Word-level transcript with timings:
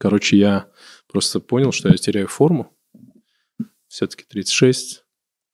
Короче, 0.00 0.38
я 0.38 0.66
просто 1.08 1.40
понял, 1.40 1.72
что 1.72 1.90
я 1.90 1.96
теряю 1.96 2.26
форму. 2.26 2.74
Все-таки 3.86 4.24
36. 4.26 5.04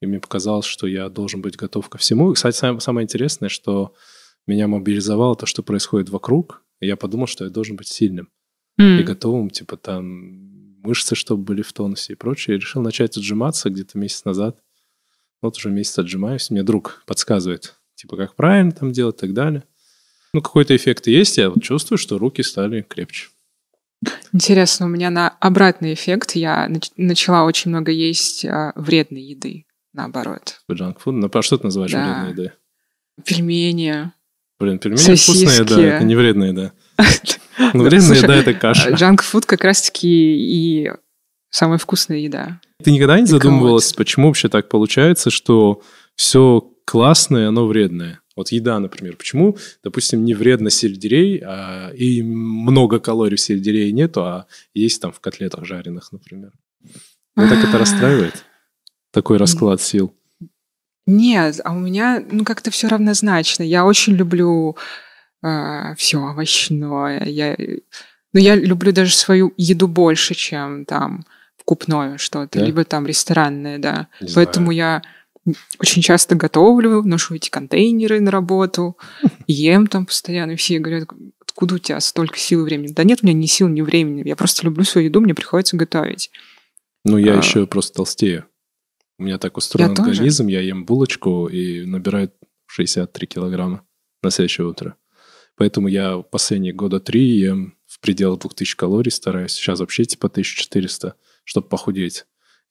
И 0.01 0.07
мне 0.07 0.21
показалось, 0.21 0.67
что 0.67 0.87
я 0.87 1.09
должен 1.09 1.43
быть 1.43 1.57
готов 1.57 1.89
ко 1.89 1.99
всему. 1.99 2.31
И, 2.31 2.35
кстати, 2.37 2.55
самое, 2.55 3.05
интересное, 3.05 3.49
что 3.49 3.95
меня 4.47 4.69
мобилизовало 4.69 5.35
то, 5.35 5.47
что 5.47 5.65
происходит 5.65 6.11
вокруг. 6.11 6.63
И 6.79 6.87
я 6.87 6.97
подумал, 6.97 7.27
что 7.27 7.45
я 7.45 7.51
должен 7.51 7.75
быть 7.75 7.89
сильным 7.89 8.29
М. 8.79 9.01
и 9.01 9.03
готовым, 9.03 9.51
типа 9.51 9.77
там 9.79 10.05
мышцы, 10.81 11.17
чтобы 11.17 11.43
были 11.43 11.63
в 11.63 11.73
тонусе 11.73 12.13
и 12.13 12.17
прочее. 12.17 12.57
И 12.57 12.61
решил 12.61 12.83
начать 12.83 13.17
отжиматься 13.17 13.69
где-то 13.69 13.99
месяц 13.99 14.25
назад. 14.25 14.63
Вот 15.43 15.57
уже 15.57 15.71
месяц 15.71 15.99
отжимаюсь. 15.99 16.51
Мне 16.51 16.63
друг 16.63 17.03
подсказывает, 17.05 17.75
типа, 17.97 18.17
как 18.17 18.37
правильно 18.37 18.71
там 18.71 18.93
делать 18.93 19.17
и 19.17 19.21
так 19.21 19.33
далее. 19.35 19.65
Ну, 20.33 20.41
какой-то 20.41 20.77
эффект 20.77 21.09
есть. 21.09 21.37
Я 21.37 21.51
вот 21.51 21.65
чувствую, 21.65 21.99
что 21.99 22.19
руки 22.19 22.43
стали 22.45 22.83
крепче. 22.83 23.31
Интересно, 24.33 24.87
у 24.87 24.89
меня 24.89 25.11
на 25.11 25.29
обратный 25.41 25.95
эффект 25.95 26.33
я 26.33 26.67
нач- 26.69 26.93
начала 26.97 27.45
очень 27.45 27.71
много 27.71 27.91
есть 27.91 28.45
а, 28.45 28.73
вредной 28.77 29.23
еды, 29.23 29.67
наоборот. 29.95 30.61
Джанк-фуд. 30.71 31.15
Ну, 31.15 31.31
а 31.33 31.43
что 31.43 31.57
ты 31.59 31.65
называешь 31.65 31.93
Да. 31.93 32.05
вредной 32.05 32.31
едой? 32.33 32.51
Пельмени. 33.25 34.13
Блин, 34.61 34.79
пельмени 34.79 34.99
Сосиски. 35.01 35.45
вкусная 35.47 35.65
еда, 35.65 35.97
это 35.97 36.05
не 36.05 36.15
вредная 36.15 36.49
еда. 36.49 36.73
Ну, 37.73 37.85
вредная 37.85 38.17
еда– 38.19 38.35
это 38.37 38.53
каша. 38.53 38.91
Джанк-фуд 38.91 39.47
как 39.47 39.65
раз-таки 39.65 40.07
и 40.09 40.93
самая 41.49 41.79
вкусная 41.79 42.19
еда. 42.19 42.61
Ты 42.85 42.91
никогда 42.91 43.19
не 43.19 43.25
задумывалась, 43.27 43.95
почему 43.95 44.27
вообще 44.29 44.51
так 44.51 44.69
получается, 44.69 45.31
что 45.31 45.81
все 46.17 46.71
классное, 46.85 47.49
оно 47.49 47.67
вредное? 47.67 48.21
Вот 48.37 48.53
еда, 48.53 48.79
например. 48.79 49.17
Почему, 49.17 49.57
допустим, 49.83 50.25
не 50.25 50.35
вредно 50.35 50.71
сельдерей, 50.71 51.43
а 51.45 51.91
и 51.95 52.23
много 52.23 53.01
калорий 53.01 53.37
в 53.37 53.41
сельдерее 53.41 53.91
нету, 53.93 54.23
а 54.25 54.47
есть 54.75 55.01
там 55.01 55.11
в 55.11 55.21
котлетах 55.21 55.65
жареных, 55.65 56.13
например? 56.13 56.53
Меня 57.35 57.49
так 57.49 57.65
это 57.65 57.79
расстраивает. 57.79 58.45
Такой 59.11 59.39
расклад 59.39 59.81
сил. 59.81 60.15
Нет, 61.07 61.61
а 61.65 61.73
у 61.73 61.79
меня 61.79 62.23
ну 62.31 62.45
как-то 62.45 62.71
все 62.71 62.89
равнозначно. 62.89 63.63
Я 63.63 63.85
очень 63.87 64.15
люблю 64.15 64.77
все 65.97 66.19
овощное. 66.19 67.25
Я, 67.25 67.57
ну, 68.33 68.41
я 68.41 68.55
люблю 68.57 68.93
даже 68.93 69.15
свою 69.15 69.55
еду 69.57 69.87
больше, 69.89 70.35
чем 70.35 70.85
там 70.85 71.25
вкупное 71.57 72.19
что-то, 72.19 72.59
Да? 72.59 72.65
либо 72.65 72.85
там 72.85 73.07
ресторанное, 73.07 73.79
да. 73.79 74.09
Не 74.21 74.33
Поэтому 74.35 74.67
знаю. 74.67 74.77
я 74.79 75.03
очень 75.79 76.03
часто 76.03 76.35
готовлю, 76.35 77.03
ношу 77.03 77.35
эти 77.35 77.51
контейнеры 77.51 78.21
на 78.21 78.31
работу, 78.31 78.97
ем 79.47 79.87
там 79.87 80.07
постоянно. 80.07 80.53
И 80.53 80.57
все 80.57 80.79
говорят, 80.79 81.09
откуда 81.41 81.77
у 81.77 81.79
тебя 81.79 82.01
столько 82.01 82.39
сил 82.39 82.63
и 82.63 82.65
времени? 82.65 82.93
Да 82.93 83.05
нет 83.05 83.21
у 83.23 83.27
меня 83.27 83.39
ни 83.39 83.47
сил, 83.47 83.69
ни 83.69 83.81
времени. 83.83 84.27
Я 84.27 84.37
просто 84.37 84.65
люблю 84.65 84.85
свою 84.85 85.09
еду, 85.09 85.21
мне 85.21 85.35
приходится 85.35 85.77
готовить. 85.77 86.31
Ну, 87.05 87.19
я 87.19 87.35
А. 87.35 87.37
еще 87.37 87.67
просто 87.67 87.95
толстею. 87.95 88.47
У 89.19 89.23
меня 89.23 89.39
так 89.39 89.57
устроен 89.57 89.91
Я 89.91 89.95
тоже. 89.97 90.11
организм, 90.11 90.47
я 90.49 90.61
ем 90.61 90.85
булочку 90.85 91.47
и 91.47 91.87
набираю 91.87 92.31
63 92.67 93.27
килограмма 93.27 93.83
на 94.23 94.31
следующее 94.31 94.67
утро. 94.67 94.97
Поэтому 95.57 95.89
я 95.89 96.19
последние 96.19 96.75
года 96.75 97.01
три 97.01 97.39
ем 97.39 97.79
в 97.87 98.01
пределах 98.01 98.41
2000 98.41 98.77
калорий 98.77 99.11
стараюсь. 99.11 99.53
Сейчас 99.53 99.81
вообще 99.81 100.05
типа 100.05 100.27
1400, 100.27 101.15
чтобы 101.45 101.69
похудеть. 101.69 102.27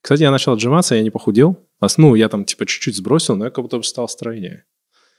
Кстати, 0.05 0.21
я 0.21 0.29
начал 0.29 0.53
отжиматься, 0.53 0.93
я 0.93 1.01
не 1.01 1.09
похудел. 1.09 1.67
А 1.79 1.87
Ну, 1.97 2.13
я 2.13 2.29
там 2.29 2.45
типа 2.45 2.67
чуть-чуть 2.67 2.95
сбросил, 2.95 3.35
но 3.35 3.45
я 3.45 3.49
как 3.49 3.63
будто 3.63 3.77
бы 3.77 3.83
стал 3.83 4.07
стройнее. 4.07 4.63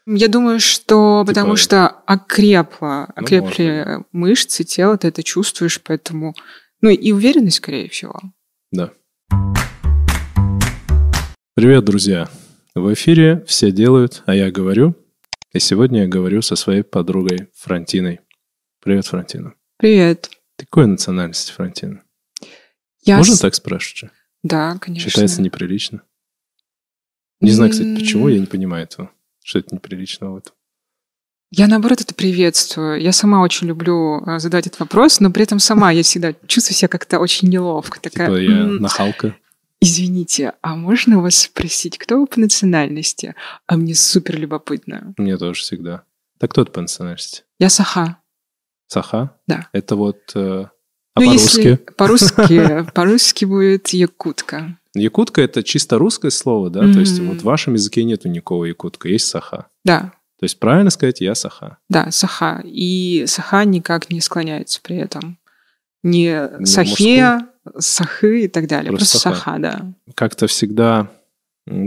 Я 0.07 0.29
думаю, 0.29 0.61
что 0.61 1.25
Типа- 1.25 1.35
потому 1.35 1.57
что 1.57 1.89
окрепло, 1.89 3.09
Ну, 3.09 3.13
окрепли 3.17 3.85
может 4.13 4.47
мышцы, 4.47 4.63
тело, 4.63 4.97
ты 4.97 5.09
это 5.09 5.25
чувствуешь, 5.25 5.83
поэтому... 5.83 6.37
Ну 6.83 6.91
и 6.91 7.11
уверенность, 7.11 7.57
скорее 7.57 7.89
всего. 7.89 8.17
Да. 8.71 8.93
Привет, 11.57 11.85
друзья. 11.85 12.29
В 12.77 12.95
эфире 12.95 13.45
все 13.49 13.73
делают, 13.73 14.23
а 14.27 14.37
я 14.37 14.53
говорю. 14.53 14.95
И 15.53 15.59
сегодня 15.59 16.03
я 16.03 16.07
говорю 16.07 16.43
со 16.43 16.55
своей 16.55 16.85
подругой 16.85 17.49
Франтиной. 17.57 18.21
Привет, 18.85 19.07
Франтина. 19.07 19.55
Привет. 19.79 20.31
Ты 20.55 20.65
какой 20.65 20.87
национальности, 20.87 21.51
Франтина? 21.51 22.05
Я 23.03 23.17
Можно 23.17 23.35
с- 23.35 23.41
так 23.41 23.57
спрашивать? 23.57 24.13
Да, 24.47 24.79
конечно. 24.81 25.11
Считается 25.11 25.43
неприлично. 25.43 26.03
Не 27.41 27.51
знаю, 27.51 27.71
кстати, 27.71 27.95
почему, 27.97 28.29
я 28.29 28.39
не 28.39 28.47
понимаю 28.47 28.85
этого. 28.85 29.11
Что 29.45 29.59
это 29.59 29.75
неприлично 29.75 30.31
в 30.33 30.37
этом. 30.37 30.55
Я, 31.51 31.69
наоборот, 31.69 32.01
это 32.01 32.15
приветствую. 32.15 33.01
Я 33.01 33.13
сама 33.13 33.41
очень 33.43 33.67
люблю 33.69 34.23
а, 34.27 34.39
задать 34.39 34.67
этот 34.67 34.81
вопрос, 34.81 35.21
но 35.21 35.31
при 35.31 35.43
этом 35.45 35.59
сама 35.59 35.91
я 35.93 36.03
всегда 36.03 36.33
чувствую 36.47 36.77
себя 36.77 36.89
как-то 36.89 37.19
очень 37.19 37.49
неловко. 37.49 38.01
Такая, 38.01 38.29
Типа 38.29 38.39
я 38.41 38.59
«М, 38.63 38.77
нахалка. 38.77 39.37
извините, 39.81 40.55
а 40.63 40.75
можно 40.77 41.21
вас 41.21 41.37
спросить, 41.37 41.99
кто 41.99 42.19
вы 42.21 42.27
по 42.27 42.41
национальности? 42.41 43.35
А 43.67 43.77
мне 43.77 43.95
супер 43.95 44.39
любопытно. 44.39 45.15
Мне 45.17 45.37
тоже 45.37 45.61
всегда. 45.63 46.05
Так 46.39 46.51
кто 46.53 46.65
ты 46.65 46.73
по 46.73 46.81
национальности? 46.81 47.43
Я 47.59 47.69
Саха. 47.69 48.19
Саха? 48.89 49.37
Да. 49.47 49.69
Это 49.73 49.97
вот... 49.97 50.19
э, 50.35 50.67
а 51.17 51.21
Ну, 51.21 51.27
по-русски? 51.27 51.79
по-русски, 51.97 52.87
по-русски 52.95 53.45
будет 53.47 53.89
якутка. 53.89 54.77
Якутка— 54.95 55.41
это 55.43 55.63
чисто 55.63 55.99
русское 55.99 56.31
слово, 56.31 56.71
да? 56.71 56.81
То 56.81 57.01
есть 57.01 57.19
вот 57.21 57.39
в 57.39 57.45
вашем 57.45 57.75
языке 57.75 58.05
нету 58.05 58.29
никакого 58.29 58.65
якутка, 58.67 59.09
есть 59.09 59.27
саха. 59.27 59.67
Да, 59.85 60.13
То 60.39 60.45
есть 60.45 60.59
правильно 60.59 60.91
сказать 60.91 61.21
«я 61.21 61.35
саха». 61.35 61.79
да, 61.89 62.11
саха. 62.11 62.63
И 62.65 63.25
саха 63.27 63.65
никак 63.65 64.11
не 64.11 64.21
склоняется 64.21 64.81
при 64.83 64.97
этом. 64.97 65.39
Не 66.03 66.49
Не 66.59 66.67
сахе, 66.67 67.47
сахы 67.79 68.45
и 68.45 68.49
так 68.49 68.69
далее. 68.69 68.91
Просто 68.91 69.13
Просто, 69.13 69.19
саха. 69.19 69.37
саха, 69.37 69.59
да. 69.59 69.93
Как-то 70.15 70.47
всегда 70.47 71.11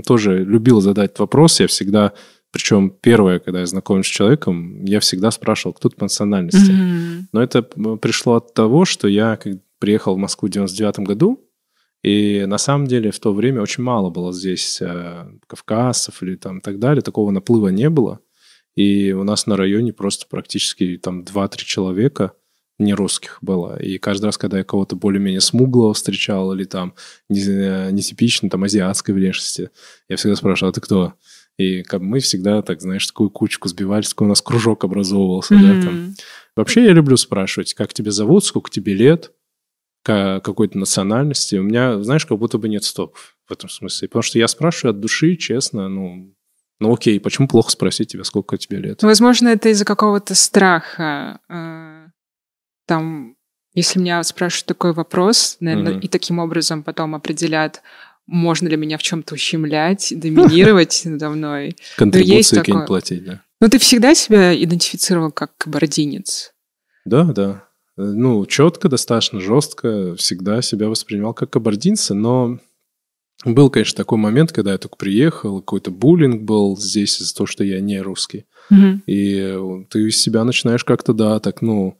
тоже 0.05 0.43
любил 0.43 0.81
задать 0.81 1.17
вопрос. 1.19 1.59
Я 1.59 1.67
всегда, 1.67 2.13
причем 2.51 2.89
первое, 2.89 3.39
когда 3.39 3.59
я 3.59 3.65
знакомлюсь 3.65 4.07
с 4.07 4.09
человеком, 4.09 4.83
я 4.85 4.99
всегда 4.99 5.31
спрашивал, 5.31 5.73
кто 5.73 5.89
ты 5.89 5.95
по 5.95 6.05
национальности. 6.05 6.71
Мгм. 6.71 7.27
Но 7.31 7.43
это 7.43 7.61
пришло 7.61 8.35
от 8.35 8.53
того, 8.53 8.85
что 8.85 9.07
я 9.07 9.39
приехал 9.79 10.15
в 10.15 10.17
Москву 10.17 10.47
в 10.47 10.51
99 10.51 10.99
году, 10.99 11.45
и 12.01 12.45
на 12.47 12.57
самом 12.57 12.87
деле 12.87 13.11
в 13.11 13.19
то 13.19 13.33
время 13.33 13.61
очень 13.61 13.83
мало 13.83 14.09
было 14.09 14.31
здесь 14.31 14.81
э, 14.81 15.27
кавказцев 15.47 16.23
или 16.23 16.35
там 16.35 16.61
так 16.61 16.79
далее, 16.79 17.01
такого 17.01 17.31
наплыва 17.31 17.67
не 17.69 17.89
было. 17.89 18.19
И 18.75 19.11
у 19.11 19.23
нас 19.23 19.45
на 19.45 19.57
районе 19.57 19.91
просто 19.91 20.25
практически 20.29 20.97
там 20.97 21.23
2-3 21.23 21.57
человека 21.57 22.33
не 22.77 22.93
русских 22.93 23.39
было. 23.41 23.77
И 23.77 23.97
каждый 23.97 24.27
раз, 24.27 24.37
когда 24.37 24.59
я 24.59 24.63
кого-то 24.63 24.95
более-менее 24.95 25.41
смуглого 25.41 25.93
встречал 25.93 26.53
или 26.53 26.63
там 26.63 26.93
не- 27.27 27.91
нетипично 27.91 28.49
там 28.49 28.63
азиатской 28.63 29.13
внешности, 29.13 29.69
я 30.07 30.15
всегда 30.15 30.37
спрашивал, 30.37 30.69
а 30.69 30.73
ты 30.73 30.79
кто? 30.79 31.13
И 31.59 31.83
как 31.83 32.01
мы 32.01 32.19
всегда, 32.19 32.61
так 32.61 32.79
знаешь, 32.81 33.05
такую 33.05 33.29
кучку 33.29 33.67
сбивались, 33.67 34.09
такой 34.09 34.27
у 34.27 34.29
нас 34.29 34.41
кружок 34.41 34.85
образовывался, 34.85 35.55
да, 35.55 35.81
там. 35.81 36.15
Вообще 36.55 36.85
я 36.85 36.93
люблю 36.93 37.17
спрашивать, 37.17 37.73
как 37.73 37.93
тебя 37.93 38.11
зовут, 38.11 38.45
сколько 38.45 38.69
тебе 38.71 38.93
лет, 38.93 39.33
ка- 40.03 40.39
какой-то 40.41 40.77
национальности. 40.77 41.57
У 41.57 41.63
меня, 41.63 42.01
знаешь, 42.01 42.25
как 42.25 42.37
будто 42.37 42.57
бы 42.57 42.69
нет 42.69 42.83
стопов 42.85 43.35
в 43.45 43.51
этом 43.51 43.69
смысле. 43.69 44.07
Потому 44.07 44.23
что 44.23 44.39
я 44.39 44.47
спрашиваю 44.47 44.91
от 44.95 45.01
души, 45.01 45.35
честно, 45.35 45.89
ну, 45.89 46.33
ну 46.79 46.93
окей, 46.93 47.19
почему 47.19 47.49
плохо 47.49 47.71
спросить 47.71 48.09
тебя, 48.11 48.23
сколько 48.23 48.57
тебе 48.57 48.77
лет? 48.77 49.03
Возможно, 49.03 49.49
это 49.49 49.67
из-за 49.69 49.83
какого-то 49.85 50.35
страха. 50.35 51.39
э, 51.49 52.07
Там, 52.87 53.35
если 53.73 53.99
меня 53.99 54.23
спрашивают 54.23 54.65
такой 54.67 54.93
вопрос, 54.93 55.57
наверное, 55.59 55.91
Мгм. 55.93 55.99
и 56.01 56.07
таким 56.07 56.39
образом 56.39 56.83
потом 56.83 57.13
определят, 57.15 57.81
можно 58.29 58.67
ли 58.67 58.77
меня 58.77 58.97
в 58.97 59.03
чем-то 59.03 59.35
ущемлять, 59.35 60.13
доминировать 60.15 61.01
надо 61.05 61.29
мной. 61.29 61.75
Контрибуции 61.97 62.35
есть 62.35 62.55
какие-нибудь 62.55 62.87
платить, 62.87 63.25
да? 63.25 63.41
Но 63.61 63.67
ты 63.67 63.77
всегда 63.79 64.15
себя 64.15 64.55
идентифицировал 64.55 65.31
как 65.31 65.57
кабардинец. 65.57 66.53
Да, 67.05 67.23
да. 67.25 67.63
Э, 67.97 68.03
Ну, 68.03 68.45
четко, 68.45 68.87
достаточно 68.87 69.39
жестко, 69.39 70.15
всегда 70.15 70.61
себя 70.61 70.87
воспринимал 70.87 71.33
как 71.33 71.49
кабардинца, 71.49 72.13
но 72.13 72.59
был, 73.45 73.69
конечно, 73.69 73.95
такой 73.95 74.17
момент, 74.17 74.51
когда 74.51 74.73
я 74.73 74.77
только 74.77 74.97
приехал, 74.97 75.61
какой-то 75.61 75.91
буллинг 75.91 76.41
был 76.41 76.77
здесь 76.77 77.21
из-за 77.21 77.33
того, 77.33 77.47
что 77.47 77.63
я 77.63 77.79
не 77.79 78.01
русский. 78.01 78.45
И 79.07 79.35
э, 79.39 79.83
ты 79.89 80.07
из 80.07 80.21
себя 80.21 80.43
начинаешь 80.43 80.83
как-то, 80.83 81.13
да, 81.13 81.39
так, 81.39 81.61
ну, 81.61 81.97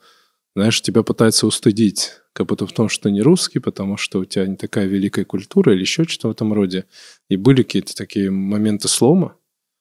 знаешь, 0.60 0.82
тебя 0.82 1.04
пытаются 1.04 1.48
устыдить, 1.48 2.12
как 2.34 2.48
будто 2.48 2.68
в 2.68 2.74
том, 2.74 2.90
что 2.90 3.04
ты 3.04 3.12
не 3.12 3.22
русский, 3.22 3.60
потому 3.60 3.96
что 3.96 4.20
у 4.20 4.26
тебя 4.26 4.46
не 4.46 4.58
такая 4.58 4.88
великая 4.88 5.24
культура 5.24 5.74
или 5.74 5.80
еще 5.80 6.04
что-то 6.04 6.28
в 6.28 6.32
этом 6.32 6.52
роде. 6.52 6.86
И 7.30 7.38
были 7.38 7.64
какие-то 7.64 7.96
такие 7.96 8.30
моменты 8.30 8.90
слома, 8.90 9.38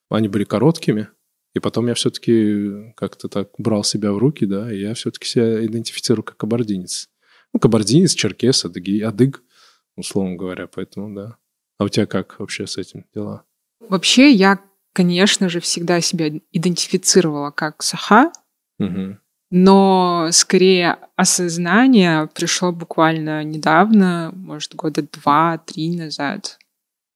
они 0.09 0.29
были 0.29 0.45
короткими, 0.45 1.09
и 1.53 1.59
потом 1.59 1.89
я 1.89 1.95
все-таки 1.95 2.93
как-то 2.95 3.29
так 3.29 3.51
брал 3.59 3.83
себя 3.83 4.13
в 4.13 4.19
руки, 4.19 4.47
да, 4.47 4.73
и 4.73 4.79
я 4.79 4.95
все-таки 4.95 5.27
себя 5.27 5.67
идентифицирую 5.67 6.23
как 6.23 6.37
кабардинец. 6.37 7.09
Ну, 7.53 7.59
кабардинец, 7.59 8.15
черкес, 8.15 8.65
адыги, 8.65 9.01
адыг, 9.01 9.43
условно 9.97 10.37
говоря, 10.37 10.69
поэтому, 10.69 11.13
да. 11.13 11.39
А 11.79 11.85
у 11.87 11.89
тебя 11.89 12.07
как 12.07 12.39
вообще 12.39 12.69
с 12.69 12.79
этим 12.79 13.05
дела? 13.13 13.43
Вообще, 13.81 14.31
я, 14.31 14.61
конечно 14.93 15.49
же, 15.49 15.59
всегда 15.59 16.01
себя 16.01 16.31
идентифицировала 16.53 17.51
как 17.51 17.83
саха, 17.83 18.31
Мгм. 18.79 19.19
Но 19.51 20.29
скорее 20.33 20.99
осознание 21.17 22.29
пришло 22.35 22.71
буквально 22.71 23.43
недавно, 23.45 24.31
может, 24.35 24.75
года 24.75 25.03
два-три 25.03 25.97
назад. 25.97 26.59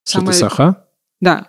Что 0.05 0.20
Самое... 0.20 0.32
ты 0.32 0.38
саха? 0.38 0.87
Да. 1.20 1.49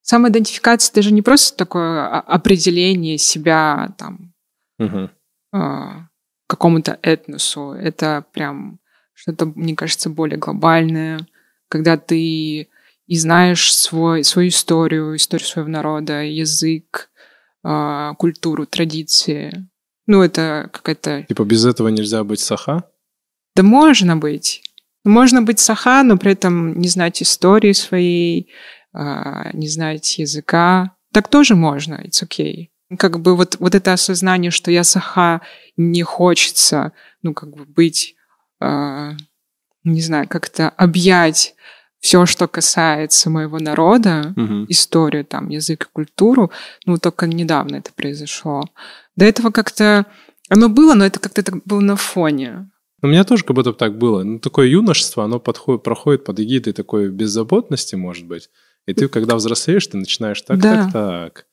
Самоидентификация— 0.00 0.90
это 0.92 1.02
же 1.02 1.12
не 1.12 1.20
просто 1.20 1.56
такое 1.56 2.06
определение 2.08 3.18
себя 3.18 3.94
там 3.98 4.32
угу. 4.78 5.10
э, 5.52 5.88
какому-то 6.46 6.98
этносу. 7.02 7.72
Это 7.72 8.24
прям 8.32 8.80
что-то, 9.12 9.44
мне 9.44 9.76
кажется, 9.76 10.08
более 10.08 10.38
глобальное, 10.38 11.26
когда 11.68 11.98
ты 11.98 12.70
и 13.08 13.16
знаешь 13.16 13.74
свой, 13.74 14.24
свою 14.24 14.48
историю, 14.48 15.16
историю 15.16 15.46
своего 15.46 15.70
народа, 15.70 16.22
язык, 16.22 17.10
э, 17.64 18.12
культуру, 18.16 18.64
традиции. 18.64 19.68
Ну, 20.08 20.22
это 20.22 20.70
какая-то... 20.72 21.24
Типа 21.28 21.44
без 21.44 21.66
этого 21.66 21.88
нельзя 21.88 22.24
быть 22.24 22.40
саха? 22.40 22.84
Да 23.54 23.62
можно 23.62 24.16
быть. 24.16 24.62
Можно 25.04 25.42
быть 25.42 25.60
саха, 25.60 26.02
но 26.02 26.16
при 26.16 26.32
этом 26.32 26.80
не 26.80 26.88
знать 26.88 27.22
истории 27.22 27.72
своей, 27.72 28.50
а, 28.94 29.50
не 29.52 29.68
знать 29.68 30.18
языка. 30.18 30.96
Так 31.12 31.28
тоже 31.28 31.54
можно, 31.54 32.02
it's 32.06 32.22
okay. 32.26 32.68
Как 32.98 33.20
бы 33.20 33.36
вот, 33.36 33.56
вот 33.60 33.74
это 33.74 33.92
осознание, 33.92 34.50
что 34.50 34.70
я 34.70 34.82
саха, 34.82 35.42
не 35.76 36.02
хочется, 36.02 36.92
ну, 37.22 37.34
как 37.34 37.50
бы 37.54 37.66
быть, 37.66 38.16
э, 38.60 39.12
не 39.84 40.00
знаю, 40.00 40.26
как-то 40.26 40.70
объять 40.70 41.54
все, 42.00 42.26
что 42.26 42.46
касается 42.48 43.30
моего 43.30 43.58
народа, 43.58 44.34
угу. 44.36 44.66
историю, 44.68 45.24
там, 45.24 45.48
язык 45.48 45.84
и 45.84 45.92
культуру, 45.92 46.50
ну, 46.86 46.98
только 46.98 47.26
недавно 47.26 47.76
это 47.76 47.92
произошло. 47.92 48.64
До 49.16 49.24
этого 49.24 49.50
как-то 49.50 50.06
оно 50.48 50.68
было, 50.68 50.94
но 50.94 51.04
это 51.04 51.18
как-то 51.18 51.42
так 51.42 51.62
было 51.64 51.80
на 51.80 51.96
фоне. 51.96 52.70
У 53.02 53.06
меня 53.06 53.24
тоже 53.24 53.44
как 53.44 53.54
будто 53.54 53.72
так 53.72 53.96
было. 53.96 54.22
Ну, 54.24 54.38
такое 54.38 54.66
юношество, 54.66 55.24
оно 55.24 55.38
подходит, 55.38 55.82
проходит 55.82 56.24
под 56.24 56.40
эгидой 56.40 56.72
такой 56.72 57.10
беззаботности, 57.10 57.94
может 57.94 58.26
быть. 58.26 58.50
И 58.86 58.94
ты, 58.94 59.08
когда 59.08 59.36
взрослеешь, 59.36 59.86
ты 59.86 59.98
начинаешь 59.98 60.40
так, 60.42 60.58
да. 60.58 60.84
так, 60.84 60.92
так. 60.92 61.46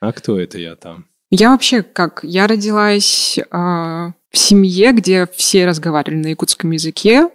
А 0.00 0.12
кто 0.12 0.38
это 0.38 0.58
я 0.58 0.76
там? 0.76 1.06
Я 1.30 1.50
вообще 1.50 1.82
как? 1.82 2.20
Я 2.24 2.48
родилась 2.48 3.38
э, 3.38 3.44
в 3.48 4.36
семье, 4.36 4.92
где 4.92 5.28
все 5.32 5.66
разговаривали 5.66 6.22
на 6.22 6.26
якутском 6.28 6.72
языке. 6.72 7.30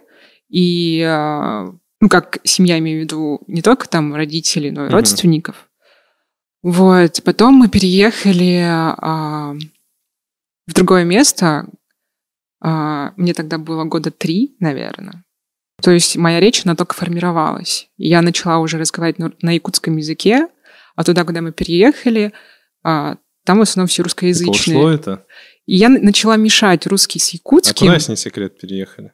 И, 0.50 1.00
э, 1.00 1.72
ну, 2.00 2.08
как 2.08 2.38
семья, 2.44 2.78
имею 2.78 3.00
в 3.00 3.02
виду, 3.04 3.40
не 3.46 3.62
только 3.62 3.88
там 3.88 4.14
родители, 4.14 4.70
но 4.70 4.84
и 4.84 4.86
угу. 4.86 4.94
родственников. 4.94 5.68
Вот. 6.62 7.22
Потом 7.24 7.54
мы 7.54 7.68
переехали 7.68 8.60
э, 8.60 9.58
в 10.66 10.74
другое 10.74 11.04
место. 11.04 11.68
Э, 12.64 13.10
мне 13.16 13.34
тогда 13.34 13.58
было 13.58 13.84
года 13.84 14.10
три, 14.10 14.56
наверное. 14.60 15.24
То 15.82 15.90
есть 15.90 16.16
моя 16.16 16.40
речь, 16.40 16.62
она 16.64 16.74
только 16.74 16.94
формировалась. 16.94 17.88
Я 17.96 18.22
начала 18.22 18.58
уже 18.58 18.78
разговаривать 18.78 19.42
на 19.42 19.52
якутском 19.52 19.96
языке, 19.96 20.48
а 20.94 21.04
туда, 21.04 21.24
куда 21.24 21.42
мы 21.42 21.52
переехали, 21.52 22.32
а, 22.82 23.16
там 23.44 23.58
в 23.58 23.62
основном 23.62 23.86
все 23.88 24.02
русскоязычные. 24.02 24.76
Пошло 24.76 24.90
это? 24.90 25.26
И 25.66 25.76
я 25.76 25.88
начала 25.88 26.36
мешать 26.36 26.86
русский 26.86 27.18
с 27.18 27.30
якутским. 27.30 27.88
А 27.88 27.90
куда, 27.90 27.94
если 27.94 28.12
не 28.12 28.16
секрет, 28.16 28.58
переехали? 28.58 29.12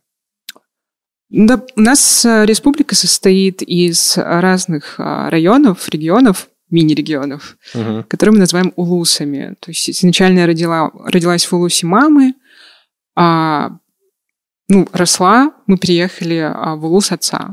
Да, 1.32 1.64
у 1.76 1.80
нас 1.80 2.26
э, 2.26 2.44
республика 2.44 2.94
состоит 2.94 3.62
из 3.62 4.18
разных 4.18 4.96
а, 4.98 5.30
районов, 5.30 5.88
регионов, 5.88 6.50
мини-регионов, 6.68 7.56
угу. 7.74 8.04
которые 8.06 8.34
мы 8.34 8.40
называем 8.40 8.74
улусами. 8.76 9.56
То 9.60 9.70
есть 9.70 9.88
изначально 9.88 10.40
я 10.40 10.46
родила, 10.46 10.90
родилась 11.06 11.46
в 11.46 11.52
улусе 11.54 11.86
мамы, 11.86 12.34
а 13.16 13.78
ну, 14.68 14.86
росла, 14.92 15.54
мы 15.66 15.78
приехали 15.78 16.36
а, 16.36 16.76
в 16.76 16.84
Улус 16.84 17.12
отца. 17.12 17.50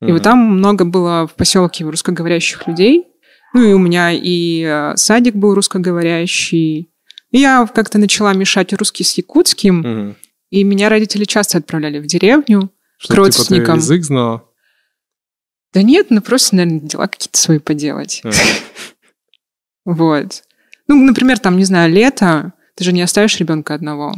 И 0.00 0.06
mm 0.06 0.12
вот 0.12 0.22
там 0.22 0.38
много 0.38 0.84
было 0.84 1.26
в 1.26 1.34
поселке 1.34 1.84
русскоговорящих 1.84 2.66
людей. 2.68 3.06
Ну, 3.54 3.64
и 3.64 3.72
у 3.72 3.78
меня 3.78 4.12
и 4.12 4.62
а, 4.64 4.96
садик 4.96 5.34
был 5.34 5.54
русскоговорящий. 5.56 6.92
И 7.32 7.38
я 7.38 7.66
как-то 7.66 7.98
начала 7.98 8.32
мешать 8.34 8.72
русский 8.72 9.02
с 9.02 9.16
якутским. 9.18 9.82
mm 9.82 10.14
И 10.50 10.64
меня 10.64 10.88
родители 10.88 11.24
часто 11.24 11.58
отправляли 11.58 11.98
в 11.98 12.06
деревню 12.06 12.70
Что, 13.00 13.14
к 13.14 13.16
родственникам. 13.16 13.76
Типа, 13.76 13.86
ты 13.86 13.94
язык 13.94 14.04
знала? 14.04 14.44
Да 15.72 15.82
нет, 15.82 16.08
ну 16.10 16.20
просто, 16.20 16.56
наверное, 16.56 16.80
дела 16.80 17.06
какие-то 17.06 17.38
свои 17.38 17.58
поделать. 17.58 18.22
Вот. 19.86 20.44
Ну, 20.88 21.06
например, 21.06 21.38
там, 21.38 21.56
не 21.56 21.64
знаю, 21.64 21.90
лето, 21.90 22.52
ты 22.76 22.84
же 22.84 22.92
не 22.92 23.00
оставишь 23.00 23.38
ребенка 23.38 23.74
одного. 23.74 24.14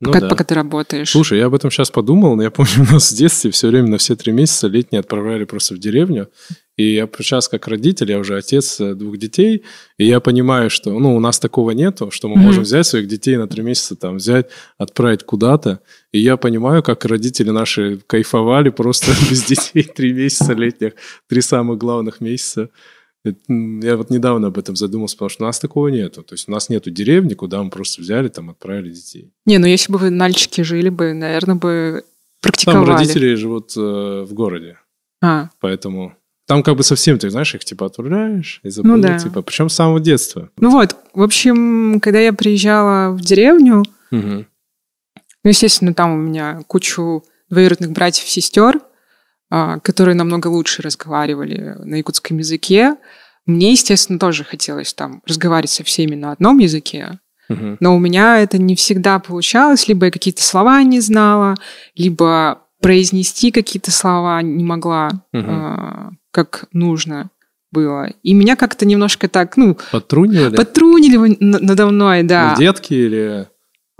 Ну, 0.00 0.08
пока, 0.08 0.20
да. 0.20 0.28
пока 0.28 0.42
ты 0.42 0.54
работаешь. 0.56 1.10
Слушай, 1.10 1.38
я 1.38 1.46
об 1.46 1.54
этом 1.54 1.70
сейчас 1.70 1.92
подумал, 1.92 2.34
но 2.34 2.42
я 2.42 2.50
помню, 2.50 2.72
у 2.90 2.92
нас 2.92 3.12
в 3.12 3.16
детстве 3.16 3.52
все 3.52 3.68
время 3.68 3.88
на 3.88 3.98
все 3.98 4.16
три 4.16 4.32
месяца 4.32 4.66
летние 4.66 4.98
отправляли 4.98 5.44
просто 5.44 5.74
в 5.74 5.78
деревню. 5.78 6.28
И 6.76 6.94
я 6.94 7.08
сейчас 7.18 7.48
как 7.48 7.68
родитель, 7.68 8.10
я 8.10 8.18
уже 8.18 8.36
отец 8.36 8.80
э, 8.80 8.94
двух 8.94 9.16
детей, 9.16 9.62
и 9.98 10.06
я 10.06 10.18
понимаю, 10.18 10.70
что 10.70 10.90
ну, 10.98 11.14
у 11.14 11.20
нас 11.20 11.38
такого 11.38 11.70
нету, 11.70 12.10
что 12.10 12.28
мы 12.28 12.34
mm-hmm. 12.34 12.38
можем 12.38 12.62
взять 12.64 12.86
своих 12.86 13.06
детей 13.06 13.36
на 13.36 13.46
три 13.46 13.62
месяца, 13.62 13.94
там, 13.94 14.16
взять, 14.16 14.48
отправить 14.76 15.22
куда-то. 15.22 15.80
И 16.12 16.20
я 16.20 16.36
понимаю, 16.36 16.82
как 16.82 17.04
родители 17.06 17.50
наши 17.50 17.98
кайфовали 18.06 18.68
просто 18.68 19.12
без 19.30 19.44
детей 19.44 19.82
три 19.82 20.12
месяца 20.12 20.52
летних, 20.52 20.92
три 21.28 21.40
самых 21.40 21.78
главных 21.78 22.20
месяца. 22.20 22.68
Я 23.24 23.96
вот 23.96 24.10
недавно 24.10 24.48
об 24.48 24.58
этом 24.58 24.74
задумался, 24.74 25.16
потому 25.16 25.28
что 25.30 25.44
у 25.44 25.46
нас 25.46 25.58
такого 25.60 25.88
нету. 25.88 26.22
То 26.22 26.34
есть 26.34 26.48
у 26.48 26.52
нас 26.52 26.68
нету 26.68 26.90
деревни, 26.90 27.34
куда 27.34 27.62
мы 27.62 27.70
просто 27.70 28.02
взяли, 28.02 28.28
там 28.28 28.50
отправили 28.50 28.90
детей. 28.90 29.32
Не, 29.46 29.58
ну 29.58 29.66
если 29.66 29.92
бы 29.92 29.98
вы 29.98 30.10
мальчики 30.10 30.62
жили 30.62 30.88
бы, 30.88 31.14
наверное, 31.14 31.54
бы 31.54 32.04
практиковали. 32.40 32.84
Там 32.84 32.96
родители 32.96 33.34
живут 33.34 33.72
э, 33.76 33.80
в 34.28 34.34
городе. 34.34 34.78
А. 35.22 35.50
Поэтому 35.60 36.16
там 36.46 36.62
как 36.64 36.76
бы 36.76 36.82
совсем, 36.82 37.18
ты 37.18 37.30
знаешь, 37.30 37.54
их 37.54 37.64
типа 37.64 37.86
отправляешь 37.86 38.60
и 38.64 38.70
забыл, 38.70 38.96
ну, 38.96 39.02
да. 39.02 39.18
типа, 39.18 39.42
причем 39.42 39.68
с 39.68 39.74
самого 39.74 40.00
детства. 40.00 40.50
Ну 40.58 40.70
вот, 40.70 40.96
в 41.14 41.22
общем, 41.22 42.00
когда 42.00 42.18
я 42.18 42.32
приезжала 42.32 43.12
в 43.12 43.20
деревню, 43.20 43.84
угу. 44.10 44.44
Ну, 45.44 45.50
естественно, 45.50 45.94
там 45.94 46.12
у 46.12 46.16
меня 46.16 46.62
кучу 46.66 47.24
двоюродных 47.50 47.92
братьев-сестер, 47.92 48.80
а, 49.50 49.78
которые 49.80 50.14
намного 50.14 50.48
лучше 50.48 50.82
разговаривали 50.82 51.76
на 51.84 51.96
якутском 51.96 52.38
языке. 52.38 52.96
Мне, 53.44 53.72
естественно, 53.72 54.18
тоже 54.18 54.44
хотелось 54.44 54.94
там 54.94 55.22
разговаривать 55.26 55.70
со 55.70 55.84
всеми 55.84 56.14
на 56.14 56.32
одном 56.32 56.58
языке, 56.58 57.18
но 57.48 57.94
у 57.94 57.98
меня 57.98 58.38
это 58.38 58.56
не 58.56 58.74
всегда 58.76 59.18
получалось. 59.18 59.86
Либо 59.86 60.06
я 60.06 60.10
какие-то 60.10 60.42
слова 60.42 60.82
не 60.82 61.00
знала, 61.00 61.54
либо 61.94 62.62
произнести 62.80 63.50
какие-то 63.50 63.90
слова 63.90 64.40
не 64.42 64.64
могла, 64.64 65.10
uh 65.34 66.10
как 66.30 66.64
нужно 66.72 67.30
было. 67.70 68.10
И 68.22 68.32
меня 68.32 68.56
как-то 68.56 68.86
немножко 68.86 69.28
так, 69.28 69.56
ну... 69.56 69.76
Подтрунивали? 69.90 70.56
Подтрунили 70.56 71.36
надо 71.40 71.86
мной, 71.86 72.22
да. 72.22 72.52
Ну, 72.52 72.58
детки 72.58 72.94
или... 72.94 73.48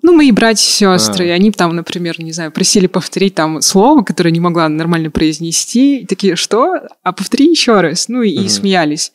Ну, 0.02 0.12
мои 0.12 0.32
братья 0.32 0.68
и 0.68 0.98
сестры, 0.98 1.30
а. 1.30 1.34
они 1.34 1.52
там, 1.52 1.76
например, 1.76 2.20
не 2.20 2.32
знаю, 2.32 2.50
просили 2.50 2.88
повторить 2.88 3.36
там 3.36 3.62
слово, 3.62 4.02
которое 4.02 4.32
не 4.32 4.40
могла 4.40 4.68
нормально 4.68 5.10
произнести. 5.10 6.00
И 6.00 6.06
такие, 6.06 6.34
что? 6.34 6.88
А 7.04 7.12
повтори 7.12 7.48
еще 7.48 7.80
раз. 7.80 8.08
Ну, 8.08 8.22
и, 8.22 8.36
угу. 8.36 8.44
и 8.44 8.48
смеялись. 8.48 9.12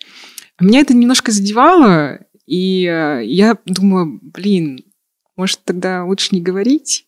Меня 0.60 0.79
это 0.79 0.94
немножко 0.94 1.32
задевало, 1.32 2.20
и 2.48 2.86
э, 2.86 3.22
я 3.25 3.58
думала, 3.65 4.08
блин, 4.22 4.79
может, 5.36 5.60
тогда 5.63 6.03
лучше 6.03 6.29
не 6.32 6.41
говорить? 6.41 7.06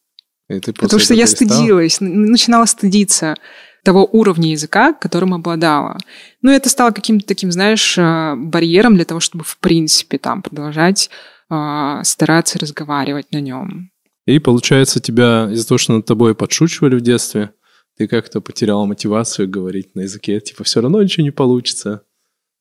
Потому 0.48 1.00
что 1.00 1.14
я 1.14 1.26
перестал? 1.26 1.48
стыдилась, 1.48 1.98
начинала 2.02 2.66
стыдиться 2.66 3.36
того 3.84 4.08
уровня 4.12 4.52
языка, 4.52 4.94
которым 4.94 5.34
обладала. 5.34 5.98
Ну, 6.42 6.52
это 6.52 6.70
стало 6.70 6.92
каким-то 6.92 7.26
таким, 7.26 7.52
знаешь, 7.52 7.98
э, 7.98 8.36
барьером 8.36 8.96
для 8.96 9.06
того, 9.06 9.20
чтобы, 9.20 9.44
в 9.44 9.58
принципе, 9.58 10.18
там 10.18 10.42
продолжать 10.42 11.10
а, 11.50 12.04
стараться 12.04 12.60
разговаривать 12.60 13.32
на 13.32 13.42
нем. 13.42 13.92
И 14.26 14.38
получается, 14.38 15.00
тебя 15.00 15.50
из-за 15.52 15.68
того, 15.68 15.78
что 15.80 15.94
над 15.94 16.06
тобой 16.06 16.36
подшучивали 16.36 16.96
в 16.96 17.02
детстве, 17.02 17.52
ты 17.98 18.08
как-то 18.08 18.42
потеряла 18.42 18.86
мотивацию 18.86 19.50
говорить 19.50 19.96
на 19.96 20.02
языке, 20.02 20.40
типа 20.40 20.64
все 20.64 20.82
равно 20.82 21.02
ничего 21.02 21.24
не 21.24 21.32
получится. 21.32 22.04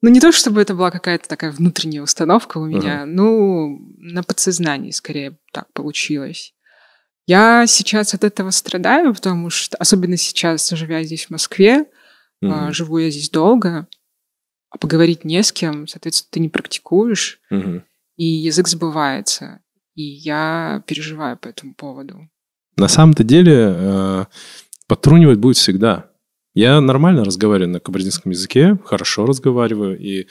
Ну, 0.01 0.11
не 0.11 0.21
то, 0.21 0.33
чтобы 0.33 0.63
это 0.63 0.75
была 0.75 0.91
какая-то 0.91 1.29
такая 1.29 1.53
внутренняя 1.53 2.03
установка 2.03 2.59
у 2.59 2.67
меня, 2.67 3.03
uh-huh. 3.03 3.07
ну, 3.07 3.79
на 3.99 4.23
подсознании 4.23 4.93
скорее 4.93 5.39
так 5.53 5.71
получилось. 5.73 6.55
Я 7.27 7.67
сейчас 7.67 8.15
от 8.15 8.25
этого 8.25 8.51
страдаю, 8.51 9.13
потому 9.13 9.51
что, 9.51 9.77
особенно 9.77 10.17
сейчас, 10.17 10.71
живя 10.71 11.03
здесь 11.03 11.27
в 11.27 11.31
Москве, 11.31 11.85
uh-huh. 12.43 12.73
живу 12.73 12.99
я 12.99 13.11
здесь 13.11 13.29
долго, 13.29 13.87
а 14.71 14.79
поговорить 14.79 15.25
не 15.25 15.43
с 15.43 15.53
кем, 15.53 15.87
соответственно, 15.87 16.29
ты 16.31 16.41
не 16.41 16.49
практикуешь. 16.49 17.41
Uh-huh 17.53 17.83
и 18.19 18.25
язык 18.25 18.69
забывается. 18.69 19.61
И 19.95 20.03
я 20.03 20.85
переживаю 20.87 21.39
по 21.39 21.49
этому 21.49 21.75
поводу. 21.75 22.29
На 22.77 22.89
самом-то 22.89 23.25
деле 23.25 23.55
э, 23.57 24.25
подтрунивать 24.87 25.39
будет 25.39 25.57
всегда. 25.57 26.11
Я 26.55 26.81
нормально 26.81 27.25
разговариваю 27.25 27.71
на 27.71 27.81
кабардинском 27.81 28.33
языке, 28.33 28.79
хорошо 28.85 29.27
разговариваю, 29.27 29.99
и 29.99 30.27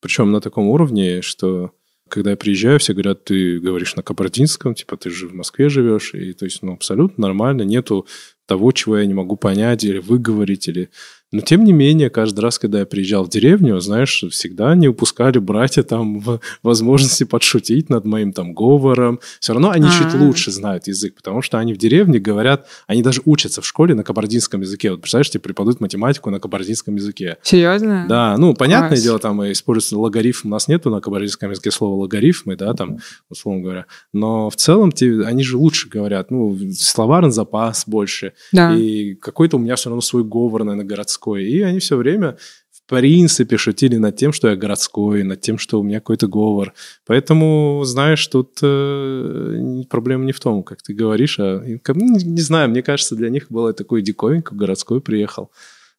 причем 0.00 0.32
на 0.32 0.40
таком 0.40 0.68
уровне, 0.68 1.22
что 1.22 1.72
когда 2.08 2.30
я 2.30 2.36
приезжаю, 2.36 2.78
все 2.78 2.92
говорят, 2.92 3.24
ты 3.24 3.58
говоришь 3.58 3.96
на 3.96 4.02
кабардинском, 4.02 4.74
типа, 4.74 4.96
ты 4.96 5.10
же 5.10 5.28
в 5.28 5.34
Москве 5.34 5.68
живешь, 5.68 6.14
и 6.14 6.32
то 6.34 6.44
есть, 6.44 6.62
ну, 6.62 6.74
абсолютно 6.74 7.22
нормально, 7.22 7.62
нету 7.62 8.06
того, 8.46 8.72
чего 8.72 8.98
я 8.98 9.06
не 9.06 9.14
могу 9.14 9.36
понять 9.36 9.82
или 9.82 9.98
выговорить, 9.98 10.68
или 10.68 10.90
но 11.32 11.40
тем 11.40 11.64
не 11.64 11.72
менее, 11.72 12.10
каждый 12.10 12.40
раз, 12.40 12.58
когда 12.58 12.80
я 12.80 12.86
приезжал 12.86 13.24
в 13.24 13.30
деревню, 13.30 13.80
знаешь, 13.80 14.22
всегда 14.30 14.74
не 14.74 14.86
упускали 14.86 15.38
братья 15.38 15.82
там 15.82 16.22
возможности 16.62 17.24
подшутить 17.24 17.88
над 17.88 18.04
моим 18.04 18.34
там 18.34 18.52
говором. 18.52 19.18
Все 19.40 19.54
равно 19.54 19.70
они 19.70 19.88
чуть 19.88 20.14
а. 20.14 20.18
лучше 20.18 20.50
знают 20.50 20.86
язык, 20.88 21.14
потому 21.14 21.40
что 21.40 21.58
они 21.58 21.72
в 21.72 21.78
деревне 21.78 22.18
говорят, 22.18 22.66
они 22.86 23.02
даже 23.02 23.22
учатся 23.24 23.62
в 23.62 23.66
школе 23.66 23.94
на 23.94 24.04
кабардинском 24.04 24.60
языке. 24.60 24.90
Вот 24.90 25.00
представляешь, 25.00 25.30
тебе 25.30 25.40
преподают 25.40 25.80
математику 25.80 26.28
на 26.28 26.38
кабардинском 26.38 26.96
языке. 26.96 27.38
Серьезно? 27.42 28.04
Да, 28.08 28.36
ну, 28.36 28.54
понятное 28.54 28.98
дело, 28.98 29.18
там 29.18 29.42
используется 29.50 29.98
логарифм, 29.98 30.48
у 30.48 30.50
нас 30.50 30.68
нету 30.68 30.90
на 30.90 31.00
кабардинском 31.00 31.50
языке 31.50 31.70
слова 31.70 32.02
логарифмы, 32.02 32.56
да, 32.56 32.74
там, 32.74 32.98
условно 33.30 33.62
говоря. 33.62 33.86
Но 34.12 34.50
в 34.50 34.56
целом 34.56 34.92
те, 34.92 35.22
они 35.22 35.42
же 35.42 35.56
лучше 35.56 35.88
говорят, 35.88 36.30
ну, 36.30 36.58
словарный 36.76 37.30
запас 37.30 37.84
больше. 37.86 38.34
Да. 38.52 38.74
И 38.76 39.14
какой-то 39.14 39.56
у 39.56 39.60
меня 39.60 39.76
все 39.76 39.88
равно 39.88 40.02
свой 40.02 40.24
говор, 40.24 40.64
наверное, 40.64 40.86
городской 40.86 41.21
городской. 41.22 41.44
И 41.44 41.62
они 41.62 41.78
все 41.78 41.96
время, 41.96 42.36
в 42.70 42.88
принципе, 42.88 43.56
шутили 43.56 43.96
над 43.96 44.16
тем, 44.16 44.32
что 44.32 44.48
я 44.48 44.56
городской, 44.56 45.22
над 45.22 45.40
тем, 45.40 45.58
что 45.58 45.80
у 45.80 45.82
меня 45.82 46.00
какой-то 46.00 46.26
говор. 46.26 46.72
Поэтому, 47.06 47.82
знаешь, 47.84 48.26
тут 48.26 48.58
э, 48.62 49.82
проблема 49.88 50.24
не 50.24 50.32
в 50.32 50.40
том, 50.40 50.62
как 50.62 50.82
ты 50.82 50.94
говоришь, 50.94 51.38
а 51.38 51.62
ну, 51.88 52.18
не 52.18 52.40
знаю, 52.40 52.70
мне 52.70 52.82
кажется, 52.82 53.16
для 53.16 53.30
них 53.30 53.46
было 53.50 53.72
такой 53.72 54.02
диковинка, 54.02 54.54
городской 54.54 55.00
приехал. 55.00 55.50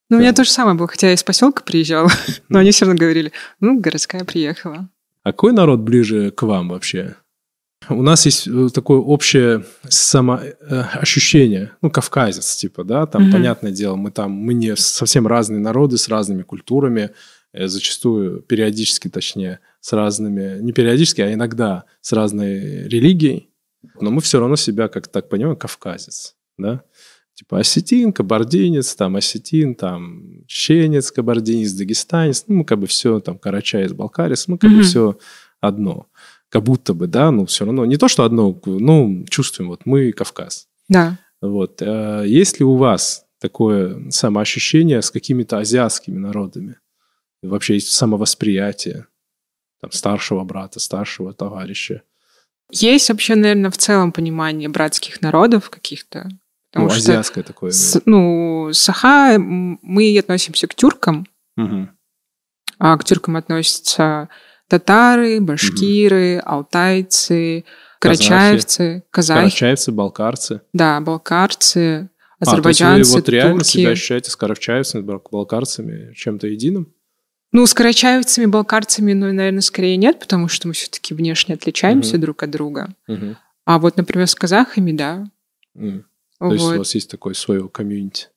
Ну, 0.10 0.18
у 0.18 0.20
меня 0.20 0.34
то 0.34 0.44
же 0.44 0.52
самое 0.52 0.78
было, 0.78 0.88
хотя 0.88 1.08
я 1.08 1.14
из 1.14 1.24
поселка 1.24 1.64
приезжала, 1.64 2.10
но 2.50 2.60
они 2.60 2.72
все 2.72 2.86
равно 2.86 3.00
говорили, 3.00 3.32
ну, 3.60 3.80
городская 3.80 4.24
приехала. 4.26 4.90
А 5.24 5.32
какой 5.32 5.54
народ 5.54 5.80
ближе 5.80 6.32
к 6.32 6.44
вам 6.44 6.70
вообще? 6.70 7.16
У 7.90 8.02
нас 8.02 8.26
есть 8.26 8.48
э, 8.48 8.70
такое 8.74 9.00
общее 9.00 9.66
самоощущение, 9.88 11.72
ну, 11.82 11.90
кавказец, 11.90 12.56
типа, 12.56 12.84
да, 12.84 13.06
там, 13.06 13.28
mm-hmm. 13.28 13.32
понятное 13.32 13.72
дело, 13.72 13.96
мы 13.96 14.12
там, 14.12 14.32
мы 14.32 14.54
не 14.54 14.76
совсем 14.76 15.28
разные 15.28 15.60
народы 15.60 15.98
с 15.98 16.08
разными 16.08 16.44
культурами, 16.44 17.12
э, 17.52 17.68
зачастую, 17.68 18.42
периодически, 18.42 19.10
точнее, 19.10 19.60
с 19.80 19.94
разными, 19.94 20.62
не 20.62 20.72
периодически, 20.72 21.22
а 21.22 21.34
иногда 21.34 21.86
с 22.02 22.14
разной 22.14 22.88
религией, 22.88 23.50
но 24.00 24.12
мы 24.12 24.22
все 24.22 24.40
равно 24.40 24.56
себя, 24.56 24.88
как 24.88 25.08
так 25.08 25.30
понимаем, 25.30 25.58
кавказец, 25.58 26.36
да, 26.58 26.84
типа 27.34 27.60
осетин, 27.60 28.14
кабардинец, 28.14 28.96
там 28.96 29.16
осетин, 29.16 29.76
там 29.76 30.46
чеченец, 30.48 31.12
кабардинец, 31.12 31.72
дагестанец, 31.74 32.46
ну, 32.48 32.58
мы 32.58 32.66
как 32.66 32.80
бы 32.80 32.88
все, 32.88 33.20
там, 33.20 33.38
карачаец, 33.38 33.92
балкарец, 33.92 34.48
мы 34.48 34.58
как 34.58 34.72
mm-hmm. 34.72 34.78
бы 34.78 34.84
все 34.84 35.18
одно 35.60 36.08
как 36.54 36.62
будто 36.62 36.94
бы, 36.94 37.08
да, 37.08 37.32
ну, 37.32 37.48
все 37.48 37.66
равно 37.66 37.84
не 37.84 37.98
то, 37.98 38.08
что 38.08 38.26
одно, 38.26 38.56
ну, 38.64 39.26
чувствуем, 39.28 39.70
вот 39.70 39.88
мы 39.88 40.12
Кавказ. 40.12 40.68
Да. 40.88 41.18
Вот. 41.42 41.82
А 41.82 42.22
есть 42.22 42.60
ли 42.60 42.66
у 42.66 42.76
вас 42.76 43.26
такое 43.40 44.12
самоощущение 44.12 45.02
с 45.02 45.10
какими-то 45.10 45.58
азиатскими 45.58 46.20
народами? 46.20 46.78
Вообще 47.42 47.74
есть 47.74 47.90
самовосприятие 47.90 49.08
там, 49.82 49.92
старшего 49.92 50.44
брата, 50.44 50.80
старшего 50.80 51.34
товарища? 51.34 52.04
Есть 52.70 53.10
вообще, 53.10 53.34
наверное, 53.34 53.72
в 53.72 53.78
целом 53.78 54.12
понимание 54.12 54.70
братских 54.70 55.24
народов 55.24 55.72
каких-то. 55.72 56.30
Ну, 56.76 56.88
что, 56.88 57.00
азиатское 57.00 57.44
такое. 57.44 57.72
С, 57.72 58.00
ну, 58.06 58.70
Саха, 58.74 59.40
мы 59.40 60.16
относимся 60.20 60.68
к 60.68 60.76
тюркам, 60.76 61.26
угу. 61.58 61.90
а 62.78 62.96
к 63.00 63.04
тюркам 63.06 63.38
относятся 63.38 64.30
татары, 64.74 65.40
башкиры, 65.40 66.40
угу. 66.40 66.50
алтайцы, 66.50 67.64
карачаевцы, 68.00 69.04
казахи. 69.12 69.42
Карачаевцы, 69.42 69.92
балкарцы. 69.92 70.62
Да, 70.74 71.00
балкарцы, 71.00 72.10
азербайджанцы, 72.40 72.84
а, 72.84 72.94
то 72.94 72.98
есть 72.98 73.12
вы 73.12 73.20
вот 73.20 73.30
реально 73.30 73.60
турки. 73.60 73.70
себя 73.70 73.90
ощущаете 73.92 74.32
с 74.32 74.36
карачаевцами, 74.36 75.04
балкарцами 75.04 76.12
чем-то 76.16 76.48
единым? 76.48 76.92
Ну, 77.52 77.68
с 77.68 77.76
карачаевцами, 77.76 78.48
балкарцами, 78.48 79.14
ну, 79.14 79.32
наверное, 79.32 79.62
скорее 79.62 79.96
нет, 79.96 80.20
потому 80.20 80.48
что 80.48 80.68
мы 80.68 80.74
все-таки 80.74 81.14
внешне 81.14 81.54
отличаемся 81.54 82.16
угу. 82.16 82.22
друг 82.22 82.42
от 82.42 82.50
друга. 82.50 82.96
Угу. 83.08 83.36
А 83.66 83.78
вот, 83.78 83.96
например, 83.96 84.26
с 84.26 84.34
казахами, 84.34 84.92
да. 84.92 85.24
Mm. 85.78 86.04
Вот. 86.40 86.50
То 86.50 86.54
есть 86.56 86.66
у 86.66 86.78
вас 86.80 86.96
есть 86.96 87.12
такое 87.12 87.36
свое 87.36 87.70
комьюнити? 87.70 88.28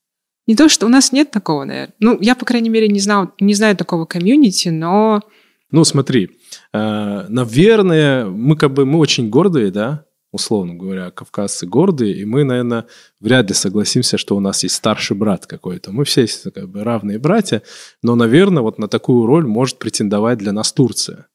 Не 0.47 0.55
то, 0.55 0.69
что 0.69 0.85
у 0.85 0.91
нас 0.91 1.13
нет 1.13 1.31
такого, 1.31 1.65
наверное. 1.65 1.95
Ну, 1.99 2.19
я, 2.21 2.35
по 2.35 2.45
крайней 2.45 2.69
мере, 2.69 2.89
не, 2.89 3.01
знал, 3.01 3.33
не 3.41 3.55
знаю 3.55 3.75
такого 3.75 4.05
комьюнити, 4.05 4.69
но 4.69 5.23
ну, 5.71 5.85
смотри, 5.85 6.31
э, 6.73 7.27
наверное, 7.29 8.27
мы 8.27 8.57
как 8.57 8.73
бы 8.73 8.87
мы 8.87 8.99
очень 8.99 9.29
гордые, 9.31 9.71
да, 9.71 10.05
условно 10.33 10.75
говоря, 10.75 11.11
кавказцы 11.11 11.67
гордые, 11.67 12.15
и 12.15 12.25
мы, 12.25 12.45
наверное, 12.45 12.87
вряд 13.21 13.49
ли 13.49 13.55
согласимся, 13.55 14.19
что 14.19 14.37
у 14.37 14.41
нас 14.41 14.63
есть 14.63 14.77
старший 14.77 15.17
брат 15.17 15.47
какой-то. 15.47 15.93
Мы 15.93 16.05
все 16.05 16.27
как 16.55 16.69
бы 16.69 16.85
равные 16.85 17.19
братья, 17.19 17.63
но, 18.03 18.15
наверное, 18.15 18.63
вот 18.63 18.79
на 18.79 18.89
такую 18.89 19.27
роль 19.27 19.47
может 19.47 19.79
претендовать 19.79 20.39
для 20.39 20.53
нас 20.53 20.73
Турция. 20.73 21.27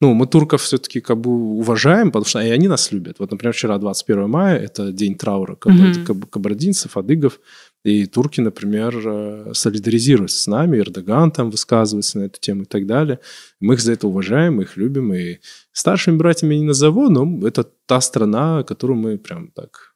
Ну, 0.00 0.12
мы 0.12 0.26
турков 0.26 0.62
все-таки 0.62 1.00
как 1.00 1.18
бы 1.18 1.30
уважаем, 1.30 2.08
потому 2.08 2.26
что 2.26 2.40
и 2.40 2.50
они 2.50 2.68
нас 2.68 2.92
любят. 2.92 3.16
Вот, 3.18 3.30
например, 3.30 3.54
вчера 3.54 3.78
21 3.78 4.28
мая, 4.28 4.58
это 4.58 4.92
день 4.92 5.16
траура 5.16 5.56
кабардинцев, 5.56 6.96
адыгов. 6.98 7.40
И 7.86 8.04
турки, 8.06 8.40
например, 8.40 8.98
э, 8.98 9.54
солидаризируются 9.54 10.42
с 10.42 10.46
нами, 10.48 10.78
Эрдоган 10.78 11.30
там 11.30 11.50
высказывается 11.52 12.18
на 12.18 12.24
эту 12.24 12.40
тему 12.40 12.62
и 12.62 12.64
так 12.64 12.84
далее. 12.84 13.20
Мы 13.60 13.74
их 13.74 13.80
за 13.80 13.92
это 13.92 14.08
уважаем, 14.08 14.56
мы 14.56 14.64
их 14.64 14.76
любим. 14.76 15.14
И 15.14 15.38
старшими 15.70 16.16
братьями 16.16 16.56
не 16.56 16.64
назову, 16.64 17.08
но 17.10 17.46
это 17.46 17.62
та 17.62 18.00
страна, 18.00 18.64
которую 18.64 18.98
мы 18.98 19.18
прям 19.18 19.52
так... 19.52 19.94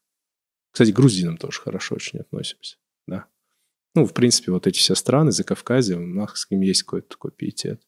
Кстати, 0.71 0.93
к 0.93 0.95
грузинам 0.95 1.37
тоже 1.37 1.61
хорошо 1.61 1.97
очень 1.97 2.21
относимся. 2.21 2.77
Да. 3.09 3.25
Ну, 3.97 4.07
в 4.07 4.15
принципе, 4.15 4.53
вот 4.53 4.69
эти 4.69 4.79
все 4.79 4.95
страны 4.95 5.33
за 5.33 5.43
Кавказе, 5.43 5.97
у 5.97 6.07
нас 6.07 6.43
с 6.43 6.47
ним 6.49 6.61
есть 6.61 6.85
какой-то 6.85 7.09
такой 7.09 7.33
пиетет. 7.33 7.83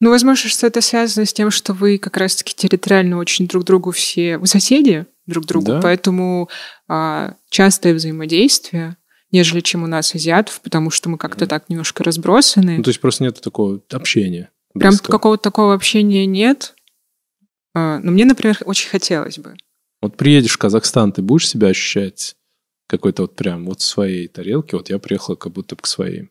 Ну, 0.00 0.10
возможно, 0.10 0.50
что 0.50 0.66
это 0.66 0.80
связано 0.80 1.24
с 1.24 1.32
тем, 1.32 1.52
что 1.52 1.72
вы 1.72 1.98
как 1.98 2.16
раз-таки 2.16 2.52
территориально 2.52 3.18
очень 3.18 3.46
друг 3.46 3.62
другу 3.62 3.92
все... 3.92 4.38
Вы 4.38 4.48
соседи 4.48 5.06
друг 5.26 5.46
другу, 5.46 5.66
да. 5.66 5.80
поэтому 5.80 6.48
а, 6.88 7.36
частое 7.48 7.94
взаимодействие 7.94 8.96
нежели 9.36 9.60
чем 9.60 9.84
у 9.84 9.86
нас 9.86 10.14
азиатов, 10.14 10.60
потому 10.62 10.90
что 10.90 11.10
мы 11.10 11.18
как-то 11.18 11.46
так 11.46 11.68
немножко 11.68 12.02
разбросаны. 12.02 12.78
Ну, 12.78 12.82
то 12.82 12.88
есть 12.88 13.00
просто 13.00 13.24
нет 13.24 13.40
такого 13.40 13.80
общения. 13.92 14.50
Прям 14.72 14.96
какого-то 14.98 15.42
такого 15.42 15.74
общения 15.74 16.26
нет. 16.26 16.74
А, 17.74 17.98
но 17.98 18.12
мне, 18.12 18.24
например, 18.24 18.58
очень 18.64 18.88
хотелось 18.88 19.38
бы. 19.38 19.56
Вот 20.00 20.16
приедешь 20.16 20.52
в 20.52 20.58
Казахстан, 20.58 21.12
ты 21.12 21.22
будешь 21.22 21.48
себя 21.48 21.68
ощущать 21.68 22.36
какой-то 22.86 23.22
вот 23.22 23.36
прям 23.36 23.66
вот 23.66 23.80
в 23.80 23.84
своей 23.84 24.28
тарелке? 24.28 24.76
Вот 24.76 24.88
я 24.88 24.98
приехала 24.98 25.36
как 25.36 25.52
будто 25.52 25.76
бы 25.76 25.82
к 25.82 25.86
своим. 25.86 26.30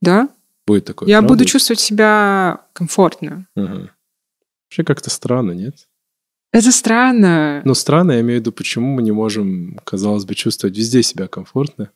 Да? 0.00 0.28
Будет 0.66 0.84
такое. 0.86 1.08
Я 1.08 1.18
правда? 1.18 1.34
буду 1.34 1.44
чувствовать 1.44 1.80
себя 1.80 2.66
комфортно. 2.72 3.46
Угу. 3.54 3.88
Вообще 4.66 4.84
как-то 4.84 5.10
странно, 5.10 5.52
нет? 5.52 5.88
Это 6.52 6.70
странно. 6.72 7.62
Ну, 7.64 7.74
странно, 7.74 8.12
я 8.12 8.20
имею 8.20 8.38
в 8.38 8.40
виду, 8.40 8.52
почему 8.52 8.94
мы 8.94 9.02
не 9.02 9.12
можем, 9.12 9.78
казалось 9.84 10.24
бы, 10.24 10.34
чувствовать 10.34 10.76
везде 10.76 11.02
себя 11.02 11.26
комфортно. 11.26 11.90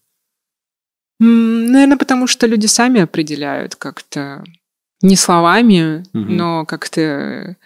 Наверное, 1.19 1.97
потому 1.97 2.27
что 2.27 2.47
люди 2.47 2.67
сами 2.67 3.01
определяют 3.01 3.75
как-то 3.75 4.45
не 5.03 5.17
словами, 5.17 6.05
угу. 6.13 6.33
но 6.33 6.65
как-то, 6.65 7.57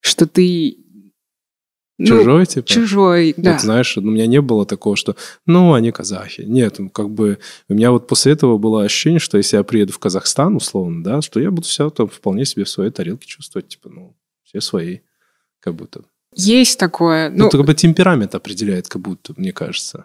что 0.00 0.26
ты 0.26 0.78
Чужой, 1.98 2.40
ну, 2.40 2.44
типа? 2.44 2.68
Чужой, 2.68 3.34
да. 3.38 3.52
Вот 3.52 3.62
знаешь, 3.62 3.96
у 3.96 4.02
меня 4.02 4.26
не 4.26 4.42
было 4.42 4.66
такого, 4.66 4.96
что, 4.96 5.16
ну, 5.46 5.72
они 5.72 5.92
казахи. 5.92 6.42
Нет, 6.42 6.78
ну, 6.78 6.90
как 6.90 7.08
бы, 7.08 7.38
у 7.70 7.74
меня 7.74 7.90
вот 7.90 8.06
после 8.06 8.32
этого 8.32 8.58
было 8.58 8.84
ощущение, 8.84 9.18
что 9.18 9.38
если 9.38 9.56
я 9.56 9.62
приеду 9.62 9.94
в 9.94 9.98
Казахстан, 9.98 10.56
условно, 10.56 11.02
да, 11.02 11.22
что 11.22 11.40
я 11.40 11.50
буду 11.50 11.66
себя 11.66 11.88
там 11.88 12.08
вполне 12.08 12.44
себе 12.44 12.64
в 12.64 12.68
своей 12.68 12.90
тарелке 12.90 13.26
чувствовать, 13.26 13.68
типа, 13.68 13.88
ну, 13.88 14.14
все 14.44 14.60
свои, 14.60 14.98
как 15.58 15.74
будто. 15.74 16.02
Есть 16.34 16.78
такое. 16.78 17.30
Ну, 17.30 17.44
ну 17.44 17.50
как 17.50 17.64
бы 17.64 17.72
темперамент 17.72 18.34
определяет, 18.34 18.88
как 18.88 19.00
будто, 19.00 19.32
мне 19.38 19.52
кажется. 19.52 20.04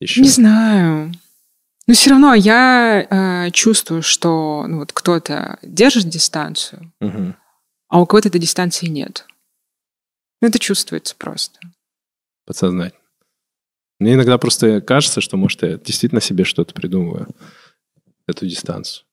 Еще. 0.00 0.22
Не 0.22 0.28
знаю. 0.28 1.12
Но 1.88 1.94
все 1.94 2.10
равно 2.10 2.34
я 2.34 3.06
э, 3.08 3.50
чувствую, 3.50 4.02
что 4.02 4.66
ну, 4.68 4.80
вот 4.80 4.92
кто-то 4.92 5.58
держит 5.62 6.08
дистанцию, 6.08 6.92
угу. 7.00 7.34
а 7.88 8.00
у 8.00 8.06
кого-то 8.06 8.28
этой 8.28 8.40
дистанции 8.40 8.86
нет. 8.86 9.26
Ну, 10.42 10.48
это 10.48 10.58
чувствуется 10.58 11.16
просто. 11.16 11.58
Подсознательно. 12.44 13.02
Мне 13.98 14.14
иногда 14.14 14.36
просто 14.36 14.82
кажется, 14.82 15.22
что, 15.22 15.38
может, 15.38 15.62
я 15.62 15.78
действительно 15.78 16.20
себе 16.20 16.44
что-то 16.44 16.74
придумываю, 16.74 17.26
эту 18.26 18.46
дистанцию. 18.46 19.06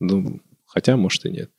Ну, 0.00 0.40
хотя, 0.64 0.96
может, 0.96 1.26
и 1.26 1.30
нет. 1.30 1.50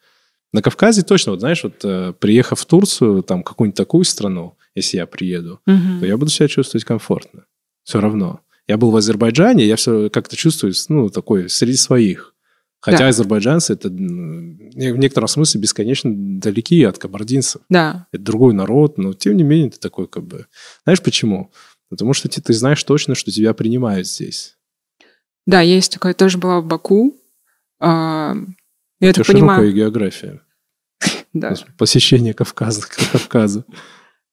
На 0.52 0.64
Кавказе 0.64 1.04
точно, 1.04 1.34
вот 1.34 1.42
знаешь, 1.42 1.64
вот 1.64 1.86
э, 1.86 2.14
приехав 2.14 2.60
в 2.60 2.66
Турцию, 2.66 3.22
там, 3.22 3.44
какую-нибудь 3.44 3.78
такую 3.78 4.04
страну, 4.04 4.58
если 4.74 4.98
я 4.98 5.06
приеду, 5.06 5.62
угу. 5.68 6.00
то 6.00 6.08
я 6.08 6.18
буду 6.18 6.32
себя 6.32 6.48
чувствовать 6.48 6.86
комфортно. 6.86 7.46
Все 7.84 8.00
равно. 8.00 8.42
Я 8.70 8.78
был 8.78 8.92
в 8.92 8.96
Азербайджане, 8.96 9.66
я 9.66 9.76
все 9.78 10.12
как-то 10.12 10.36
чувствую, 10.36 10.74
ну, 10.90 11.10
такой, 11.10 11.50
среди 11.50 11.76
своих. 11.76 12.36
Хотя 12.82 13.00
Да. 13.00 13.08
азербайджанцы 13.08 13.74
это 13.74 13.90
в 13.90 13.92
некотором 14.98 15.28
смысле 15.28 15.60
бесконечно 15.60 16.12
далеки 16.16 16.84
от 16.84 17.00
кабардинцев. 17.00 17.64
Да. 17.68 18.06
Это 18.12 18.22
другой 18.24 18.54
народ, 18.54 19.00
но 19.00 19.14
тем 19.14 19.36
не 19.38 19.44
менее 19.44 19.72
ты 19.72 19.80
такой 19.80 20.08
как 20.08 20.24
бы... 20.24 20.46
Знаешь 20.84 21.02
почему? 21.02 21.52
Потому 21.90 22.14
что 22.14 22.30
ты, 22.30 22.42
ты 22.42 22.54
знаешь 22.54 22.84
точно, 22.84 23.16
что 23.16 23.32
тебя 23.32 23.56
принимают 23.56 24.08
здесь. 24.08 24.56
Да, 25.48 25.62
есть 25.62 25.92
такое. 25.92 26.14
Тоже 26.14 26.38
была 26.38 26.62
в 26.62 26.66
Баку. 26.68 27.18
А, 27.80 28.36
Я 29.00 29.10
Это 29.10 29.24
понимаю. 29.24 29.62
широкая 29.62 29.72
география. 29.72 30.42
Да. 31.34 31.56
Посещение 31.78 32.34
Кавказа, 32.36 32.84
Кавказа. 33.12 33.66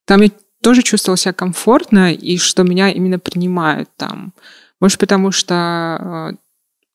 Там 0.05 0.21
я 0.23 0.31
тоже 0.67 0.83
чувствовала 0.83 1.17
себя 1.17 1.33
комфортно, 1.33 2.13
и 2.13 2.39
что 2.39 2.65
меня 2.65 2.91
именно 2.91 3.21
принимают 3.21 3.89
там. 3.97 4.35
Может, 4.81 4.99
потому 4.99 5.31
что 5.31 6.33
э, 6.35 6.37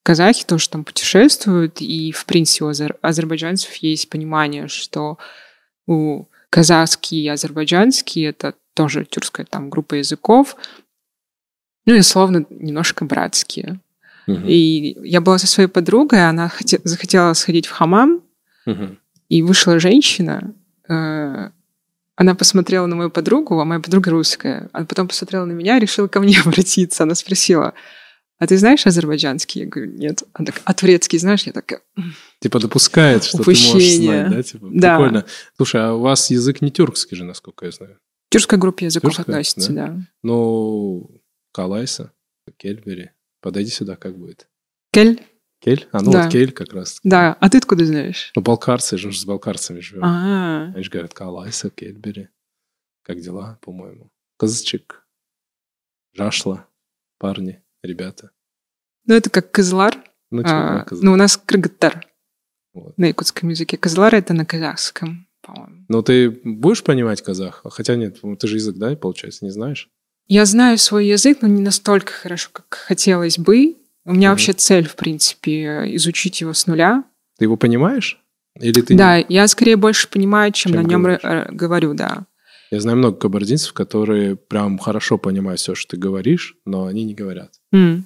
казахи 0.03 0.43
тоже 0.43 0.67
там 0.69 0.83
путешествуют, 0.83 1.79
и, 1.79 2.11
в 2.11 2.25
принципе, 2.25 2.65
у 2.65 2.69
азер- 2.69 2.97
азербайджанцев 3.01 3.73
есть 3.75 4.09
понимание, 4.09 4.67
что 4.67 5.17
у 5.87 6.25
казахский 6.49 7.23
и 7.23 7.29
азербайджанский— 7.29 8.23
это 8.25 8.55
тоже 8.73 9.05
тюркская 9.05 9.45
там 9.45 9.69
группа 9.69 9.93
языков, 9.95 10.57
ну 11.85 11.93
и, 11.95 12.01
словно, 12.01 12.45
немножко 12.49 13.05
братские. 13.05 13.79
Мгм. 14.27 14.47
И 14.47 14.97
я 15.07 15.21
была 15.21 15.37
со 15.37 15.47
своей 15.47 15.69
подругой, 15.69 16.27
она 16.27 16.47
хоте- 16.53 16.81
захотела 16.83 17.31
сходить 17.35 17.67
в 17.67 17.71
хамам, 17.71 18.21
Мгм. 18.65 18.99
и 19.29 19.41
вышла 19.41 19.79
женщина, 19.79 20.53
э, 20.89 21.51
она 22.15 22.35
посмотрела 22.35 22.85
на 22.85 22.95
мою 22.95 23.09
подругу, 23.09 23.59
а 23.59 23.65
моя 23.65 23.79
подруга 23.79 24.11
русская. 24.11 24.69
Она 24.73 24.85
потом 24.85 25.07
посмотрела 25.07 25.45
на 25.45 25.53
меня, 25.53 25.79
решила 25.79 26.07
ко 26.07 26.19
мне 26.19 26.37
обратиться. 26.45 27.03
Она 27.03 27.15
спросила, 27.15 27.73
а 28.37 28.47
ты 28.47 28.57
знаешь 28.57 28.85
азербайджанский? 28.87 29.61
Я 29.61 29.67
говорю, 29.67 29.91
нет. 29.93 30.23
Она 30.33 30.47
такая, 30.47 30.61
а 30.65 30.73
турецкий 30.73 31.19
знаешь? 31.19 31.43
Я 31.43 31.53
такая, 31.53 31.81
Типа 32.39 32.59
допускает, 32.59 33.23
что 33.23 33.37
ты 33.43 33.49
можешь 33.49 33.69
Упущение. 33.69 34.25
знать, 34.27 34.31
да? 34.35 34.43
Типа, 34.43 34.67
Да. 34.71 34.97
Прикольно. 34.97 35.25
Слушай, 35.57 35.81
а 35.83 35.93
у 35.93 35.99
вас 36.01 36.29
язык 36.31 36.61
не 36.61 36.71
тюркский 36.71 37.15
же, 37.17 37.23
насколько 37.23 37.65
я 37.65 37.71
знаю? 37.71 37.97
к 38.29 38.33
тюркской 38.33 38.57
группе 38.57 38.85
языков 38.85 39.13
Тюркская, 39.13 39.35
относится, 39.35 39.73
да. 39.73 39.97
Ну, 40.23 41.21
Калайса, 41.53 42.13
Кельбери. 42.57 43.09
Подойди 43.41 43.71
сюда, 43.71 43.95
как 43.97 44.17
будет? 44.17 44.47
Кель? 44.93 45.21
Кель? 45.61 45.87
А, 45.91 46.01
ну 46.01 46.11
Да. 46.11 46.23
вот 46.23 46.31
Кель 46.31 46.51
как 46.51 46.73
раз. 46.73 46.99
Да. 47.03 47.37
А 47.39 47.49
ты 47.49 47.59
откуда 47.59 47.85
знаешь? 47.85 48.31
Ну, 48.35 48.41
балкарцы, 48.41 48.97
же 48.97 49.13
с 49.13 49.25
балкарцами 49.25 49.79
живем. 49.79 50.03
А, 50.03 50.71
Они 50.73 50.83
же 50.83 50.89
говорят, 50.89 51.13
Калайса, 51.13 51.69
Кельбери. 51.69 52.29
Как 53.03 53.19
дела, 53.19 53.59
по-моему? 53.61 54.11
Козычек. 54.37 55.05
Жашла. 56.13 56.67
Парни, 57.19 57.61
ребята. 57.83 58.31
ну 59.05 59.13
это 59.15 59.29
как 59.29 59.51
кызлар. 59.51 59.95
Ну, 60.31 60.39
типа, 60.41 60.81
А, 60.81 60.85
козы- 60.85 61.01
ну, 61.03 61.13
у 61.13 61.15
нас 61.15 61.37
крыгыттар 61.37 62.07
Вот. 62.73 62.97
на 62.97 63.05
якутском 63.05 63.49
языке. 63.49 63.77
Кызлар— 63.77 64.15
это 64.15 64.33
на 64.33 64.45
казахском, 64.45 65.27
по-моему. 65.41 65.85
Но 65.89 66.01
ты 66.01 66.29
будешь 66.43 66.83
понимать 66.83 67.21
казах? 67.21 67.61
Хотя 67.65 67.95
нет, 67.95 68.19
ты 68.39 68.47
же 68.47 68.55
язык, 68.55 68.77
да, 68.77 68.95
получается, 68.95 69.45
не 69.45 69.51
знаешь? 69.51 69.89
Я 70.27 70.45
знаю 70.45 70.77
свой 70.77 71.07
язык, 71.07 71.39
но 71.41 71.47
не 71.47 71.61
настолько 71.61 72.13
хорошо, 72.13 72.49
как 72.53 72.73
хотелось 72.73 73.37
бы. 73.37 73.75
У 74.05 74.13
меня 74.13 74.29
Мгм. 74.29 74.33
вообще 74.33 74.53
цель, 74.53 74.87
в 74.87 74.95
принципе, 74.95 75.95
изучить 75.95 76.41
его 76.41 76.53
с 76.53 76.65
нуля. 76.67 77.03
Ты 77.37 77.45
его 77.45 77.57
понимаешь? 77.57 78.19
Или 78.59 78.81
ты 78.81 78.95
да, 78.95 79.17
я 79.17 79.47
скорее 79.47 79.77
больше 79.77 80.07
понимаю, 80.09 80.51
чем, 80.51 80.73
Чем 80.73 80.83
на 80.83 80.87
нем 80.87 81.03
говоришь. 81.03 81.21
говорю, 81.51 81.93
да. 81.93 82.25
Я 82.71 82.79
знаю 82.79 82.97
много 82.97 83.17
кабардинцев, 83.17 83.73
которые 83.73 84.35
прям 84.35 84.77
хорошо 84.77 85.17
понимают 85.17 85.59
все, 85.59 85.75
что 85.75 85.91
ты 85.91 85.97
говоришь, 85.97 86.55
но 86.65 86.85
они 86.85 87.03
не 87.03 87.13
говорят. 87.13 87.51
М. 87.71 88.05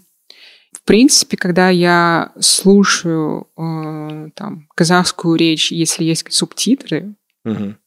В 0.74 0.84
принципе, 0.84 1.38
когда 1.38 1.70
я 1.70 2.32
слушаю 2.40 3.48
э, 3.58 4.30
там 4.36 4.68
казахскую 4.76 5.36
речь, 5.36 5.72
если 5.72 6.04
есть 6.04 6.32
субтитры, 6.32 7.16
Мгм. 7.44 7.78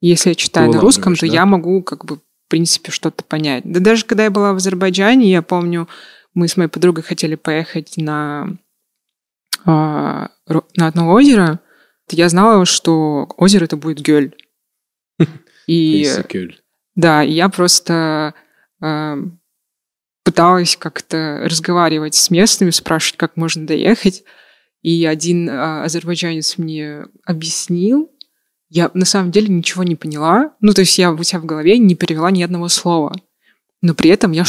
если 0.00 0.30
я 0.30 0.34
читаю 0.34 0.70
Ты 0.70 0.76
на 0.76 0.82
русском, 0.82 1.14
то 1.14 1.26
да? 1.26 1.32
я 1.32 1.46
могу 1.46 1.82
как 1.82 2.04
бы 2.04 2.16
в 2.16 2.20
принципе 2.48 2.90
что-то 2.90 3.22
понять. 3.24 3.62
Да 3.64 3.80
даже 3.80 4.04
когда 4.04 4.24
я 4.24 4.30
была 4.30 4.52
в 4.52 4.56
Азербайджане, 4.56 5.30
я 5.30 5.42
помню, 5.42 5.88
мы 6.34 6.48
с 6.48 6.56
моей 6.56 6.68
подругой 6.68 7.02
хотели 7.02 7.34
поехать 7.34 7.94
на 7.96 8.56
а, 9.64 10.30
на 10.76 10.86
одно 10.86 11.12
озеро, 11.12 11.60
то 12.08 12.16
я 12.16 12.28
знала, 12.28 12.64
что 12.66 13.28
озеро 13.36 13.64
это 13.64 13.76
будет 13.76 14.00
Гёль. 14.00 14.34
И 15.66 16.04
да, 16.94 17.22
и 17.22 17.32
я 17.32 17.48
просто 17.48 18.34
э, 18.82 19.14
пыталась 20.24 20.76
как-то 20.76 21.42
разговаривать 21.44 22.14
с 22.14 22.30
местными, 22.30 22.70
спрашивать, 22.70 23.16
как 23.16 23.36
можно 23.36 23.66
доехать. 23.66 24.24
И 24.82 25.06
один 25.06 25.48
э, 25.48 25.82
азербайджанец 25.84 26.58
мне 26.58 27.06
объяснил. 27.24 28.10
Я 28.68 28.90
на 28.94 29.04
самом 29.04 29.30
деле 29.30 29.48
ничего 29.48 29.84
не 29.84 29.96
поняла. 29.96 30.54
Ну, 30.60 30.72
то 30.74 30.80
есть 30.80 30.98
я 30.98 31.12
у 31.12 31.22
себя 31.22 31.40
в 31.40 31.46
голове 31.46 31.78
не 31.78 31.94
перевела 31.94 32.30
ни 32.30 32.42
одного 32.42 32.68
слова. 32.68 33.14
Но 33.80 33.94
при 33.94 34.10
этом 34.10 34.32
я 34.32 34.44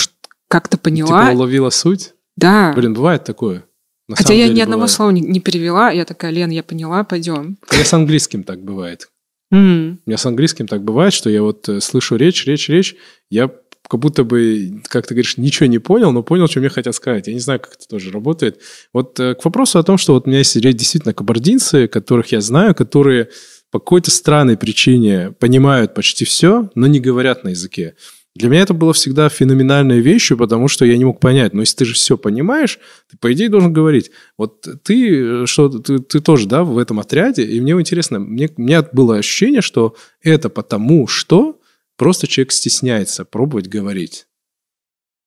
как-то 0.54 0.78
поняла. 0.78 1.26
Типа 1.26 1.36
уловила 1.36 1.72
суть? 1.72 2.14
да. 2.38 2.74
Блин, 2.76 2.94
бывает 2.94 3.24
такое. 3.24 3.66
На 4.08 4.16
Хотя 4.16 4.34
я 4.36 4.48
ни 4.48 4.60
одного 4.60 4.82
бывает. 4.82 4.92
слова 4.92 5.10
не, 5.12 5.22
не 5.22 5.40
перевела. 5.40 5.90
Я 5.90 6.06
такая, 6.06 6.30
Лен, 6.32 6.52
я 6.52 6.62
поняла, 6.62 7.04
пойдем. 7.04 7.58
У 7.72 7.74
меня 7.74 7.86
с 7.86 7.94
английским 7.94 8.44
так 8.44 8.62
бывает. 8.64 9.10
М. 9.52 10.00
У 10.06 10.10
меня 10.10 10.18
с 10.18 10.26
английским 10.28 10.68
так 10.68 10.84
бывает, 10.84 11.12
что 11.12 11.32
я 11.32 11.42
вот 11.42 11.68
э, 11.70 11.80
слышу 11.82 12.18
речь, 12.18 12.46
речь, 12.46 12.70
речь, 12.70 12.96
я 13.32 13.50
как 13.90 14.00
будто 14.00 14.24
бы, 14.24 14.82
как 14.90 15.08
ты 15.08 15.16
говоришь, 15.16 15.38
ничего 15.38 15.66
не 15.66 15.80
понял, 15.80 16.12
но 16.12 16.22
понял, 16.22 16.48
что 16.48 16.60
мне 16.60 16.70
хотят 16.70 16.94
сказать. 16.94 17.28
Я 17.28 17.34
не 17.34 17.40
знаю, 17.40 17.60
как 17.60 17.74
это 17.74 17.88
тоже 17.88 18.12
работает. 18.12 18.60
Вот 18.94 19.20
э, 19.20 19.34
к 19.34 19.44
вопросу 19.46 19.80
о 19.80 19.84
том, 19.84 19.98
что 19.98 20.14
вот 20.14 20.28
у 20.28 20.30
меня 20.30 20.40
есть 20.40 20.60
действительно 20.60 21.16
кабардинцы, 21.16 21.88
которых 21.88 22.32
я 22.32 22.42
знаю, 22.42 22.76
которые 22.76 23.30
по 23.72 23.80
какой-то 23.80 24.12
странной 24.12 24.56
причине 24.56 25.32
понимают 25.32 25.96
почти 25.96 26.26
все, 26.26 26.70
но 26.76 26.86
не 26.86 27.00
говорят 27.00 27.44
на 27.44 27.50
языке. 27.50 27.96
Для 28.36 28.50
меня 28.50 28.62
это 28.62 28.74
было 28.74 28.94
всегда 28.94 29.30
феноменальной 29.30 30.00
вещью, 30.00 30.38
потому 30.38 30.68
что 30.68 30.86
я 30.86 30.98
не 30.98 31.06
мог 31.06 31.20
понять, 31.20 31.54
но 31.54 31.62
если 31.62 31.78
ты 31.78 31.86
же 31.86 31.94
все 31.94 32.18
понимаешь, 32.18 32.80
ты, 33.10 33.18
по 33.18 33.32
идее, 33.32 33.48
должен 33.48 33.72
говорить. 33.72 34.10
Вот 34.38 34.66
ты, 34.84 35.44
э, 35.44 35.46
что 35.46 35.70
ты, 35.70 36.00
ты 36.00 36.20
тоже, 36.20 36.48
да, 36.48 36.64
в 36.64 36.80
этом 36.80 37.00
отряде, 37.00 37.44
и 37.44 37.62
мне 37.62 37.74
интересно, 37.74 38.20
мне, 38.20 38.50
у 38.58 38.62
меня 38.62 38.82
было 38.92 39.18
ощущение, 39.18 39.62
что 39.62 39.96
это 40.22 40.50
потому, 40.50 41.06
что 41.06 41.62
просто 41.96 42.26
человек 42.26 42.52
стесняется 42.54 43.24
пробовать 43.24 43.68
говорить. 43.68 44.26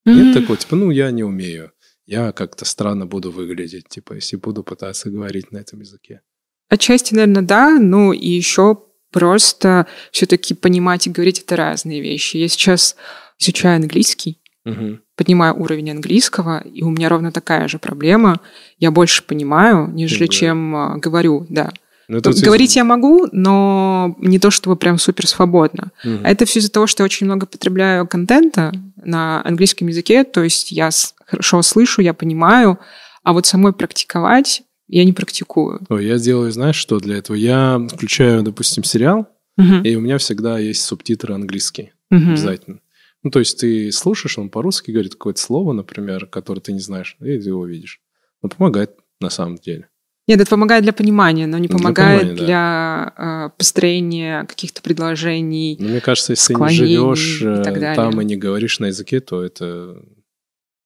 Нет 0.05 0.35
М. 0.37 0.43
такого, 0.43 0.57
типа, 0.57 0.75
ну, 0.75 0.91
я 0.91 1.11
не 1.13 1.23
умею, 1.23 1.73
я 2.07 2.33
как-то 2.33 2.65
странно 2.65 3.07
буду 3.07 3.31
выглядеть, 3.31 3.89
типа, 3.89 4.15
если 4.15 4.37
буду 4.37 4.65
пытаться 4.65 5.11
говорить 5.11 5.53
на 5.53 5.59
этом 5.59 5.81
языке. 5.81 6.23
Отчасти, 6.69 7.15
наверное, 7.15 7.43
да. 7.43 7.79
Ну 7.79 8.13
и 8.13 8.29
еще 8.29 8.83
просто 9.21 9.87
все-таки 10.13 10.53
понимать 10.53 11.07
и 11.07 11.11
говорить 11.11 11.41
это 11.41 11.57
разные 11.57 12.03
вещи. 12.03 12.37
Я 12.37 12.49
сейчас 12.49 12.97
изучаю 13.39 13.77
английский, 13.77 14.39
Мгм. 14.67 15.01
поднимаю 15.17 15.55
уровень 15.59 15.91
английского, 15.91 16.59
и 16.61 16.83
у 16.83 16.91
меня 16.91 17.09
ровно 17.09 17.33
такая 17.33 17.67
же 17.67 17.79
проблема. 17.79 18.41
Я 18.79 18.91
больше 18.91 19.23
понимаю, 19.23 19.89
нежели 19.89 20.27
говорю. 20.27 20.33
чем 20.33 20.77
а, 20.77 20.97
говорю, 20.99 21.47
да. 21.49 21.71
Ну, 22.09 22.19
это 22.19 22.31
Говорить 22.45 22.77
я 22.77 22.85
могу, 22.85 23.27
но 23.33 24.15
не 24.19 24.39
то 24.39 24.51
чтобы 24.51 24.77
прям 24.77 24.99
супер 24.99 25.27
свободно. 25.27 25.93
Мгм. 26.05 26.21
А 26.25 26.31
это 26.31 26.45
все 26.45 26.61
из-за 26.61 26.71
того, 26.71 26.87
что 26.87 27.03
я 27.03 27.07
очень 27.07 27.25
много 27.27 27.47
потребляю 27.47 28.07
контента 28.07 28.73
на 29.03 29.43
английском 29.47 29.89
языке, 29.89 30.25
то 30.25 30.43
есть 30.43 30.73
я 30.73 30.91
хорошо 31.25 31.63
слышу, 31.63 32.03
я 32.03 32.13
понимаю, 32.13 32.79
а 33.25 33.33
вот 33.33 33.47
самой 33.47 33.73
практиковать 33.73 34.63
я 34.89 35.05
не 35.05 35.13
практикую. 35.13 35.81
Ой, 35.89 36.07
я 36.07 36.19
делаю, 36.19 36.51
знаешь, 36.53 36.77
что 36.77 36.99
для 36.99 37.17
этого? 37.17 37.37
Я 37.37 37.79
включаю, 37.93 38.43
допустим, 38.43 38.85
сериал, 38.85 39.29
Мгм. 39.57 39.83
и 39.83 39.95
у 39.97 40.01
меня 40.01 40.19
всегда 40.19 40.59
есть 40.59 40.83
субтитры 40.83 41.35
английские. 41.35 41.93
Мгм. 42.11 42.31
Обязательно. 42.31 42.81
Ну, 43.23 43.31
то 43.31 43.39
есть 43.41 43.59
ты 43.59 43.91
слушаешь, 43.91 44.39
он 44.39 44.51
по-русски 44.51 44.91
говорит 44.93 45.15
какое-то 45.15 45.41
слово, 45.41 45.73
например, 45.73 46.27
которое 46.27 46.61
ты 46.61 46.73
не 46.73 46.79
знаешь, 46.81 47.17
и 47.21 47.25
ты 47.39 47.49
его 47.49 47.67
видишь. 47.67 48.01
Ну, 48.43 48.49
помогает 48.49 48.93
на 49.21 49.31
самом 49.31 49.57
деле. 49.57 49.89
Нет, 50.29 50.41
это 50.41 50.51
помогает 50.51 50.83
для 50.83 50.93
понимания, 50.93 51.47
но 51.47 51.57
не 51.59 51.69
Для 51.69 51.77
помогает 51.77 52.37
да. 52.37 52.45
для 52.45 53.15
э, 53.17 53.57
построения 53.57 54.45
каких-то 54.45 54.83
предложений. 54.83 55.77
Но 55.81 55.89
мне 55.89 56.01
кажется, 56.01 56.33
если 56.33 56.53
ты 56.55 56.61
не 56.61 56.69
живешь 56.71 57.43
и 57.43 57.47
э, 57.47 57.95
там 57.95 58.21
и 58.21 58.25
не 58.25 58.37
говоришь 58.37 58.81
на 58.81 58.87
языке, 58.87 59.21
то 59.21 59.43
это 59.43 60.03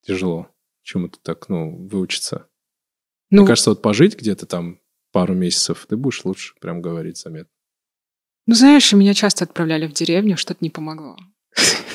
тяжело. 0.07 0.49
Чему-то 0.83 1.19
так, 1.23 1.49
ну, 1.49 1.87
выучиться. 1.91 2.47
Ну, 3.31 3.43
Мне 3.43 3.47
кажется, 3.49 3.71
вот 3.71 3.83
пожить 3.83 4.19
где-то 4.19 4.47
там 4.47 4.79
пару 5.13 5.35
месяцев, 5.35 5.87
ты 5.89 5.97
будешь 5.97 6.25
лучше 6.25 6.55
прям 6.61 6.83
говорить 6.83 7.19
заметно. 7.19 7.51
ну, 8.47 8.55
знаешь, 8.55 8.93
меня 8.93 9.15
часто 9.15 9.45
отправляли 9.45 9.87
в 9.87 9.93
деревню, 9.93 10.37
что-то 10.37 10.59
не 10.61 10.71
помогло. 10.71 11.17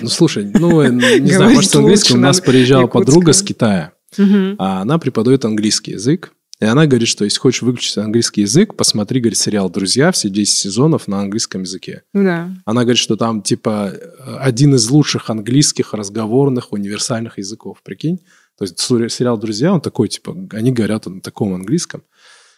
Ну, 0.02 0.10
слушай, 0.10 0.50
ну, 0.54 0.82
э, 0.82 0.90
не 0.90 1.32
знаю, 1.32 1.54
может, 1.54 1.72
с 1.72 1.76
английским 1.76 2.18
у 2.18 2.20
нас 2.20 2.40
на 2.40 2.44
приезжала 2.44 2.88
подруга 2.88 3.34
с. 3.34 3.42
Китая. 3.42 3.94
А 4.18 4.82
она 4.82 4.98
преподает 4.98 5.46
английский 5.46 5.92
язык. 5.92 6.34
И 6.62 6.66
она 6.66 6.86
говорит, 6.86 7.10
что 7.10 7.26
если 7.26 7.38
хочешь 7.38 7.64
выключить 7.64 7.98
английский 7.98 8.42
язык, 8.42 8.76
посмотри, 8.76 9.20
говорит, 9.20 9.38
сериал 9.38 9.70
«Друзья», 9.70 10.14
все 10.14 10.30
10 10.30 10.56
сезонов 10.56 11.08
на 11.10 11.20
английском 11.20 11.64
языке. 11.64 12.04
Ну 12.14 12.24
да. 12.24 12.50
Она 12.64 12.84
говорит, 12.84 13.00
что 13.00 13.18
там, 13.18 13.42
типа, 13.42 13.94
один 14.40 14.74
из 14.76 14.90
лучших 14.90 15.30
английских 15.30 15.94
разговорных 15.94 16.72
универсальных 16.72 17.40
языков, 17.40 17.80
прикинь? 17.84 18.22
То 18.58 18.64
есть 18.64 18.80
сериал 18.80 19.38
«Друзья», 19.38 19.74
он 19.74 19.82
такой, 19.82 20.08
типа, 20.08 20.36
они 20.52 20.72
говорят 20.72 21.06
на 21.06 21.22
таком 21.22 21.54
английском. 21.54 22.04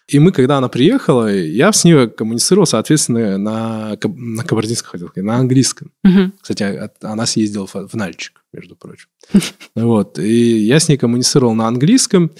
И 0.07 0.19
мы, 0.19 0.31
когда 0.31 0.57
она 0.57 0.69
приехала, 0.69 1.33
я 1.33 1.73
с 1.73 1.83
ней 1.83 2.07
коммуницировал, 2.07 2.65
соответственно, 2.65 3.37
на, 3.37 3.97
на 4.05 4.43
кабардинском 4.43 4.91
хотел 4.91 5.09
сказать, 5.09 5.25
на 5.25 5.35
английском. 5.35 5.91
Мгм. 6.03 6.33
Кстати, 6.39 6.89
она 7.01 7.25
съездила 7.25 7.67
в 7.67 7.75
в 7.75 7.93
Нальчик, 7.93 8.41
между 8.53 8.75
прочим. 8.75 9.07
Вот. 9.75 10.17
И 10.17 10.59
я 10.59 10.79
с 10.79 10.87
ней 10.87 10.97
коммуницировал 10.97 11.53
на 11.53 11.67
английском. 11.67 12.31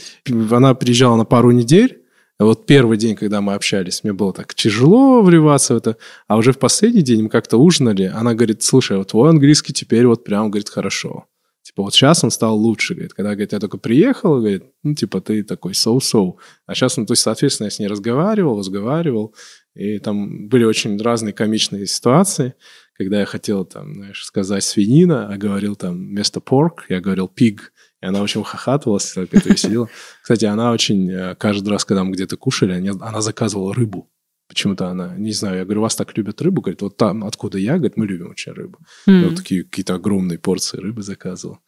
Она 0.50 0.76
приезжала 0.76 1.18
на 1.18 1.26
пару 1.26 1.52
недель. 1.52 2.04
Вот 2.40 2.68
первый 2.68 2.98
день, 2.98 3.16
когда 3.16 3.42
мы 3.42 3.54
общались, 3.56 4.04
мне 4.04 4.14
было 4.14 4.32
так 4.32 4.54
тяжело 4.54 5.22
вливаться 5.22 5.74
в 5.74 5.78
это. 5.78 5.98
А 6.28 6.38
уже 6.38 6.54
в 6.54 6.60
последний 6.60 7.02
день 7.02 7.24
мы 7.24 7.30
как-то 7.30 7.58
ужинали. 7.58 8.04
Она 8.04 8.34
говорит, 8.34 8.64
слушай, 8.64 8.98
вот 8.98 9.10
твой 9.10 9.30
английский 9.30 9.74
теперь 9.74 10.06
вот 10.06 10.24
прям, 10.24 10.52
говорит, 10.52 10.70
хорошо. 10.70 11.26
Типа 11.68 11.84
вот 11.84 11.94
сейчас 11.94 12.24
он 12.24 12.32
стал 12.32 12.58
лучше. 12.58 12.94
Говорит, 12.94 13.14
когда, 13.14 13.32
говорит, 13.32 13.52
я 13.52 13.60
только 13.60 13.78
приехал, 13.78 14.38
говорит, 14.38 14.64
ну, 14.84 14.96
типа 14.96 15.20
ты 15.20 15.44
такой 15.44 15.74
соу-соу. 15.74 16.40
А 16.66 16.74
сейчас, 16.74 16.96
ну, 16.96 17.06
то 17.06 17.12
есть, 17.12 17.24
соответственно, 17.24 17.66
я 17.66 17.72
с 17.72 17.80
ней 17.80 17.88
разговаривал, 17.88 18.58
разговаривал. 18.58 19.36
И 19.76 20.00
там 20.00 20.48
были 20.48 20.64
очень 20.64 20.98
разные 21.02 21.34
комичные 21.34 21.86
ситуации 21.86 22.54
когда 22.98 23.20
я 23.20 23.26
хотел 23.26 23.64
там, 23.64 23.94
знаешь, 23.94 24.26
сказать 24.26 24.64
свинина, 24.64 25.32
а 25.32 25.38
говорил 25.38 25.76
там 25.76 25.94
вместо 25.94 26.40
pork, 26.40 26.80
я 26.90 27.00
говорил 27.00 27.32
pig, 27.34 27.60
и 28.02 28.06
она 28.06 28.22
очень 28.22 28.44
хохатывалась, 28.44 29.14
так 29.14 29.32
это 29.32 29.50
веселила. 29.50 29.88
Кстати, 30.22 30.46
она 30.46 30.72
очень, 30.72 31.10
э, 31.12 31.36
каждый 31.36 31.70
раз, 31.70 31.86
когда 31.86 32.04
мы 32.04 32.14
где-то 32.14 32.38
кушали, 32.38 32.74
она 32.74 33.22
заказывала 33.22 33.74
рыбу. 33.74 34.10
Почему-то 34.48 34.88
она, 34.88 35.16
не 35.18 35.34
знаю, 35.34 35.58
я 35.58 35.66
говорю, 35.66 35.82
вас 35.82 35.96
так 35.96 36.16
любят 36.18 36.42
рыбу? 36.42 36.62
Говорит, 36.62 36.82
вот 36.82 36.96
там, 36.98 37.24
откуда 37.26 37.58
я, 37.58 37.74
говорит, 37.78 37.98
мы 37.98 38.08
любим 38.08 38.30
очень 38.30 38.54
рыбу. 38.54 38.80
И 39.06 39.12
М. 39.12 39.26
вот 39.30 39.36
такие 39.36 39.64
какие-то 39.64 39.96
огромные 39.96 40.40
порции 40.40 40.78
рыбы 40.78 41.02
заказывал. 41.02 41.60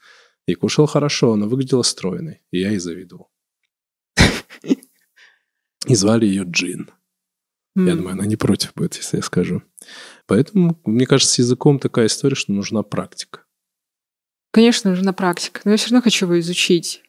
И 0.48 0.56
кушал 0.56 0.88
хорошо, 0.88 1.34
она 1.34 1.46
выглядела 1.46 1.84
стройной, 1.84 2.42
и 2.52 2.60
я 2.60 2.70
ей 2.70 2.80
завидовал. 2.80 3.30
И 5.88 5.96
звали 5.96 6.26
ее 6.26 6.44
Джин. 6.44 6.90
Я 7.76 7.96
думаю, 7.96 8.14
она 8.14 8.26
не 8.26 8.36
против 8.36 8.74
будет, 8.74 8.96
если 8.96 9.18
я 9.18 9.24
скажу. 9.24 9.62
Поэтому, 10.26 10.80
мне 10.86 11.06
кажется, 11.06 11.34
с 11.36 11.40
языком 11.40 11.80
такая 11.80 12.08
история, 12.08 12.36
что 12.36 12.52
нужна 12.52 12.84
практика. 12.84 13.46
Конечно, 14.52 14.90
нужна 14.90 15.14
практика, 15.14 15.62
но 15.64 15.72
я 15.72 15.78
все 15.78 15.92
равно 15.92 16.02
хочу 16.02 16.26
его 16.26 16.40
изучить. 16.40 17.04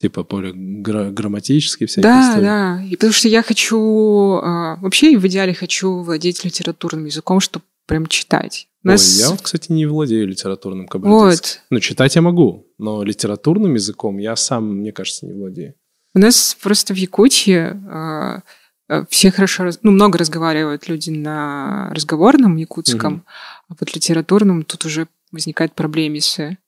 Типа 0.00 0.24
более 0.24 0.52
гра- 0.54 1.10
грамматические 1.10 1.86
всякие 1.86 2.02
Да, 2.02 2.28
истории. 2.28 2.44
да. 2.44 2.82
И 2.90 2.96
потому 2.96 3.12
что 3.12 3.28
я 3.28 3.42
хочу... 3.42 4.40
а, 4.42 4.76
вообще, 4.76 5.16
в 5.18 5.26
идеале 5.26 5.54
хочу 5.54 6.00
владеть 6.02 6.44
литературным 6.44 7.06
языком, 7.06 7.40
чтобы 7.40 7.64
прям 7.86 8.06
читать. 8.06 8.68
Ой, 8.84 8.92
нас... 8.92 9.18
я 9.18 9.30
вот, 9.30 9.40
кстати, 9.40 9.72
не 9.72 9.86
владею 9.86 10.26
литературным 10.28 10.86
кабардинским. 10.86 11.28
вот. 11.30 11.60
Ну, 11.70 11.80
читать 11.80 12.14
я 12.14 12.20
могу, 12.22 12.66
но 12.78 13.02
литературным 13.04 13.74
языком 13.74 14.18
я 14.18 14.36
сам, 14.36 14.76
мне 14.80 14.92
кажется, 14.92 15.24
не 15.26 15.32
владею. 15.32 15.74
У 16.14 16.18
нас 16.18 16.56
просто 16.62 16.92
в 16.94 16.96
Якутии 16.98 17.56
а, 17.88 18.42
а, 18.88 19.04
все 19.08 19.30
хорошо... 19.30 19.70
Ну, 19.82 19.92
много 19.92 20.18
разговаривают 20.18 20.88
люди 20.88 21.08
на 21.10 21.88
разговорном 21.92 22.56
якутском, 22.56 23.12
Мгм. 23.14 23.24
а 23.70 23.74
вот 23.80 23.94
литературном 23.94 24.62
тут 24.64 24.84
уже 24.84 25.08
возникает 25.32 25.72
проблемисы. 25.74 26.58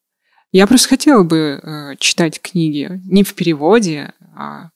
Я 0.52 0.66
просто 0.66 0.88
хотела 0.88 1.24
бы 1.24 1.60
э, 1.62 1.96
читать 1.98 2.40
книги 2.40 3.00
не 3.06 3.22
в 3.22 3.34
переводе, 3.34 4.12
а 4.34 4.70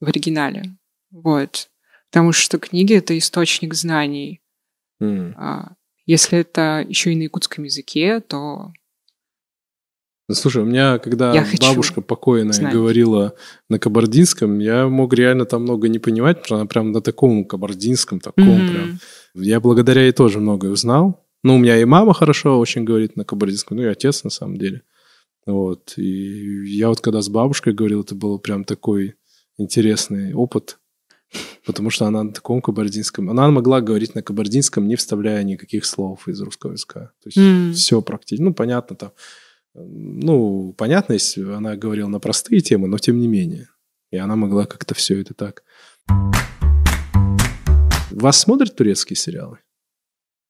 в 0.00 0.06
оригинале. 0.08 0.76
Вот. 1.10 1.68
Потому 2.10 2.32
что 2.32 2.58
книги— 2.58 2.94
это 2.96 3.16
источник 3.18 3.74
знаний. 3.74 4.40
М. 5.00 5.34
А 5.36 5.72
если 6.06 6.38
это 6.38 6.84
еще 6.88 7.12
и 7.12 7.16
на 7.16 7.22
якутском 7.24 7.64
языке, 7.64 8.20
то 8.20 8.72
Слушай, 10.30 10.62
у 10.62 10.66
меня, 10.66 10.98
когда 10.98 11.32
Я 11.32 11.46
бабушка 11.58 12.02
покойная 12.02 12.52
знать. 12.52 12.72
говорила 12.72 13.34
на 13.70 13.78
кабардинском, 13.78 14.58
я 14.58 14.86
мог 14.86 15.14
реально 15.14 15.46
там 15.46 15.62
много 15.62 15.88
не 15.88 15.98
понимать, 15.98 16.36
потому 16.42 16.46
что 16.46 16.56
она 16.56 16.66
прям 16.66 16.92
на 16.92 17.00
таком 17.00 17.46
кабардинском, 17.46 18.20
таком 18.20 18.44
Мгм. 18.44 18.68
прям. 18.68 18.98
Я 19.34 19.58
благодаря 19.60 20.02
ей 20.02 20.12
тоже 20.12 20.38
многое 20.40 20.70
узнал. 20.70 21.24
Ну, 21.42 21.54
у 21.54 21.58
меня 21.58 21.78
и 21.80 21.84
мама 21.86 22.12
хорошо 22.12 22.58
очень 22.58 22.84
говорит 22.84 23.16
на 23.16 23.24
кабардинском, 23.24 23.78
ну 23.78 23.84
и 23.84 23.86
отец 23.86 24.22
на 24.22 24.28
самом 24.30 24.58
деле. 24.58 24.82
Вот. 25.48 25.94
И 25.96 26.76
я 26.76 26.90
вот 26.90 27.00
когда 27.00 27.22
с 27.22 27.30
бабушкой 27.30 27.72
говорил, 27.72 28.02
это 28.02 28.14
был 28.14 28.38
прям 28.38 28.64
такой 28.64 29.14
интересный 29.56 30.34
опыт, 30.34 30.78
потому 31.64 31.88
что 31.88 32.04
она 32.04 32.22
на 32.22 32.32
таком 32.32 32.60
кабардинском... 32.60 33.30
Она 33.30 33.50
могла 33.50 33.80
говорить 33.80 34.14
на 34.14 34.22
кабардинском, 34.22 34.86
не 34.86 34.94
вставляя 34.96 35.42
никаких 35.44 35.86
слов 35.86 36.28
из 36.28 36.38
русского 36.42 36.72
языка. 36.72 37.12
То 37.22 37.28
есть 37.28 37.38
М. 37.38 37.72
все 37.72 38.02
практически... 38.02 38.42
Ну, 38.42 38.52
понятно 38.52 38.94
там... 38.94 39.12
Ну, 39.74 40.74
понятно, 40.76 41.14
если 41.14 41.42
она 41.50 41.76
говорила 41.76 42.08
на 42.08 42.20
простые 42.20 42.60
темы, 42.60 42.86
но 42.86 42.98
тем 42.98 43.18
не 43.18 43.26
менее. 43.26 43.70
И 44.10 44.18
она 44.18 44.36
могла 44.36 44.66
как-то 44.66 44.94
все 44.94 45.18
это 45.18 45.32
так. 45.32 45.62
Вас 48.10 48.38
смотрят 48.38 48.76
турецкие 48.76 49.16
сериалы? 49.16 49.60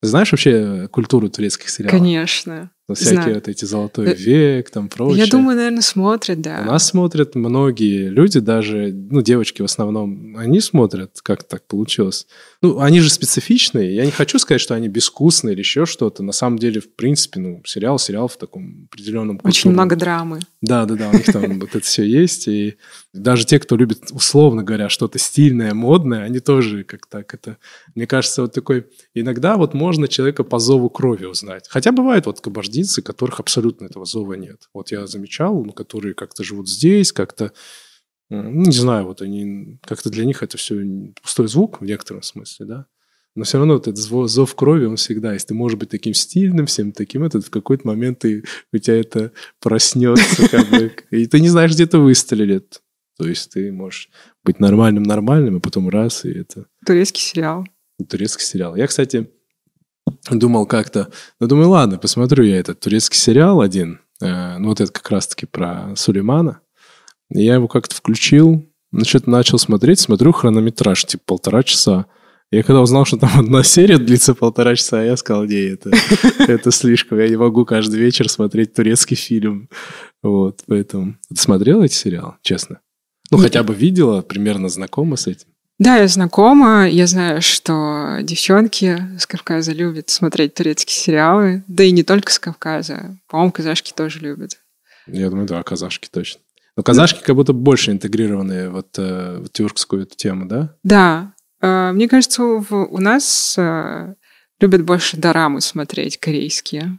Знаешь 0.02 0.32
вообще 0.32 0.88
культуру 0.88 1.30
турецких 1.30 1.68
сериалов? 1.68 2.00
конечно. 2.00 2.72
Ну, 2.88 2.94
всякие 2.94 3.14
знаю. 3.22 3.34
вот 3.34 3.48
эти 3.48 3.66
«Золотой 3.66 4.14
век», 4.14 4.70
там 4.70 4.88
прочее. 4.88 5.18
Я 5.24 5.30
думаю, 5.30 5.56
наверное, 5.56 5.82
смотрят, 5.82 6.40
да. 6.40 6.60
У 6.62 6.70
нас 6.70 6.86
смотрят 6.86 7.34
многие 7.34 8.08
люди, 8.08 8.40
даже, 8.40 8.94
ну, 9.10 9.20
девочки 9.20 9.60
в 9.60 9.66
основном, 9.66 10.34
они 10.38 10.60
смотрят, 10.60 11.20
как 11.22 11.44
так 11.44 11.66
получилось. 11.66 12.26
Ну, 12.62 12.80
они 12.80 13.00
же 13.00 13.10
специфичные. 13.10 13.94
Я 13.94 14.06
не 14.06 14.10
хочу 14.10 14.38
сказать, 14.38 14.62
что 14.62 14.74
они 14.74 14.88
безвкусные 14.88 15.52
или 15.52 15.60
еще 15.60 15.84
что-то. 15.84 16.22
На 16.22 16.32
самом 16.32 16.58
деле, 16.58 16.80
в 16.80 16.90
принципе, 16.94 17.40
ну, 17.40 17.62
сериал, 17.66 17.98
сериал 17.98 18.26
в 18.26 18.38
таком 18.38 18.88
определенном 18.90 19.38
Очень 19.44 19.70
культурном- 19.70 19.72
много 19.74 19.96
драмы. 19.96 20.40
Да, 20.62 20.86
да, 20.86 20.94
да, 20.94 21.10
у 21.10 21.12
них 21.12 21.26
там 21.26 21.60
вот 21.60 21.68
это 21.74 21.84
все 21.84 22.04
есть. 22.04 22.48
И 22.48 22.76
даже 23.18 23.44
те, 23.44 23.58
кто 23.58 23.76
любит, 23.76 24.10
условно 24.10 24.62
говоря, 24.62 24.88
что-то 24.88 25.18
стильное, 25.18 25.74
модное, 25.74 26.22
они 26.22 26.40
тоже 26.40 26.84
как 26.84 27.06
так 27.06 27.34
это... 27.34 27.58
Мне 27.94 28.06
кажется, 28.06 28.42
вот 28.42 28.52
такой... 28.52 28.86
Иногда 29.14 29.56
вот 29.56 29.74
можно 29.74 30.08
человека 30.08 30.44
по 30.44 30.58
зову 30.58 30.90
крови 30.90 31.26
узнать. 31.26 31.66
Хотя 31.68 31.92
бывают 31.92 32.26
вот 32.26 32.40
кабардинцы, 32.40 33.02
которых 33.02 33.40
абсолютно 33.40 33.86
этого 33.86 34.04
зова 34.04 34.34
нет. 34.34 34.68
Вот 34.72 34.90
я 34.90 35.06
замечал, 35.06 35.64
ну, 35.64 35.72
которые 35.72 36.14
как-то 36.14 36.44
живут 36.44 36.68
здесь, 36.68 37.12
как-то... 37.12 37.52
Ну, 38.30 38.50
не 38.50 38.72
знаю, 38.72 39.06
вот 39.06 39.22
они... 39.22 39.78
Как-то 39.84 40.10
для 40.10 40.24
них 40.24 40.42
это 40.42 40.56
все 40.56 40.76
пустой 41.22 41.48
звук 41.48 41.80
в 41.80 41.84
некотором 41.84 42.22
смысле, 42.22 42.66
да? 42.66 42.86
Но 43.34 43.44
все 43.44 43.58
равно 43.58 43.74
вот 43.74 43.86
этот 43.86 44.00
зво- 44.00 44.26
зов 44.26 44.54
крови, 44.56 44.86
он 44.86 44.96
всегда 44.96 45.32
есть. 45.32 45.46
Ты 45.46 45.54
можешь 45.54 45.78
быть 45.78 45.90
таким 45.90 46.12
стильным, 46.12 46.66
всем 46.66 46.90
таким, 46.90 47.22
этот 47.22 47.46
в 47.46 47.50
какой-то 47.50 47.86
момент 47.86 48.18
ты, 48.18 48.42
у 48.72 48.78
тебя 48.78 48.98
это 48.98 49.30
проснется, 49.60 50.48
как 50.48 50.68
бы, 50.68 50.92
и 51.12 51.26
ты 51.26 51.40
не 51.40 51.48
знаешь, 51.48 51.70
где 51.70 51.84
это 51.84 52.00
выстрелит. 52.00 52.82
То 53.18 53.26
есть 53.26 53.50
ты 53.50 53.72
можешь 53.72 54.10
быть 54.44 54.60
нормальным-нормальным, 54.60 55.56
а 55.56 55.60
потом 55.60 55.88
раз, 55.88 56.24
и 56.24 56.30
это 56.30 56.66
Турецкий 56.86 57.22
сериал. 57.22 57.66
турецкий 58.08 58.44
сериал. 58.44 58.76
Я, 58.76 58.86
кстати, 58.86 59.28
думал 60.30 60.66
как-то, 60.66 61.10
ну, 61.40 61.48
думаю, 61.48 61.70
ладно, 61.70 61.98
посмотрю 61.98 62.44
я 62.44 62.58
этот 62.58 62.80
турецкий 62.80 63.18
сериал 63.18 63.60
один, 63.60 64.00
э, 64.20 64.58
ну, 64.58 64.68
вот 64.68 64.80
это 64.80 64.92
как 64.92 65.10
раз-таки 65.10 65.46
про 65.46 65.94
Сулеймана. 65.96 66.60
Я 67.30 67.54
его 67.54 67.66
как-то 67.66 67.94
включил, 67.94 68.64
ну, 68.92 69.04
что-то 69.04 69.30
начал 69.30 69.58
смотреть, 69.58 70.00
смотрю 70.00 70.32
хронометраж, 70.32 71.04
типа 71.04 71.22
полтора 71.26 71.62
часа. 71.62 72.06
Я 72.50 72.62
когда 72.62 72.80
узнал, 72.80 73.04
что 73.04 73.18
там 73.18 73.30
одна 73.38 73.64
серия 73.64 73.98
длится 73.98 74.34
полтора 74.34 74.76
часа, 74.76 75.02
я 75.02 75.16
сказал, 75.16 75.44
не, 75.44 75.72
это, 75.72 75.90
это 76.38 76.70
слишком, 76.70 77.18
я 77.18 77.28
не 77.28 77.36
могу 77.36 77.64
каждый 77.64 77.98
вечер 77.98 78.28
смотреть 78.28 78.74
турецкий 78.74 79.16
фильм. 79.16 79.68
Вот, 80.22 80.62
поэтому... 80.66 81.16
Ты 81.28 81.36
смотрела 81.36 81.82
эти 81.82 81.94
сериалы, 81.94 82.34
честно? 82.42 82.80
Ну, 83.30 83.38
Не- 83.38 83.42
хотя 83.44 83.62
бы 83.62 83.74
видела, 83.74 84.22
примерно 84.22 84.68
знакома 84.68 85.16
с 85.16 85.26
этим? 85.26 85.48
Да, 85.78 85.96
я 85.96 86.08
знакома. 86.08 86.88
Я 86.88 87.06
знаю, 87.06 87.40
что 87.40 88.18
девчонки 88.22 88.98
с 89.18 89.26
Кавказа 89.26 89.72
любят 89.72 90.10
смотреть 90.10 90.54
турецкие 90.54 90.96
сериалы. 90.96 91.62
Да 91.68 91.84
и 91.84 91.92
не 91.92 92.02
только 92.02 92.32
с 92.32 92.38
Кавказа. 92.38 93.16
По-моему, 93.28 93.52
казашки 93.52 93.92
тоже 93.94 94.18
любят. 94.18 94.58
Я 95.06 95.30
думаю, 95.30 95.46
да, 95.46 95.62
казашки 95.62 96.08
точно. 96.10 96.40
Но 96.76 96.82
казашки 96.82 97.22
как 97.22 97.34
будто 97.36 97.52
больше 97.52 97.92
интегрированы 97.92 98.70
вот, 98.70 98.88
э, 98.98 99.38
в 99.38 99.48
тюркскую 99.50 100.02
эту 100.02 100.16
тему, 100.16 100.46
да? 100.46 100.74
Да. 100.82 101.32
э, 101.60 101.92
Мне 101.92 102.08
кажется, 102.08 102.42
у, 102.42 102.64
у 102.70 102.98
нас 102.98 103.54
э, 103.56 104.14
любят 104.60 104.82
больше 104.84 105.16
дорамы 105.16 105.60
смотреть, 105.60 106.18
корейские. 106.18 106.98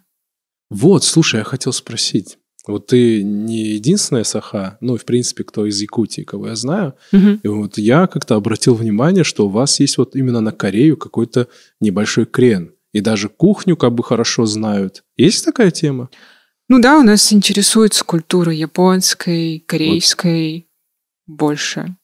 Вот, 0.70 1.04
слушай, 1.04 1.38
я 1.38 1.44
хотел 1.44 1.74
спросить. 1.74 2.38
Вот 2.68 2.88
ты 2.88 3.24
не 3.24 3.74
единственная 3.74 4.24
саха, 4.24 4.78
ну, 4.82 4.98
в 4.98 5.06
принципе, 5.06 5.44
кто 5.44 5.66
из 5.66 5.82
Якутии, 5.82 6.22
кого 6.22 6.50
я 6.50 6.56
знаю. 6.56 6.94
Мгм. 7.12 7.40
И 7.42 7.48
вот 7.48 7.78
я 7.78 8.08
как-то 8.08 8.36
обратил 8.36 8.76
внимание, 8.76 9.24
что 9.24 9.48
у 9.48 9.50
вас 9.50 9.80
есть 9.80 9.98
вот 9.98 10.16
именно 10.16 10.42
на 10.42 10.52
Корею 10.52 10.98
какой-то 10.98 11.48
небольшой 11.80 12.26
крен. 12.26 12.74
И 12.92 13.02
даже 13.02 13.30
кухню 13.30 13.78
как 13.78 13.94
бы 13.94 14.04
хорошо 14.04 14.46
знают. 14.46 15.04
Есть 15.16 15.46
такая 15.46 15.72
тема? 15.72 16.10
Ну 16.68 16.80
да, 16.82 17.00
у 17.00 17.04
нас 17.04 17.32
интересуется 17.32 18.04
культура 18.04 18.52
японской, 18.52 19.64
корейской 19.66 20.68
больше, 21.28 21.96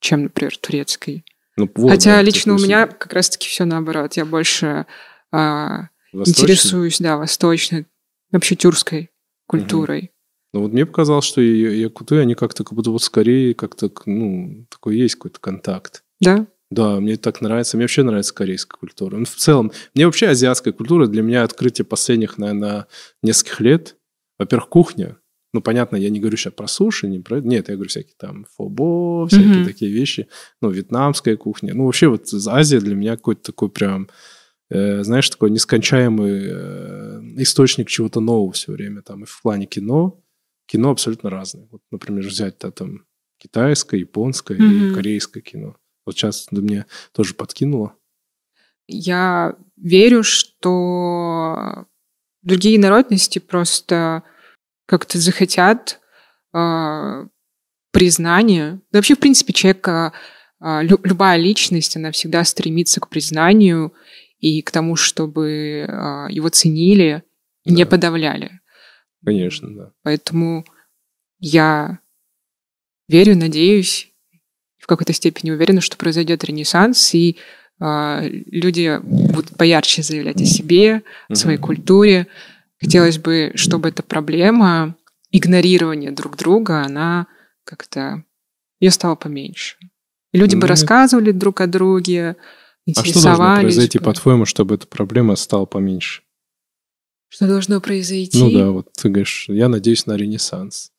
чем, 0.00 0.24
например, 0.24 0.56
турецкой. 0.56 1.24
Ну, 1.56 1.70
вот, 1.74 1.90
Хотя 1.90 2.16
да, 2.16 2.22
лично 2.22 2.54
у 2.54 2.58
меня 2.58 2.86
как 2.86 3.12
раз-таки 3.12 3.48
все 3.48 3.64
наоборот. 3.64 4.14
Я 4.14 4.24
больше 4.24 4.86
восточный. 5.30 5.90
интересуюсь, 6.12 6.98
да, 6.98 7.16
восточной, 7.16 7.86
вообще 8.30 8.56
тюркской 8.56 9.11
культурой. 9.58 10.10
Но 10.52 10.60
вот 10.60 10.72
мне 10.72 10.84
показалось, 10.84 11.24
что 11.24 11.40
якуты, 11.40 12.18
они 12.18 12.34
как-то 12.34 12.64
как 12.64 12.74
будто 12.74 12.90
вот 12.90 13.02
скорее 13.02 13.54
как-то, 13.54 13.90
ну, 14.06 14.66
такой 14.68 14.96
есть 14.96 15.14
какой-то 15.14 15.40
контакт. 15.40 16.04
Да? 16.20 16.46
Да, 16.70 17.00
мне 17.00 17.16
так 17.16 17.40
нравится. 17.40 17.76
Мне 17.76 17.84
вообще 17.84 18.02
нравится 18.02 18.34
корейская 18.34 18.78
культура. 18.78 19.16
Ну, 19.16 19.24
в 19.24 19.34
целом, 19.34 19.72
мне 19.94 20.06
вообще 20.06 20.28
азиатская 20.28 20.72
культура 20.72 21.06
для 21.06 21.22
меня 21.22 21.42
открытие 21.42 21.84
последних, 21.84 22.38
наверное, 22.38 22.86
нескольких 23.22 23.60
лет. 23.60 23.96
Во-первых, 24.38 24.68
кухня. 24.68 25.16
Ну, 25.54 25.60
понятно, 25.60 25.96
я 25.96 26.08
не 26.08 26.18
говорю 26.18 26.38
сейчас 26.38 26.54
про 26.54 26.66
суши, 26.66 27.08
не 27.08 27.20
про... 27.20 27.40
Нет, 27.40 27.68
я 27.68 27.74
говорю 27.74 27.90
всякие 27.90 28.14
там 28.18 28.46
фобо, 28.56 29.26
всякие 29.28 29.62
mm-hmm. 29.62 29.66
такие 29.66 29.92
вещи. 29.92 30.28
Ну, 30.62 30.70
вьетнамская 30.70 31.36
кухня. 31.36 31.74
Ну, 31.74 31.84
вообще 31.84 32.08
вот 32.08 32.26
Азия 32.46 32.80
для 32.80 32.94
меня 32.94 33.16
какой-то 33.16 33.42
такой 33.42 33.68
прям, 33.68 34.08
э, 34.72 35.02
знаешь, 35.02 35.28
такой 35.28 35.50
нескончаемый 35.50 36.48
э, 36.50 37.20
источник 37.42 37.88
чего-то 37.88 38.20
нового 38.20 38.52
все 38.52 38.72
время. 38.72 39.02
Там 39.02 39.24
и 39.24 39.26
в 39.26 39.42
плане 39.42 39.66
кино. 39.66 40.20
Кино 40.66 40.90
абсолютно 40.90 41.28
разное. 41.28 41.68
Вот, 41.70 41.82
например, 41.90 42.26
взять-то 42.26 42.70
там 42.70 43.04
китайское, 43.38 44.00
японское 44.00 44.56
mm-hmm. 44.56 44.90
и 44.90 44.94
корейское 44.94 45.42
кино. 45.42 45.76
Вот 46.06 46.16
сейчас 46.16 46.46
ты 46.46 46.60
мне 46.60 46.86
тоже 47.12 47.34
подкинула. 47.34 47.94
Я 48.88 49.56
верю, 49.76 50.22
что 50.22 51.86
другие 52.42 52.78
народности 52.78 53.38
просто 53.38 54.22
как-то 54.86 55.18
захотят 55.18 56.00
э, 56.54 57.26
признания. 57.92 58.80
Да 58.90 58.98
вообще, 58.98 59.14
в 59.14 59.20
принципе, 59.20 59.52
человека, 59.52 60.12
э, 60.60 60.82
лю- 60.82 61.00
любая 61.04 61.38
личность, 61.38 61.96
она 61.96 62.10
всегда 62.10 62.44
стремится 62.44 63.00
к 63.00 63.08
признанию 63.08 63.92
и 64.42 64.60
к 64.60 64.70
тому, 64.70 64.96
чтобы 64.96 65.86
э, 65.88 66.26
его 66.28 66.48
ценили 66.50 67.22
да. 67.64 67.74
не 67.74 67.86
подавляли. 67.86 68.60
Конечно, 69.24 69.74
да. 69.74 69.92
Поэтому 70.02 70.66
я 71.38 72.00
верю, 73.08 73.36
надеюсь, 73.36 74.12
в 74.78 74.88
какой-то 74.88 75.12
степени 75.12 75.52
уверена, 75.52 75.80
что 75.80 75.96
произойдет 75.96 76.42
ренессанс, 76.42 77.14
и 77.14 77.38
э, 77.80 78.28
люди 78.28 78.98
будут 79.02 79.56
поярче 79.56 80.02
заявлять 80.02 80.42
о 80.42 80.44
себе, 80.44 81.04
о 81.28 81.36
своей 81.36 81.58
mm-hmm. 81.58 81.60
культуре. 81.60 82.26
Хотелось 82.80 83.18
бы, 83.18 83.52
чтобы 83.54 83.90
эта 83.90 84.02
проблема 84.02 84.96
игнорирования 85.30 86.10
друг 86.10 86.36
друга, 86.36 86.82
она 86.82 87.28
как-то 87.62 88.24
ее 88.80 88.90
стало 88.90 89.14
поменьше. 89.14 89.76
И 90.32 90.38
люди 90.38 90.56
mm-hmm. 90.56 90.60
бы 90.60 90.66
рассказывали 90.66 91.30
друг 91.30 91.60
о 91.60 91.68
друге. 91.68 92.34
А 92.88 93.04
что 93.04 93.22
должно 93.22 93.56
произойти, 93.60 93.98
бы. 93.98 94.04
по-твоему, 94.04 94.44
чтобы 94.44 94.74
эта 94.74 94.86
проблема 94.86 95.36
стала 95.36 95.66
поменьше? 95.66 96.22
Что 97.28 97.46
должно 97.46 97.80
произойти? 97.80 98.38
Ну 98.38 98.50
да, 98.50 98.70
вот 98.70 98.92
ты 98.92 99.08
говоришь, 99.08 99.46
я 99.48 99.68
надеюсь 99.68 100.06
на 100.06 100.16
ренессанс. 100.16 100.90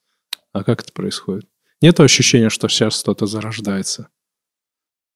А 0.51 0.63
как 0.63 0.81
это 0.81 0.91
происходит? 0.91 1.47
Нет 1.81 1.99
ощущения, 1.99 2.49
что 2.49 2.67
сейчас 2.69 2.99
что-то 2.99 3.25
зарождается? 3.25 4.07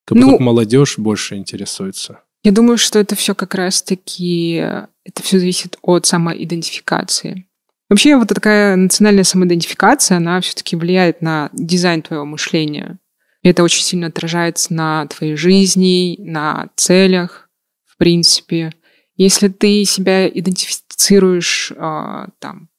Как 0.05 0.17
ну, 0.17 0.31
будто 0.31 0.43
молодежь 0.43 0.97
больше 0.97 1.35
интересуется. 1.35 2.21
Я 2.43 2.51
думаю, 2.51 2.77
что 2.77 2.99
это 2.99 3.15
все 3.15 3.35
как 3.35 3.55
раз-таки, 3.55 4.55
это 4.55 5.23
все 5.23 5.39
зависит 5.39 5.77
от 5.81 6.05
самоидентификации. 6.05 7.47
Вообще 7.89 8.17
вот 8.17 8.27
такая 8.27 8.75
национальная 8.75 9.23
самоидентификация, 9.23 10.17
она 10.17 10.41
все-таки 10.41 10.75
влияет 10.75 11.21
на 11.21 11.49
дизайн 11.53 12.01
твоего 12.01 12.25
мышления. 12.25 12.99
Это 13.43 13.63
очень 13.63 13.83
сильно 13.83 14.07
отражается 14.07 14.73
на 14.73 15.05
твоей 15.07 15.35
жизни, 15.35 16.17
на 16.19 16.69
целях, 16.75 17.49
в 17.85 17.97
принципе. 17.97 18.73
Если 19.15 19.47
ты 19.47 19.83
себя 19.85 20.27
идентифицируешь 20.27 21.71
э, 21.75 22.25
там 22.39 22.69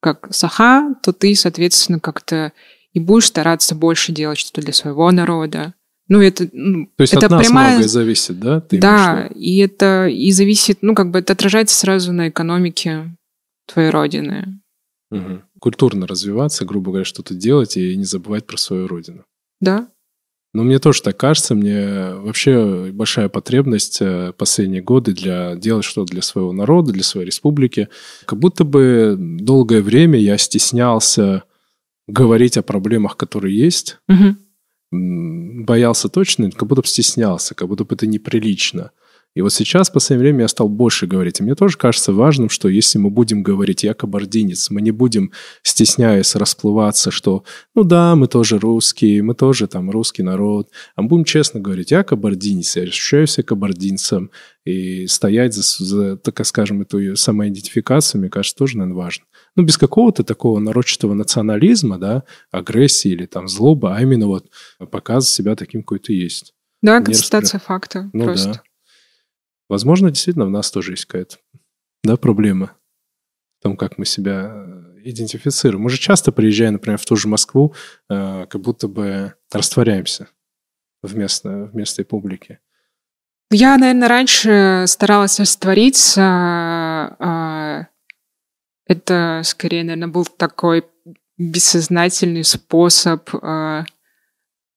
как 0.00 0.28
саха, 0.30 0.94
то 1.02 1.12
ты, 1.12 1.34
соответственно, 1.34 2.00
как-то 2.00 2.52
и 2.92 3.00
будешь 3.00 3.26
стараться 3.26 3.74
больше 3.74 4.12
делать 4.12 4.38
что-то 4.38 4.62
для 4.62 4.72
своего 4.72 5.10
народа. 5.10 5.74
Ну, 6.08 6.20
это, 6.20 6.48
ну, 6.52 6.86
То 6.96 7.02
есть 7.02 7.14
это 7.14 7.26
от 7.26 7.32
нас 7.32 7.46
прямая... 7.46 7.70
многое 7.70 7.88
зависит, 7.88 8.40
да? 8.40 8.60
Ты 8.60 8.78
да, 8.78 9.28
и 9.32 9.58
это 9.58 10.08
и 10.08 10.32
зависит, 10.32 10.78
ну, 10.80 10.94
как 10.94 11.12
бы 11.12 11.20
это 11.20 11.34
отражается 11.34 11.76
сразу 11.76 12.12
на 12.12 12.28
экономике 12.30 13.16
твоей 13.66 13.90
родины. 13.90 14.60
Угу. 15.12 15.42
Культурно 15.60 16.08
развиваться, 16.08 16.64
грубо 16.64 16.90
говоря, 16.90 17.04
что-то 17.04 17.34
делать 17.34 17.76
и 17.76 17.96
не 17.96 18.04
забывать 18.04 18.44
про 18.44 18.56
свою 18.56 18.88
родину. 18.88 19.24
Да. 19.60 19.88
Ну, 20.52 20.64
мне 20.64 20.78
тоже 20.80 21.02
так 21.02 21.16
кажется. 21.16 21.54
Мне 21.54 22.14
вообще 22.14 22.90
большая 22.92 23.28
потребность 23.28 23.98
э, 24.00 24.32
последние 24.36 24.82
годы 24.82 25.12
для 25.12 25.54
делать 25.54 25.84
что-то 25.84 26.12
для 26.12 26.22
своего 26.22 26.52
народа, 26.52 26.92
для 26.92 27.04
своей 27.04 27.26
республики. 27.26 27.88
Как 28.24 28.38
будто 28.38 28.64
бы 28.64 29.16
долгое 29.18 29.80
время 29.80 30.18
я 30.18 30.36
стеснялся 30.38 31.44
говорить 32.08 32.56
о 32.56 32.62
проблемах, 32.62 33.16
которые 33.16 33.56
есть. 33.56 33.98
Угу. 34.08 34.36
Боялся 35.64 36.08
точно, 36.08 36.50
как 36.50 36.66
будто 36.66 36.82
бы 36.82 36.88
стеснялся, 36.88 37.54
как 37.54 37.68
будто 37.68 37.84
бы 37.84 37.94
это 37.94 38.08
неприлично. 38.08 38.90
И 39.34 39.42
вот 39.42 39.52
сейчас, 39.52 39.88
в 39.88 39.92
последнее 39.92 40.30
время, 40.30 40.42
я 40.42 40.48
стал 40.48 40.68
больше 40.68 41.06
говорить. 41.06 41.40
И 41.40 41.42
мне 41.42 41.54
тоже 41.54 41.76
кажется 41.76 42.12
важным, 42.12 42.48
что 42.48 42.68
если 42.68 42.98
мы 42.98 43.10
будем 43.10 43.42
говорить 43.42 43.84
«я 43.84 43.94
кабардинец», 43.94 44.70
мы 44.70 44.80
не 44.82 44.90
будем, 44.90 45.32
стесняясь, 45.62 46.34
расплываться, 46.34 47.10
что 47.10 47.44
«ну 47.74 47.84
да, 47.84 48.16
мы 48.16 48.26
тоже 48.26 48.58
русские, 48.58 49.22
мы 49.22 49.34
тоже 49.34 49.66
там 49.66 49.90
русский 49.90 50.22
народ», 50.22 50.68
а 50.96 51.02
мы 51.02 51.08
будем 51.08 51.24
честно 51.24 51.60
говорить 51.60 51.90
«я 51.90 52.02
кабардинец, 52.02 52.76
я 52.76 52.82
ощущаю 52.82 53.26
себя 53.26 53.44
кабардинцем», 53.44 54.30
и 54.66 55.06
стоять 55.06 55.54
за, 55.54 55.62
за 55.62 56.16
так 56.18 56.44
скажем, 56.44 56.82
эту 56.82 57.16
самоидентификацию, 57.16 58.20
мне 58.20 58.28
кажется, 58.28 58.56
тоже, 58.56 58.76
наверное, 58.76 59.02
важно 59.02 59.24
ну, 59.56 59.64
без 59.64 59.78
какого-то 59.78 60.24
такого 60.24 60.58
нарочатого 60.58 61.14
национализма, 61.14 61.98
да, 61.98 62.24
агрессии 62.50 63.10
или 63.10 63.26
там 63.26 63.48
злобы, 63.48 63.94
а 63.94 64.00
именно 64.00 64.26
вот 64.26 64.46
показ 64.90 65.30
себя 65.30 65.56
таким, 65.56 65.82
какой 65.82 65.98
ты 65.98 66.12
есть. 66.12 66.54
Да, 66.82 67.00
констатация 67.02 67.60
факта 67.60 68.10
ну, 68.12 68.24
просто. 68.24 68.52
Да. 68.54 68.62
Возможно, 69.70 70.10
действительно, 70.10 70.46
в 70.46 70.50
нас 70.50 70.68
тоже 70.72 70.94
есть 70.94 71.04
какая-то 71.04 71.36
да, 72.02 72.16
проблема 72.16 72.76
в 73.60 73.62
том, 73.62 73.76
как 73.76 73.98
мы 73.98 74.04
себя 74.04 74.50
э, 74.52 75.02
идентифицируем. 75.04 75.84
Мы 75.84 75.90
же 75.90 75.98
часто 75.98 76.32
приезжая, 76.32 76.72
например, 76.72 76.98
в 76.98 77.04
ту 77.04 77.14
же 77.14 77.28
Москву, 77.28 77.72
э, 78.08 78.46
как 78.46 78.60
будто 78.60 78.88
бы 78.88 79.34
растворяемся 79.52 80.26
в, 81.04 81.16
местной, 81.16 81.68
в 81.68 81.76
местной 81.76 82.04
публике. 82.04 82.58
Я, 83.52 83.78
наверное, 83.78 84.08
раньше 84.08 84.86
старалась 84.88 85.38
раствориться, 85.38 87.16
э, 87.20 87.84
это 88.86 89.42
скорее, 89.44 89.84
наверное, 89.84 90.08
был 90.08 90.24
такой 90.24 90.84
бессознательный 91.38 92.42
способ 92.42 93.30
э, 93.40 93.84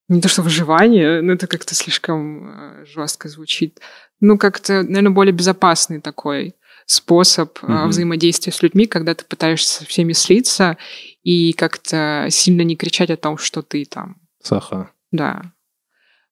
не 0.09 0.21
то 0.21 0.27
что 0.27 0.41
выживания, 0.41 1.21
но 1.21 1.33
это 1.33 1.47
как-то 1.47 1.75
слишком 1.75 2.49
э, 2.49 2.85
жестко 2.85 3.29
звучит. 3.29 3.79
Ну, 4.23 4.37
как-то, 4.37 4.83
наверное, 4.83 5.11
более 5.11 5.33
безопасный 5.33 5.99
такой 5.99 6.55
способ 6.85 7.59
mm-hmm. 7.61 7.87
взаимодействия 7.87 8.53
с 8.53 8.63
людьми, 8.63 8.85
когда 8.85 9.13
ты 9.13 9.25
пытаешься 9.25 9.79
со 9.79 9.85
всеми 9.85 10.13
слиться 10.13 10.77
и 11.23 11.51
как-то 11.51 12.27
сильно 12.29 12.61
не 12.61 12.77
кричать 12.77 13.09
о 13.09 13.17
том, 13.17 13.37
что 13.37 13.61
ты 13.61 13.83
там. 13.83 14.15
Саха. 14.41 14.91
Да. 15.11 15.51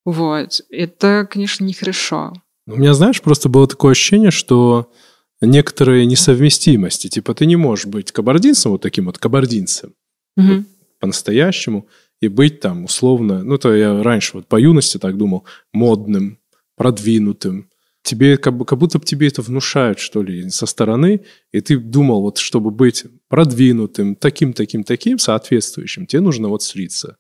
Вот. 0.06 0.62
Это, 0.70 1.28
конечно, 1.30 1.66
нехорошо. 1.66 2.32
У 2.66 2.78
меня, 2.78 2.94
знаешь, 2.94 3.22
просто 3.22 3.50
было 3.50 3.68
такое 3.68 3.92
ощущение, 3.92 4.32
что 4.32 4.90
некоторые 5.42 6.06
несовместимости. 6.06 7.10
Типа 7.10 7.34
ты 7.34 7.46
не 7.46 7.58
можешь 7.58 7.88
быть 7.88 8.14
кабардинцем, 8.14 8.72
вот 8.72 8.82
таким 8.82 9.08
вот 9.08 9.18
кабардинцем, 9.18 9.96
угу. 10.38 10.48
вот, 10.48 10.66
по-настоящему, 11.02 11.90
и 12.22 12.30
быть 12.30 12.62
там 12.62 12.86
условно, 12.86 13.44
ну, 13.44 13.58
то 13.58 13.76
я 13.76 14.02
раньше 14.02 14.38
вот 14.38 14.48
по 14.48 14.56
юности 14.56 14.98
так 14.98 15.18
думал, 15.18 15.44
модным, 15.74 16.40
продвинутым. 16.78 17.68
Тебе 18.04 18.38
как, 18.38 18.58
бы, 18.58 18.66
как 18.66 18.80
будто 18.80 18.98
бы 18.98 19.06
тебе 19.06 19.28
это 19.28 19.42
внушают, 19.42 20.00
что 20.00 20.24
ли, 20.24 20.50
со 20.50 20.66
стороны, 20.66 21.24
и 21.52 21.62
ты 21.62 21.78
думал, 21.78 22.22
вот 22.22 22.40
чтобы 22.40 22.72
быть 22.72 23.06
продвинутым, 23.28 24.16
таким, 24.16 24.54
таким, 24.54 24.84
таким, 24.84 25.20
соответствующим, 25.20 26.08
тебе 26.08 26.22
нужно 26.22 26.48
вот 26.48 26.64
слиться. 26.64 27.18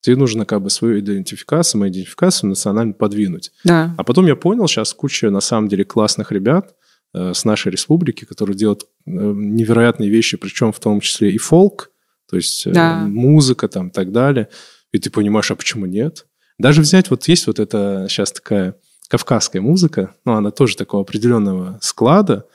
Тебе 0.00 0.16
нужно 0.16 0.46
как 0.46 0.62
бы 0.62 0.70
свою 0.70 1.00
идентификацию, 1.00 1.64
самоидентификацию 1.64 2.50
национально 2.50 2.92
подвинуть. 2.92 3.52
Да. 3.64 3.94
А 3.98 4.04
потом 4.04 4.26
я 4.26 4.36
понял, 4.36 4.68
сейчас 4.68 4.92
куча 4.92 5.30
на 5.30 5.40
самом 5.40 5.68
деле 5.68 5.84
классных 5.84 6.30
ребят, 6.30 6.74
Э, 7.14 7.32
с 7.32 7.44
нашей 7.44 7.70
республики, 7.70 8.24
которые 8.24 8.56
делают 8.56 8.82
э, 8.82 8.88
невероятные 9.06 10.10
вещи, 10.10 10.36
причем 10.36 10.72
в 10.72 10.80
том 10.80 11.00
числе 11.00 11.30
и 11.30 11.38
фолк, 11.38 11.92
то 12.28 12.36
есть 12.36 12.66
э, 12.66 12.72
да. 12.72 13.04
музыка 13.06 13.68
там 13.68 13.88
и 13.88 13.90
так 13.92 14.10
далее. 14.10 14.48
И 14.90 14.98
ты 14.98 15.10
понимаешь, 15.10 15.50
а 15.52 15.54
почему 15.54 15.86
нет? 15.86 16.26
Даже 16.58 16.80
взять, 16.80 17.10
вот 17.10 17.28
есть 17.28 17.46
вот 17.46 17.60
эта 17.60 18.06
сейчас 18.08 18.32
такая 18.32 18.74
кавказская 19.08 19.62
музыка, 19.62 20.14
ну, 20.24 20.34
она 20.34 20.50
тоже 20.50 20.76
такого 20.76 21.02
определенного 21.02 21.78
склада. 21.82 22.46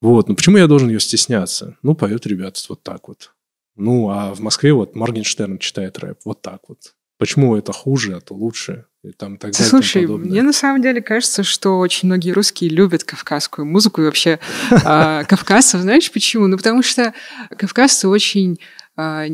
Вот, 0.00 0.28
ну 0.28 0.34
почему 0.34 0.56
я 0.56 0.66
должен 0.66 0.88
ее 0.88 1.00
стесняться? 1.00 1.76
Ну, 1.82 1.94
поют 1.94 2.26
ребята 2.26 2.60
вот 2.68 2.82
так 2.82 3.08
вот. 3.08 3.32
Ну, 3.76 4.10
а 4.10 4.34
в 4.34 4.40
Москве 4.40 4.72
вот 4.72 4.94
Моргенштерн 4.94 5.58
читает 5.58 5.98
рэп 5.98 6.20
вот 6.24 6.42
так 6.42 6.60
вот. 6.68 6.94
Почему 7.18 7.54
это 7.56 7.72
хуже, 7.72 8.16
а 8.16 8.20
то 8.20 8.34
лучше? 8.34 8.86
И 9.02 9.12
там 9.12 9.36
так 9.38 9.52
далее, 9.52 9.68
Слушай, 9.68 10.06
мне 10.06 10.42
на 10.42 10.52
самом 10.52 10.82
деле 10.82 11.00
кажется, 11.00 11.42
что 11.42 11.78
очень 11.78 12.06
многие 12.08 12.32
русские 12.32 12.70
любят 12.70 13.04
кавказскую 13.04 13.66
музыку 13.66 14.02
и 14.02 14.04
вообще 14.04 14.38
э, 14.70 15.24
кавказцев. 15.28 15.80
Знаешь 15.80 16.10
почему? 16.12 16.46
Ну, 16.46 16.56
потому 16.58 16.82
что 16.82 17.14
кавказцы 17.56 18.08
очень 18.08 18.58
э, 18.96 19.28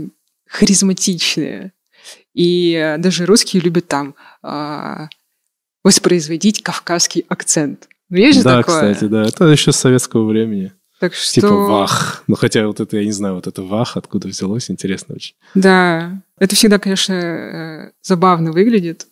харизматичные. 0.47 1.73
И 2.35 2.97
даже 2.99 3.25
русские 3.27 3.63
любят 3.63 3.89
там 3.89 4.15
воспроизводить 5.87 6.65
кавказский 6.65 7.25
акцент. 7.29 7.89
Ну, 8.09 8.17
есть 8.17 8.39
же 8.39 8.45
да, 8.45 8.57
такое? 8.59 8.93
кстати, 8.93 9.09
да. 9.09 9.23
Это 9.23 9.45
еще 9.45 9.71
с 9.71 9.77
советского 9.77 10.27
времени. 10.27 10.73
Так 10.99 11.15
что... 11.15 11.35
Типа 11.35 11.55
вах. 11.55 12.25
Ну, 12.27 12.35
хотя 12.35 12.67
вот 12.67 12.81
это, 12.81 12.97
я 12.97 13.05
не 13.05 13.13
знаю, 13.13 13.37
вот 13.37 13.47
это 13.47 13.63
вах, 13.63 13.97
откуда 13.97 14.27
взялось, 14.27 14.69
интересно 14.69 15.15
очень. 15.15 15.37
Да. 15.55 16.21
Это 16.41 16.57
всегда, 16.57 16.81
конечно, 16.81 17.13
э, 17.15 17.91
забавно 18.03 18.51
выглядит. 18.51 19.07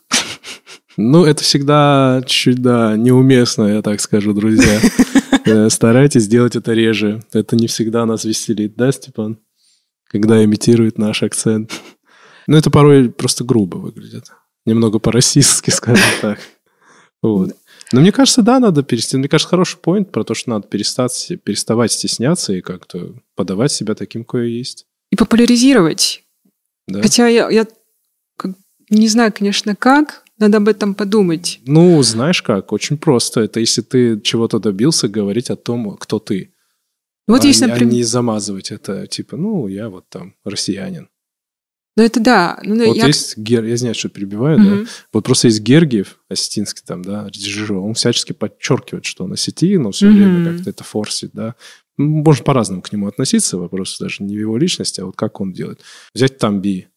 Ну, 0.96 1.24
это 1.24 1.44
всегда 1.44 2.22
чуть-чуть, 2.26 2.60
да, 2.60 2.96
неуместно, 2.96 3.64
я 3.64 3.82
так 3.82 4.00
скажу, 4.00 4.32
друзья. 4.32 4.80
Э, 5.46 5.68
старайтесь 5.68 6.26
делать 6.26 6.56
это 6.56 6.72
реже. 6.72 7.22
Это 7.34 7.54
не 7.54 7.66
всегда 7.66 8.06
нас 8.06 8.24
веселит, 8.24 8.76
да, 8.76 8.90
Степан? 8.90 9.38
Когда 10.08 10.42
имитирует 10.42 10.96
наш 10.96 11.22
акцент. 11.22 11.70
Ну, 12.46 12.56
это 12.56 12.70
порой 12.70 13.10
просто 13.10 13.44
грубо 13.44 13.76
выглядит. 13.76 14.32
Немного 14.64 14.98
по-российски, 14.98 15.68
скажем 15.68 16.06
так. 16.22 16.38
Вот. 17.24 17.56
Но 17.92 18.00
мне 18.00 18.12
кажется, 18.12 18.42
да, 18.42 18.60
надо 18.60 18.82
перестать. 18.82 19.14
Мне 19.14 19.28
кажется, 19.28 19.48
хороший 19.48 19.78
поинт 19.78 20.12
про 20.12 20.24
то, 20.24 20.34
что 20.34 20.50
надо 20.50 20.68
перестать, 20.68 21.32
переставать 21.42 21.92
стесняться 21.92 22.52
и 22.52 22.60
как-то 22.60 23.14
подавать 23.34 23.72
себя 23.72 23.94
таким, 23.94 24.24
кое 24.24 24.46
есть. 24.46 24.87
И 25.10 25.16
популяризировать. 25.16 26.22
Да. 26.87 27.00
Хотя 27.00 27.28
я, 27.28 27.48
я 27.50 27.66
не 28.90 29.08
знаю, 29.08 29.32
конечно, 29.32 29.74
как, 29.74 30.24
надо 30.38 30.58
об 30.58 30.68
этом 30.68 30.94
подумать. 30.94 31.60
Ну, 31.66 32.02
знаешь 32.02 32.42
как, 32.42 32.72
очень 32.72 32.98
просто. 32.98 33.40
Это 33.40 33.60
если 33.60 33.80
ты 33.80 34.20
чего-то 34.20 34.58
добился, 34.58 35.08
говорить 35.08 35.50
о 35.50 35.56
том, 35.56 35.96
кто 35.96 36.18
ты. 36.18 36.52
Вот 37.26 37.44
а, 37.44 37.46
если, 37.46 37.66
например... 37.66 37.92
а 37.92 37.96
не 37.96 38.02
замазывать 38.02 38.70
это, 38.70 39.06
типа, 39.06 39.38
ну, 39.38 39.66
я 39.66 39.88
вот 39.88 40.08
там 40.10 40.34
россиянин. 40.44 41.08
Ну, 41.96 42.02
это 42.02 42.20
да. 42.20 42.59
Ну, 42.64 42.87
вот 42.87 42.96
я... 42.96 43.07
есть 43.07 43.37
Гер... 43.37 43.64
Я 43.64 43.76
знаю, 43.76 43.94
что 43.94 44.09
перебиваю, 44.09 44.59
угу. 44.59 44.64
да? 44.64 44.90
Вот 45.12 45.24
просто 45.24 45.48
есть 45.48 45.61
Гергиев, 45.61 46.18
Осетинский 46.28 46.83
там, 46.85 47.02
да, 47.02 47.28
режиссер, 47.28 47.72
он 47.74 47.94
всячески 47.94 48.33
подчеркивает, 48.33 49.04
что 49.04 49.24
он 49.24 49.33
осетин, 49.33 49.83
но 49.83 49.92
все 49.92 50.09
угу. 50.09 50.16
время 50.16 50.52
как-то 50.52 50.70
это 50.70 50.83
форсит, 50.83 51.30
да. 51.33 51.54
Можно 51.96 52.44
по-разному 52.44 52.83
к 52.83 52.92
нему 52.92 53.07
относиться, 53.07 53.57
вопрос 53.57 53.98
даже 54.00 54.24
не 54.24 54.37
в 54.37 54.40
его 54.40 54.57
личности, 54.57 55.00
а 55.00 55.07
вот 55.07 55.14
как 55.14 55.40
он 55.40 55.52
делает. 55.52 55.80
Взять 56.12 56.38
Тамби, 56.38 56.88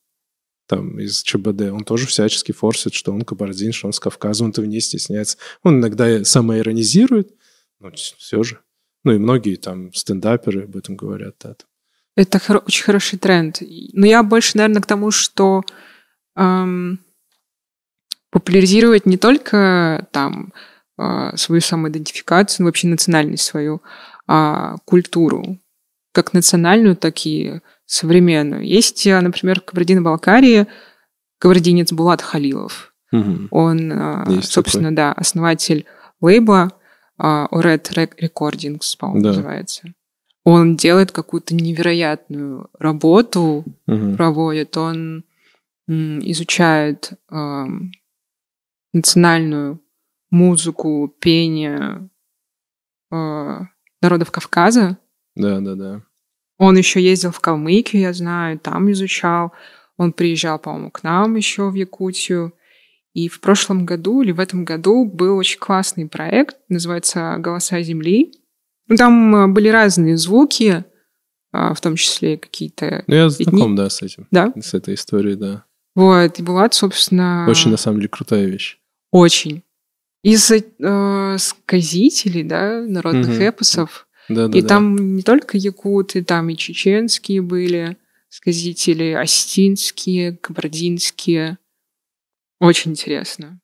там, 0.67 0.99
из 0.99 1.21
ЧБД, 1.21 1.71
он 1.71 1.83
тоже 1.83 2.07
всячески 2.07 2.51
форсит, 2.51 2.93
что 2.93 3.13
он 3.13 3.21
кабардин, 3.21 3.71
что 3.71 3.87
он 3.87 3.93
с 3.93 3.99
Кавказа, 3.99 4.43
он 4.43 4.49
этого 4.49 4.65
не 4.65 4.79
стесняется. 4.79 5.37
Он 5.63 5.79
иногда 5.79 6.23
самоиронизирует, 6.23 7.33
но 7.79 7.91
все 7.91 8.43
же. 8.43 8.59
Ну 9.03 9.13
и 9.13 9.17
многие 9.19 9.55
там 9.55 9.93
стендаперы 9.93 10.63
об 10.63 10.75
этом 10.75 10.97
говорят, 10.97 11.35
да, 11.41 11.55
это 12.17 12.39
хор- 12.39 12.63
очень 12.65 12.83
хороший 12.83 13.19
тренд. 13.19 13.61
Но 13.93 14.05
я 14.05 14.23
больше, 14.23 14.57
наверное, 14.57 14.81
к 14.81 14.87
тому, 14.87 15.11
что 15.11 15.61
эм, 16.35 16.99
популяризировать 18.31 19.05
не 19.05 19.17
только 19.17 20.07
там 20.11 20.51
э, 20.97 21.37
свою 21.37 21.61
самоидентификацию, 21.61 22.63
но 22.63 22.69
вообще 22.69 22.87
национальность 22.87 23.43
свою, 23.43 23.83
а 24.27 24.77
культуру, 24.85 25.59
как 26.11 26.33
национальную, 26.33 26.95
так 26.95 27.25
и 27.25 27.61
современную. 27.85 28.65
Есть, 28.65 29.05
э, 29.05 29.21
например, 29.21 29.61
в 29.61 29.65
Кабардино-Балкарии 29.65 30.65
кабардинец 31.39 31.93
Булат 31.93 32.23
Халилов. 32.23 32.95
Угу. 33.11 33.49
Он, 33.51 33.91
э, 33.91 34.41
собственно, 34.41 34.89
такой. 34.89 34.95
да, 34.95 35.13
основатель 35.13 35.85
лейбла 36.19 36.71
э, 37.19 37.23
Red 37.51 38.15
Recordings, 38.19 38.97
по-моему, 38.97 39.21
да. 39.21 39.29
называется 39.29 39.93
он 40.49 40.77
делает 40.77 41.11
какую-то 41.11 41.53
невероятную 41.53 42.69
работу, 42.79 43.65
угу. 43.85 44.15
проводит, 44.15 44.77
он 44.77 45.25
изучает 45.89 47.11
э, 47.29 47.65
национальную 48.93 49.81
музыку, 50.31 51.13
пение 51.19 52.09
э, 53.11 53.59
народов 54.01 54.31
Кавказа. 54.31 54.97
Да, 55.35 55.59
да, 55.59 55.75
да. 55.75 56.03
Он 56.57 56.77
еще 56.77 57.03
ездил 57.03 57.31
в 57.31 57.41
Калмыкию, 57.41 58.03
я 58.03 58.13
знаю, 58.13 58.57
там 58.57 58.89
изучал. 58.93 59.51
Он 59.97 60.13
приезжал, 60.13 60.59
по-моему, 60.59 60.91
к 60.91 61.03
нам 61.03 61.35
еще 61.35 61.69
в 61.69 61.73
Якутию. 61.73 62.53
И 63.11 63.27
в 63.27 63.41
прошлом 63.41 63.85
году 63.85 64.21
или 64.21 64.31
в 64.31 64.39
этом 64.39 64.63
году 64.63 65.03
был 65.03 65.35
очень 65.35 65.59
классный 65.59 66.07
проект, 66.07 66.55
называется 66.69 67.35
«Голоса 67.37 67.81
Земли». 67.81 68.31
Ну, 68.87 68.95
там 68.95 69.35
э, 69.35 69.47
были 69.47 69.69
разные 69.69 70.17
звуки, 70.17 70.85
а, 71.51 71.73
в 71.73 71.81
том 71.81 71.95
числе 71.95 72.37
какие-то... 72.37 73.03
Ну, 73.07 73.15
я 73.15 73.29
знаком, 73.29 73.75
да, 73.75 73.89
с 73.89 74.01
этим. 74.01 74.27
Да? 74.31 74.53
С 74.61 74.73
этой 74.73 74.95
историей, 74.95 75.35
да. 75.35 75.65
Вот, 75.95 76.39
и 76.39 76.43
Булат, 76.43 76.73
собственно... 76.73 77.47
Очень, 77.49 77.71
на 77.71 77.77
самом 77.77 77.97
деле, 77.97 78.09
крутая 78.09 78.45
вещь. 78.45 78.77
Очень. 79.11 79.63
Из 80.23 80.51
э, 80.51 81.35
сказителей, 81.39 82.43
да, 82.43 82.81
народных 82.81 83.29
угу. 83.29 83.43
эпосов. 83.43 84.07
Да, 84.29 84.47
да, 84.47 84.57
и 84.57 84.61
да. 84.61 84.67
там 84.67 85.15
не 85.15 85.23
только 85.23 85.57
якуты, 85.57 86.23
там 86.23 86.49
и 86.49 86.57
чеченские 86.57 87.41
были 87.41 87.97
сказители, 88.29 89.13
остинские, 89.13 90.37
кабардинские. 90.37 91.57
Очень 92.59 92.91
интересно. 92.91 93.59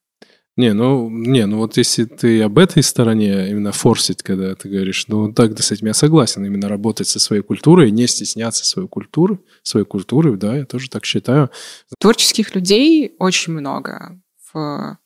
Не, 0.56 0.72
ну, 0.72 1.10
не, 1.10 1.46
ну 1.46 1.58
вот 1.58 1.76
если 1.76 2.04
ты 2.04 2.40
об 2.42 2.58
этой 2.58 2.84
стороне 2.84 3.50
именно 3.50 3.72
форсить, 3.72 4.22
когда 4.22 4.54
ты 4.54 4.68
говоришь, 4.68 5.08
ну 5.08 5.32
так, 5.32 5.54
да, 5.54 5.62
с 5.64 5.72
этим 5.72 5.88
я 5.88 5.94
согласен, 5.94 6.44
именно 6.44 6.68
работать 6.68 7.08
со 7.08 7.18
своей 7.18 7.42
культурой, 7.42 7.90
не 7.90 8.06
стесняться 8.06 8.64
своей 8.64 8.86
культуры, 8.86 9.40
своей 9.64 9.84
культуры, 9.84 10.36
да, 10.36 10.56
я 10.56 10.64
тоже 10.64 10.88
так 10.88 11.04
считаю. 11.04 11.50
Творческих 11.98 12.54
людей 12.54 13.16
очень 13.18 13.52
много, 13.52 14.20
в, 14.52 14.98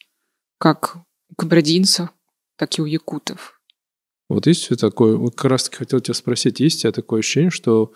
как 0.58 0.96
у 1.30 1.34
кабардинцев, 1.34 2.10
так 2.56 2.78
и 2.78 2.82
у 2.82 2.84
якутов. 2.84 3.58
Вот 4.28 4.46
есть 4.46 4.68
такое, 4.78 5.16
вот 5.16 5.34
как 5.34 5.50
раз 5.50 5.64
таки 5.64 5.76
хотел 5.76 6.00
тебя 6.00 6.12
спросить, 6.12 6.60
есть 6.60 6.78
у 6.78 6.80
тебя 6.82 6.92
такое 6.92 7.20
ощущение, 7.20 7.50
что 7.50 7.92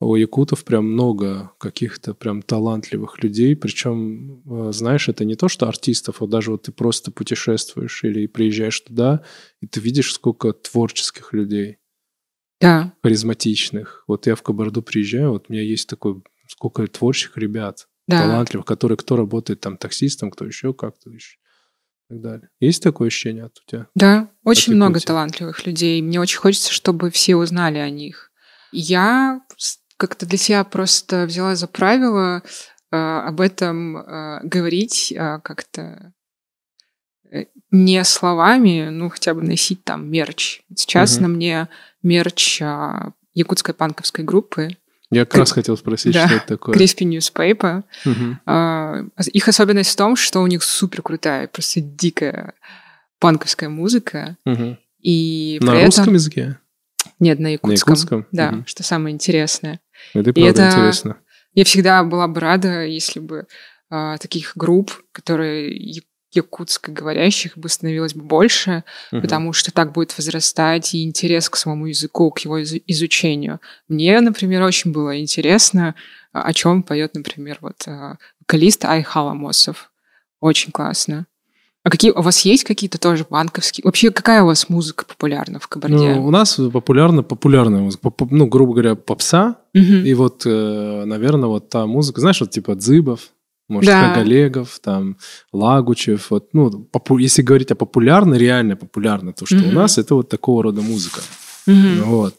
у 0.00 0.16
якутов 0.16 0.64
прям 0.64 0.92
много 0.92 1.52
каких-то 1.58 2.14
прям 2.14 2.42
талантливых 2.42 3.22
людей. 3.22 3.56
Причем, 3.56 4.42
э, 4.46 4.72
знаешь, 4.72 5.08
это 5.08 5.24
не 5.24 5.34
то, 5.34 5.48
что 5.48 5.68
артистов, 5.68 6.20
а 6.20 6.26
даже 6.26 6.50
вот 6.50 6.62
ты 6.62 6.72
просто 6.72 7.10
путешествуешь 7.10 8.04
или 8.04 8.26
приезжаешь 8.26 8.80
туда, 8.80 9.24
и 9.60 9.66
ты 9.66 9.80
видишь, 9.80 10.12
сколько 10.12 10.52
творческих 10.52 11.32
людей. 11.32 11.78
Да. 12.60 12.92
Харизматичных. 13.02 14.04
Вот 14.06 14.26
я 14.26 14.34
в 14.34 14.42
Кабарду 14.42 14.82
приезжаю, 14.82 15.30
вот 15.30 15.46
у 15.48 15.52
меня 15.52 15.62
есть 15.62 15.88
такой, 15.88 16.22
сколько 16.48 16.86
творческих 16.86 17.36
ребят, 17.36 17.88
да. 18.06 18.22
талантливых, 18.22 18.66
которые 18.66 18.96
кто 18.98 19.16
работает 19.16 19.60
там 19.60 19.76
таксистом, 19.76 20.30
кто 20.30 20.44
еще 20.44 20.74
как-то 20.74 21.10
еще 21.10 21.36
так 22.08 22.20
далее. 22.20 22.48
Есть 22.60 22.82
такое 22.82 23.08
ощущение 23.08 23.44
от 23.44 23.58
у 23.58 23.70
тебя? 23.70 23.86
Да, 23.94 24.30
очень 24.44 24.74
много 24.74 25.00
талантливых 25.00 25.66
людей. 25.66 26.00
Мне 26.02 26.20
очень 26.20 26.38
хочется, 26.38 26.72
чтобы 26.72 27.10
все 27.10 27.36
узнали 27.36 27.78
о 27.78 27.90
них. 27.90 28.30
Я 28.72 29.40
как-то 29.96 30.26
для 30.26 30.38
себя 30.38 30.64
просто 30.64 31.26
взяла 31.26 31.56
за 31.56 31.66
правило 31.66 32.42
э, 32.90 32.96
об 32.96 33.40
этом 33.40 33.96
э, 33.96 34.40
говорить 34.42 35.12
э, 35.12 35.40
как-то 35.42 36.12
э, 37.30 37.44
не 37.70 38.02
словами, 38.04 38.88
ну 38.90 39.08
хотя 39.08 39.34
бы 39.34 39.42
носить 39.42 39.84
там 39.84 40.10
мерч. 40.10 40.62
Сейчас 40.74 41.14
угу. 41.14 41.22
на 41.22 41.28
мне 41.28 41.68
мерч 42.02 42.60
э, 42.60 43.10
якутской 43.34 43.74
панковской 43.74 44.24
группы. 44.24 44.76
Я 45.10 45.26
как 45.26 45.40
раз 45.40 45.52
хотел 45.52 45.76
спросить, 45.76 46.14
да, 46.14 46.26
что 46.26 46.36
это 46.36 46.46
такое. 46.46 46.74
Crispy 46.74 47.06
Newspaper. 47.08 47.84
Угу. 48.04 48.38
Э, 48.46 49.04
их 49.32 49.48
особенность 49.48 49.90
в 49.90 49.96
том, 49.96 50.16
что 50.16 50.40
у 50.40 50.46
них 50.46 50.62
супер 50.62 51.02
крутая, 51.02 51.46
просто 51.48 51.80
дикая 51.80 52.54
панковская 53.20 53.68
музыка. 53.68 54.36
Угу. 54.44 54.76
И 55.00 55.58
на 55.60 55.84
русском 55.84 56.04
этом... 56.04 56.14
языке? 56.14 56.58
Нет, 57.20 57.38
на 57.38 57.48
якутском. 57.48 57.92
На 57.92 57.96
якутском? 57.96 58.26
Да, 58.32 58.48
угу. 58.50 58.64
что 58.66 58.82
самое 58.82 59.14
интересное. 59.14 59.80
Это 60.12 60.30
и 60.30 60.32
правда 60.32 60.62
это... 60.62 60.76
интересно. 60.76 61.16
Я 61.54 61.64
всегда 61.64 62.02
была 62.02 62.26
бы 62.26 62.40
рада, 62.40 62.84
если 62.84 63.20
бы 63.20 63.46
а, 63.88 64.18
таких 64.18 64.52
групп, 64.56 64.92
которые 65.12 66.02
якутско-говорящих 66.34 67.56
бы 67.56 67.68
становилось 67.68 68.14
бы 68.14 68.22
больше, 68.22 68.82
угу. 69.12 69.22
потому 69.22 69.52
что 69.52 69.72
так 69.72 69.92
будет 69.92 70.16
возрастать 70.16 70.94
и 70.94 71.04
интерес 71.04 71.48
к 71.48 71.56
самому 71.56 71.86
языку, 71.86 72.30
к 72.30 72.40
его 72.40 72.62
изучению. 72.62 73.60
Мне, 73.88 74.20
например, 74.20 74.62
очень 74.62 74.92
было 74.92 75.20
интересно, 75.20 75.94
о 76.32 76.52
чем 76.52 76.82
поет, 76.82 77.14
например, 77.14 77.58
вот 77.60 77.84
а, 77.86 78.16
вокалист 78.40 78.84
Айхаламосов. 78.84 79.92
Очень 80.40 80.72
классно. 80.72 81.26
А 81.84 81.90
какие 81.90 82.12
у 82.12 82.22
вас 82.22 82.40
есть 82.46 82.64
какие-то 82.64 82.98
тоже 82.98 83.26
банковские? 83.28 83.82
Вообще, 83.84 84.10
какая 84.10 84.42
у 84.42 84.46
вас 84.46 84.70
музыка 84.70 85.04
популярна 85.04 85.58
в 85.60 85.68
Кабарде? 85.68 85.96
Ну, 86.14 86.26
у 86.26 86.30
нас 86.30 86.54
популярна 86.72 87.22
популярная 87.22 87.80
музыка. 87.82 88.10
Ну, 88.30 88.46
грубо 88.46 88.72
говоря, 88.72 88.94
попса. 88.94 89.56
Угу. 89.74 89.82
И 89.82 90.14
вот, 90.14 90.42
э, 90.46 91.04
наверное, 91.04 91.48
вот 91.50 91.68
та 91.68 91.84
музыка, 91.86 92.22
знаешь, 92.22 92.40
вот 92.40 92.50
типа 92.50 92.72
Дзыбов, 92.72 93.18
Может, 93.66 93.88
Да. 93.90 94.10
Кагалегов, 94.10 94.78
там, 94.82 95.16
Лагучев. 95.52 96.30
Вот, 96.30 96.48
ну, 96.52 96.70
попу- 96.92 97.16
если 97.16 97.40
говорить 97.40 97.70
о 97.70 97.74
популярно, 97.74 98.34
реально 98.34 98.76
популярно, 98.76 99.32
то, 99.32 99.46
что 99.46 99.56
у 99.56 99.60
Мгм. 99.60 99.74
нас, 99.74 99.96
это 99.96 100.14
вот 100.14 100.28
такого 100.28 100.62
рода 100.64 100.82
музыка. 100.82 101.20
Мгм. 101.66 102.02
Вот. 102.04 102.34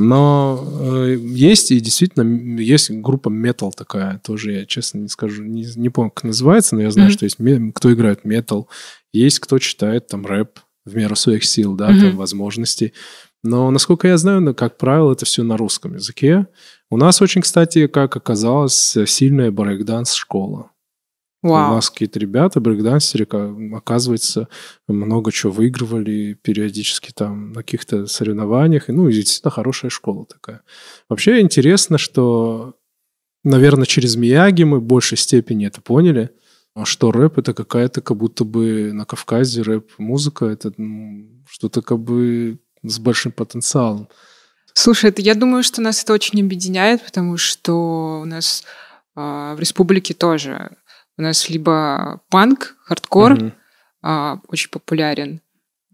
Но 0.00 0.64
э, 0.80 1.16
есть 1.18 1.70
и 1.70 1.78
действительно 1.78 2.58
есть 2.60 2.90
группа 2.90 3.28
метал 3.28 3.72
такая, 3.72 4.18
тоже 4.24 4.52
я 4.52 4.64
честно 4.66 4.98
не 4.98 5.08
скажу, 5.08 5.44
не, 5.44 5.66
не 5.76 5.90
помню, 5.90 6.10
как 6.10 6.24
называется, 6.24 6.74
но 6.74 6.82
я 6.82 6.90
знаю, 6.90 7.08
Мгм. 7.10 7.16
что 7.16 7.24
есть 7.26 7.36
кто 7.74 7.92
играет 7.92 8.24
метал, 8.24 8.68
есть 9.12 9.40
кто 9.40 9.58
читает 9.58 10.06
там 10.06 10.24
рэп 10.24 10.58
в 10.86 10.96
меру 10.96 11.16
своих 11.16 11.44
сил, 11.44 11.74
да, 11.74 11.90
Мгм. 11.90 12.00
там 12.00 12.16
возможностей. 12.16 12.94
Но, 13.42 13.70
насколько 13.70 14.08
я 14.08 14.16
знаю, 14.16 14.54
как 14.54 14.78
правило, 14.78 15.12
это 15.12 15.24
все 15.26 15.42
на 15.42 15.56
русском 15.56 15.94
языке. 15.94 16.46
У 16.90 16.96
нас 16.96 17.20
очень, 17.22 17.42
кстати, 17.42 17.86
как 17.86 18.16
оказалось, 18.16 18.96
сильная 19.06 19.50
брейкданс-школа. 19.50 20.69
У 21.42 21.48
Вау. 21.48 21.74
нас 21.74 21.88
какие-то 21.88 22.18
ребята, 22.18 22.60
брейкдансеры, 22.60 23.24
ка- 23.24 23.54
оказывается, 23.74 24.48
много 24.86 25.32
чего 25.32 25.50
выигрывали 25.52 26.34
периодически 26.34 27.12
там 27.12 27.52
на 27.52 27.62
каких-то 27.62 28.06
соревнованиях. 28.06 28.88
Ну, 28.88 29.08
и 29.08 29.12
действительно 29.14 29.50
хорошая 29.50 29.90
школа 29.90 30.26
такая. 30.26 30.60
Вообще 31.08 31.40
интересно, 31.40 31.96
что, 31.96 32.74
наверное, 33.42 33.86
через 33.86 34.16
Мияги 34.16 34.64
мы 34.64 34.80
в 34.80 34.82
большей 34.84 35.16
степени 35.16 35.66
это 35.66 35.80
поняли, 35.80 36.30
а 36.74 36.84
что 36.84 37.10
рэп 37.10 37.38
это 37.38 37.54
какая-то 37.54 38.02
как 38.02 38.18
будто 38.18 38.44
бы 38.44 38.92
на 38.92 39.06
Кавказе 39.06 39.62
рэп-музыка, 39.62 40.44
это 40.44 40.72
м, 40.78 41.42
что-то 41.48 41.80
как 41.80 41.98
бы 42.00 42.58
с 42.82 42.98
большим 42.98 43.32
потенциалом. 43.32 44.08
Слушай, 44.74 45.10
это, 45.10 45.22
я 45.22 45.34
думаю, 45.34 45.62
что 45.62 45.80
нас 45.80 46.02
это 46.02 46.12
очень 46.12 46.40
объединяет, 46.42 47.02
потому 47.02 47.38
что 47.38 48.20
у 48.22 48.24
нас 48.24 48.62
а, 49.16 49.54
в 49.54 49.60
республике 49.60 50.14
тоже 50.14 50.76
у 51.18 51.22
нас 51.22 51.48
либо 51.50 52.20
панк, 52.30 52.76
хардкор 52.84 53.34
Мгм. 53.34 53.52
а, 54.02 54.38
очень 54.48 54.70
популярен, 54.70 55.40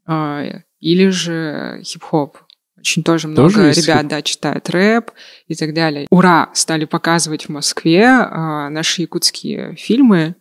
а, 0.07 0.43
или 0.81 1.09
же 1.09 1.81
хип-хоп. 1.85 2.39
Очень 2.79 3.03
тоже 3.03 3.27
много 3.27 3.49
Тоже 3.49 3.73
ребят, 3.73 4.03
хип- 4.03 4.09
да, 4.09 4.23
читают 4.23 4.71
рэп 4.71 5.11
и 5.49 5.55
так 5.57 5.75
далее. 5.75 6.07
Ура! 6.11 6.51
Стали 6.55 6.85
показывать 6.85 7.47
в 7.47 7.49
Москве 7.49 8.07
а, 8.07 8.69
наши 8.71 9.03
якутские 9.03 9.75
фильмы. 9.77 10.37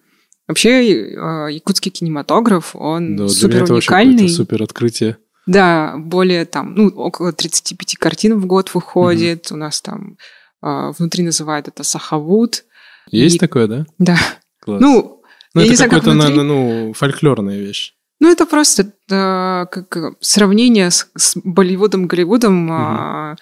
Вообще, 0.47 1.15
а, 1.17 1.47
якутский 1.47 1.89
кинематограф, 1.91 2.75
он 2.75 3.15
Да, 3.15 3.23
для 3.25 3.33
супер 3.33 3.63
это 3.63 3.73
вообще 3.73 3.89
уникальный. 3.89 4.13
какое-то 4.17 4.33
супер 4.35 4.63
открытие. 4.63 5.17
Да, 5.47 5.95
более 5.97 6.45
там, 6.45 6.75
ну, 6.75 6.87
около 6.89 7.31
35 7.31 7.95
картин 7.95 8.39
в 8.39 8.45
год 8.45 8.73
выходит. 8.75 9.51
У 9.51 9.55
нас 9.55 9.81
там 9.81 10.17
а, 10.61 10.91
внутри 10.91 11.23
называют 11.23 11.67
это 11.67 11.83
Сахавуд. 11.83 12.63
Есть 13.11 13.35
И- 13.37 13.39
такое, 13.39 13.67
да? 13.67 13.85
Да. 13.97 14.17
Класс. 14.65 14.81
Ну, 14.81 15.21
Ну, 15.53 15.61
я 15.61 15.67
это 15.67 15.71
не 15.71 15.75
знаю, 15.77 15.91
как 15.91 16.03
внутри. 16.03 16.19
наверное, 16.19 16.43
ну, 16.43 16.93
фольклорная 16.93 17.57
вещь. 17.59 17.93
Ну, 18.19 18.31
это 18.31 18.45
просто 18.45 18.83
э, 18.83 19.65
как 19.69 19.97
сравнение 20.21 20.89
с, 20.91 21.09
с 21.15 21.37
Болливудом, 21.43 22.07
Голливудом, 22.07 22.71
а, 22.71 23.35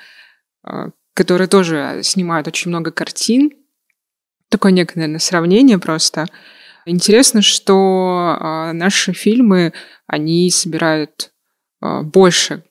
а, 0.63 0.89
которые 1.13 1.47
тоже 1.47 2.01
снимают 2.03 2.47
очень 2.47 2.69
много 2.69 2.91
картин. 2.91 3.51
Такое 4.49 4.71
некое, 4.71 4.99
наверное, 5.01 5.19
сравнение 5.19 5.77
просто. 5.79 6.27
Интересно, 6.85 7.41
что 7.41 8.35
а, 8.39 8.73
наши 8.73 9.13
фильмы, 9.13 9.73
они 10.07 10.49
собирают 10.51 11.31
а, 11.81 12.01
больше, 12.01 12.63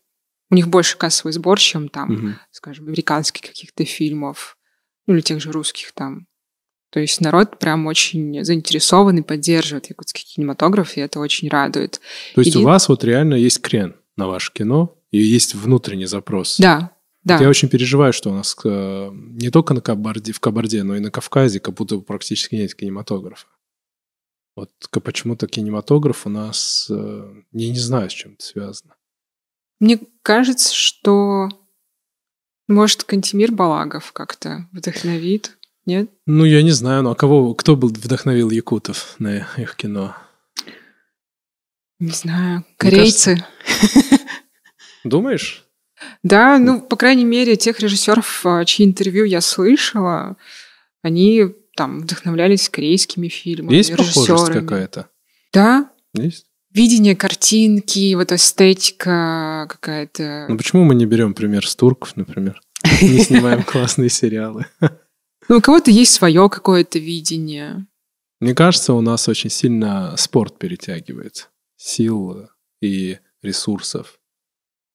у 0.50 0.54
них 0.54 0.68
больше 0.68 0.98
кассовый 0.98 1.32
сбор, 1.32 1.58
чем 1.58 1.88
там, 1.88 2.12
Мгм. 2.12 2.38
скажем, 2.50 2.86
американских 2.88 3.42
каких-то 3.48 3.84
фильмов, 3.84 4.58
ну 5.06 5.14
или 5.14 5.20
тех 5.22 5.40
же 5.40 5.50
русских 5.52 5.92
там. 5.92 6.26
То 6.92 7.00
есть 7.00 7.22
народ 7.22 7.58
прям 7.58 7.86
очень 7.86 8.44
заинтересован 8.44 9.16
и 9.16 9.22
поддерживает 9.22 9.88
якутский 9.88 10.26
кинематограф, 10.26 10.98
и 10.98 11.00
это 11.00 11.20
очень 11.20 11.48
радует. 11.48 12.02
То 12.34 12.42
есть 12.42 12.54
у 12.54 12.58
Иди- 12.60 12.64
вас 12.66 12.90
вот 12.90 13.02
реально 13.02 13.34
есть 13.34 13.62
крен 13.62 13.96
на 14.16 14.28
ваше 14.28 14.52
кино, 14.52 14.94
и 15.10 15.18
есть 15.18 15.54
внутренний 15.54 16.04
запрос. 16.04 16.58
Да, 16.58 16.92
да. 17.24 17.38
Я 17.38 17.48
очень 17.48 17.70
переживаю, 17.70 18.12
что 18.12 18.30
у 18.30 18.34
нас 18.34 18.54
э, 18.62 19.10
не 19.10 19.48
только 19.48 19.72
на 19.72 19.80
Кабарде, 19.80 20.32
в 20.32 20.40
Кабарде, 20.40 20.82
но 20.82 20.94
и 20.94 21.00
на 21.00 21.10
Кавказе 21.10 21.60
как 21.60 21.74
будто 21.74 21.96
бы 21.96 22.02
практически 22.02 22.56
нет 22.56 22.74
кинематографа. 22.74 23.46
Вот 24.54 24.70
почему-то 25.02 25.46
кинематограф 25.46 26.26
у 26.26 26.28
нас, 26.28 26.88
э, 26.90 27.42
я 27.52 27.68
не 27.70 27.78
знаю, 27.78 28.10
с 28.10 28.12
чем 28.12 28.34
это 28.34 28.44
связано. 28.44 28.96
Мне 29.80 29.98
кажется, 30.22 30.74
что 30.74 31.48
может 32.68 33.04
Кантимир 33.04 33.50
Балагов 33.50 34.12
как-то 34.12 34.68
вдохновит. 34.72 35.56
Нет? 35.86 36.10
Ну, 36.26 36.44
я 36.44 36.62
не 36.62 36.70
знаю, 36.70 37.02
ну 37.02 37.10
а 37.10 37.14
кого, 37.14 37.54
кто 37.54 37.76
был 37.76 37.88
вдохновил 37.88 38.50
якутов 38.50 39.16
на 39.18 39.38
их 39.38 39.76
кино? 39.76 40.16
Не 41.98 42.10
знаю. 42.10 42.64
Корейцы. 42.76 43.44
Думаешь? 45.04 45.64
Да, 46.22 46.58
ну, 46.58 46.80
по 46.80 46.96
крайней 46.96 47.24
мере, 47.24 47.56
тех 47.56 47.78
режиссеров, 47.80 48.44
а, 48.44 48.64
чьи 48.64 48.84
интервью 48.84 49.24
я 49.24 49.40
слышала, 49.40 50.36
они 51.02 51.54
там 51.76 52.00
вдохновлялись 52.00 52.68
корейскими 52.68 53.28
фильмами, 53.28 53.76
Есть 53.76 53.96
похожесть 53.96 54.52
какая-то? 54.52 55.08
Да, 55.52 55.90
Есть? 56.14 56.46
видение 56.72 57.14
картинки, 57.14 58.14
вот 58.14 58.32
эстетика 58.32 59.66
какая-то. 59.68 60.46
Ну 60.48 60.56
почему 60.56 60.84
мы 60.84 60.94
не 60.94 61.06
берем 61.06 61.34
пример 61.34 61.66
с 61.66 61.76
турков, 61.76 62.16
например? 62.16 62.60
Не 63.00 63.18
снимаем 63.22 63.62
классные 63.66 64.10
сериалы. 64.10 64.66
Ну, 65.52 65.58
у 65.58 65.60
кого-то 65.60 65.90
есть 65.90 66.14
свое 66.14 66.48
какое-то 66.48 66.98
видение. 66.98 67.86
Мне 68.40 68.54
кажется, 68.54 68.94
у 68.94 69.02
нас 69.02 69.28
очень 69.28 69.50
сильно 69.50 70.16
спорт 70.16 70.58
перетягивает 70.58 71.50
сил 71.76 72.48
и 72.80 73.18
ресурсов. 73.42 74.18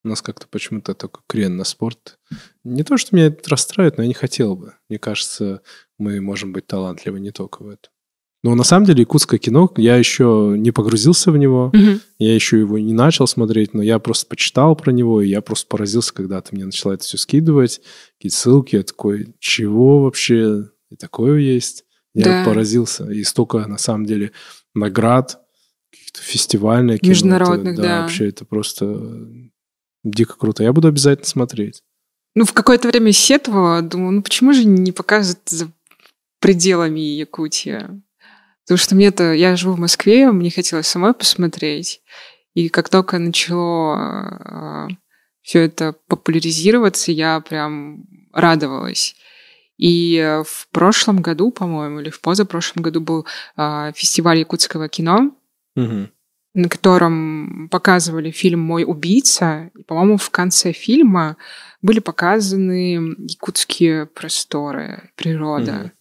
У 0.04 0.08
нас 0.08 0.24
как-то 0.24 0.48
почему-то 0.48 0.96
только 0.96 1.22
крен 1.28 1.58
на 1.58 1.64
спорт. 1.64 2.18
Не 2.64 2.84
то, 2.84 2.98
что 2.98 3.16
меня 3.16 3.28
это 3.28 3.48
расстраивает, 3.52 3.98
но 3.98 4.04
я 4.04 4.08
не 4.08 4.16
хотел 4.16 4.56
бы. 4.56 4.74
Мне 4.90 4.98
кажется, 4.98 5.62
мы 6.00 6.20
можем 6.22 6.54
быть 6.54 6.66
талантливы 6.66 7.20
не 7.20 7.30
только 7.30 7.62
в 7.62 7.68
этом. 7.68 7.92
Но 8.44 8.54
на 8.56 8.64
самом 8.64 8.86
деле 8.86 9.02
якутское 9.02 9.40
кино, 9.40 9.72
я 9.78 9.96
еще 9.98 10.54
не 10.58 10.72
погрузился 10.72 11.32
в 11.32 11.38
него, 11.38 11.72
Мгм. 11.74 12.02
я 12.20 12.36
еще 12.36 12.60
его 12.60 12.78
не 12.78 12.94
начал 12.94 13.26
смотреть, 13.28 13.74
но 13.74 13.82
я 13.82 13.98
просто 14.00 14.28
почитал 14.28 14.76
про 14.76 14.92
него, 14.92 15.22
и 15.22 15.28
я 15.28 15.42
просто 15.42 15.68
поразился, 15.68 16.14
когда 16.14 16.40
ты 16.42 16.56
мне 16.56 16.66
начала 16.66 16.94
это 16.94 17.04
все 17.04 17.18
скидывать, 17.18 17.82
какие-то 18.18 18.38
ссылки, 18.38 18.76
я 18.76 18.84
такой, 18.84 19.34
чего 19.40 20.04
вообще 20.04 20.70
и 20.90 20.96
такое 20.96 21.40
есть? 21.40 21.84
Я 22.14 22.24
Да. 22.26 22.44
поразился. 22.46 23.12
И 23.12 23.24
столько, 23.24 23.66
на 23.68 23.78
самом 23.78 24.06
деле, 24.06 24.32
наград, 24.76 25.40
каких-то 25.92 26.22
фестивальных 26.22 27.02
кино. 27.02 27.10
Международных, 27.10 27.74
это, 27.74 27.82
да. 27.82 28.02
вообще 28.02 28.30
это 28.30 28.46
просто 28.46 29.28
дико 30.04 30.38
круто. 30.38 30.64
Я 30.64 30.74
буду 30.74 30.88
обязательно 30.88 31.28
смотреть. 31.28 31.82
Ну, 32.36 32.46
в 32.46 32.54
какое-то 32.54 32.88
время 32.88 33.12
сетовала, 33.12 33.82
думаю, 33.82 34.12
ну 34.14 34.22
почему 34.22 34.54
же 34.54 34.64
не 34.66 34.92
показывают 34.92 35.42
за 35.50 35.72
пределами 36.40 37.00
Якутии? 37.00 38.02
Потому 38.68 38.78
что 38.80 38.96
мне-то, 38.96 39.32
я 39.32 39.56
живу 39.56 39.76
в 39.76 39.80
Москве, 39.80 40.30
мне 40.30 40.52
хотелось 40.52 40.88
самой 40.88 41.14
посмотреть. 41.14 42.02
И 42.54 42.68
как 42.68 42.90
только 42.90 43.18
начало 43.18 44.90
все 45.42 45.62
это 45.62 45.96
популяризироваться, 46.10 47.14
я 47.14 47.40
прям 47.40 48.04
радовалась. 48.34 49.16
И 49.78 50.18
э, 50.18 50.44
в 50.44 50.68
прошлом 50.72 51.22
году, 51.22 51.52
по-моему, 51.52 52.02
или 52.02 52.10
в 52.10 52.20
позапрошлом 52.20 52.84
году 52.84 53.00
был 53.00 53.26
а, 53.56 53.92
фестиваль 53.94 54.40
якутского 54.40 54.90
кино, 54.90 55.32
Мгм. 55.76 56.10
на 56.54 56.68
котором 56.68 57.70
показывали 57.70 58.32
фильм 58.32 58.60
«Мой 58.60 58.84
убийца». 58.84 59.70
И, 59.78 59.84
по-моему, 59.84 60.18
в 60.18 60.32
конце 60.32 60.74
фильма 60.74 61.38
были 61.82 62.00
показаны 62.00 63.16
якутские 63.30 64.08
просторы, 64.08 65.12
природа. 65.16 65.74
Мгм. 65.74 65.92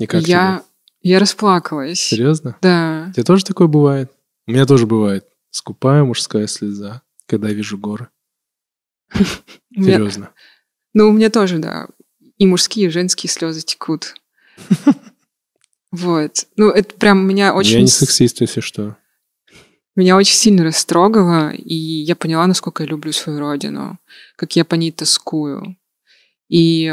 И 0.00 0.06
как 0.06 0.22
я, 0.22 0.56
тебе? 0.58 0.64
Я 1.06 1.18
расплакалась. 1.20 2.00
Серьезно? 2.00 2.56
Да. 2.60 3.12
Тебе 3.14 3.22
тоже 3.22 3.44
такое 3.44 3.68
бывает? 3.68 4.10
У 4.46 4.50
меня 4.50 4.66
тоже 4.66 4.86
бывает. 4.86 5.24
Скупая 5.50 6.02
мужская 6.02 6.46
слеза, 6.48 7.02
когда 7.26 7.48
вижу 7.48 7.78
горы. 7.78 8.08
Серьезно. 9.72 10.30
ну, 10.94 11.08
у 11.08 11.12
меня 11.12 11.30
тоже, 11.30 11.58
да. 11.58 11.86
И 12.38 12.46
мужские, 12.46 12.86
и 12.86 12.90
женские 12.90 13.30
слезы 13.30 13.62
текут. 13.62 14.14
Вот. 15.92 16.46
Ну, 16.56 16.70
это 16.70 16.94
прям 16.96 17.26
меня 17.26 17.54
очень... 17.54 17.74
Я 17.74 17.80
не 17.80 17.86
сексист, 17.86 18.40
если 18.40 18.60
что. 18.60 18.96
Меня 19.94 20.16
очень 20.16 20.34
сильно 20.34 20.64
растрогало, 20.64 21.52
и 21.52 21.74
я 21.74 22.16
поняла, 22.16 22.46
насколько 22.46 22.82
я 22.82 22.88
люблю 22.88 23.12
свою 23.12 23.38
родину, 23.38 23.98
как 24.34 24.56
я 24.56 24.64
по 24.64 24.74
ней 24.74 24.92
тоскую. 24.92 25.78
И 26.48 26.92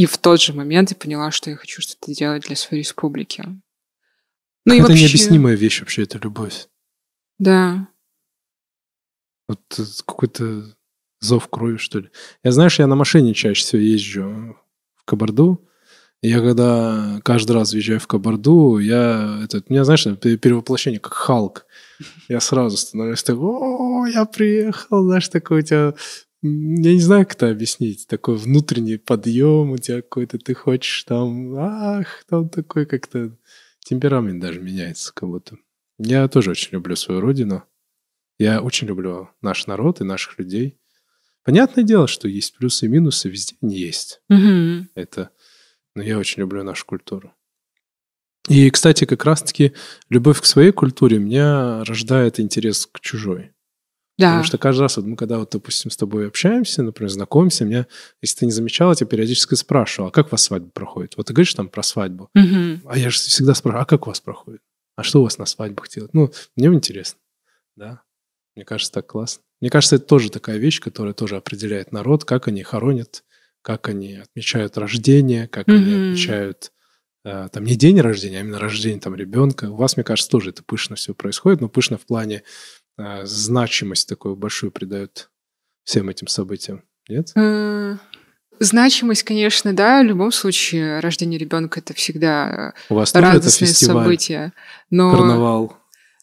и 0.00 0.06
в 0.06 0.16
тот 0.16 0.40
же 0.40 0.54
момент 0.54 0.90
я 0.92 0.96
поняла, 0.96 1.30
что 1.30 1.50
я 1.50 1.56
хочу 1.56 1.82
что-то 1.82 2.14
делать 2.14 2.44
для 2.44 2.56
своей 2.56 2.82
республики. 2.82 3.44
Ну 4.64 4.74
это 4.74 4.84
вообще... 4.84 5.02
необъяснимая 5.02 5.54
вещь 5.54 5.80
вообще, 5.80 6.04
это 6.04 6.16
любовь. 6.16 6.68
Да. 7.38 7.86
Вот 9.46 9.60
э, 9.78 9.82
какой-то 10.06 10.74
зов 11.20 11.48
крови, 11.48 11.76
что 11.76 11.98
ли. 11.98 12.08
Я, 12.42 12.52
знаешь, 12.52 12.78
я 12.78 12.86
на 12.86 12.94
машине 12.96 13.34
чаще 13.34 13.62
всего 13.62 13.82
езжу 13.82 14.56
в 14.94 15.04
Кабарду, 15.04 15.68
Я 16.22 16.38
когда 16.38 17.20
каждый 17.22 17.52
раз 17.52 17.72
въезжаю 17.72 18.00
в 18.00 18.06
Кабарду, 18.06 18.78
я, 18.78 19.42
это, 19.44 19.58
у 19.58 19.70
меня, 19.70 19.84
знаешь, 19.84 20.04
перевоплощение, 20.04 20.98
как 20.98 21.12
Халк. 21.12 21.66
Я 22.26 22.40
сразу 22.40 22.78
становлюсь 22.78 23.22
такой, 23.22 23.50
о, 23.50 24.06
я 24.06 24.24
приехал, 24.24 25.04
знаешь, 25.04 25.28
такой 25.28 25.58
у 25.58 25.62
тебя 25.62 25.94
я 26.42 26.94
не 26.94 27.00
знаю, 27.00 27.24
как 27.26 27.36
это 27.36 27.50
объяснить. 27.50 28.06
Такой 28.06 28.36
внутренний 28.36 28.96
подъем 28.96 29.72
у 29.72 29.78
тебя 29.78 30.02
какой-то, 30.02 30.38
ты 30.38 30.54
хочешь 30.54 31.04
там, 31.04 31.54
ах, 31.56 32.24
там 32.28 32.48
такой 32.48 32.86
как-то 32.86 33.36
темперамент 33.80 34.40
даже 34.40 34.60
меняется 34.60 35.12
как 35.14 35.28
будто. 35.28 35.56
Я 35.98 36.28
тоже 36.28 36.52
очень 36.52 36.72
люблю 36.72 36.96
свою 36.96 37.20
родину. 37.20 37.64
Я 38.38 38.62
очень 38.62 38.86
люблю 38.86 39.28
наш 39.42 39.66
народ 39.66 40.00
и 40.00 40.04
наших 40.04 40.38
людей. 40.38 40.78
Понятное 41.44 41.84
дело, 41.84 42.06
что 42.06 42.26
есть 42.26 42.56
плюсы 42.56 42.86
и 42.86 42.88
минусы, 42.88 43.28
везде 43.28 43.56
не 43.60 43.76
есть. 43.76 44.22
Угу. 44.30 44.88
Это, 44.94 45.30
но 45.94 46.02
я 46.02 46.18
очень 46.18 46.40
люблю 46.40 46.62
нашу 46.62 46.86
культуру. 46.86 47.34
И, 48.48 48.70
кстати, 48.70 49.04
как 49.04 49.24
раз-таки 49.24 49.74
любовь 50.08 50.40
к 50.40 50.46
своей 50.46 50.72
культуре 50.72 51.18
меня 51.18 51.84
рождает 51.84 52.40
интерес 52.40 52.86
к 52.86 53.00
чужой. 53.00 53.52
Да. 54.20 54.26
Потому 54.28 54.44
что 54.44 54.58
каждый 54.58 54.82
раз, 54.82 54.96
вот 54.96 55.06
мы 55.06 55.16
когда, 55.16 55.38
вот, 55.38 55.50
допустим, 55.50 55.90
с 55.90 55.96
тобой 55.96 56.28
общаемся, 56.28 56.82
например, 56.82 57.10
знакомимся, 57.10 57.64
меня, 57.64 57.86
если 58.22 58.38
ты 58.40 58.46
не 58.46 58.52
замечал, 58.52 58.90
я 58.90 58.94
тебя 58.94 59.06
периодически 59.08 59.54
спрашиваю, 59.54 60.08
а 60.08 60.10
как 60.12 60.28
у 60.28 60.30
вас 60.30 60.42
свадьба 60.42 60.70
проходит? 60.70 61.16
Вот 61.16 61.26
ты 61.26 61.32
говоришь 61.32 61.54
там 61.54 61.68
про 61.68 61.82
свадьбу, 61.82 62.30
Угу. 62.34 62.80
а 62.88 62.96
я 62.98 63.10
же 63.10 63.18
всегда 63.18 63.54
спрашиваю, 63.54 63.82
а 63.82 63.86
как 63.86 64.06
у 64.06 64.10
вас 64.10 64.20
проходит? 64.20 64.60
А 64.96 65.02
что 65.02 65.20
у 65.20 65.24
вас 65.24 65.38
на 65.38 65.46
свадьбах 65.46 65.88
делают? 65.88 66.14
Ну, 66.14 66.30
мне 66.56 66.66
интересно, 66.68 67.18
да. 67.76 68.02
Мне 68.56 68.64
кажется, 68.64 68.92
так 68.92 69.06
классно. 69.06 69.42
Мне 69.60 69.70
кажется, 69.70 69.96
это 69.96 70.04
тоже 70.06 70.30
такая 70.30 70.58
вещь, 70.58 70.80
которая 70.80 71.14
тоже 71.14 71.36
определяет 71.36 71.92
народ, 71.92 72.24
как 72.24 72.48
они 72.48 72.62
хоронят, 72.62 73.24
как 73.62 73.88
они 73.88 74.14
отмечают 74.16 74.76
рождение, 74.78 75.48
как 75.48 75.68
они 75.68 75.78
Мгм. 75.94 76.10
отмечают 76.12 76.72
э, 77.24 77.48
там 77.52 77.64
не 77.64 77.76
день 77.76 78.00
рождения, 78.00 78.38
а 78.38 78.40
именно 78.40 78.58
рождение 78.58 78.98
там 79.00 79.14
ребенка. 79.14 79.66
У 79.70 79.76
вас, 79.76 79.96
мне 79.96 80.04
кажется, 80.04 80.30
тоже 80.30 80.50
это 80.50 80.62
пышно 80.64 80.96
все 80.96 81.12
происходит, 81.14 81.60
но 81.60 81.68
пышно 81.68 81.98
в 81.98 82.06
плане 82.06 82.42
значимость 83.24 84.08
такую 84.08 84.36
большую 84.36 84.72
придает 84.72 85.30
всем 85.84 86.08
этим 86.08 86.26
событиям. 86.26 86.82
Нет? 87.08 87.32
Э, 87.36 87.96
Значимость, 88.62 89.22
конечно, 89.22 89.72
да, 89.72 90.02
в 90.02 90.04
любом 90.04 90.30
случае 90.30 91.00
рождение 91.00 91.38
ребенка 91.38 91.80
это 91.80 91.94
всегда 91.94 92.74
У 92.90 92.94
вас 92.94 93.14
э, 93.14 93.18
это 93.18 93.26
радостное 93.26 93.68
фестиваль, 93.68 94.04
событие. 94.04 94.52
Но 94.90 95.10
карнавал. 95.10 95.78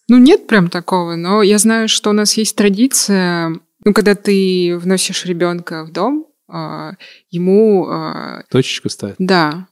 ну 0.08 0.20
нет 0.20 0.46
прям 0.46 0.70
такого, 0.70 1.16
но 1.16 1.42
я 1.42 1.58
знаю, 1.58 1.90
что 1.90 2.12
у 2.12 2.14
нас 2.14 2.38
есть 2.38 2.56
традиция, 2.56 3.60
ну 3.84 3.92
когда 3.92 4.14
ты 4.14 4.78
вносишь 4.78 5.26
ребенка 5.26 5.84
в 5.84 5.92
дом, 5.92 6.28
а, 6.48 6.94
ему, 7.32 7.88
а, 7.90 8.44
Точечку 8.52 8.90
ставят. 8.90 9.16
да, 9.18 9.68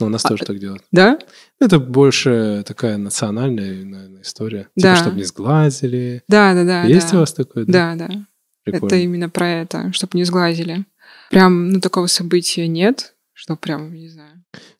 Но 0.00 0.06
у 0.06 0.08
нас 0.08 0.24
А, 0.24 0.28
тоже 0.28 0.44
так 0.44 0.58
делают. 0.58 0.82
да, 0.90 1.18
Это 1.60 1.78
больше 1.78 2.64
такая 2.66 2.96
национальная, 2.96 3.84
наверное, 3.84 4.22
история. 4.22 4.68
Да. 4.76 4.94
Типа, 4.94 5.04
чтобы 5.04 5.16
не 5.18 5.24
сглазили. 5.24 6.22
да, 6.28 6.54
да, 6.54 6.64
да. 6.64 6.84
Есть 6.84 7.10
да. 7.12 7.18
у 7.18 7.20
вас 7.20 7.32
такое? 7.32 7.64
Да, 7.66 7.94
да. 7.94 8.08
Прикольно. 8.64 8.86
Это 8.86 8.96
именно 8.96 9.28
про 9.28 9.48
это, 9.48 9.92
чтобы 9.92 10.16
не 10.18 10.24
сглазили. 10.24 10.84
Прям, 11.30 11.68
ну, 11.70 11.80
такого 11.80 12.06
события 12.06 12.66
нет, 12.66 13.14
что 13.32 13.56
прям, 13.56 13.94
не 13.94 14.08
знаю. 14.08 14.28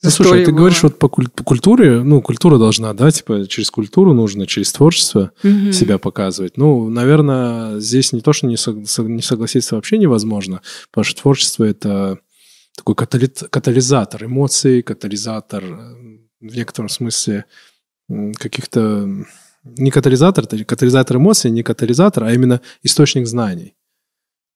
Ну, 0.03 0.11
слушай, 0.11 0.43
а 0.43 0.45
ты 0.45 0.51
было. 0.51 0.59
говоришь 0.59 0.83
вот 0.83 0.99
по, 0.99 1.09
куль- 1.09 1.31
по 1.31 1.43
культуре, 1.45 2.03
ну, 2.03 2.21
культура 2.21 2.59
должна, 2.59 2.93
да, 2.93 3.11
типа 3.11 3.47
через 3.49 3.71
культуру 3.71 4.13
нужно, 4.13 4.47
через 4.47 4.71
творчество 4.73 5.33
Мгм. 5.43 5.73
себя 5.73 5.99
показывать. 5.99 6.57
Ну, 6.59 6.91
наверное, 6.91 7.79
здесь 7.81 8.13
не 8.13 8.21
то, 8.21 8.33
что 8.33 8.47
не, 8.47 8.57
сог- 8.57 9.07
не 9.09 9.23
согласиться 9.23 9.77
вообще 9.77 9.97
невозможно, 9.99 10.61
потому 10.91 11.05
что 11.05 11.23
творчество— 11.23 11.65
это 11.65 12.19
такой 12.77 12.95
катали- 12.95 13.49
катализатор 13.49 14.25
эмоций, 14.25 14.83
катализатор 14.83 15.65
э, 15.65 15.95
в 16.41 16.57
некотором 16.57 16.89
смысле 16.89 17.45
каких-то... 18.09 19.09
Не 19.65 19.91
катализатор, 19.91 20.45
это 20.45 20.65
катализатор 20.65 21.17
эмоций, 21.19 21.51
не 21.51 21.63
катализатор, 21.63 22.25
а 22.25 22.33
именно 22.33 22.61
источник 22.83 23.27
знаний. 23.27 23.75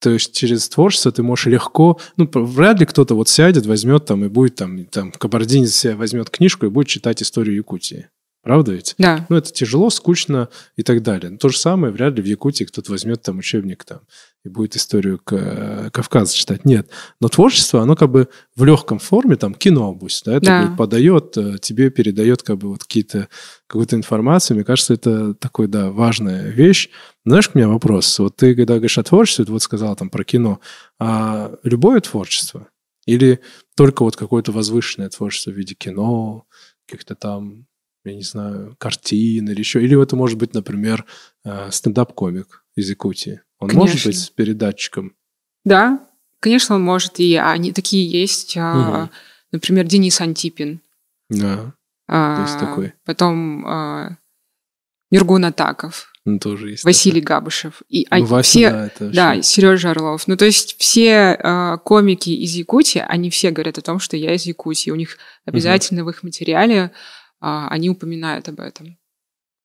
То 0.00 0.10
есть 0.10 0.34
через 0.34 0.68
творчество 0.68 1.12
ты 1.12 1.22
можешь 1.22 1.46
легко... 1.46 2.00
Ну, 2.16 2.28
вряд 2.32 2.80
ли 2.80 2.86
кто-то 2.86 3.14
вот 3.14 3.28
сядет, 3.28 3.66
возьмет 3.66 4.04
там 4.04 4.24
и 4.24 4.28
будет 4.28 4.56
там, 4.56 4.84
там 4.86 5.12
кабардинец 5.12 5.74
себе 5.74 5.94
возьмет 5.94 6.30
книжку 6.30 6.66
и 6.66 6.70
будет 6.70 6.88
читать 6.88 7.22
историю 7.22 7.56
Якутии. 7.56 8.08
Правда 8.46 8.70
ведь? 8.70 8.94
Да, 8.96 9.26
Ну, 9.28 9.34
это 9.34 9.52
тяжело, 9.52 9.90
скучно 9.90 10.48
и 10.76 10.84
так 10.84 11.02
далее. 11.02 11.30
Но 11.30 11.36
то 11.36 11.48
же 11.48 11.58
самое 11.58 11.92
вряд 11.92 12.14
ли 12.14 12.22
в 12.22 12.26
Якутии 12.26 12.62
кто-то 12.62 12.92
возьмет 12.92 13.20
там 13.20 13.38
учебник 13.38 13.84
там 13.84 14.02
и 14.44 14.48
будет 14.48 14.76
историю 14.76 15.18
Кавказа 15.18 16.32
читать. 16.32 16.64
Нет. 16.64 16.88
Но 17.20 17.28
творчество, 17.28 17.82
оно 17.82 17.96
как 17.96 18.08
бы 18.12 18.28
в 18.54 18.62
легком 18.62 19.00
форме, 19.00 19.34
там, 19.34 19.52
кино 19.52 19.92
пусть, 19.96 20.24
да, 20.26 20.34
это 20.36 20.46
Да. 20.46 20.74
подает, 20.78 21.36
э, 21.36 21.58
тебе 21.60 21.90
передает 21.90 22.44
как 22.44 22.58
бы 22.58 22.68
вот 22.68 22.84
какие-то, 22.84 23.26
какую-то 23.66 23.96
информацию. 23.96 24.54
Мне 24.56 24.64
кажется, 24.64 24.94
это 24.94 25.34
такой, 25.34 25.66
да, 25.66 25.90
важная 25.90 26.48
вещь. 26.48 26.88
Знаешь, 27.24 27.50
у 27.52 27.58
меня 27.58 27.66
вопрос. 27.68 28.16
Вот 28.20 28.36
ты, 28.36 28.54
когда 28.54 28.74
говоришь 28.74 28.98
о 28.98 29.02
творчестве, 29.02 29.44
ты 29.44 29.50
вот 29.50 29.62
сказал 29.64 29.96
там 29.96 30.08
про 30.08 30.22
кино, 30.22 30.60
а 31.00 31.50
любое 31.64 32.00
творчество? 32.00 32.68
Или 33.06 33.40
только 33.76 34.04
вот 34.04 34.14
какое-то 34.14 34.52
возвышенное 34.52 35.08
творчество 35.08 35.50
в 35.50 35.54
виде 35.54 35.74
кино, 35.74 36.44
каких-то 36.86 37.16
там 37.16 37.66
я 38.06 38.14
не 38.16 38.22
знаю, 38.22 38.76
картин 38.78 39.48
или 39.48 39.58
еще. 39.58 39.82
Или 39.82 40.00
это 40.00 40.16
может 40.16 40.38
быть, 40.38 40.54
например, 40.54 41.04
э, 41.44 41.70
стендап-комик 41.70 42.64
из 42.74 42.88
Якутии. 42.90 43.40
Он 43.58 43.70
может 43.72 43.92
Конечно. 43.94 44.08
быть 44.10 44.18
с 44.18 44.28
передатчиком. 44.30 45.14
да, 45.64 46.00
конечно, 46.40 46.74
он 46.76 46.82
может, 46.82 47.18
и 47.20 47.34
они 47.36 47.72
такие 47.72 48.08
есть. 48.08 48.56
а, 48.56 48.74
Мгм. 48.74 49.10
Например, 49.52 49.84
Денис 49.86 50.20
Антипин. 50.20 50.80
Да, 51.30 51.72
а, 52.08 52.42
Есть 52.42 52.58
такой. 52.60 52.92
Потом 53.04 53.66
а, 53.66 54.16
Нургун 55.10 55.44
Атаков, 55.44 56.12
он 56.26 56.38
тоже 56.40 56.70
есть. 56.70 56.84
Василий 56.84 57.20
Габышев. 57.20 57.82
И 57.88 58.04
такой. 58.04 58.20
Ну, 58.20 58.26
Вася, 58.26 58.48
все, 58.50 58.70
да, 58.70 58.86
это 58.86 59.10
Да, 59.10 59.26
вообще- 59.34 59.42
Сережа 59.44 59.90
Орлов. 59.92 60.26
Ну, 60.28 60.36
то 60.36 60.44
есть 60.44 60.76
все 60.80 61.38
э, 61.40 61.78
комики 61.84 62.30
из 62.30 62.52
Якутии, 62.54 62.98
они 63.06 63.30
все 63.30 63.50
говорят 63.52 63.78
о 63.78 63.82
том, 63.82 63.98
что 64.00 64.16
я 64.16 64.34
из 64.34 64.44
Якутии. 64.44 64.90
У 64.90 64.96
них 64.96 65.18
обязательно 65.44 66.04
в 66.04 66.10
их 66.10 66.22
материале 66.24 66.82
а, 66.82 66.90
они 67.40 67.90
упоминают 67.90 68.48
об 68.48 68.60
этом. 68.60 68.98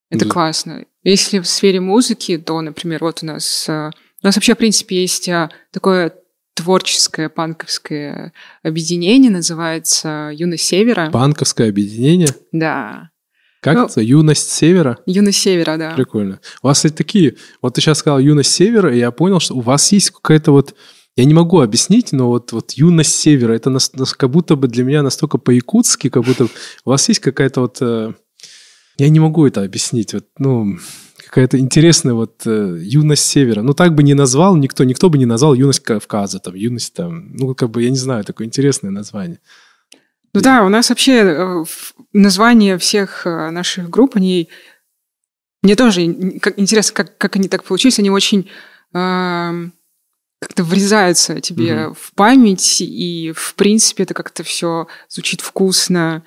Это 0.10 0.26
Да. 0.26 0.32
классно. 0.32 0.86
Если 1.04 1.40
в 1.40 1.48
сфере 1.48 1.80
музыки, 1.80 2.38
то, 2.38 2.60
например, 2.62 3.00
вот 3.02 3.24
у 3.24 3.26
нас... 3.26 3.68
э, 3.70 3.92
у 4.22 4.28
нас 4.28 4.36
вообще, 4.36 4.54
в 4.56 4.58
принципе, 4.58 5.02
есть 5.02 5.28
а, 5.30 5.50
такое 5.72 6.14
творческое 6.54 7.30
панковское 7.30 8.34
объединение, 8.62 9.32
называется 9.32 10.32
«Юность 10.34 10.66
Севера». 10.66 11.10
Банковское 11.10 11.70
объединение. 11.70 12.28
Да. 12.52 13.10
Как 13.62 13.76
Ну, 13.78 13.86
это? 13.86 14.02
Юность 14.02 14.52
Севера? 14.52 15.00
«Юность 15.06 15.40
Севера», 15.40 15.78
да. 15.78 15.92
Прикольно. 15.92 16.40
У 16.62 16.68
вас 16.68 16.78
кстати, 16.80 16.94
такие... 16.94 17.36
Вот 17.62 17.76
ты 17.76 17.82
сейчас 17.82 18.00
сказал 18.00 18.20
юность 18.20 18.52
Севера, 18.52 18.94
и 18.94 19.00
я 19.00 19.12
понял, 19.12 19.40
что 19.40 19.56
у 19.56 19.62
вас 19.62 19.92
есть 19.92 20.12
какая-то 20.12 20.52
вот... 20.52 20.76
Я 21.18 21.26
не 21.26 21.34
могу 21.34 21.60
объяснить, 21.60 22.14
но 22.14 22.28
вот, 22.28 22.52
вот 22.54 22.72
юность 22.72 23.14
Севера, 23.14 23.54
это 23.54 23.70
нас- 23.70 23.94
нас- 23.94 24.14
как 24.14 24.30
будто 24.30 24.56
бы 24.56 24.68
для 24.68 24.84
меня 24.84 25.04
настолько 25.04 25.38
по-якутски, 25.38 26.10
как 26.10 26.24
будто 26.24 26.46
у 26.86 26.90
вас 26.90 27.08
есть 27.10 27.20
какая-то 27.20 27.62
вот... 27.62 27.78
э, 27.82 28.14
я 28.98 29.10
не 29.10 29.20
могу 29.20 29.46
это 29.46 29.62
объяснить. 29.64 30.14
Вот, 30.14 30.26
ну, 30.38 30.78
какая-то 31.26 31.60
интересная 31.60 32.14
вот 32.14 32.42
э, 32.46 32.78
юность 32.80 33.26
Севера. 33.26 33.62
Ну, 33.62 33.74
так 33.74 33.94
бы 33.94 34.04
не 34.04 34.14
назвал 34.14 34.56
никто, 34.56 34.84
никто 34.86 35.10
бы 35.10 35.18
не 35.18 35.26
назвал 35.26 35.54
юность 35.54 35.82
Кавказа, 35.82 36.40
там, 36.40 36.56
юность 36.56 36.94
там... 36.94 37.36
Ну, 37.36 37.56
как 37.56 37.72
бы, 37.72 37.84
я 37.84 37.90
не 37.90 37.98
знаю, 37.98 38.24
такое 38.24 38.48
интересное 38.48 38.92
название. 38.92 39.40
Ну 40.34 40.40
да, 40.40 40.64
у 40.64 40.70
нас 40.70 40.90
вообще 40.90 41.12
э, 41.24 41.64
названия 42.14 42.78
всех 42.78 43.28
э, 43.28 43.50
наших 43.50 43.90
групп, 43.90 44.16
они... 44.16 44.48
Мне 45.62 45.76
тоже 45.76 46.14
как- 46.42 46.58
интересно, 46.58 46.96
как, 46.96 47.18
как 47.18 47.36
они 47.36 47.50
так 47.50 47.64
получились. 47.66 48.00
Они 48.00 48.10
очень 48.10 48.50
эм, 48.94 49.74
как-то 50.42 50.64
врезаются 50.64 51.40
тебе 51.40 51.74
Мгм. 51.86 51.94
в 51.94 52.14
память, 52.16 52.82
и, 52.82 53.32
в 53.36 53.54
принципе, 53.56 54.04
это 54.04 54.14
как-то 54.16 54.44
все 54.44 54.88
звучит 55.08 55.40
вкусно, 55.42 56.24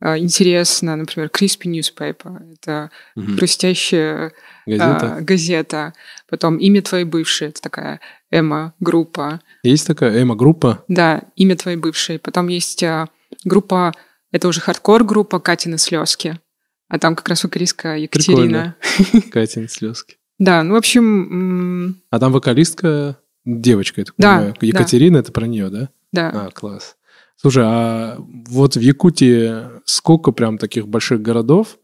э, 0.00 0.16
интересно. 0.18 0.96
Например, 0.96 1.28
Crispy 1.28 1.66
Newspaper— 1.70 2.52
это 2.54 2.90
Мгм. 3.16 3.36
хрустящая 3.36 4.32
Газета. 4.66 5.16
э, 5.18 5.20
газета. 5.22 5.92
Потом 6.28 6.56
«Имя 6.56 6.80
твоей 6.80 7.04
бывшей»— 7.04 7.48
это 7.50 7.60
такая 7.60 8.00
эмо-группа. 8.30 9.40
Есть 9.62 9.86
такая 9.86 10.22
эмо-группа? 10.22 10.82
Да, 10.88 11.22
имя 11.36 11.54
твоей 11.54 11.76
бывшей. 11.76 12.18
Потом 12.18 12.48
есть 12.48 12.82
а, 12.82 13.08
группа, 13.44 13.92
это 14.32 14.48
уже 14.48 14.60
хардкор-группа 14.62 15.38
Катины 15.38 15.76
слезки. 15.76 16.40
А 16.88 16.98
там 16.98 17.14
как 17.14 17.28
раз 17.28 17.44
вокалистка 17.44 17.96
Екатерина. 17.98 18.74
Катин 19.32 19.68
слезки. 19.68 20.16
Да, 20.38 20.62
ну, 20.62 20.74
в 20.74 20.76
общем, 20.78 22.00
А 22.10 22.18
там 22.18 22.32
вокалистка, 22.32 23.18
девочка, 23.44 24.00
я 24.00 24.04
так 24.04 24.14
Да, 24.18 24.34
понимаю. 24.36 24.54
да. 24.60 24.66
Екатерина, 24.66 25.16
это 25.18 25.32
про 25.32 25.46
нее, 25.46 25.68
да? 25.70 25.88
да. 26.12 26.30
А, 26.46 26.50
класс. 26.50 26.96
Слушай, 27.36 27.64
а 27.66 28.16
вот 28.18 28.76
в 28.76 28.80
Якутии 28.80 29.80
сколько 29.86 30.32
прям 30.32 30.58
таких 30.58 30.86
больших 30.88 31.22
городов, 31.22 31.78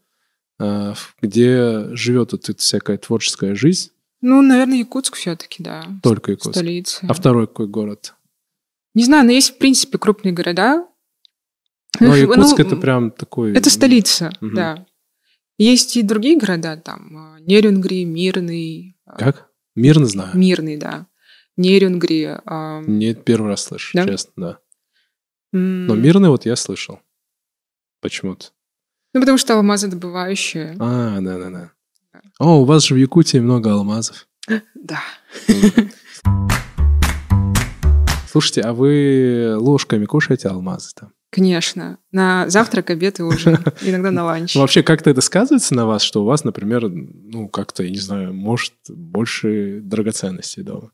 в- 0.59 0.97
где 1.23 1.95
живет 1.95 2.33
вот 2.33 2.49
эта 2.49 2.59
всякая 2.59 2.99
творческая 2.99 3.55
жизнь? 3.55 3.91
Ну, 4.23 4.41
наверное, 4.43 4.79
Якутск 4.79 5.15
все-таки, 5.17 5.63
да. 5.63 5.85
Только 6.03 6.33
Якутск. 6.33 6.51
Столица. 6.53 7.07
А 7.09 7.13
второй 7.15 7.47
какой 7.47 7.69
город? 7.69 8.15
Не 8.95 9.05
знаю, 9.05 9.27
но 9.27 9.33
есть, 9.33 9.55
в 9.55 9.59
принципе, 9.59 9.99
крупные 9.99 10.33
города. 10.33 10.87
Ну, 12.01 12.13
а 12.13 12.17
Якутск 12.17 12.59
Ну, 12.59 12.65
это 12.65 12.77
прям 12.77 13.11
такой... 13.11 13.53
Это 13.55 13.69
столица, 13.71 14.31
Мгм. 14.41 14.55
да. 14.55 14.87
Есть 15.59 15.97
и 15.97 16.03
другие 16.03 16.39
города, 16.39 16.77
там, 16.77 17.37
э, 17.37 17.41
Нерюнгри, 17.41 18.05
Мирный. 18.05 18.97
э, 19.07 19.17
Как? 19.19 19.49
Мирно 19.75 20.07
знаю. 20.07 20.37
Мирный, 20.37 20.77
да. 20.77 21.07
Нерюнгри. 21.57 22.39
э, 22.45 22.83
Нет, 22.87 23.25
первый 23.25 23.49
раз 23.49 23.65
слышу, 23.65 23.97
Да? 23.97 24.07
честно, 24.07 24.33
да. 24.37 24.59
Но 25.53 25.95
мирный 25.95 26.29
вот 26.29 26.45
я 26.45 26.55
слышал. 26.57 27.01
Почему-то. 28.03 28.49
Ну, 29.15 29.21
потому 29.21 29.39
что 29.39 29.55
алмазодобывающие. 29.55 30.77
А, 30.79 31.19
да-да-да. 31.21 31.73
О, 32.39 32.61
у 32.61 32.65
вас 32.65 32.85
же 32.85 32.95
в 32.95 32.99
Якутии 32.99 33.39
много 33.39 33.73
алмазов. 33.73 34.29
Да. 34.75 35.01
Слушайте, 38.29 38.61
а 38.63 38.73
вы 38.75 39.55
ложками 39.59 40.05
кушаете 40.05 40.49
алмазы 40.49 40.91
там? 40.95 41.13
Конечно. 41.31 41.99
На 42.13 42.49
завтрак, 42.51 42.91
обед 42.91 43.19
и 43.19 43.23
ужин. 43.23 43.57
Иногда 43.83 44.11
на 44.11 44.25
ланч. 44.25 44.55
Ну, 44.55 44.61
Вообще, 44.61 44.83
как-то 44.83 45.09
это 45.11 45.21
сказывается 45.23 45.75
на 45.75 45.87
вас, 45.87 46.03
что 46.03 46.23
у 46.23 46.27
вас, 46.27 46.45
например, 46.45 46.89
ну, 46.91 47.49
как-то, 47.49 47.83
я 47.83 47.91
не 47.91 47.99
знаю, 47.99 48.35
может, 48.35 48.75
больше 48.89 49.81
драгоценностей 49.83 50.63
дома, 50.63 50.93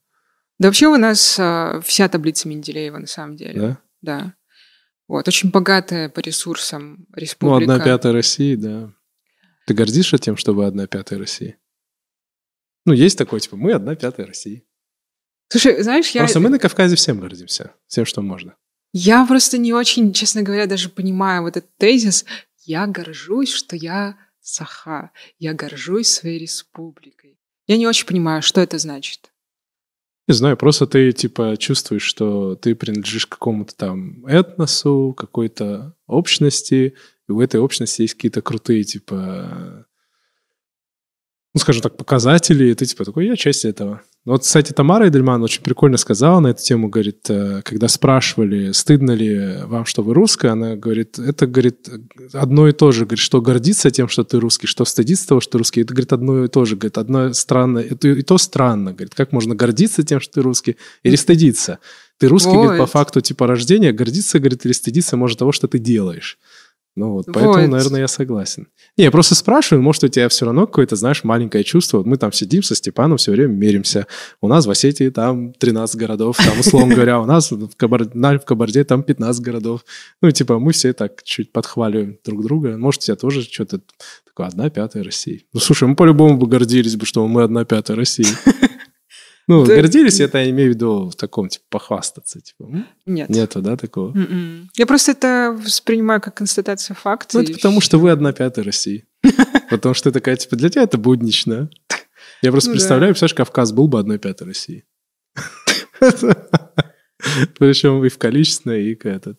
Да 0.62 0.68
вообще 0.68 0.86
у 0.86 0.96
нас 0.96 1.40
э, 1.40 1.80
вся 1.84 2.08
таблица 2.08 2.46
Менделеева, 2.46 2.98
на 2.98 3.08
самом 3.08 3.34
деле. 3.34 3.60
да? 3.60 3.78
Да. 4.00 4.34
Вот. 5.08 5.26
Очень 5.26 5.50
богатая 5.50 6.08
по 6.08 6.20
ресурсам 6.20 6.98
Ну, 7.08 7.16
республика. 7.16 7.72
одна 7.74 7.84
пятая 7.84 8.12
России, 8.12 8.54
да. 8.54 8.92
Ты 9.66 9.74
гордишься 9.74 10.18
тем, 10.18 10.36
что 10.36 10.52
вы 10.52 10.64
одна 10.66 10.86
пятая 10.86 11.18
России? 11.18 11.56
Ну, 12.86 12.92
есть 12.92 13.18
такое, 13.18 13.40
типа, 13.40 13.56
мы 13.56 13.72
одна 13.72 13.96
пятая 13.96 14.24
России. 14.24 14.64
Слушай, 15.48 15.82
знаешь, 15.82 16.08
я... 16.10 16.20
Просто 16.20 16.38
мы 16.38 16.48
на 16.48 16.60
Кавказе 16.60 16.94
всем 16.94 17.18
гордимся. 17.18 17.74
Всем, 17.88 18.04
что 18.06 18.22
можно. 18.22 18.54
Я 18.92 19.26
просто 19.26 19.58
не 19.58 19.72
очень, 19.72 20.12
честно 20.12 20.42
говоря, 20.42 20.66
даже 20.66 20.90
понимаю 20.90 21.42
вот 21.42 21.56
этот 21.56 21.76
тезис. 21.76 22.24
Я 22.60 22.86
горжусь, 22.86 23.52
что 23.52 23.74
я 23.74 24.16
Саха. 24.40 25.10
Я 25.40 25.54
горжусь 25.54 26.06
своей 26.06 26.38
республикой. 26.38 27.40
Я 27.66 27.78
не 27.78 27.88
очень 27.88 28.06
понимаю, 28.06 28.42
что 28.42 28.60
это 28.60 28.78
значит. 28.78 29.32
Не 30.29 30.35
знаю, 30.35 30.57
просто 30.57 30.87
ты, 30.87 31.11
типа, 31.12 31.57
чувствуешь, 31.57 32.05
что 32.05 32.55
ты 32.55 32.77
принадлежишь 32.77 33.27
какому-то 33.27 33.75
там 33.75 34.25
этносу, 34.27 35.14
какой-то 35.16 35.97
общности, 36.07 36.95
и 37.29 37.33
в 37.33 37.41
этой 37.41 37.61
общности 37.61 38.03
есть 38.03 38.14
какие-то 38.14 38.41
крутые, 38.41 38.85
типа, 38.85 39.87
ну, 41.55 41.61
скажем 41.61 41.83
так, 41.83 41.97
показатели, 41.97 42.70
и 42.70 42.75
ты, 42.75 42.87
типа, 42.87 43.05
такой, 43.05 43.27
я 43.27 43.37
часть 43.37 43.64
этого. 43.64 44.03
Ну, 44.25 44.33
Вот, 44.33 44.43
кстати, 44.43 44.73
Тамара 44.73 45.09
Эдельман 45.09 45.43
очень 45.43 45.62
прикольно 45.62 45.97
сказала 45.97 46.39
на 46.39 46.49
эту 46.49 46.62
тему, 46.62 46.89
говорит, 46.89 47.29
э, 47.29 47.61
когда 47.64 47.89
спрашивали, 47.89 48.70
стыдно 48.70 49.11
ли 49.11 49.64
вам, 49.64 49.85
что 49.85 50.03
вы 50.03 50.14
русская, 50.14 50.51
она 50.51 50.77
говорит, 50.77 51.18
это, 51.18 51.49
говорит, 51.49 51.89
одно 52.33 52.68
и 52.68 52.73
то 52.73 52.93
же, 52.93 53.05
говорит, 53.05 53.18
что 53.18 53.41
гордиться 53.41 53.91
тем, 53.91 54.07
что 54.07 54.23
ты 54.23 54.39
русский, 54.39 54.68
что 54.68 54.85
стыдиться 54.85 55.27
того, 55.27 55.41
что 55.41 55.53
ты 55.53 55.59
русский, 55.59 55.81
это, 55.81 55.93
говорит, 55.93 56.12
одно 56.12 56.45
и 56.45 56.49
то 56.49 56.64
же, 56.64 56.77
говорит, 56.77 56.99
одно 56.99 57.33
странно, 57.33 57.79
это 57.81 58.09
и 58.09 58.23
то 58.23 58.39
странно, 58.39 58.93
говорит, 58.93 59.16
как 59.16 59.33
можно 59.33 59.57
гордиться 59.57 60.05
тем, 60.05 60.20
что 60.20 60.35
ты 60.35 60.43
русский, 60.43 60.77
или 61.03 61.16
стыдиться? 61.16 61.81
Ты 62.18 62.29
русский, 62.29 62.53
говорит, 62.53 62.79
по 62.79 62.83
Вот. 62.85 62.91
факту, 62.91 63.20
типа, 63.20 63.49
рождения, 63.49 63.91
гордиться, 63.93 64.39
говорит, 64.39 64.64
или 64.64 64.73
стыдиться 64.73 65.16
может 65.16 65.41
того, 65.41 65.51
что 65.51 65.66
ты 65.66 65.81
делаешь. 65.81 66.39
Ну 66.95 67.12
вот, 67.12 67.26
поэтому, 67.26 67.55
Вот. 67.55 67.66
наверное, 67.68 68.01
я 68.01 68.09
согласен. 68.09 68.68
Не, 68.99 69.05
я 69.05 69.11
просто 69.11 69.34
спрашиваю, 69.34 69.82
может, 69.82 70.05
у 70.05 70.09
тебя 70.09 70.28
все 70.28 70.45
равно 70.45 70.66
какое-то, 70.66 70.95
знаешь, 70.95 71.24
маленькое 71.24 71.64
чувство. 71.64 71.99
Вот 71.99 72.07
мы 72.07 72.18
там 72.18 72.32
сидим 72.32 72.62
со 72.62 72.74
Степаном, 72.74 73.16
все 73.16 73.32
время 73.32 73.53
меримся. 73.55 74.07
У 74.43 74.49
нас 74.49 74.66
в 74.66 74.70
Осетии 74.70 75.09
там 75.09 75.55
13 75.55 75.97
городов, 75.97 76.36
там, 76.36 76.61
условно 76.61 76.95
говоря, 76.95 77.18
у 77.20 77.24
нас 77.24 77.51
в, 77.51 77.76
Кабар... 77.76 78.14
на- 78.14 78.38
в 78.38 78.45
Кабарде 78.45 78.84
там 78.84 79.03
15 79.03 79.40
городов. 79.43 79.84
Ну, 80.20 80.30
типа, 80.30 80.59
мы 80.59 80.72
все 80.72 80.93
так 80.93 81.22
чуть 81.22 81.51
подхваливаем 81.51 82.18
друг 82.26 82.43
друга. 82.45 82.76
Может, 82.76 83.03
у 83.03 83.05
тебя 83.07 83.16
тоже 83.16 83.43
что-то 83.43 83.80
такое, 84.26 84.49
одна 84.49 84.68
пятая 84.68 85.03
России. 85.03 85.47
Ну, 85.55 85.61
слушай, 85.61 85.88
мы 85.88 85.97
по-любому 85.97 86.36
бы 86.36 86.47
гордились 86.47 86.97
бы, 86.97 87.07
что 87.07 87.26
мы 87.26 87.43
одна 87.43 87.64
пятая 87.64 87.97
России. 87.97 88.26
Ну, 89.49 89.64
Да. 89.66 89.74
гордились, 89.74 90.20
это 90.20 90.38
я 90.38 90.49
имею 90.51 90.70
в 90.70 90.74
виду 90.74 91.11
в 91.11 91.16
таком, 91.16 91.49
типа, 91.49 91.64
похвастаться. 91.68 92.40
Типа? 92.40 92.70
Нет. 93.07 93.28
нету, 93.28 93.61
да, 93.61 93.76
такого? 93.76 94.12
М-м. 94.16 94.70
Я 94.76 94.86
просто 94.86 95.12
это 95.12 95.57
воспринимаю 95.59 96.20
как 96.20 96.34
констатацию 96.36 96.95
факта. 96.97 97.38
Ну, 97.38 97.45
это 97.45 97.53
потому, 97.55 97.80
что 97.80 97.99
вы 97.99 98.11
одна 98.11 98.32
пятая 98.32 98.64
России. 98.64 99.05
Потому 99.70 99.95
что 99.95 100.11
такая, 100.12 100.36
типа, 100.36 100.57
для 100.57 100.68
тебя 100.68 100.82
это 100.82 100.99
буднично. 100.99 101.70
Я 102.43 102.51
просто 102.51 102.70
Ну 102.70 102.74
да. 102.74 102.78
представляю, 102.78 103.12
представляешь, 103.14 103.34
Кавказ 103.36 103.72
был 103.72 103.88
бы 103.88 103.99
одной 104.01 104.18
пятой 104.18 104.47
России. 104.49 104.84
Причем 107.59 108.05
и 108.05 108.09
в 108.09 108.18
количественной, 108.18 108.84
и 108.90 108.95
к 108.95 109.07
этот. 109.07 109.38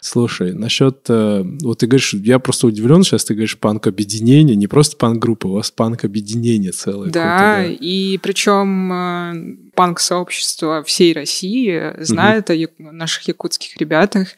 Слушай, 0.00 0.52
насчет... 0.54 1.04
э, 1.08 1.42
Вот 1.62 1.78
ты 1.78 1.86
говоришь, 1.86 2.14
я 2.14 2.38
просто 2.38 2.66
удивлен 2.66 3.02
сейчас, 3.04 3.24
ты 3.24 3.34
говоришь 3.34 3.58
панк-объединение, 3.58 4.56
не 4.56 4.66
просто 4.66 4.96
панк-группа, 4.96 5.46
у 5.46 5.52
вас 5.52 5.70
панк-объединение 5.70 6.72
целое. 6.72 7.10
Да, 7.10 7.56
какое-то, 7.58 7.84
и 7.84 8.18
причем 8.18 8.92
э, 8.92 9.70
панк-сообщество 9.74 10.82
всей 10.84 11.12
России 11.12 11.92
знает 12.02 12.50
о 12.50 12.54
яку- 12.54 12.90
наших 12.92 13.28
якутских 13.28 13.76
ребятах, 13.76 14.28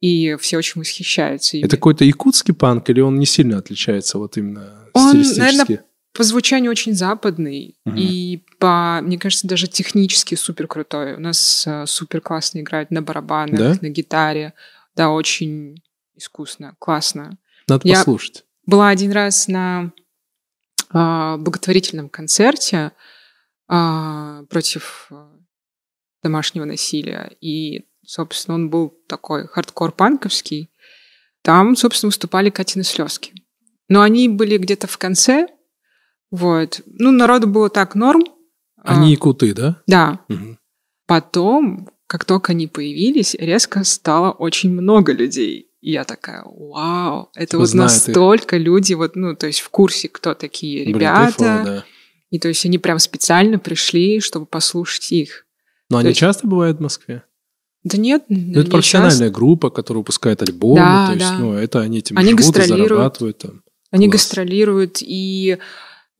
и 0.00 0.36
все 0.40 0.58
очень 0.58 0.80
восхищаются 0.80 1.56
ими. 1.56 1.64
Это 1.66 1.76
какой-то 1.76 2.04
якутский 2.04 2.54
панк, 2.54 2.90
или 2.90 3.00
он 3.00 3.18
не 3.18 3.26
сильно 3.26 3.58
отличается 3.58 4.18
вот 4.18 4.36
именно 4.36 4.88
Он, 4.92 5.10
стилистически? 5.24 5.80
По 6.14 6.24
звучанию 6.24 6.70
очень 6.70 6.92
западный, 6.92 7.76
Мгм. 7.86 7.96
и 7.96 8.42
по, 8.58 9.00
мне 9.02 9.16
кажется, 9.18 9.46
даже 9.46 9.66
технически 9.66 10.34
супер 10.34 10.66
крутой. 10.66 11.14
У 11.14 11.20
нас 11.20 11.64
э, 11.66 11.86
супер 11.86 12.20
классно 12.20 12.58
играет 12.60 12.90
на 12.90 13.00
барабанах, 13.00 13.58
Да? 13.58 13.78
на 13.80 13.88
гитаре. 13.88 14.52
Да, 14.94 15.10
очень 15.10 15.82
искусно, 16.14 16.74
классно. 16.78 17.38
Надо 17.68 17.88
я- 17.88 17.96
послушать. 17.96 18.44
Была 18.66 18.88
один 18.88 19.12
раз 19.12 19.48
на 19.48 19.92
а, 20.90 21.36
благотворительном 21.38 22.08
концерте 22.08 22.92
а, 23.68 24.44
против 24.44 25.08
а, 25.10 25.32
домашнего 26.22 26.64
насилия. 26.64 27.36
И, 27.40 27.86
собственно, 28.04 28.54
он 28.56 28.70
был 28.70 28.90
такой 29.08 29.46
хардкор-панковский. 29.46 30.70
Там, 31.42 31.74
собственно, 31.76 32.08
выступали 32.08 32.50
Катины 32.50 32.84
слезки. 32.84 33.32
Но 33.88 34.02
они 34.02 34.28
были 34.28 34.58
где-то 34.58 34.86
в 34.86 34.96
конце. 34.98 35.48
Вот. 36.30 36.80
Ну, 36.86 37.10
народу 37.10 37.46
было 37.48 37.68
так 37.68 37.94
норм. 37.94 38.22
А, 38.76 38.96
Они 38.96 39.10
якуты, 39.12 39.54
да? 39.54 39.82
Да. 39.86 40.20
Мгм. 40.28 40.58
Потом, 41.06 41.90
как 42.12 42.26
только 42.26 42.52
они 42.52 42.66
появились, 42.66 43.34
резко 43.38 43.84
стало 43.84 44.32
очень 44.32 44.70
много 44.70 45.12
людей. 45.14 45.68
И 45.80 45.92
я 45.92 46.04
такая, 46.04 46.42
вау, 46.44 47.30
это 47.34 47.46
Типа 47.52 47.58
вот 47.60 47.68
знают 47.70 47.90
их. 47.92 48.06
настолько 48.08 48.58
люди, 48.58 48.92
вот, 48.92 49.16
ну, 49.16 49.34
то 49.34 49.46
есть 49.46 49.60
в 49.60 49.70
курсе, 49.70 50.10
кто 50.10 50.34
такие 50.34 50.84
Блин, 50.84 50.96
ребята. 50.96 51.34
кайфово, 51.38 51.64
да. 51.64 51.84
И 52.28 52.38
то 52.38 52.48
есть 52.48 52.66
они 52.66 52.76
прям 52.76 52.98
специально 52.98 53.58
пришли, 53.58 54.20
чтобы 54.20 54.44
послушать 54.44 55.10
их. 55.10 55.46
Но 55.88 55.96
То 55.96 56.00
они 56.00 56.08
есть- 56.10 56.20
часто 56.20 56.46
бывают 56.46 56.76
в 56.78 56.82
Москве? 56.82 57.22
Да 57.82 57.96
нет, 57.96 58.24
Ну, 58.28 58.60
это 58.60 58.70
профессиональная 58.70 59.30
группа, 59.30 59.70
которая 59.70 60.00
выпускает 60.00 60.42
альбомы. 60.42 60.80
Да, 60.80 61.06
то 61.06 61.12
есть, 61.14 61.26
да. 61.30 61.38
ну, 61.38 61.54
это 61.54 61.80
они 61.80 61.98
этим 62.00 62.18
Они 62.18 62.36
живут 62.36 62.58
и 62.58 62.62
зарабатывают 62.62 63.38
там. 63.38 63.62
Они 63.90 64.06
Класс. 64.10 64.20
гастролируют, 64.20 64.98
и 65.00 65.56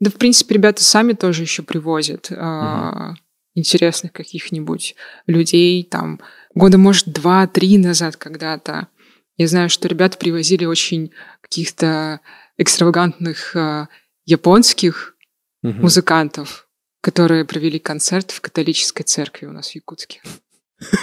да, 0.00 0.08
в 0.10 0.14
принципе, 0.14 0.54
ребята 0.54 0.82
сами 0.82 1.12
тоже 1.12 1.42
еще 1.42 1.62
привозят 1.62 2.28
а, 2.32 3.12
интересных 3.54 4.12
каких-нибудь 4.12 4.94
людей, 5.26 5.84
там, 5.84 6.20
года, 6.54 6.78
может, 6.78 7.08
два-три 7.12 7.78
назад 7.78 8.16
когда-то. 8.16 8.88
Я 9.36 9.48
знаю, 9.48 9.68
что 9.70 9.88
ребята 9.88 10.18
привозили 10.18 10.64
очень 10.64 11.10
каких-то 11.40 12.20
экстравагантных 12.58 13.56
а, 13.56 13.88
японских 14.24 15.14
Мгм. 15.62 15.82
музыкантов, 15.82 16.68
которые 17.00 17.44
провели 17.44 17.78
концерт 17.78 18.30
в 18.32 18.40
католической 18.40 19.04
церкви 19.04 19.46
у 19.46 19.52
нас 19.52 19.70
в 19.70 19.74
Якутске. 19.76 20.20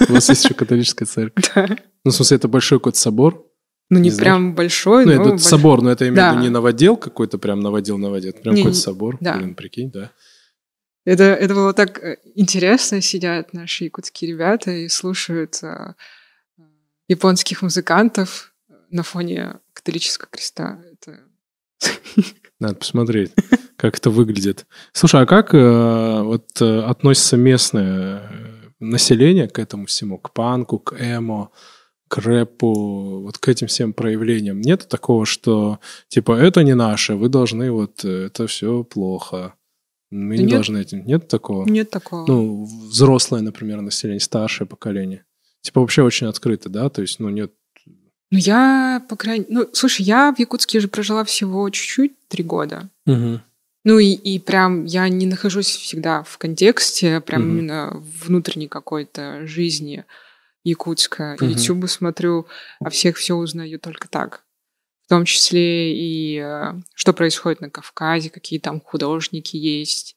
У 0.10 0.14
вас 0.14 0.28
есть 0.30 0.44
еще 0.44 0.54
католическая 0.54 1.06
церковь. 1.08 1.46
Да. 1.56 1.68
Ну, 2.04 2.12
в 2.12 2.14
смысле, 2.16 2.38
это 2.38 2.48
большой 2.48 2.80
какой-то 2.80 2.98
собор. 3.00 3.46
Ну, 3.90 4.00
не, 4.00 4.10
Не 4.10 4.18
прям 4.18 4.54
большой, 4.56 5.06
Ну, 5.06 5.16
но 5.16 5.22
это 5.22 5.32
больш- 5.36 5.40
собор, 5.40 5.82
но 5.82 5.92
это 5.92 6.06
я 6.06 6.10
имею 6.12 6.24
в 6.24 6.28
виду 6.28 6.36
Да. 6.38 6.42
не 6.44 6.50
новодел 6.50 6.96
какой-то, 6.98 7.38
прям 7.38 7.60
новодел-новодел. 7.62 8.34
Прям 8.34 8.56
какой-то 8.56 8.78
собор. 8.78 9.18
да. 9.22 9.38
Блин, 9.38 9.56
прикинь, 9.56 9.92
да. 9.92 10.12
Это, 11.10 11.24
это 11.24 11.56
было 11.56 11.74
так 11.74 12.04
э, 12.04 12.18
интересно. 12.36 13.02
Сидят 13.02 13.52
наши 13.52 13.86
якутские 13.86 14.32
ребята 14.32 14.70
и 14.70 14.88
слушают 14.88 15.64
э, 15.64 15.96
японских 17.08 17.64
музыкантов 17.64 18.54
на 18.92 19.02
фоне 19.02 19.56
католического 19.74 20.30
креста. 20.30 20.80
Это... 20.94 21.20
Надо 22.60 22.76
посмотреть, 22.76 23.32
как 23.76 23.98
это 23.98 24.12
выглядит. 24.12 24.68
Слушай, 24.94 25.24
а 25.24 25.26
как 25.26 25.56
э, 25.56 26.22
вот 26.22 26.62
э, 26.62 26.82
относится 26.82 27.38
местное 27.38 28.22
э, 28.22 28.70
население 28.80 29.48
к 29.48 29.58
этому 29.58 29.88
всему, 29.88 30.20
к 30.20 30.32
панку, 30.32 30.78
к 30.78 30.96
эмо, 31.00 31.50
к 32.08 32.20
рэпу, 32.20 33.22
вот 33.22 33.40
к 33.40 33.48
этим 33.48 33.66
всем 33.66 33.94
проявлениям? 33.94 34.62
Нет 34.62 34.88
такого, 34.88 35.26
что 35.26 35.80
типа 36.08 36.34
это 36.34 36.64
не 36.64 36.76
наше, 36.76 37.16
вы 37.16 37.30
должны 37.30 37.72
вот 37.72 38.06
э, 38.06 38.28
это 38.28 38.46
все 38.46 38.84
плохо, 38.84 39.56
мы 40.12 40.36
Да 40.36 40.42
не 40.42 40.44
нет. 40.48 40.52
должны 40.52 40.78
этим. 40.80 41.06
Нет 41.06 41.28
такого? 41.28 41.68
Нет 41.70 41.90
такого. 41.90 42.26
Ну, 42.28 42.66
взрослое, 42.90 43.42
например, 43.42 43.82
население, 43.82 44.20
старшее 44.20 44.68
поколение. 44.68 45.24
Типа 45.62 45.82
вообще 45.82 46.04
очень 46.04 46.28
открыто, 46.28 46.70
да? 46.70 46.90
То 46.90 47.02
есть, 47.02 47.20
ну, 47.20 47.30
нет 47.30 47.52
Ну, 48.32 48.38
я, 48.38 49.04
по 49.10 49.16
крайней 49.16 49.46
Ну, 49.50 49.68
слушай, 49.74 50.02
я 50.04 50.34
в 50.34 50.40
Якутске 50.40 50.80
же 50.80 50.88
прожила 50.88 51.24
всего 51.24 51.70
чуть-чуть, 51.70 52.14
три 52.28 52.44
года. 52.44 52.90
Угу. 53.06 53.42
Ну, 53.86 53.98
и, 54.00 54.08
и 54.12 54.40
прям 54.40 54.86
я 54.86 55.08
не 55.10 55.26
нахожусь 55.26 55.68
всегда 55.68 56.24
в 56.24 56.38
контексте, 56.38 57.22
прям 57.22 57.44
Мгм. 57.44 57.50
именно 57.58 58.04
внутренней 58.24 58.68
какой-то 58.68 59.46
жизни 59.48 60.06
Якутска. 60.64 61.38
Мгм. 61.40 61.50
Ютубы 61.52 61.88
смотрю, 61.88 62.46
о 62.80 62.90
всех 62.90 63.18
все 63.18 63.36
узнаю 63.36 63.80
только 63.80 64.08
так. 64.10 64.44
В 65.10 65.12
том 65.12 65.26
числе 65.26 65.98
и 65.98 66.38
э, 66.38 66.74
что 66.94 67.14
происходит 67.14 67.62
на 67.62 67.72
Кавказе, 67.72 68.30
какие 68.30 68.60
там 68.60 68.80
художники 68.80 69.58
есть. 69.58 70.16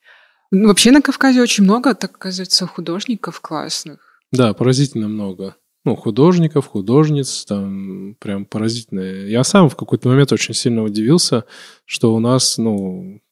Ну, 0.51 0.69
вообще 0.69 0.91
на 0.91 1.01
Кавказе 1.01 1.41
очень 1.41 1.65
много, 1.65 1.95
так 1.95 2.15
оказывается, 2.15 2.67
художников 2.67 3.41
классных. 3.41 4.01
Да, 4.33 4.53
поразительно 4.53 5.09
много. 5.09 5.57
Ну, 5.87 5.97
художников, 5.97 6.67
художниц, 6.67 7.47
там 7.47 8.17
прям 8.21 8.45
поразительно. 8.45 9.01
Я 9.01 9.45
сам 9.45 9.71
в 9.71 9.77
какой-то 9.77 10.11
момент 10.11 10.31
очень 10.31 10.53
сильно 10.53 10.83
удивился, 10.83 11.45
что 11.87 12.15
у 12.15 12.19
нас, 12.19 12.59
ну, 12.59 13.23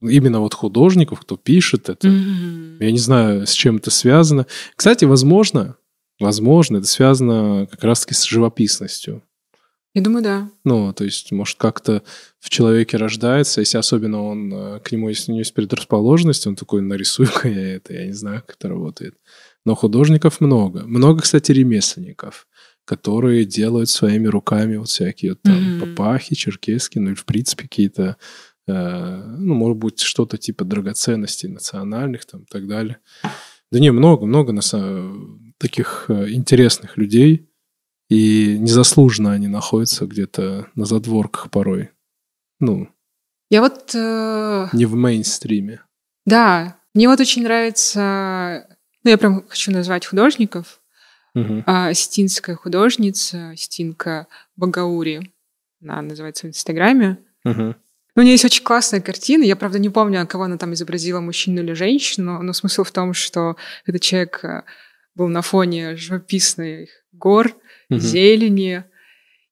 именно 0.00 0.38
вот 0.38 0.54
художников, 0.54 1.22
кто 1.22 1.36
пишет 1.36 1.88
это, 1.88 2.06
Мгм. 2.06 2.78
я 2.78 2.92
не 2.92 2.98
знаю, 2.98 3.44
с 3.44 3.54
чем 3.54 3.78
это 3.78 3.90
связано. 3.90 4.46
Кстати, 4.76 5.04
возможно, 5.04 5.78
возможно, 6.20 6.76
это 6.76 6.86
связано 6.86 7.66
как 7.68 7.82
раз-таки 7.82 8.14
с 8.14 8.22
живописностью. 8.22 9.24
Я 9.94 10.02
думаю, 10.02 10.22
да. 10.22 10.50
Ну, 10.64 10.92
то 10.92 11.04
есть, 11.04 11.32
может, 11.32 11.56
как-то 11.58 12.02
в 12.38 12.50
человеке 12.50 12.96
рождается, 12.98 13.60
если 13.60 13.78
особенно 13.78 14.22
он, 14.22 14.52
э, 14.52 14.80
к 14.80 14.92
нему, 14.92 15.08
если 15.08 15.32
у 15.32 15.34
него 15.34 15.40
есть 15.40 15.54
предрасположенность, 15.54 16.46
он 16.46 16.56
такой, 16.56 16.82
нарисую-ка 16.82 17.48
я 17.48 17.76
это, 17.76 17.94
я 17.94 18.06
не 18.06 18.12
знаю, 18.12 18.42
как 18.46 18.56
это 18.56 18.68
работает. 18.68 19.14
Но 19.64 19.74
художников 19.74 20.40
много. 20.40 20.84
Много, 20.86 21.22
кстати, 21.22 21.52
ремесленников, 21.52 22.46
которые 22.84 23.44
делают 23.44 23.88
своими 23.88 24.26
руками 24.28 24.76
вот 24.76 24.88
всякие 24.88 25.32
вот 25.32 25.42
там 25.42 25.76
Мгм. 25.78 25.96
папахи, 25.96 26.34
черкески, 26.34 26.98
ну 26.98 27.10
и, 27.10 27.14
в 27.14 27.24
принципе, 27.24 27.62
какие-то, 27.64 28.16
э, 28.68 29.24
ну, 29.38 29.54
может 29.54 29.78
быть, 29.78 30.00
что-то 30.00 30.36
типа 30.38 30.64
драгоценностей 30.64 31.48
национальных 31.48 32.24
там 32.26 32.42
и 32.42 32.46
так 32.46 32.66
далее. 32.68 32.98
Да 33.72 33.78
не, 33.80 33.90
много, 33.90 34.26
много 34.26 34.52
на 34.52 34.60
са- 34.60 35.38
таких 35.58 36.04
э, 36.08 36.30
интересных 36.30 36.96
людей, 36.98 37.48
и 38.08 38.58
незаслуженно 38.58 39.32
они 39.32 39.48
находятся 39.48 40.06
где-то 40.06 40.68
на 40.74 40.84
задворках 40.84 41.50
порой. 41.50 41.90
Ну, 42.60 42.88
Я 43.50 43.60
вот... 43.60 43.94
э, 43.94 44.68
не 44.72 44.86
в 44.86 44.94
мейнстриме. 44.94 45.82
Да, 46.24 46.78
мне 46.94 47.08
вот 47.08 47.20
очень 47.20 47.42
нравится... 47.42 48.66
Ну, 49.04 49.10
я 49.10 49.18
прям 49.18 49.46
хочу 49.48 49.70
назвать 49.70 50.06
художников. 50.06 50.80
Мгм. 51.34 51.62
А, 51.66 51.94
Стинская 51.94 52.56
художница, 52.56 53.52
Стинка 53.56 54.26
Багаури, 54.56 55.32
она 55.82 56.02
называется 56.02 56.46
в 56.46 56.50
Инстаграме. 56.50 57.18
Ну, 57.44 57.74
у 58.16 58.22
нее 58.22 58.32
есть 58.32 58.44
очень 58.44 58.64
классная 58.64 59.00
картина. 59.00 59.44
Я, 59.44 59.54
правда, 59.54 59.78
не 59.78 59.90
помню, 59.90 60.26
кого 60.26 60.44
она 60.44 60.58
там 60.58 60.74
изобразила, 60.74 61.20
мужчину 61.20 61.62
или 61.62 61.72
женщину, 61.74 62.42
но 62.42 62.52
смысл 62.52 62.82
в 62.82 62.90
том, 62.90 63.14
что 63.14 63.56
этот 63.86 64.02
человек 64.02 64.40
э, 64.42 64.64
был 65.14 65.28
на 65.28 65.40
фоне 65.40 65.94
живописных 65.94 66.90
гор, 67.12 67.54
Мгм. 67.88 68.00
зелени, 68.00 68.84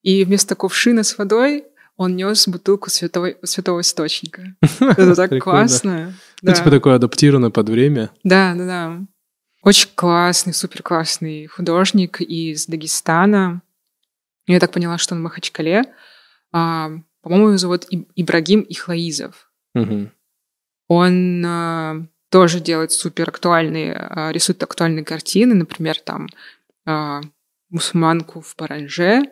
и 0.03 0.25
вместо 0.25 0.55
кувшина 0.55 1.03
с 1.03 1.19
водой 1.19 1.65
он 1.97 2.15
нес 2.17 2.47
бутылку 2.47 2.91
святого, 2.91 3.35
святого 3.43 3.81
источника. 3.81 4.55
Это 4.81 5.15
так 5.15 5.43
классно. 5.43 6.15
Ну, 6.43 6.53
типа 6.53 6.71
такое 6.71 6.95
адаптировано 6.97 7.51
под 7.51 7.69
время. 7.71 8.11
Да, 8.23 8.55
да, 8.55 8.67
да. 8.67 9.01
Очень 9.63 9.89
классный, 9.95 10.53
супер 10.53 10.83
классный 10.83 11.47
художник 11.47 12.21
из 12.21 12.67
Дагестана. 12.67 13.63
Я 14.47 14.61
так 14.61 14.71
поняла, 14.71 14.99
что 14.99 15.15
он 15.15 15.21
в 15.21 15.25
Махачкале. 15.25 15.85
А, 16.53 16.91
по-моему, 17.23 17.49
его 17.49 17.57
зовут 17.57 17.87
Ибрагим 18.15 18.61
Ихлаизов. 18.61 19.51
Он 20.89 21.45
а, 21.45 22.07
тоже 22.31 22.61
делает 22.61 22.93
супер 22.93 23.29
актуальные, 23.29 23.95
а, 23.95 24.31
рисует 24.31 24.63
актуальные 24.63 25.05
картины. 25.05 25.55
Например, 25.55 25.97
там 25.99 26.29
мусульманку 27.71 28.41
в 28.41 28.55
Паранже, 28.57 29.23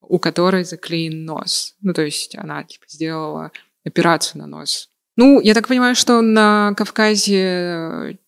у 0.00 0.18
которой 0.18 0.64
заклеен 0.64 1.24
нос. 1.24 1.74
Ну, 1.82 1.92
то 1.92 2.02
есть 2.02 2.36
она 2.36 2.64
типа 2.64 2.84
сделала 2.88 3.50
операцию 3.84 4.40
на 4.40 4.46
нос. 4.46 4.88
Ну, 5.16 5.40
я 5.40 5.54
так 5.54 5.66
понимаю, 5.68 5.94
что 5.96 6.20
на 6.22 6.74
Кавказе, 6.76 8.18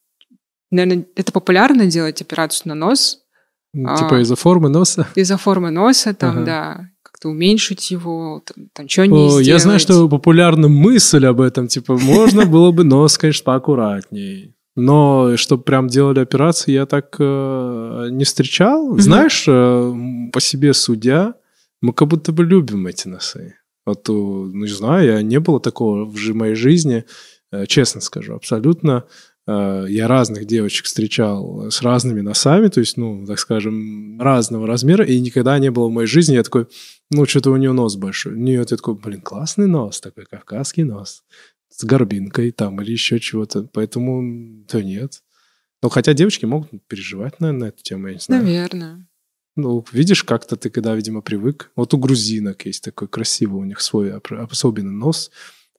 наверное, 0.71 1.07
это 1.17 1.33
популярно 1.33 1.87
делать 1.87 2.21
операцию 2.21 2.69
на 2.69 2.75
нос 2.75 3.19
Ну, 3.73 3.89
А. 3.89 3.97
Типа 3.97 4.21
из-за 4.23 4.35
формы 4.35 4.69
носа. 4.69 5.07
из-за 5.15 5.37
формы 5.37 5.71
носа, 5.71 6.13
там, 6.13 6.39
Ага. 6.39 6.45
да, 6.45 6.81
как-то 7.03 7.29
уменьшить 7.29 7.91
его, 7.93 8.43
там, 8.45 8.69
там 8.73 8.89
что 8.89 9.07
не 9.07 9.15
О, 9.17 9.39
я 9.41 9.59
знаю, 9.61 9.79
сделать. 9.79 9.83
что 9.83 10.09
популярна 10.09 10.67
мысль 10.69 11.25
об 11.27 11.41
этом. 11.41 11.69
Типа, 11.69 11.97
можно 11.97 12.47
было 12.47 12.73
бы 12.73 12.83
нос, 12.83 13.17
конечно, 13.17 13.45
поаккуратней. 13.45 14.57
Но 14.77 15.37
чтобы 15.37 15.63
прям 15.65 15.89
делали 15.89 16.21
операции, 16.21 16.73
я 16.73 16.87
так 16.87 17.17
э, 17.19 18.09
не 18.11 18.25
встречал. 18.25 18.97
Знаешь, 18.99 19.45
э, 19.49 19.93
по 20.33 20.41
себе 20.41 20.73
судя, 20.75 21.35
мы 21.83 21.93
как 21.93 22.09
будто 22.09 22.33
бы 22.33 22.45
любим 22.45 22.87
эти 22.87 23.09
носы. 23.09 23.55
Вот, 23.85 24.09
э, 24.09 24.13
ну, 24.13 24.53
не 24.53 24.69
знаю, 24.69 25.07
я 25.07 25.23
не 25.23 25.41
было 25.41 25.61
такого 25.61 26.05
в 26.05 26.35
моей 26.35 26.55
жизни, 26.55 27.05
э, 27.53 27.67
честно 27.67 28.01
скажу, 28.01 28.35
абсолютно. 28.35 29.05
Э, 29.49 29.87
Я 29.89 30.07
разных 30.07 30.45
девочек 30.47 30.87
встречал 30.87 31.71
с 31.71 31.83
разными 31.83 32.21
носами, 32.21 32.69
то 32.69 32.81
есть, 32.81 32.97
ну, 32.97 33.27
так 33.27 33.39
скажем, 33.39 34.21
разного 34.21 34.67
размера, 34.67 35.05
и 35.05 35.19
никогда 35.19 35.59
не 35.59 35.71
было 35.71 35.89
в 35.89 35.93
моей 35.93 36.07
жизни, 36.07 36.35
я 36.35 36.43
такой, 36.43 36.67
ну, 37.11 37.27
что-то 37.27 37.51
у 37.51 37.57
нее 37.57 37.73
нос 37.73 37.97
большой. 37.97 38.39
Нет, 38.39 38.71
я 38.71 38.77
такой, 38.77 38.95
блин, 38.95 39.21
классный 39.21 39.67
нос, 39.67 40.01
такой 40.01 40.27
кавказский 40.31 40.85
нос. 40.85 41.23
С 41.71 41.85
горбинкой 41.85 42.51
там 42.53 42.81
или 42.81 42.93
еще 42.93 43.19
чего-то. 43.21 43.63
Поэтому, 43.73 44.65
то 44.67 44.83
нет. 44.83 45.23
Ну, 45.83 45.89
хотя 45.89 46.13
девочки 46.13 46.45
могут 46.45 46.71
переживать, 46.87 47.41
наверное, 47.41 47.61
на 47.61 47.69
эту 47.69 47.83
тему, 47.83 48.09
я 48.09 48.15
не 48.15 48.21
знаю. 48.21 48.43
Наверное. 48.43 49.09
Ну, 49.57 49.85
видишь, 49.93 50.25
как-то 50.25 50.57
ты, 50.57 50.71
когда, 50.71 50.95
видимо, 50.95 51.23
привык. 51.23 51.71
Вот 51.77 51.95
у 51.95 51.99
грузинок 51.99 52.67
есть 52.67 52.85
такой 52.85 53.09
красивый 53.09 53.61
у 53.61 53.65
них 53.65 53.81
свой 53.81 54.13
особенный 54.13 54.93
нос. 54.93 55.31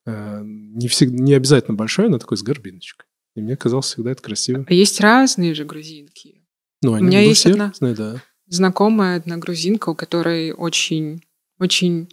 Э, 0.06 0.42
Не, 0.44 0.88
всегда, 0.88 1.24
не 1.24 1.34
обязательно 1.34 1.76
большой, 1.76 2.10
но 2.10 2.18
такой 2.18 2.38
с 2.38 2.44
горбиночкой. 2.44 3.06
И 3.36 3.42
мне 3.42 3.56
казалось 3.56 3.86
всегда 3.86 4.12
это 4.12 4.22
красиво. 4.22 4.66
А 4.68 4.74
есть 4.74 5.00
разные 5.00 5.54
же 5.54 5.64
грузинки. 5.66 6.44
Ну, 6.82 6.94
они 6.94 7.08
меня 7.08 7.22
ну, 7.22 7.28
есть 7.28 7.46
одна. 7.46 7.72
да. 7.80 8.24
Знакомая 8.48 9.18
одна 9.18 9.38
грузинка, 9.38 9.90
у 9.90 9.96
которой 9.96 10.52
очень, 10.52 11.24
очень 11.60 12.10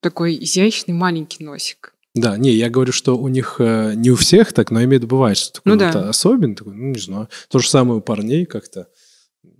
такой 0.00 0.42
изящный 0.42 0.94
маленький 0.94 1.44
носик. 1.44 1.91
Да, 2.14 2.36
не, 2.36 2.50
я 2.50 2.68
говорю, 2.68 2.92
что 2.92 3.16
у 3.16 3.28
них 3.28 3.56
э, 3.58 3.94
не 3.94 4.10
у 4.10 4.16
всех 4.16 4.52
так, 4.52 4.70
но 4.70 4.82
имеет 4.84 5.06
бывает, 5.06 5.38
что 5.38 5.54
такой 5.54 5.72
Ну 5.72 5.78
да. 5.78 6.10
особенный, 6.10 6.54
такой, 6.54 6.74
ну, 6.74 6.88
не 6.88 6.98
знаю. 6.98 7.28
То 7.48 7.58
же 7.58 7.68
самое 7.68 7.98
у 7.98 8.02
парней 8.02 8.44
как-то. 8.44 8.88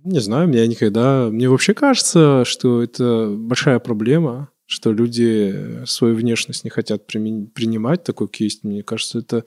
Не 0.03 0.19
знаю, 0.19 0.47
мне 0.47 0.67
никогда... 0.67 1.29
Мне 1.29 1.49
вообще 1.49 1.73
кажется, 1.73 2.43
что 2.45 2.83
это 2.83 3.33
большая 3.35 3.79
проблема, 3.79 4.49
что 4.67 4.91
люди 4.91 5.83
свою 5.85 6.15
внешность 6.15 6.63
не 6.63 6.69
хотят 6.69 7.09
примен- 7.11 7.47
принимать 7.47 8.03
такой, 8.03 8.29
есть. 8.37 8.63
Мне 8.63 8.83
кажется, 8.83 9.19
это... 9.19 9.45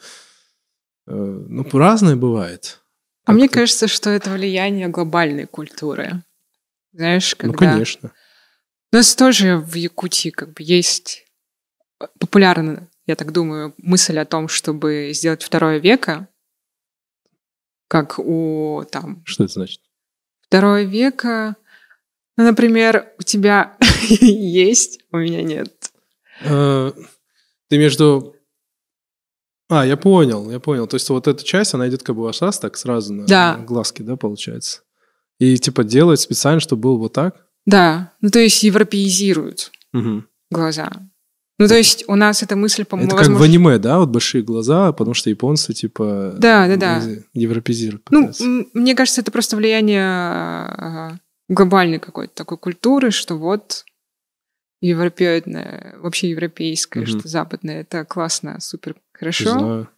э, 1.07 1.13
ну, 1.15 1.65
разное 1.73 2.17
бывает. 2.17 2.81
А 3.25 3.33
мне 3.33 3.49
кажется, 3.49 3.87
что 3.87 4.11
это 4.11 4.31
влияние 4.31 4.89
глобальной 4.89 5.47
культуры. 5.47 6.23
Знаешь, 6.93 7.35
когда... 7.37 7.53
Ну, 7.53 7.59
конечно. 7.59 8.13
У 8.93 8.97
нас 8.97 9.15
тоже 9.15 9.59
в 9.59 9.75
Якутии 9.75 10.31
как 10.31 10.55
бы 10.55 10.63
есть 10.63 11.25
популярна, 12.19 12.89
я 13.07 13.17
так 13.17 13.33
думаю, 13.33 13.75
мысль 13.79 14.19
о 14.19 14.25
том, 14.25 14.49
чтобы 14.49 15.11
сделать 15.15 15.43
второе 15.43 15.79
века, 15.79 16.29
как 17.89 18.19
у 18.19 18.85
там 18.91 19.23
Что 19.25 19.45
это 19.45 19.53
значит? 19.55 19.81
второе 20.43 20.85
века, 20.85 21.57
ну, 22.37 22.45
например, 22.45 23.13
у 23.19 23.23
тебя 23.23 23.77
есть, 24.11 25.01
у 25.13 25.19
меня 25.19 25.43
нет. 25.43 25.93
Э, 26.43 26.93
Ты 27.69 27.79
между... 27.79 28.35
А, 29.69 29.85
я 29.85 29.97
понял, 29.97 30.49
я 30.51 30.61
понял. 30.61 30.87
То 30.87 30.95
есть 30.97 31.09
вот 31.09 31.27
эта 31.27 31.43
часть, 31.43 31.75
она 31.75 31.89
идет 31.89 32.03
как 32.05 32.15
бы 32.15 32.23
в 32.23 32.27
асас, 32.27 32.59
так 32.61 32.77
сразу 32.77 33.13
на 33.15 33.27
Да. 33.27 33.57
глазки, 33.57 34.03
да, 34.03 34.17
получается? 34.17 34.83
И 35.39 35.57
типа 35.59 35.83
делают 35.83 36.21
специально, 36.21 36.61
чтобы 36.61 36.83
было 36.83 36.97
вот 36.99 37.13
так? 37.15 37.47
Да, 37.67 38.13
ну 38.21 38.31
то 38.31 38.39
есть 38.39 38.63
европеизируют 38.63 39.73
Мгм. 39.93 40.29
глаза. 40.51 40.91
Ну 41.59 41.69
то 41.69 41.75
есть 41.77 42.05
у 42.07 42.17
нас 42.17 42.43
эта 42.43 42.55
мысль, 42.55 42.85
по-моему, 42.85 43.09
Это 43.09 43.17
как 43.17 43.27
в 43.27 43.31
возможно- 43.31 43.47
аниме, 43.55 43.79
да, 43.79 43.99
вот 43.99 44.11
большие 44.11 44.43
глаза, 44.45 44.93
потому 44.93 45.15
что 45.15 45.31
японцы 45.31 45.73
типа... 45.73 46.35
Да, 46.37 46.69
да, 46.69 46.77
да. 46.77 47.03
Европезируют. 47.33 48.07
Ну, 48.11 48.31
мне 48.75 48.95
кажется, 48.95 49.23
это 49.23 49.31
просто 49.31 49.57
влияние 49.57 51.19
глобальной 51.49 51.99
какой-то 51.99 52.35
такой 52.35 52.59
культуры, 52.59 53.11
что 53.11 53.37
вот 53.37 53.85
европеоидное, 54.83 55.97
вообще 56.01 56.31
европейское, 56.31 57.05
Мгм. 57.05 57.19
что 57.21 57.29
западное, 57.29 57.81
это 57.81 58.05
классно, 58.05 58.59
супер 58.61 58.95
Не 58.95 59.01
хорошо. 59.19 59.51
знаю. 59.53 59.89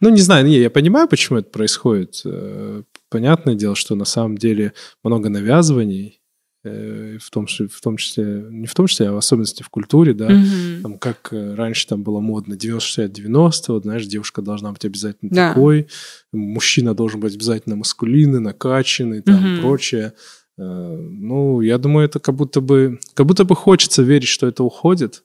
Ну, 0.00 0.08
не 0.10 0.20
знаю, 0.20 0.44
не, 0.46 0.58
я 0.58 0.70
понимаю, 0.70 1.08
почему 1.08 1.38
это 1.40 1.50
происходит. 1.50 2.20
Э, 2.24 2.82
Понятное 3.10 3.54
дело, 3.54 3.74
что 3.74 3.94
на 3.94 4.04
самом 4.04 4.36
деле 4.36 4.74
много 5.02 5.30
навязываний, 5.30 6.17
в 7.20 7.30
том, 7.30 7.46
числе, 7.46 7.68
в 7.68 7.80
том 7.80 7.96
числе, 7.96 8.24
не 8.50 8.66
в 8.66 8.74
том 8.74 8.86
числе, 8.86 9.08
а 9.08 9.12
в 9.12 9.16
особенности 9.16 9.62
в 9.62 9.68
культуре, 9.68 10.14
да, 10.14 10.28
mm-hmm. 10.30 10.82
там, 10.82 10.98
как 10.98 11.28
э, 11.32 11.54
раньше 11.54 11.86
там 11.86 12.02
было 12.02 12.20
модно 12.20 12.54
90-60-90, 12.54 13.52
вот, 13.68 13.82
знаешь, 13.82 14.06
девушка 14.06 14.42
должна 14.42 14.72
быть 14.72 14.84
обязательно 14.84 15.30
да. 15.30 15.48
такой, 15.48 15.88
мужчина 16.32 16.94
должен 16.94 17.20
быть 17.20 17.34
обязательно 17.34 17.76
маскулинный, 17.76 18.40
накачанный, 18.40 19.22
там, 19.22 19.44
mm-hmm. 19.44 19.60
прочее. 19.60 20.12
Ну, 20.56 21.60
я 21.60 21.78
думаю, 21.78 22.06
это 22.06 22.18
как 22.18 22.34
будто 22.34 22.60
бы, 22.60 22.98
как 23.14 23.26
будто 23.26 23.44
бы 23.44 23.54
хочется 23.54 24.02
верить, 24.02 24.26
что 24.26 24.48
это 24.48 24.64
уходит, 24.64 25.22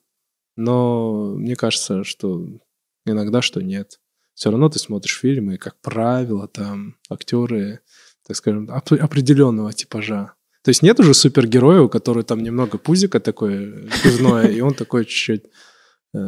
но 0.56 1.34
мне 1.36 1.56
кажется, 1.56 2.04
что 2.04 2.46
иногда, 3.04 3.42
что 3.42 3.60
нет. 3.60 4.00
Все 4.34 4.50
равно 4.50 4.68
ты 4.68 4.78
смотришь 4.78 5.18
фильмы, 5.18 5.54
и, 5.54 5.58
как 5.58 5.80
правило, 5.80 6.48
там 6.48 6.96
актеры, 7.08 7.80
так 8.26 8.36
скажем, 8.36 8.68
оп- 8.70 8.92
определенного 8.92 9.72
типажа. 9.72 10.34
То 10.64 10.70
есть 10.70 10.82
нет 10.82 10.98
уже 10.98 11.12
супергероя, 11.12 11.82
у 11.82 11.90
которого 11.90 12.24
там 12.24 12.42
немного 12.42 12.78
пузика 12.78 13.20
такое 13.20 13.86
пивное, 14.02 14.48
и 14.48 14.60
он 14.60 14.72
такой 14.72 15.04
чуть-чуть 15.04 15.44
э, 16.14 16.18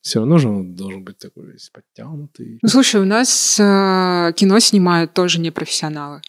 все 0.00 0.18
равно 0.18 0.38
же 0.38 0.48
он 0.48 0.74
должен 0.74 1.04
быть 1.04 1.18
такой 1.18 1.52
весь 1.52 1.70
подтянутый. 1.70 2.58
Ну, 2.62 2.68
слушай, 2.68 3.00
у 3.00 3.04
нас 3.04 3.60
э, 3.60 4.32
кино 4.34 4.58
снимают 4.58 5.14
тоже 5.14 5.38
непрофессионалы. 5.40 6.20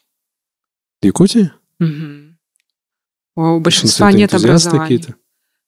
В 1.02 1.06
Якутии? 1.06 1.52
Угу. 1.80 2.38
У 3.38 3.60
большинства 3.60 4.12
нет 4.12 4.36
образования. 4.36 5.16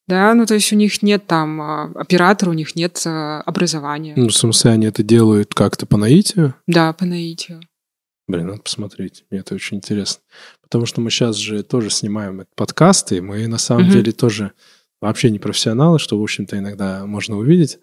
Да, 0.08 0.34
ну 0.34 0.46
то 0.46 0.56
есть 0.56 0.72
у 0.74 0.76
них 0.76 1.04
нет 1.04 1.28
там 1.28 1.62
а, 1.62 1.92
оператора, 1.94 2.50
у 2.50 2.54
них 2.54 2.76
нет 2.76 3.00
а, 3.06 3.42
образования. 3.42 4.14
Ну, 4.18 4.28
в 4.28 4.36
смысле, 4.36 4.72
они 4.72 4.88
это 4.88 5.04
делают 5.04 5.54
как-то 5.54 5.86
по 5.86 5.98
наитию? 5.98 6.56
Да, 6.66 6.94
по 6.94 7.06
наитию. 7.06 7.62
Блин, 8.28 8.48
надо 8.48 8.62
посмотреть. 8.62 9.26
Мне 9.30 9.42
это 9.42 9.54
очень 9.54 9.78
интересно. 9.78 10.22
Потому 10.70 10.86
что 10.86 11.02
мы 11.02 11.10
сейчас 11.10 11.36
же 11.36 11.64
тоже 11.64 11.90
снимаем 11.90 12.46
подкасты, 12.56 13.18
и 13.18 13.22
мы 13.22 13.48
на 13.48 13.58
самом 13.58 13.86
угу. 13.86 13.94
деле 13.94 14.12
тоже 14.12 14.52
вообще 15.02 15.32
не 15.32 15.40
профессионалы, 15.40 15.98
что, 15.98 16.20
в 16.20 16.22
общем-то, 16.22 16.60
иногда 16.60 17.06
можно 17.08 17.38
увидеть 17.38 17.80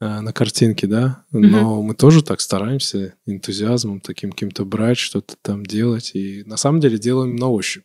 э, 0.00 0.20
на 0.20 0.32
картинке, 0.32 0.88
да. 0.88 1.24
Но 1.30 1.74
угу. 1.74 1.82
мы 1.82 1.94
тоже 1.94 2.24
так 2.24 2.40
стараемся 2.40 3.14
энтузиазмом 3.26 4.00
таким 4.00 4.32
каким-то 4.32 4.64
брать, 4.64 4.98
что-то 4.98 5.36
там 5.40 5.64
делать. 5.64 6.12
И 6.14 6.42
на 6.46 6.56
самом 6.56 6.80
деле 6.80 6.98
делаем 6.98 7.36
на 7.36 7.48
ощупь. 7.48 7.84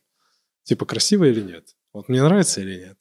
Типа, 0.64 0.86
красиво 0.86 1.26
или 1.26 1.42
нет? 1.42 1.76
Вот 1.94 2.10
мне 2.10 2.24
нравится 2.24 2.62
или 2.62 2.80
нет? 2.80 2.98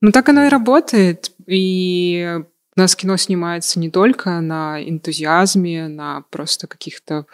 Ну, 0.00 0.10
так 0.10 0.28
оно 0.28 0.46
и 0.46 0.48
работает. 0.48 1.30
И 1.46 2.40
у 2.76 2.80
нас 2.80 2.96
кино 2.96 3.16
снимается 3.16 3.78
не 3.78 3.90
только 3.90 4.40
на 4.40 4.82
энтузиазме, 4.82 5.86
на 5.86 6.22
просто 6.30 6.66
каких-то 6.66 7.26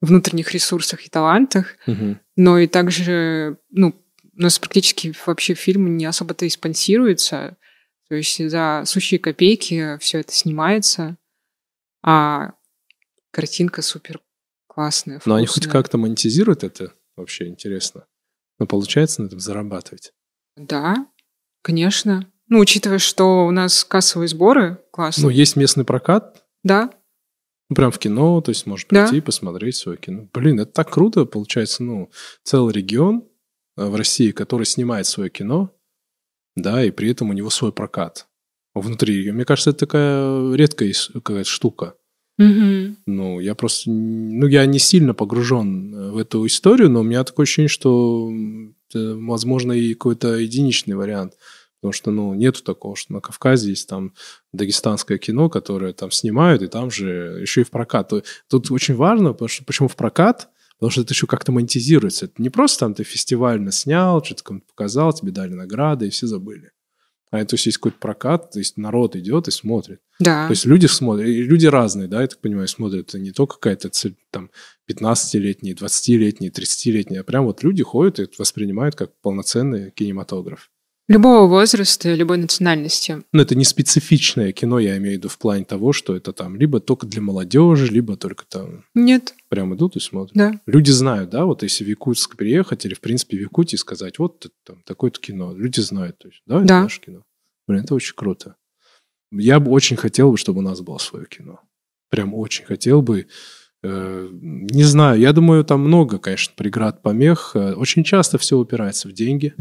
внутренних 0.00 0.52
ресурсах 0.52 1.06
и 1.06 1.10
талантах, 1.10 1.76
угу. 1.86 2.18
но 2.36 2.58
и 2.58 2.66
также, 2.66 3.58
ну, 3.70 3.94
у 4.36 4.42
нас 4.42 4.58
практически 4.58 5.14
вообще 5.26 5.54
фильм 5.54 5.96
не 5.96 6.06
особо-то 6.06 6.46
и 6.46 6.50
спонсируется. 6.50 7.56
То 8.08 8.14
есть 8.14 8.50
за 8.50 8.82
сущие 8.86 9.20
копейки 9.20 9.98
все 9.98 10.20
это 10.20 10.32
снимается, 10.32 11.16
а 12.02 12.52
картинка 13.30 13.82
супер 13.82 14.20
классная. 14.66 15.20
Но 15.26 15.34
они 15.34 15.46
хоть 15.46 15.66
как-то 15.66 15.98
монетизируют 15.98 16.64
это? 16.64 16.94
Вообще 17.16 17.46
интересно. 17.46 18.06
Но 18.58 18.66
получается 18.66 19.22
на 19.22 19.26
этом 19.26 19.40
зарабатывать? 19.40 20.12
Да, 20.56 21.06
Конечно. 21.62 22.26
Ну, 22.48 22.58
учитывая, 22.58 22.98
что 22.98 23.46
у 23.46 23.50
нас 23.50 23.84
кассовые 23.84 24.28
сборы 24.28 24.82
классные. 24.90 25.24
Ну, 25.24 25.30
есть 25.30 25.56
местный 25.56 25.84
прокат. 25.84 26.44
Да. 26.62 26.90
Ну, 27.70 27.76
прям 27.76 27.90
в 27.92 27.98
кино, 27.98 28.40
то 28.40 28.50
есть 28.50 28.66
да. 28.66 28.74
прийти 29.06 29.20
посмотреть 29.20 29.76
свое 29.76 29.96
кино. 29.96 30.28
Блин, 30.34 30.60
это 30.60 30.72
так 30.72 30.90
круто, 30.90 31.24
получается, 31.24 31.84
ну, 31.84 32.10
целый 32.42 32.74
регион 32.74 33.24
э, 33.76 33.86
в 33.86 33.94
России, 33.94 34.32
который 34.32 34.66
снимает 34.66 35.06
свое 35.06 35.30
кино, 35.30 35.72
да, 36.56 36.84
и 36.84 36.90
при 36.90 37.10
этом 37.10 37.30
у 37.30 37.32
него 37.32 37.48
свой 37.48 37.72
прокат 37.72 38.26
внутри. 38.74 39.30
Мне 39.30 39.44
кажется, 39.44 39.70
это 39.70 39.80
такая 39.80 40.52
редкая 40.54 40.92
какая-то 41.14 41.48
штука. 41.48 41.94
Угу. 42.38 42.96
Ну, 43.06 43.40
я 43.40 43.54
просто... 43.54 43.90
Ну, 43.90 44.46
я 44.46 44.66
не 44.66 44.78
сильно 44.78 45.14
погружен 45.14 45.94
э, 45.94 46.10
в 46.10 46.18
эту 46.18 46.46
историю, 46.46 46.90
но 46.90 47.00
у 47.00 47.04
меня 47.04 47.22
такое 47.22 47.44
ощущение, 47.44 47.68
что 47.68 48.30
это, 48.88 49.16
возможно, 49.16 49.72
и 49.72 49.94
какой-то 49.94 50.36
единичный 50.36 50.96
вариант. 50.96 51.34
Потому 51.80 51.92
что, 51.92 52.10
ну, 52.10 52.34
нету 52.34 52.62
такого, 52.62 52.94
что 52.94 53.14
на 53.14 53.20
Кавказе 53.20 53.70
есть 53.70 53.88
там 53.88 54.12
дагестанское 54.52 55.18
кино, 55.18 55.48
которое 55.48 55.92
там 55.94 56.10
снимают, 56.10 56.62
и 56.62 56.66
там 56.66 56.90
же 56.90 57.38
еще 57.40 57.62
и 57.62 57.64
в 57.64 57.70
прокат. 57.70 58.12
Тут 58.48 58.70
очень 58.70 58.94
важно, 58.94 59.32
потому 59.32 59.48
что, 59.48 59.64
почему 59.64 59.88
в 59.88 59.96
прокат, 59.96 60.50
потому 60.78 60.90
что 60.90 61.00
это 61.00 61.14
еще 61.14 61.26
как-то 61.26 61.52
монетизируется. 61.52 62.26
Это 62.26 62.40
не 62.42 62.50
просто 62.50 62.80
там 62.80 62.94
ты 62.94 63.02
фестивально 63.02 63.72
снял, 63.72 64.22
что-то 64.22 64.44
кому-то 64.44 64.66
показал, 64.66 65.12
тебе 65.12 65.32
дали 65.32 65.54
награды, 65.54 66.06
и 66.06 66.10
все 66.10 66.26
забыли. 66.26 66.72
А 67.30 67.44
то 67.44 67.54
есть 67.54 67.66
есть 67.66 67.78
какой-то 67.78 67.98
прокат, 67.98 68.50
то 68.50 68.58
есть 68.58 68.76
народ 68.76 69.14
идет 69.14 69.46
и 69.46 69.52
смотрит. 69.52 70.00
Да. 70.18 70.46
То 70.48 70.50
есть 70.50 70.66
люди 70.66 70.86
смотрят, 70.86 71.28
и 71.28 71.42
люди 71.42 71.66
разные, 71.66 72.08
да, 72.08 72.22
я 72.22 72.26
так 72.26 72.40
понимаю, 72.40 72.66
смотрят. 72.66 73.08
Это 73.08 73.18
не 73.20 73.30
только 73.30 73.54
какая-то 73.54 73.88
цель, 73.88 74.16
там 74.30 74.50
15-летние, 74.90 75.74
20-летние, 75.74 76.50
30-летние, 76.50 77.20
а 77.20 77.24
прям 77.24 77.44
вот 77.44 77.62
люди 77.62 77.84
ходят 77.84 78.18
и 78.18 78.28
воспринимают 78.36 78.96
как 78.96 79.12
полноценный 79.20 79.92
кинематограф. 79.92 80.70
Любого 81.10 81.48
возраста, 81.48 82.14
любой 82.14 82.38
национальности. 82.38 83.24
Но 83.32 83.42
это 83.42 83.56
не 83.56 83.64
специфичное 83.64 84.52
кино, 84.52 84.78
я 84.78 84.96
имею 84.98 85.14
в 85.14 85.18
виду 85.18 85.28
в 85.28 85.38
плане 85.38 85.64
того, 85.64 85.92
что 85.92 86.14
это 86.14 86.32
там 86.32 86.54
либо 86.54 86.78
только 86.78 87.04
для 87.04 87.20
молодежи, 87.20 87.88
либо 87.88 88.16
только 88.16 88.44
там... 88.46 88.84
Нет. 88.94 89.34
Прям 89.48 89.74
идут 89.74 89.96
и 89.96 90.00
смотрят. 90.00 90.36
Да. 90.36 90.60
Люди 90.66 90.92
знают, 90.92 91.30
да, 91.30 91.46
вот 91.46 91.64
если 91.64 91.82
в 91.82 91.88
Якутск 91.88 92.36
приехать 92.36 92.86
или, 92.86 92.94
в 92.94 93.00
принципе, 93.00 93.36
в 93.38 93.40
Якутии 93.40 93.74
сказать, 93.74 94.20
вот 94.20 94.46
там 94.64 94.84
такое-то 94.86 95.18
кино, 95.20 95.52
люди 95.52 95.80
знают, 95.80 96.16
то 96.18 96.28
есть, 96.28 96.42
да, 96.46 96.58
это 96.58 96.66
да. 96.66 96.82
наше 96.82 97.00
кино. 97.00 97.24
Блин, 97.66 97.82
это 97.82 97.96
очень 97.96 98.14
круто. 98.14 98.54
Я 99.32 99.58
бы 99.58 99.72
очень 99.72 99.96
хотел 99.96 100.30
бы, 100.30 100.38
чтобы 100.38 100.60
у 100.60 100.62
нас 100.62 100.80
было 100.80 100.98
свое 100.98 101.26
кино. 101.26 101.58
Прям 102.08 102.34
очень 102.34 102.66
хотел 102.66 103.02
бы. 103.02 103.26
Э, 103.82 104.28
не 104.30 104.84
знаю, 104.84 105.18
я 105.18 105.32
думаю, 105.32 105.64
там 105.64 105.80
много, 105.80 106.20
конечно, 106.20 106.54
преград, 106.56 107.02
помех. 107.02 107.50
Э, 107.54 107.74
очень 107.74 108.04
часто 108.04 108.38
все 108.38 108.56
упирается 108.56 109.08
в 109.08 109.12
деньги 109.12 109.56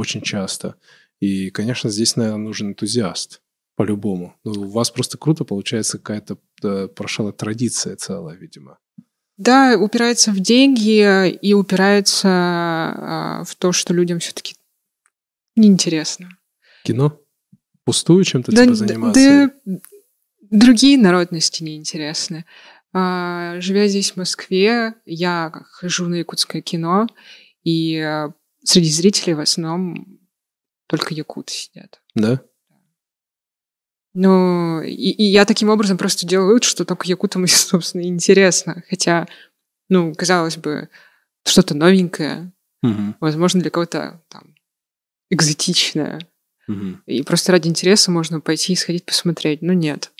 очень 0.00 0.22
часто. 0.22 0.76
И, 1.20 1.50
конечно, 1.50 1.90
здесь, 1.90 2.16
наверное, 2.16 2.44
нужен 2.44 2.70
энтузиаст 2.70 3.42
по-любому. 3.76 4.34
Ну, 4.44 4.52
у 4.62 4.70
вас 4.70 4.90
просто 4.90 5.18
круто 5.18 5.44
получается 5.44 5.98
какая-то 5.98 6.38
да, 6.62 6.88
прошла 6.88 7.32
традиция 7.32 7.96
целая, 7.96 8.36
видимо. 8.36 8.78
Да, 9.36 9.78
упирается 9.78 10.32
в 10.32 10.40
деньги 10.40 11.30
и 11.30 11.54
упирается 11.54 12.28
а, 12.28 13.44
в 13.46 13.54
то, 13.56 13.72
что 13.72 13.94
людям 13.94 14.18
все-таки 14.18 14.54
неинтересно. 15.56 16.28
Кино? 16.84 17.18
Пустую 17.84 18.24
чем-то 18.24 18.52
да, 18.52 18.64
типа 18.64 18.74
заниматься? 18.74 19.50
Да, 19.64 19.78
другие 20.50 20.98
народности 20.98 21.62
неинтересны. 21.62 22.44
А, 22.92 23.60
живя 23.60 23.88
здесь, 23.88 24.12
в 24.12 24.16
Москве, 24.16 24.94
я 25.06 25.50
хожу 25.70 26.06
на 26.08 26.16
якутское 26.16 26.60
кино, 26.60 27.06
и 27.62 27.96
а, 27.98 28.34
среди 28.70 28.90
зрителей 28.90 29.34
в 29.34 29.40
основном 29.40 30.20
только 30.86 31.12
якуты 31.14 31.52
сидят. 31.52 32.00
Да? 32.14 32.40
Ну, 34.14 34.80
и, 34.82 35.10
и 35.10 35.24
я 35.24 35.44
таким 35.44 35.70
образом 35.70 35.98
просто 35.98 36.26
делаю 36.26 36.48
вывод, 36.48 36.64
что 36.64 36.84
только 36.84 37.06
якутам, 37.06 37.46
собственно, 37.48 38.02
интересно. 38.02 38.82
Хотя, 38.88 39.28
ну, 39.88 40.14
казалось 40.14 40.56
бы, 40.56 40.88
что-то 41.44 41.74
новенькое, 41.74 42.52
угу. 42.82 43.14
возможно, 43.20 43.60
для 43.60 43.70
кого-то 43.70 44.22
там 44.28 44.54
экзотичное. 45.30 46.20
Угу. 46.68 47.00
И 47.06 47.22
просто 47.22 47.52
ради 47.52 47.68
интереса 47.68 48.10
можно 48.10 48.40
пойти 48.40 48.72
и 48.72 48.76
сходить 48.76 49.04
посмотреть. 49.04 49.62
Но 49.62 49.72
нет. 49.72 50.12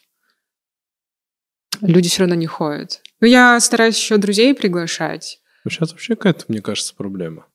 Люди 1.81 2.09
все 2.09 2.23
равно 2.23 2.35
не 2.35 2.47
ходят. 2.47 3.01
Ну, 3.21 3.27
я 3.27 3.59
стараюсь 3.61 3.97
еще 3.97 4.17
друзей 4.17 4.55
приглашать. 4.55 5.41
Сейчас 5.69 5.91
вообще 5.91 6.17
какая-то, 6.17 6.47
мне 6.49 6.61
кажется, 6.61 6.95
проблема. 6.95 7.47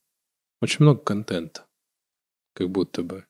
Очень 0.66 0.86
много 0.86 1.02
контента. 1.02 1.68
Как 2.56 2.72
будто 2.72 3.04
бы. 3.04 3.28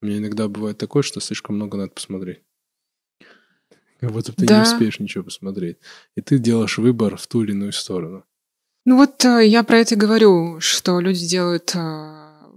У 0.00 0.06
меня 0.06 0.16
иногда 0.16 0.48
бывает 0.48 0.78
такое, 0.78 1.02
что 1.02 1.20
слишком 1.20 1.56
много 1.56 1.76
надо 1.76 1.90
посмотреть. 1.90 2.40
Как 4.00 4.10
будто 4.10 4.32
ты 4.32 4.46
да. 4.46 4.56
не 4.56 4.62
успеешь 4.62 4.98
ничего 4.98 5.22
посмотреть. 5.22 5.76
И 6.16 6.22
ты 6.22 6.38
делаешь 6.38 6.78
выбор 6.78 7.18
в 7.18 7.26
ту 7.26 7.42
или 7.44 7.50
иную 7.50 7.72
сторону. 7.72 8.24
Ну 8.86 8.96
вот 8.96 9.22
э, 9.22 9.46
я 9.46 9.64
про 9.64 9.80
это 9.80 9.96
говорю, 9.96 10.60
что 10.60 10.98
люди 10.98 11.26
делают 11.26 11.72
э, 11.74 12.48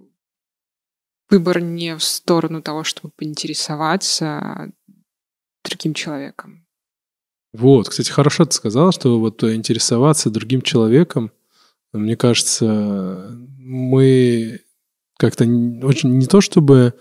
выбор 1.30 1.60
не 1.60 1.98
в 1.98 2.02
сторону 2.02 2.62
того, 2.62 2.86
чтобы 2.86 3.12
поинтересоваться 3.18 4.72
другим 5.66 5.94
человеком. 5.94 6.66
Вот, 7.52 7.90
кстати, 7.90 8.12
хорошо 8.12 8.46
ты 8.46 8.54
сказала, 8.54 8.94
что 8.94 9.20
вот 9.20 9.44
интересоваться 9.44 10.30
другим 10.30 10.62
человеком, 10.62 11.34
мне 11.98 12.16
кажется, 12.16 13.38
мы 13.58 14.62
как-то 15.18 15.46
очень 15.46 16.18
не 16.18 16.28
то 16.28 16.42
чтобы 16.42 16.94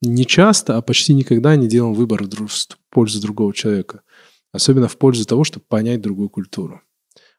не 0.00 0.26
часто, 0.26 0.76
а 0.76 0.82
почти 0.82 1.14
никогда 1.14 1.56
не 1.56 1.68
делаем 1.68 1.94
выбор 1.94 2.24
в 2.24 2.50
пользу 2.90 3.20
другого 3.20 3.52
человека. 3.52 4.02
Особенно 4.52 4.88
в 4.88 4.96
пользу 4.96 5.26
того, 5.26 5.44
чтобы 5.44 5.66
понять 5.68 6.00
другую 6.00 6.30
культуру. 6.30 6.80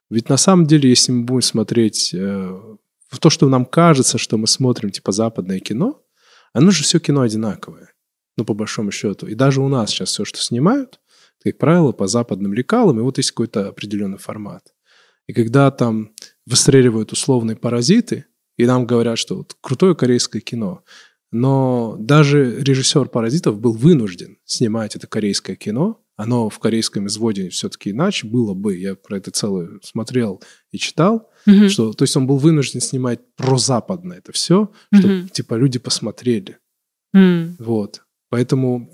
Ведь 0.09 0.29
на 0.29 0.37
самом 0.37 0.65
деле, 0.65 0.89
если 0.89 1.11
мы 1.11 1.23
будем 1.23 1.41
смотреть 1.41 2.13
э, 2.13 2.75
то, 3.19 3.29
что 3.29 3.47
нам 3.49 3.65
кажется, 3.65 4.17
что 4.17 4.37
мы 4.37 4.47
смотрим, 4.47 4.91
типа, 4.91 5.11
западное 5.11 5.59
кино, 5.59 6.01
оно 6.53 6.71
же 6.71 6.83
все 6.83 6.99
кино 6.99 7.21
одинаковое. 7.21 7.93
Ну, 8.37 8.45
по 8.45 8.53
большому 8.53 8.91
счету. 8.91 9.27
И 9.27 9.35
даже 9.35 9.61
у 9.61 9.67
нас 9.67 9.89
сейчас 9.89 10.09
все, 10.09 10.25
что 10.25 10.39
снимают, 10.39 10.99
как 11.43 11.57
правило, 11.57 11.91
по 11.91 12.07
западным 12.07 12.53
лекалам, 12.53 12.99
и 12.99 13.03
вот 13.03 13.17
есть 13.17 13.31
какой-то 13.31 13.69
определенный 13.69 14.17
формат. 14.17 14.73
И 15.27 15.33
когда 15.33 15.69
там 15.71 16.11
выстреливают 16.49 17.11
условные 17.11 17.55
паразиты, 17.55 18.25
и 18.57 18.65
нам 18.65 18.85
говорят, 18.85 19.17
что 19.17 19.37
вот 19.37 19.55
крутое 19.61 19.95
корейское 19.95 20.41
кино, 20.41 20.83
но 21.31 21.95
даже 21.99 22.59
режиссер 22.59 23.07
«Паразитов» 23.09 23.59
был 23.59 23.73
вынужден 23.73 24.37
снимать 24.45 24.95
это 24.95 25.05
корейское 25.05 25.55
кино. 25.55 26.01
Оно 26.15 26.49
в 26.49 26.59
корейском 26.59 27.07
изводе 27.07 27.49
все-таки 27.49 27.91
иначе 27.91 28.27
было 28.27 28.53
бы. 28.53 28.75
Я 28.75 28.95
про 28.95 29.17
это 29.17 29.31
целое 29.31 29.79
смотрел 29.83 30.41
и 30.71 30.77
читал. 30.77 31.29
Mm-hmm. 31.47 31.69
Что, 31.69 31.93
то 31.93 32.03
есть 32.03 32.17
он 32.17 32.25
был 32.27 32.37
вынужден 32.37 32.81
снимать 32.81 33.19
прозападно 33.35 34.13
это 34.13 34.31
все, 34.31 34.71
чтобы 34.91 35.13
mm-hmm. 35.13 35.29
типа 35.29 35.53
люди 35.53 35.77
посмотрели. 35.79 36.57
Mm. 37.15 37.55
Вот. 37.59 38.03
Поэтому 38.29 38.91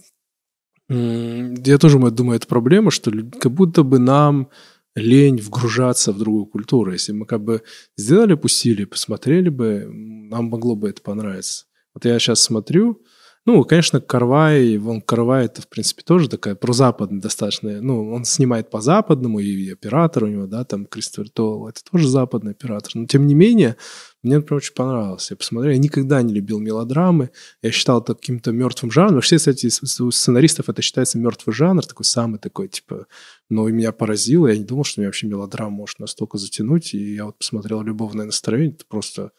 я 0.90 1.78
тоже 1.80 1.98
думаю, 1.98 2.38
это 2.38 2.48
проблема, 2.48 2.92
что 2.92 3.12
как 3.40 3.52
будто 3.52 3.84
бы 3.84 3.98
нам 3.98 4.50
лень 4.96 5.38
вгружаться 5.38 6.12
в 6.12 6.18
другую 6.18 6.46
культуру. 6.46 6.94
Если 6.94 7.12
мы 7.12 7.26
как 7.26 7.44
бы 7.44 7.62
сделали 7.98 8.34
бы 8.34 8.42
усилие, 8.46 8.88
посмотрели 8.88 9.50
бы, 9.50 9.88
нам 9.90 10.46
могло 10.46 10.76
бы 10.76 10.90
это 10.90 11.02
понравиться. 11.02 11.66
Вот 11.94 12.06
я 12.06 12.18
сейчас 12.20 12.42
смотрю, 12.42 13.02
ну, 13.46 13.64
конечно, 13.64 14.02
Карвай, 14.02 14.76
вон 14.78 15.02
Карвай, 15.02 15.46
это, 15.46 15.62
в 15.62 15.70
принципе, 15.70 16.02
тоже 16.02 16.28
такая 16.28 16.56
прозападная 16.56 17.22
достаточно. 17.22 17.80
Ну, 17.80 18.12
он 18.12 18.26
снимает 18.26 18.72
по-западному, 18.72 19.40
и 19.40 19.72
оператор 19.72 20.24
у 20.24 20.28
него, 20.28 20.48
да, 20.48 20.64
там, 20.66 20.88
Кристофер 20.88 21.30
Толл, 21.30 21.68
это 21.68 21.82
тоже 21.84 22.10
западный 22.10 22.54
оператор. 22.54 22.92
Но, 22.96 23.06
тем 23.06 23.28
не 23.28 23.36
менее, 23.36 23.76
мне, 24.24 24.38
например, 24.38 24.58
очень 24.58 24.74
понравилось. 24.74 25.30
Я 25.30 25.38
посмотрел, 25.38 25.74
я 25.74 25.78
никогда 25.78 26.24
не 26.24 26.34
любил 26.34 26.58
мелодрамы. 26.60 27.30
Я 27.62 27.72
считал 27.72 28.02
это 28.02 28.16
каким-то 28.16 28.52
мертвым 28.52 28.90
жанром. 28.90 29.16
Вообще, 29.16 29.38
кстати, 29.38 29.70
у 30.02 30.10
сценаристов 30.10 30.68
это 30.68 30.82
считается 30.82 31.20
мертвый 31.20 31.54
жанр, 31.54 31.86
такой 31.86 32.06
самый 32.06 32.40
такой, 32.40 32.68
типа... 32.68 33.06
Но 33.50 33.70
и 33.70 33.72
меня 33.72 33.92
поразило. 33.92 34.48
Я 34.48 34.58
не 34.58 34.64
думал, 34.64 34.84
что 34.84 35.02
меня 35.02 35.10
вообще 35.10 35.28
мелодрама 35.28 35.70
может 35.70 36.00
настолько 36.00 36.38
затянуть. 36.38 36.94
И 36.94 37.16
я 37.16 37.26
вот 37.26 37.38
посмотрел 37.38 37.82
«Любовное 37.82 38.26
настроение». 38.26 38.76
Это 38.76 38.86
просто 38.86 39.32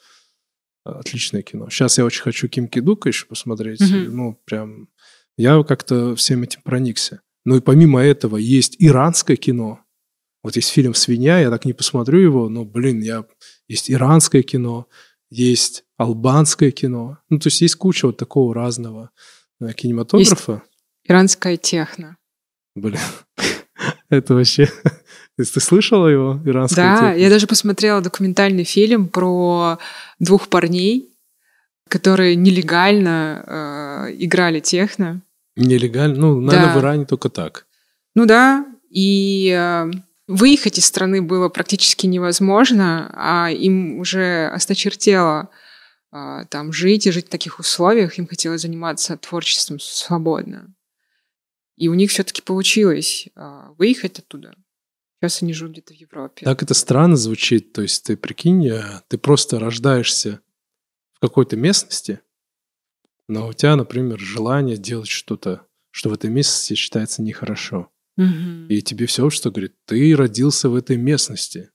отличное 0.85 1.43
кино. 1.43 1.69
Сейчас 1.69 1.99
я 1.99 2.05
очень 2.05 2.23
хочу 2.23 2.49
Ким 2.49 2.69
Кидука 2.69 3.09
еще 3.09 3.27
посмотреть. 3.27 3.81
Mm-hmm. 3.81 4.09
Ну, 4.09 4.41
прям... 4.45 4.89
Я 5.37 5.63
как-то 5.65 6.15
всем 6.17 6.45
этим 6.45 6.63
проникся. 6.63 7.21
Ну 7.45 7.57
и 7.57 7.61
помимо 7.61 8.01
этого 8.01 8.37
есть 8.37 8.77
иранское 8.79 9.37
кино. 9.37 9.81
Вот 10.43 10.57
есть 10.57 10.71
фильм 10.71 10.95
«Свинья», 10.95 11.41
я 11.41 11.51
так 11.51 11.65
не 11.65 11.73
посмотрю 11.73 12.21
его, 12.21 12.49
но, 12.49 12.65
блин, 12.65 13.01
я 13.01 13.27
есть 13.69 13.91
иранское 13.91 14.43
кино, 14.43 14.87
есть 15.29 15.85
албанское 15.97 16.71
кино. 16.71 17.19
Ну, 17.29 17.39
то 17.39 17.49
есть 17.49 17.61
есть 17.61 17.77
куча 17.77 18.07
вот 18.07 18.17
такого 18.17 18.55
разного 18.55 19.11
э, 19.61 19.73
кинематографа. 19.73 20.53
Есть 20.53 20.65
иранская 21.05 21.57
техно. 21.57 22.17
Блин, 22.75 23.01
это 24.09 24.35
вообще... 24.35 24.71
Ты 25.37 25.45
слышала 25.45 26.09
его, 26.09 26.41
иранское 26.47 26.85
Да, 26.85 26.95
техно? 26.95 27.21
я 27.21 27.29
даже 27.29 27.47
посмотрела 27.47 28.01
документальный 28.01 28.65
фильм 28.65 29.07
про 29.09 29.79
двух 30.19 30.49
парней, 30.49 31.11
которые 31.89 32.37
нелегально 32.37 33.45
э, 34.09 34.15
играли 34.19 34.61
техно. 34.61 35.21
Нелегально? 35.55 36.17
Ну, 36.17 36.41
наверное, 36.41 36.73
да. 36.73 36.79
в 36.79 36.81
Иране 36.81 37.05
только 37.05 37.29
так. 37.29 37.67
Ну 38.15 38.25
да, 38.25 38.65
и 38.89 39.55
э, 39.55 39.91
Выехать 40.29 40.79
из 40.79 40.87
страны 40.87 41.23
было 41.23 41.49
практически 41.49 42.07
невозможно, 42.07 43.13
а 43.15 43.49
им 43.49 44.01
уже 44.01 44.49
осточертело 44.49 45.51
а, 46.11 46.45
там 46.47 46.73
жить 46.73 47.07
и 47.07 47.13
жить 47.13 47.27
в 47.27 47.31
таких 47.31 47.61
условиях. 47.61 48.19
Им 48.19 48.27
хотелось 48.27 48.63
заниматься 48.63 49.17
творчеством 49.17 49.79
свободно. 49.79 50.75
И 51.77 51.89
у 51.89 51.95
них 51.95 52.11
все-таки 52.11 52.43
получилось 52.43 53.29
а, 53.35 53.73
выехать 53.79 54.19
оттуда. 54.19 54.55
Сейчас 55.21 55.43
они 55.43 55.53
живут 55.53 55.73
где-то 55.73 55.95
в 55.95 55.97
Европе. 55.97 56.45
Так 56.45 56.63
это 56.63 56.75
странно 56.75 57.17
звучит. 57.17 57.73
То 57.73 57.83
есть 57.83 58.05
ты 58.05 58.17
прикинь, 58.17 58.67
э, 58.69 59.03
ты 59.09 59.19
просто 59.19 59.59
рождаешься 59.59 60.41
в 61.15 61.21
какой-то 61.21 61.57
местности, 61.57 62.21
но 63.29 63.49
у 63.49 63.53
тебя, 63.53 63.77
например, 63.77 64.19
желание 64.19 64.77
делать 64.77 65.09
что-то, 65.09 65.67
что 65.91 66.11
в 66.11 66.13
этой 66.13 66.31
местности 66.31 66.75
считается 66.75 67.23
нехорошо. 67.23 67.91
Угу. 68.17 68.69
И 68.69 68.83
тебе 68.83 69.07
все 69.07 69.29
что 69.31 69.51
говорит, 69.51 69.75
ты 69.85 70.15
родился 70.17 70.69
в 70.69 70.75
этой 70.75 70.97
местности. 70.97 71.71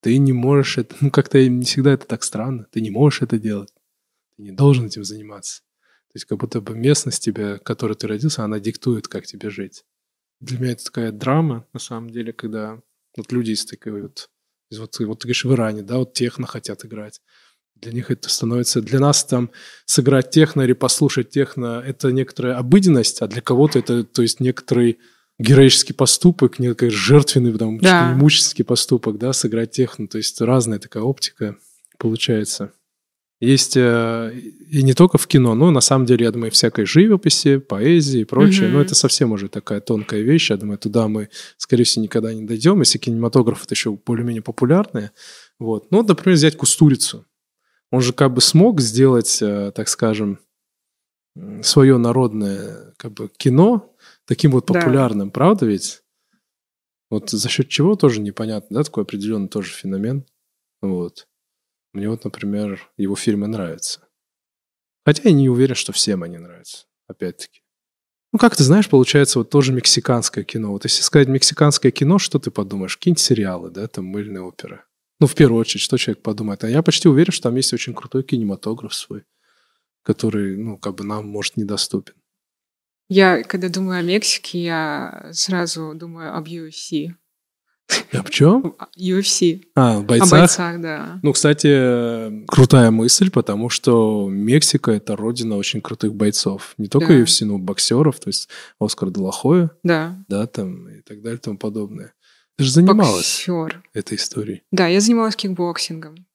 Ты 0.00 0.16
не 0.18 0.32
можешь 0.32 0.78
это... 0.78 0.96
Ну, 1.00 1.10
как-то 1.10 1.46
не 1.46 1.64
всегда 1.64 1.92
это 1.92 2.06
так 2.06 2.22
странно. 2.22 2.66
Ты 2.70 2.80
не 2.80 2.90
можешь 2.90 3.22
это 3.22 3.38
делать. 3.38 3.72
Ты 4.36 4.42
не 4.42 4.52
должен 4.52 4.86
этим 4.86 5.04
заниматься. 5.04 5.62
То 6.12 6.16
есть 6.16 6.26
как 6.26 6.38
будто 6.38 6.60
бы 6.60 6.74
местность 6.74 7.22
тебя, 7.22 7.56
в 7.56 7.62
которой 7.62 7.94
ты 7.94 8.08
родился, 8.08 8.42
она 8.42 8.58
диктует, 8.58 9.06
как 9.06 9.26
тебе 9.26 9.48
жить. 9.48 9.84
Для 10.40 10.58
меня 10.58 10.72
это 10.72 10.84
такая 10.84 11.12
драма, 11.12 11.66
на 11.72 11.78
самом 11.78 12.10
деле, 12.10 12.32
когда 12.32 12.80
вот 13.16 13.30
люди 13.30 13.52
из 13.52 13.64
такой 13.64 14.02
вот... 14.02 14.28
Из 14.70 14.78
вот, 14.78 14.98
вот 14.98 15.18
ты 15.20 15.26
говоришь, 15.26 15.44
в 15.44 15.52
Иране, 15.52 15.82
да, 15.82 15.98
вот 15.98 16.12
техно 16.12 16.46
хотят 16.46 16.84
играть. 16.84 17.20
Для 17.76 17.92
них 17.92 18.10
это 18.10 18.28
становится... 18.28 18.80
Для 18.80 18.98
нас 18.98 19.24
там 19.24 19.50
сыграть 19.84 20.30
техно 20.30 20.62
или 20.62 20.72
послушать 20.72 21.30
техно— 21.30 21.82
это 21.86 22.10
некоторая 22.10 22.56
обыденность, 22.56 23.22
а 23.22 23.28
для 23.28 23.40
кого-то 23.40 23.78
это, 23.78 24.02
то 24.04 24.22
есть, 24.22 24.40
некоторый 24.40 24.98
героический 25.40 25.94
поступок, 25.94 26.58
некий 26.58 26.90
жертвенный, 26.90 27.56
там, 27.56 27.78
да. 27.78 28.12
имущественный 28.12 28.66
поступок, 28.66 29.16
да, 29.18 29.32
сыграть 29.32 29.70
техно. 29.70 30.06
То 30.06 30.18
есть 30.18 30.40
разная 30.40 30.78
такая 30.78 31.02
оптика 31.02 31.56
получается. 31.98 32.72
Есть 33.40 33.74
э, 33.74 34.34
и 34.68 34.82
не 34.82 34.92
только 34.92 35.16
в 35.16 35.26
кино, 35.26 35.54
но 35.54 35.70
на 35.70 35.80
самом 35.80 36.04
деле, 36.04 36.26
я 36.26 36.30
думаю, 36.30 36.50
всякой 36.50 36.84
живописи, 36.84 37.56
поэзии 37.56 38.20
и 38.20 38.24
прочее. 38.24 38.68
Mm-hmm. 38.68 38.72
Но 38.72 38.80
это 38.82 38.94
совсем 38.94 39.32
уже 39.32 39.48
такая 39.48 39.80
тонкая 39.80 40.20
вещь. 40.20 40.50
Я 40.50 40.58
думаю, 40.58 40.76
туда 40.76 41.08
мы, 41.08 41.30
скорее 41.56 41.84
всего, 41.84 42.02
никогда 42.04 42.34
не 42.34 42.42
дойдем, 42.42 42.80
если 42.80 42.98
кинематограф 42.98 43.64
это 43.64 43.72
еще 43.74 43.92
более-менее 43.92 44.42
популярное. 44.42 45.12
Вот. 45.58 45.90
Ну, 45.90 46.02
например, 46.02 46.36
взять 46.36 46.56
Кустурицу. 46.56 47.24
Он 47.90 48.02
же 48.02 48.12
как 48.12 48.34
бы 48.34 48.42
смог 48.42 48.82
сделать, 48.82 49.38
э, 49.40 49.72
так 49.74 49.88
скажем, 49.88 50.38
свое 51.62 51.96
народное 51.96 52.92
как 52.98 53.12
бы 53.12 53.30
кино, 53.36 53.94
таким 54.26 54.50
вот 54.50 54.66
популярным, 54.66 55.28
да. 55.28 55.32
правда 55.32 55.64
ведь? 55.64 56.02
Вот 57.08 57.30
за 57.30 57.48
счет 57.48 57.68
чего 57.68 57.96
тоже 57.96 58.20
непонятно, 58.20 58.76
да, 58.76 58.84
такой 58.84 59.04
определенный 59.04 59.48
тоже 59.48 59.72
феномен. 59.72 60.26
Вот. 60.82 61.26
Мне 61.92 62.08
вот, 62.08 62.24
например, 62.24 62.88
его 62.96 63.16
фильмы 63.16 63.46
нравятся. 63.46 64.08
Хотя 65.04 65.22
я 65.24 65.32
не 65.32 65.48
уверен, 65.48 65.74
что 65.74 65.92
всем 65.92 66.22
они 66.22 66.38
нравятся, 66.38 66.86
опять-таки. 67.08 67.62
Ну, 68.32 68.38
как 68.38 68.54
ты 68.54 68.62
знаешь, 68.62 68.88
получается 68.88 69.40
вот 69.40 69.50
тоже 69.50 69.72
мексиканское 69.72 70.44
кино. 70.44 70.70
Вот 70.70 70.84
если 70.84 71.02
сказать 71.02 71.26
мексиканское 71.26 71.90
кино, 71.90 72.18
что 72.18 72.38
ты 72.38 72.50
подумаешь? 72.50 72.96
Какие-нибудь 72.96 73.20
сериалы, 73.20 73.70
да, 73.70 73.88
там 73.88 74.04
мыльные 74.04 74.42
оперы. 74.42 74.84
Ну, 75.18 75.26
в 75.26 75.34
первую 75.34 75.60
очередь, 75.60 75.82
что 75.82 75.96
человек 75.96 76.22
подумает? 76.22 76.62
А 76.62 76.70
я 76.70 76.82
почти 76.82 77.08
уверен, 77.08 77.32
что 77.32 77.44
там 77.44 77.56
есть 77.56 77.72
очень 77.72 77.92
крутой 77.92 78.22
кинематограф 78.22 78.94
свой, 78.94 79.24
который, 80.02 80.56
ну, 80.56 80.78
как 80.78 80.94
бы 80.94 81.04
нам, 81.04 81.26
может, 81.28 81.56
недоступен. 81.56 82.14
Я, 83.08 83.42
когда 83.42 83.68
думаю 83.68 83.98
о 83.98 84.02
Мексике, 84.02 84.62
я 84.62 85.30
сразу 85.32 85.92
думаю 85.96 86.36
об 86.36 86.46
UFC. 86.46 87.08
Об 88.12 88.30
чем? 88.30 88.76
UFC. 88.98 89.62
А, 89.74 89.98
в 89.98 90.04
бойцах? 90.04 90.32
О 90.32 90.36
бойцах, 90.38 90.80
да. 90.80 91.20
Ну, 91.22 91.32
кстати, 91.32 92.44
крутая 92.46 92.90
мысль, 92.90 93.30
потому 93.30 93.68
что 93.68 94.28
Мексика— 94.28 94.90
это 94.92 95.16
родина 95.16 95.56
очень 95.56 95.80
крутых 95.80 96.14
бойцов. 96.14 96.74
Не 96.78 96.88
только 96.88 97.08
да. 97.08 97.20
UFC, 97.20 97.44
но 97.44 97.56
и 97.56 97.60
боксеров, 97.60 98.18
то 98.20 98.28
есть 98.28 98.48
Оскар 98.78 99.10
Де 99.10 99.21
Ла 99.21 99.32
Хойя. 99.32 99.70
Да. 99.82 100.16
Да, 100.28 100.46
там 100.46 100.88
и 100.88 101.02
так 101.02 101.22
далее 101.22 101.38
и 101.38 101.42
тому 101.42 101.58
подобное. 101.58 102.14
Ты 102.56 102.64
же 102.64 102.72
занималась 102.72 103.44
Боксер. 103.46 103.82
этой 103.94 104.16
историей. 104.16 104.62
Да, 104.70 104.86
я 104.86 105.00
занималась 105.00 105.36
кикбоксингом. 105.36 106.26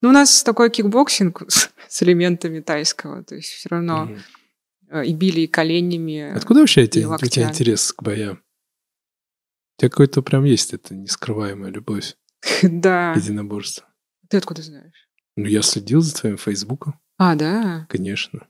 Ну, 0.00 0.10
у 0.10 0.12
нас 0.12 0.42
такой 0.42 0.70
кикбоксинг 0.70 1.42
с 1.88 2.02
элементами 2.02 2.60
тайского, 2.60 3.22
то 3.24 3.34
есть 3.34 3.48
все 3.48 3.68
равно... 3.68 4.04
Угу 4.04 4.16
и 5.04 5.12
били 5.12 5.42
и 5.42 5.46
коленями. 5.46 6.32
Откуда 6.34 6.60
вообще 6.60 6.82
эти, 6.82 7.00
у 7.00 7.16
тебя 7.18 7.48
интерес 7.48 7.92
к 7.92 8.02
боям? 8.02 8.40
Тебя 9.78 9.90
какой-то 9.90 10.22
прям 10.22 10.44
есть 10.44 10.74
эта 10.74 10.94
нескрываемая 10.94 11.70
любовь 11.70 12.16
да. 12.62 13.14
к 13.14 13.16
единоборству. 13.16 13.86
Ты 14.28 14.36
откуда 14.36 14.62
знаешь? 14.62 15.08
Ну, 15.36 15.46
я 15.46 15.62
следил 15.62 16.00
за 16.00 16.14
твоим 16.14 16.36
фейсбуком. 16.36 17.00
А, 17.16 17.36
да? 17.36 17.86
Конечно. 17.88 18.48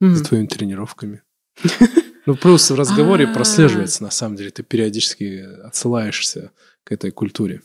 За 0.00 0.22
твоими 0.22 0.46
тренировками. 0.46 1.22
Ну, 2.26 2.36
просто 2.36 2.72
в 2.72 2.78
разговоре 2.78 3.26
а. 3.26 3.34
прослеживается, 3.34 4.02
на 4.02 4.10
самом 4.10 4.36
деле. 4.36 4.50
Ты 4.50 4.62
периодически 4.62 5.40
отсылаешься 5.62 6.52
к 6.82 6.90
этой 6.90 7.10
культуре. 7.10 7.60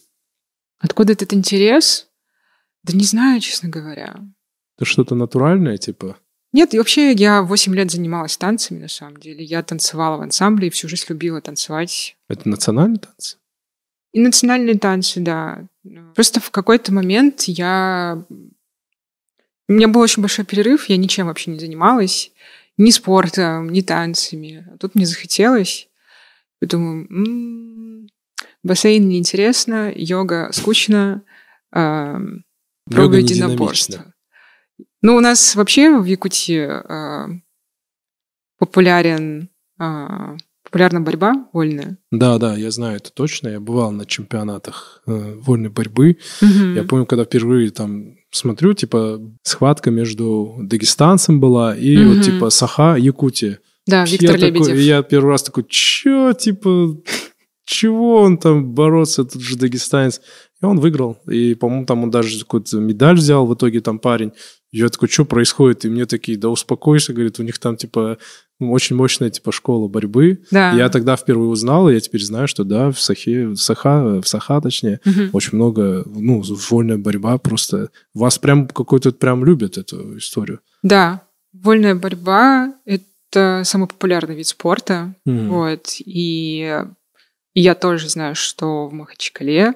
Откуда 0.80 1.14
этот 1.14 1.34
интерес? 1.34 2.10
Да 2.84 2.92
не 2.92 3.06
знаю, 3.06 3.40
честно 3.40 3.70
говоря. 3.70 4.20
Это 4.76 4.84
что-то 4.84 5.16
натуральное, 5.16 5.78
типа? 5.78 6.18
Нет, 6.52 6.74
и 6.74 6.78
вообще 6.80 7.12
я 7.12 7.44
8 7.44 7.76
лет 7.76 7.92
занималась 7.92 8.38
танцами, 8.38 8.80
на 8.80 8.88
самом 8.88 9.18
деле. 9.18 9.44
Я 9.44 9.62
танцевала 9.62 10.18
в 10.18 10.22
ансамбле 10.22 10.68
и 10.68 10.72
всю 10.72 10.88
жизнь 10.88 11.06
любила 11.10 11.42
танцевать. 11.42 12.18
Это 12.28 12.50
национальные 12.50 13.00
танцы? 13.00 13.38
И 14.14 14.20
национальные 14.20 14.80
танцы, 14.80 15.20
да. 15.20 15.68
Просто 16.16 16.40
в 16.40 16.50
какой-то 16.50 16.92
момент 16.94 17.44
я... 17.44 18.24
У 19.68 19.74
меня 19.74 19.88
был 19.88 20.02
очень 20.02 20.24
большой 20.24 20.46
перерыв, 20.46 20.90
я 20.90 20.98
ничем 20.98 21.28
вообще 21.28 21.52
не 21.52 21.60
занималась. 21.60 22.32
Ни 22.78 22.90
спортом, 22.90 23.70
ни 23.70 23.82
танцами. 23.82 24.68
А 24.74 24.78
тут 24.78 24.96
мне 24.96 25.06
захотелось. 25.06 25.90
Я 26.62 26.68
думаю, 26.68 27.06
м-м, 27.10 28.10
бассейн 28.64 29.08
неинтересно, 29.08 29.92
йога 29.96 30.50
скучно, 30.54 31.22
э, 31.72 32.20
пробую 32.86 33.22
единоборство. 33.22 34.14
Ну, 35.02 35.16
у 35.16 35.22
нас 35.22 35.56
вообще 35.56 35.98
в 35.98 36.06
Якутии 36.06 36.68
э, 36.68 37.40
популярен 38.58 39.50
э, 39.80 40.38
популярна 40.64 41.02
борьба 41.02 41.48
вольная. 41.54 41.98
Да, 42.12 42.38
да, 42.38 42.56
я 42.56 42.70
знаю 42.72 42.98
это 42.98 43.12
точно. 43.12 43.50
Я 43.50 43.60
бывал 43.60 43.92
на 43.92 44.06
чемпионатах 44.06 45.02
э, 45.08 45.36
вольной 45.42 45.70
борьбы. 45.70 46.18
Угу. 46.42 46.74
Я 46.76 46.84
помню, 46.84 47.06
когда 47.06 47.26
впервые 47.26 47.72
там 47.72 48.16
смотрю, 48.32 48.74
типа 48.74 49.20
схватка 49.44 49.90
между 49.90 50.58
дагестанцем 50.62 51.40
была 51.40 51.76
и 51.76 51.98
угу. 51.98 52.16
вот 52.16 52.24
типа 52.24 52.50
Саха, 52.50 52.96
Якутия. 52.98 53.60
Да, 53.88 54.06
Виктор 54.06 54.36
я 54.36 54.48
Лебедев. 54.48 54.68
Такой, 54.68 54.84
я 54.84 55.02
первый 55.02 55.32
раз 55.32 55.44
такой, 55.44 55.66
чё, 55.68 56.34
типа, 56.34 56.96
чего 57.66 58.22
он 58.22 58.38
там 58.38 58.74
бороться, 58.74 59.24
тут 59.24 59.42
же 59.42 59.58
дагестанец. 59.58 60.22
И 60.62 60.66
он 60.66 60.80
выиграл. 60.80 61.18
И, 61.28 61.56
по-моему, 61.56 61.86
там 61.86 62.04
он 62.04 62.12
даже 62.12 62.40
какую-то 62.40 62.78
медаль 62.78 63.16
взял 63.16 63.48
в 63.48 63.54
итоге 63.56 63.82
там 63.82 63.98
парень. 63.98 64.34
Я 64.72 64.90
такой, 64.90 65.10
что 65.10 65.26
происходит? 65.26 65.86
И 65.86 65.90
мне 65.90 66.06
такие, 66.06 66.38
да 66.38 66.50
успокойся, 66.50 67.14
говорит, 67.14 67.40
у 67.40 67.44
них 67.44 67.58
там, 67.58 67.76
типа, 67.76 68.20
очень 68.60 68.96
мощная, 68.96 69.30
типа, 69.30 69.52
школа 69.52 69.88
борьбы. 69.88 70.44
Да. 70.52 70.74
Я 70.74 70.90
тогда 70.90 71.16
впервые 71.16 71.50
узнал, 71.50 71.90
и 71.90 71.94
я 71.94 72.00
теперь 72.00 72.24
знаю, 72.24 72.48
что, 72.48 72.64
да, 72.64 72.92
в 72.92 73.00
Сахе, 73.02 73.48
в 73.48 73.56
Саха, 73.56 74.22
в 74.22 74.28
Саха, 74.28 74.62
точнее, 74.62 75.00
угу. 75.06 75.30
очень 75.34 75.56
много, 75.56 76.04
ну, 76.06 76.44
вольная 76.70 76.98
борьба 76.98 77.38
просто. 77.40 77.90
Вас 78.14 78.38
прям 78.38 78.68
какой-то 78.68 79.12
прям 79.12 79.44
любят 79.44 79.78
эту 79.78 80.18
историю. 80.18 80.60
Да, 80.84 81.24
вольная 81.52 81.96
борьба— 81.96 82.74
это 82.86 83.64
самый 83.64 83.88
популярный 83.88 84.36
вид 84.36 84.48
спорта. 84.48 85.16
Угу. 85.26 85.36
Вот, 85.46 85.96
и, 86.00 86.84
и 87.54 87.62
я 87.62 87.74
тоже 87.74 88.08
знаю, 88.08 88.36
что 88.36 88.88
в 88.88 88.94
Махачкале 88.94 89.76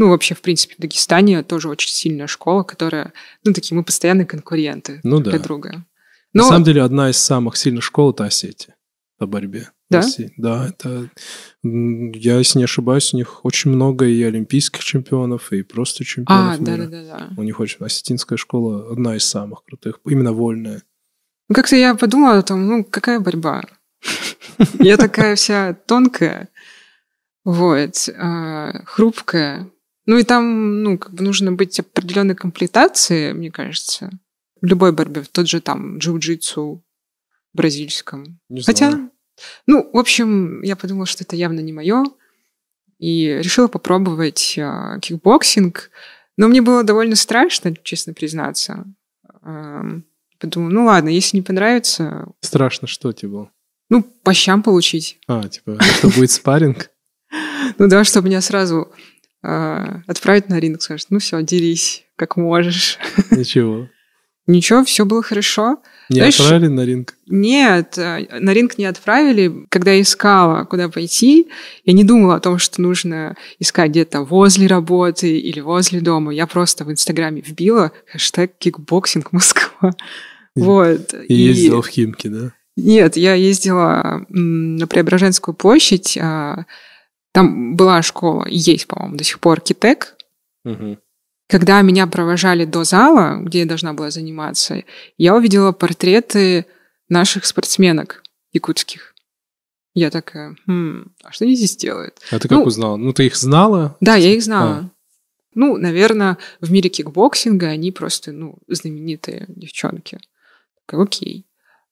ну, 0.00 0.08
вообще, 0.08 0.34
в 0.34 0.40
принципе, 0.40 0.76
в 0.78 0.80
Дагестане 0.80 1.42
тоже 1.42 1.68
очень 1.68 1.90
сильная 1.90 2.26
школа, 2.26 2.62
которая, 2.62 3.12
ну, 3.44 3.52
такие 3.52 3.76
мы 3.76 3.84
постоянные 3.84 4.24
конкуренты 4.24 5.00
ну, 5.02 5.16
друг 5.16 5.24
да. 5.24 5.30
для 5.32 5.40
друга. 5.40 5.84
Но... 6.32 6.42
На 6.42 6.48
самом 6.48 6.64
деле, 6.64 6.82
одна 6.82 7.10
из 7.10 7.18
самых 7.18 7.58
сильных 7.58 7.84
школ– 7.84 8.10
это 8.12 8.24
Осетия 8.24 8.76
по 9.18 9.26
борьбе. 9.26 9.68
Да? 9.90 10.02
Да, 10.38 10.68
это, 10.68 11.10
я, 11.62 12.38
если 12.38 12.60
не 12.60 12.64
ошибаюсь, 12.64 13.12
у 13.12 13.18
них 13.18 13.44
очень 13.44 13.72
много 13.72 14.06
и 14.06 14.22
олимпийских 14.22 14.82
чемпионов, 14.82 15.52
и 15.52 15.62
просто 15.62 16.02
чемпионов 16.02 16.54
а, 16.54 16.62
мира. 16.62 16.86
Да, 16.86 17.02
да, 17.02 17.18
да, 17.18 17.28
У 17.36 17.42
них 17.42 17.60
очень 17.60 17.84
осетинская 17.84 18.38
школа 18.38 18.90
одна 18.90 19.16
из 19.16 19.26
самых 19.26 19.64
крутых, 19.64 20.00
именно 20.06 20.32
вольная. 20.32 20.82
Ну, 21.50 21.54
как-то 21.54 21.76
я 21.76 21.94
подумала 21.94 22.38
о 22.38 22.42
том, 22.42 22.66
ну, 22.66 22.84
какая 22.84 23.20
борьба? 23.20 23.64
Я 24.78 24.96
такая 24.96 25.36
вся 25.36 25.74
тонкая, 25.74 26.48
вот, 27.44 28.08
а, 28.16 28.82
хрупкая, 28.86 29.70
ну 30.10 30.18
и 30.18 30.24
там, 30.24 30.82
ну, 30.82 30.98
как 30.98 31.14
бы 31.14 31.22
нужно 31.22 31.52
быть 31.52 31.78
определенной 31.78 32.34
комплектации, 32.34 33.32
мне 33.32 33.52
кажется. 33.52 34.10
В 34.60 34.66
любой 34.66 34.90
борьбе, 34.90 35.22
в 35.22 35.28
тот 35.28 35.48
же 35.48 35.60
там 35.60 35.98
джиу-джитсу 35.98 36.80
бразильском. 37.52 38.40
Не 38.48 38.62
Хотя, 38.62 38.90
знаю. 38.90 39.10
ну, 39.68 39.88
в 39.92 39.96
общем, 39.96 40.62
я 40.62 40.74
подумала, 40.74 41.06
что 41.06 41.22
это 41.22 41.36
явно 41.36 41.60
не 41.60 41.72
мое. 41.72 42.02
И 42.98 43.38
решила 43.40 43.68
попробовать 43.68 44.54
э, 44.58 44.98
кикбоксинг. 45.00 45.92
Но 46.36 46.48
мне 46.48 46.60
было 46.60 46.82
довольно 46.82 47.14
страшно, 47.14 47.72
честно 47.76 48.12
признаться. 48.12 48.86
Э, 49.44 50.00
подумала, 50.40 50.70
ну 50.70 50.84
ладно, 50.86 51.10
если 51.10 51.36
не 51.36 51.42
понравится... 51.44 52.26
Страшно 52.40 52.88
что 52.88 53.12
тебе 53.12 53.28
было? 53.28 53.50
Ну, 53.90 54.02
по 54.02 54.34
щам 54.34 54.64
получить. 54.64 55.20
А, 55.28 55.48
типа, 55.48 55.78
что 55.80 56.08
будет 56.08 56.32
спарринг? 56.32 56.90
Ну 57.78 57.86
да, 57.86 58.02
чтобы 58.02 58.26
меня 58.26 58.40
сразу 58.40 58.92
отправить 59.42 60.48
на 60.48 60.60
ринг, 60.60 60.82
скажет, 60.82 61.06
ну 61.10 61.18
все, 61.18 61.42
дерись, 61.42 62.04
как 62.16 62.36
можешь. 62.36 62.98
Ничего. 63.30 63.88
Ничего, 64.46 64.84
все 64.84 65.04
было 65.04 65.22
хорошо. 65.22 65.78
Не 66.08 66.16
Знаешь, 66.16 66.40
отправили 66.40 66.66
на 66.66 66.84
ринг? 66.84 67.14
Нет, 67.28 67.96
э, 67.98 68.26
на 68.40 68.52
ринг 68.52 68.78
не 68.78 68.84
отправили. 68.86 69.66
Когда 69.68 69.92
я 69.92 70.00
искала, 70.00 70.64
куда 70.64 70.88
пойти, 70.88 71.48
я 71.84 71.92
не 71.92 72.02
думала 72.02 72.34
о 72.34 72.40
том, 72.40 72.58
что 72.58 72.82
нужно 72.82 73.36
искать 73.60 73.90
где-то 73.90 74.22
возле 74.22 74.66
работы 74.66 75.38
или 75.38 75.60
возле 75.60 76.00
дома. 76.00 76.34
Я 76.34 76.48
просто 76.48 76.84
в 76.84 76.90
Инстаграме 76.90 77.42
вбила 77.46 77.92
хэштег 78.10 78.58
кикбоксинг 78.58 79.30
Москва. 79.32 79.94
Вот. 80.56 81.14
И, 81.14 81.32
и 81.32 81.34
ездила 81.34 81.80
в 81.80 81.86
Химки, 81.86 82.26
да? 82.26 82.52
Нет, 82.76 83.16
я 83.16 83.34
ездила 83.34 84.26
на 84.28 84.86
Преображенскую 84.88 85.54
площадь, 85.54 86.18
а, 86.20 86.64
там 87.32 87.76
была 87.76 88.02
школа, 88.02 88.46
есть, 88.48 88.86
по-моему, 88.86 89.16
до 89.16 89.24
сих 89.24 89.40
пор 89.40 89.60
Китек. 89.60 90.16
Угу. 90.64 90.98
Когда 91.48 91.82
меня 91.82 92.06
провожали 92.06 92.64
до 92.64 92.84
зала, 92.84 93.40
где 93.42 93.60
я 93.60 93.66
должна 93.66 93.92
была 93.92 94.10
заниматься, 94.10 94.84
я 95.18 95.34
увидела 95.34 95.72
портреты 95.72 96.66
наших 97.08 97.44
спортсменок 97.44 98.22
якутских. 98.52 99.14
Я 99.94 100.10
такая, 100.10 100.56
хм, 100.66 101.12
а 101.24 101.32
что 101.32 101.44
они 101.44 101.56
здесь 101.56 101.76
делают? 101.76 102.20
А 102.30 102.38
ты 102.38 102.48
как 102.48 102.58
ну, 102.58 102.64
узнала? 102.64 102.96
Ну, 102.96 103.12
ты 103.12 103.26
их 103.26 103.36
знала? 103.36 103.96
Да, 104.00 104.14
я 104.14 104.32
их 104.32 104.42
знала. 104.42 104.70
А. 104.70 104.90
Ну, 105.54 105.76
наверное, 105.76 106.38
в 106.60 106.70
мире 106.70 106.88
кикбоксинга 106.88 107.66
они 107.66 107.90
просто, 107.90 108.30
ну, 108.30 108.58
знаменитые 108.68 109.46
девчонки. 109.48 110.20
Так, 110.86 111.00
окей. 111.00 111.46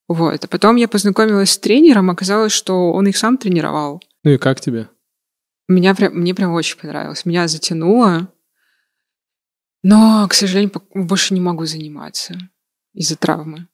Вот. 0.07 0.45
А 0.45 0.49
потом 0.49 0.76
я 0.76 0.86
познакомилась 0.86 1.51
с 1.51 1.59
тренером, 1.59 2.11
оказалось, 2.11 2.53
что 2.53 2.93
он 2.93 3.09
их 3.09 3.16
сам 3.16 3.36
тренировал. 3.36 4.01
Ну 4.22 4.30
и 4.30 4.39
как 4.39 4.61
тебе? 4.61 4.89
Меня 5.68 5.94
прям, 5.94 6.14
мне 6.14 6.34
прям 6.34 6.52
очень 6.52 6.78
понравилось. 6.78 7.26
Меня 7.26 7.46
затянуло. 7.46 8.32
Но, 9.82 10.26
к 10.28 10.34
сожалению, 10.34 10.72
больше 10.94 11.34
не 11.34 11.40
могу 11.40 11.66
заниматься 11.66 12.36
из-за 12.94 13.16
травмы. 13.16 13.68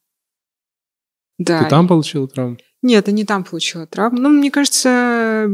Да. 1.37 1.63
Ты 1.63 1.69
там 1.69 1.87
получила 1.87 2.27
травму? 2.27 2.57
Нет, 2.81 3.07
я 3.07 3.13
не 3.13 3.25
там 3.25 3.43
получила 3.43 3.87
травму. 3.87 4.19
Ну, 4.19 4.29
мне 4.29 4.51
кажется, 4.51 5.49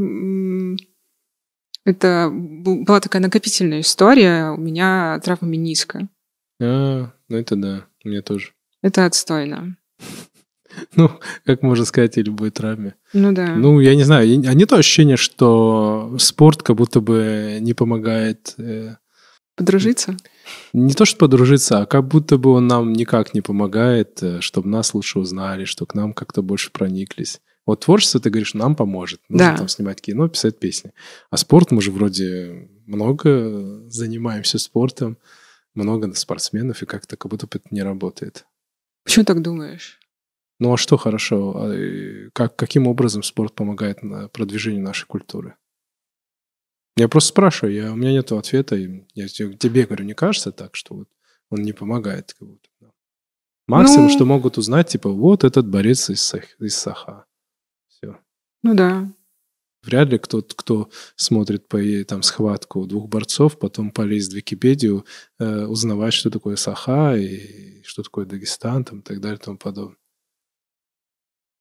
это 1.85 2.29
была 2.31 2.99
такая 2.99 3.21
накопительная 3.21 3.81
история. 3.81 4.51
У 4.51 4.57
меня 4.57 5.19
травма 5.23 5.47
мениска. 5.47 6.09
А, 6.59 7.11
ну 7.29 7.37
это 7.37 7.55
да, 7.55 7.85
у 8.03 8.09
меня 8.09 8.21
тоже. 8.21 8.51
Это 8.81 9.05
отстойно. 9.05 9.77
Ну, 10.95 11.11
как 11.45 11.61
можно 11.61 11.85
сказать 11.85 12.17
о 12.17 12.21
любой 12.21 12.51
травме. 12.51 12.95
Ну 13.13 13.31
да. 13.31 13.55
Ну, 13.55 13.79
я 13.79 13.95
не 13.95 14.03
знаю, 14.03 14.27
а 14.47 14.53
не 14.53 14.65
то 14.65 14.77
ощущение, 14.77 15.17
что 15.17 16.15
спорт 16.19 16.63
как 16.63 16.75
будто 16.75 17.01
бы 17.01 17.57
не 17.61 17.73
помогает... 17.73 18.55
Э, 18.57 18.95
подружиться? 19.55 20.17
Не 20.73 20.93
то, 20.93 21.05
что 21.05 21.17
подружиться, 21.17 21.79
а 21.79 21.85
как 21.85 22.07
будто 22.07 22.37
бы 22.37 22.51
он 22.51 22.67
нам 22.67 22.93
никак 22.93 23.33
не 23.33 23.41
помогает, 23.41 24.21
э, 24.21 24.41
чтобы 24.41 24.69
нас 24.69 24.93
лучше 24.93 25.19
узнали, 25.19 25.65
чтобы 25.65 25.89
к 25.89 25.95
нам 25.95 26.13
как-то 26.13 26.41
больше 26.41 26.71
прониклись. 26.71 27.41
Вот 27.65 27.81
творчество, 27.81 28.19
ты 28.19 28.29
говоришь, 28.29 28.53
нам 28.53 28.75
поможет. 28.75 29.21
Нужно 29.29 29.51
да. 29.51 29.57
там 29.57 29.67
снимать 29.67 30.01
кино, 30.01 30.27
писать 30.27 30.59
песни. 30.59 30.91
А 31.29 31.37
спорт, 31.37 31.71
мы 31.71 31.81
же 31.81 31.91
вроде 31.91 32.69
много 32.87 33.87
занимаемся 33.87 34.57
спортом, 34.57 35.17
много 35.75 36.13
спортсменов, 36.15 36.81
и 36.81 36.85
как-то 36.85 37.17
как 37.17 37.29
будто 37.29 37.45
бы 37.45 37.59
это 37.59 37.67
не 37.71 37.83
работает. 37.83 38.45
Почему 39.03 39.25
так 39.25 39.41
думаешь? 39.41 40.00
Ну 40.61 40.73
а 40.73 40.77
что 40.77 40.95
хорошо? 40.95 41.53
А, 41.55 42.29
как, 42.33 42.55
каким 42.55 42.85
образом 42.85 43.23
спорт 43.23 43.55
помогает 43.55 44.03
на 44.03 44.27
продвижению 44.27 44.83
нашей 44.83 45.07
культуры? 45.07 45.55
Я 46.95 47.07
просто 47.07 47.29
спрашиваю, 47.29 47.73
я, 47.73 47.91
у 47.91 47.95
меня 47.95 48.11
нет 48.11 48.31
ответа. 48.31 48.75
Я 48.75 49.27
тебе 49.27 49.87
говорю, 49.87 50.05
не 50.05 50.13
кажется 50.13 50.51
так, 50.51 50.75
что 50.75 50.93
вот 50.93 51.09
он 51.49 51.63
не 51.63 51.73
помогает? 51.73 52.35
Как 52.37 52.47
будто. 52.47 52.69
Максимум, 53.67 54.05
ну, 54.05 54.11
что 54.11 54.25
могут 54.25 54.59
узнать, 54.59 54.89
типа, 54.89 55.09
вот 55.09 55.43
этот 55.43 55.67
борец 55.67 56.11
из, 56.11 56.31
из 56.59 56.77
Саха. 56.77 57.25
Все. 57.87 58.19
Ну 58.61 58.75
да. 58.75 59.11
Вряд 59.81 60.09
ли 60.09 60.19
кто-то, 60.19 60.55
кто 60.55 60.91
смотрит 61.15 61.67
по 61.67 61.79
там 62.07 62.21
схватку 62.21 62.85
двух 62.85 63.09
борцов, 63.09 63.57
потом 63.57 63.89
полезет 63.89 64.33
в 64.33 64.35
Википедию 64.35 65.07
э, 65.39 65.65
узнавать, 65.65 66.13
что 66.13 66.29
такое 66.29 66.55
Саха 66.55 67.15
и 67.15 67.81
что 67.81 68.03
такое 68.03 68.27
Дагестан 68.27 68.83
там, 68.83 68.99
и 68.99 69.01
так 69.01 69.21
далее 69.21 69.39
и 69.39 69.43
тому 69.43 69.57
подобное. 69.57 69.97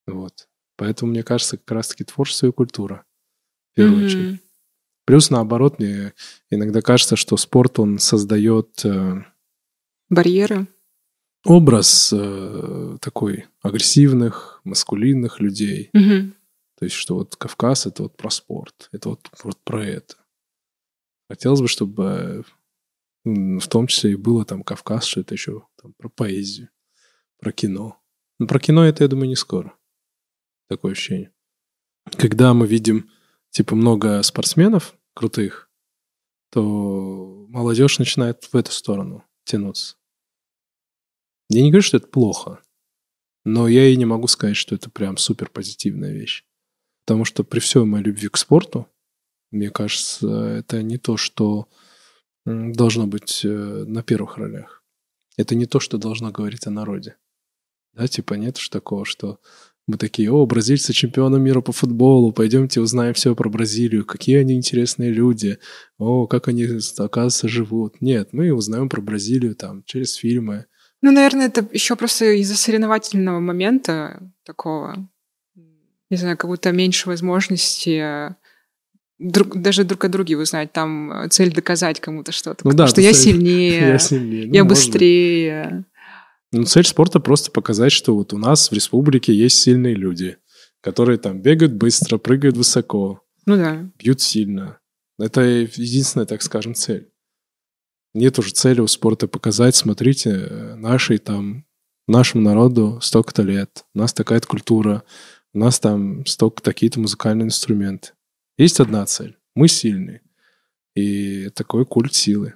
Вот. 0.07 0.47
Поэтому, 0.77 1.11
мне 1.11 1.23
кажется, 1.23 1.57
как 1.57 1.71
раз-таки 1.71 2.03
творчество 2.03 2.47
и 2.47 2.51
культура. 2.51 3.05
В 3.71 3.75
первую 3.75 4.01
mm-hmm. 4.01 4.05
очередь. 4.05 4.41
Плюс, 5.05 5.29
наоборот, 5.29 5.79
мне 5.79 6.13
иногда 6.49 6.81
кажется, 6.81 7.15
что 7.15 7.37
спорт, 7.37 7.79
он 7.79 7.99
создает... 7.99 8.85
Э, 8.85 9.23
Барьеры. 10.09 10.67
Образ 11.45 12.13
э, 12.13 12.97
такой 13.01 13.45
агрессивных, 13.61 14.61
маскулинных 14.63 15.39
людей. 15.39 15.89
Mm-hmm. 15.95 16.31
То 16.79 16.85
есть, 16.85 16.95
что 16.95 17.15
вот 17.15 17.35
Кавказ— 17.35 17.85
это 17.87 18.03
вот 18.03 18.17
про 18.17 18.29
спорт, 18.29 18.89
это 18.91 19.09
вот, 19.09 19.29
вот 19.43 19.57
про 19.63 19.85
это. 19.85 20.15
Хотелось 21.29 21.61
бы, 21.61 21.67
чтобы 21.67 22.43
В 23.23 23.67
том 23.67 23.85
числе 23.87 24.13
и 24.13 24.15
было 24.15 24.45
там 24.45 24.63
Кавказ, 24.63 25.05
что 25.05 25.21
это 25.21 25.35
еще 25.35 25.63
там, 25.81 25.93
про 25.93 26.09
поэзию, 26.09 26.69
про 27.39 27.51
кино. 27.51 27.97
Но 28.39 28.47
про 28.47 28.59
кино 28.59 28.83
это, 28.83 29.03
я 29.03 29.07
думаю, 29.07 29.29
не 29.29 29.35
скоро. 29.35 29.75
Такое 30.71 30.93
ощущение. 30.93 31.33
Когда 32.17 32.53
мы 32.53 32.65
видим, 32.65 33.09
типа, 33.49 33.75
много 33.75 34.23
спортсменов 34.23 34.95
крутых, 35.13 35.69
то 36.49 37.45
молодежь 37.49 37.99
начинает 37.99 38.45
в 38.45 38.55
эту 38.55 38.71
сторону 38.71 39.25
тянуться. 39.43 39.97
Я 41.49 41.61
не 41.61 41.71
говорю, 41.71 41.83
что 41.83 41.97
это 41.97 42.07
плохо, 42.07 42.63
но 43.43 43.67
я 43.67 43.85
и 43.89 43.97
не 43.97 44.05
могу 44.05 44.27
сказать, 44.27 44.55
что 44.55 44.73
это 44.73 44.89
прям 44.89 45.17
супер 45.17 45.49
позитивная 45.49 46.13
вещь. 46.13 46.45
Потому 47.05 47.25
что 47.25 47.43
при 47.43 47.59
всей 47.59 47.83
моей 47.83 48.05
любви 48.05 48.29
к 48.29 48.37
спорту, 48.37 48.87
мне 49.51 49.71
кажется, 49.71 50.25
это 50.29 50.81
не 50.83 50.97
то, 50.97 51.17
что 51.17 51.67
должно 52.45 53.07
быть 53.07 53.43
э, 53.43 53.49
на 53.49 54.03
первых 54.03 54.37
ролях. 54.37 54.85
Это 55.35 55.53
не 55.53 55.65
то, 55.65 55.81
что 55.81 55.97
должно 55.97 56.31
говорить 56.31 56.65
о 56.65 56.71
народе. 56.71 57.17
Да, 57.91 58.07
типа 58.07 58.35
нет 58.35 58.57
уж 58.57 58.69
такого, 58.69 59.03
что 59.03 59.41
мы 59.87 59.97
такие, 59.97 60.31
о, 60.31 60.45
бразильцы 60.45 60.93
чемпионы 60.93 61.39
мира 61.39 61.61
по 61.61 61.71
футболу, 61.71 62.31
пойдемте 62.31 62.81
узнаем 62.81 63.13
все 63.13 63.35
про 63.35 63.49
Бразилию, 63.49 64.05
какие 64.05 64.37
они 64.37 64.53
интересные 64.53 65.11
люди, 65.11 65.57
о, 65.97 66.27
как 66.27 66.47
они, 66.47 66.67
оказывается, 66.97 67.47
живут. 67.47 68.01
Нет, 68.01 68.29
мы 68.31 68.53
узнаем 68.53 68.89
про 68.89 69.01
Бразилию 69.01 69.55
там 69.55 69.83
через 69.85 70.15
фильмы. 70.15 70.65
Ну, 71.01 71.11
наверное, 71.11 71.47
это 71.47 71.67
еще 71.71 71.95
просто 71.95 72.25
из-за 72.33 72.55
соревновательного 72.55 73.39
момента 73.39 74.31
такого, 74.45 75.09
не 76.09 76.17
знаю, 76.17 76.37
как 76.37 76.49
будто 76.49 76.71
меньше 76.71 77.09
возможности 77.09 78.35
друг, 79.17 79.59
даже 79.59 79.83
друг 79.83 80.03
о 80.05 80.09
друге 80.09 80.37
узнать, 80.37 80.71
там 80.71 81.27
цель 81.29 81.53
доказать 81.53 81.99
кому-то 81.99 82.31
что-то. 82.31 82.67
Ну 82.67 82.73
да, 82.73 82.87
что 82.87 83.01
я 83.01 83.13
сильнее, 83.13 83.79
я, 83.89 83.99
сильнее. 83.99 84.47
Ну, 84.47 84.53
я 84.53 84.63
быстрее. 84.63 85.85
Ну, 86.53 86.63
цель 86.65 86.85
спорта 86.85 87.21
просто 87.21 87.49
показать, 87.49 87.93
что 87.93 88.13
вот 88.15 88.33
у 88.33 88.37
нас 88.37 88.69
в 88.69 88.73
республике 88.73 89.33
есть 89.33 89.57
сильные 89.57 89.95
люди, 89.95 90.37
которые 90.81 91.17
там 91.17 91.41
бегают 91.41 91.73
быстро, 91.73 92.17
прыгают 92.17 92.57
высоко, 92.57 93.23
ну 93.45 93.55
да. 93.55 93.89
бьют 93.97 94.19
сильно. 94.19 94.79
Это 95.17 95.41
единственная, 95.41 96.25
так 96.25 96.41
скажем, 96.41 96.75
цель. 96.75 97.09
Нет 98.13 98.37
уже 98.37 98.51
цели 98.51 98.81
у 98.81 98.87
спорта 98.87 99.29
показать, 99.29 99.77
смотрите, 99.77 100.75
нашей 100.75 101.19
там, 101.19 101.65
нашему 102.07 102.43
народу 102.43 102.99
столько-то 103.01 103.43
лет, 103.43 103.85
у 103.93 103.99
нас 103.99 104.11
такая-то 104.11 104.47
культура, 104.47 105.03
у 105.53 105.59
нас 105.59 105.79
там 105.79 106.25
столько 106.25 106.61
такие-то 106.61 106.99
музыкальные 106.99 107.45
инструменты. 107.45 108.09
Есть 108.57 108.81
одна 108.81 109.05
цель. 109.05 109.37
Мы 109.55 109.69
сильные. 109.69 110.21
И 110.95 111.49
такой 111.49 111.85
культ 111.85 112.13
силы. 112.13 112.55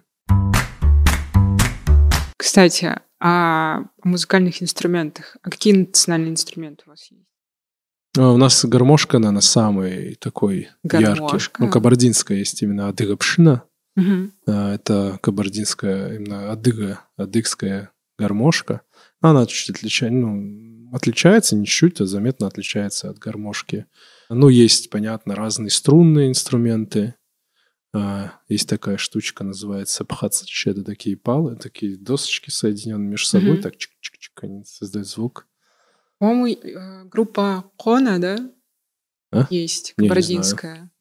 Кстати, 2.38 3.00
о 3.20 3.86
музыкальных 4.04 4.62
инструментах. 4.62 5.38
А 5.42 5.50
какие 5.50 5.74
национальные 5.74 6.32
инструменты 6.32 6.84
у 6.86 6.90
вас 6.90 7.08
есть? 7.12 7.26
А, 8.18 8.32
у 8.32 8.38
нас 8.38 8.64
гармошка, 8.66 9.20
наверное, 9.20 9.42
самый 9.42 10.16
такой 10.16 10.70
гармошка. 10.84 11.34
яркий. 11.34 11.54
Ну, 11.60 11.70
кабардинская 11.70 12.38
есть 12.38 12.62
именно 12.62 12.88
адыга-пшина. 12.90 13.64
Угу. 13.98 14.32
Это 14.48 15.20
кабардинская, 15.22 16.16
именно 16.16 16.52
адыга, 16.52 17.02
адыгская 17.18 17.92
гармошка. 18.18 18.82
Она 19.22 19.46
чуть 19.46 19.70
отличается, 19.70 20.18
ну, 20.18 20.90
отличается, 20.94 21.56
не 21.56 21.66
чуть, 21.66 22.02
а 22.02 22.06
заметно 22.06 22.48
отличается 22.48 23.10
от 23.10 23.20
гармошки. 23.20 23.86
Ну, 24.30 24.50
есть, 24.50 24.90
понятно, 24.90 25.36
разные 25.36 25.70
струнные 25.70 26.30
инструменты. 26.30 27.16
А, 27.96 28.34
есть 28.50 28.68
такая 28.68 28.98
штучка, 28.98 29.44
называется 29.44 30.04
пхацачи. 30.04 30.70
Это 30.70 30.84
такие 30.84 31.16
палы, 31.16 31.56
такие 31.56 31.96
досочки 31.96 32.50
соединенные 32.50 33.10
между 33.10 33.28
собой. 33.28 33.58
Mm-hmm. 33.58 33.62
Так 33.62 33.76
чик-чик-чик, 33.76 34.40
они 34.42 34.66
создают 34.66 35.08
звук. 35.08 35.48
По-моему, 36.20 36.48
э, 36.48 37.06
группа 37.06 37.72
Кона, 37.78 38.20
да? 38.20 38.52
А? 39.32 39.48
Есть, 39.50 39.94
кабардинская. 39.98 40.92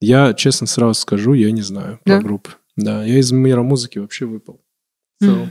Я, 0.00 0.32
честно 0.34 0.66
сразу 0.66 0.98
скажу, 0.98 1.34
я 1.34 1.50
не 1.50 1.62
знаю 1.62 2.00
про 2.04 2.16
да? 2.16 2.22
группы. 2.22 2.50
Да, 2.76 3.04
я 3.04 3.18
из 3.18 3.32
мира 3.32 3.62
музыки 3.62 3.98
вообще 3.98 4.26
выпал. 4.26 4.62
So, 5.22 5.44
mm. 5.44 5.48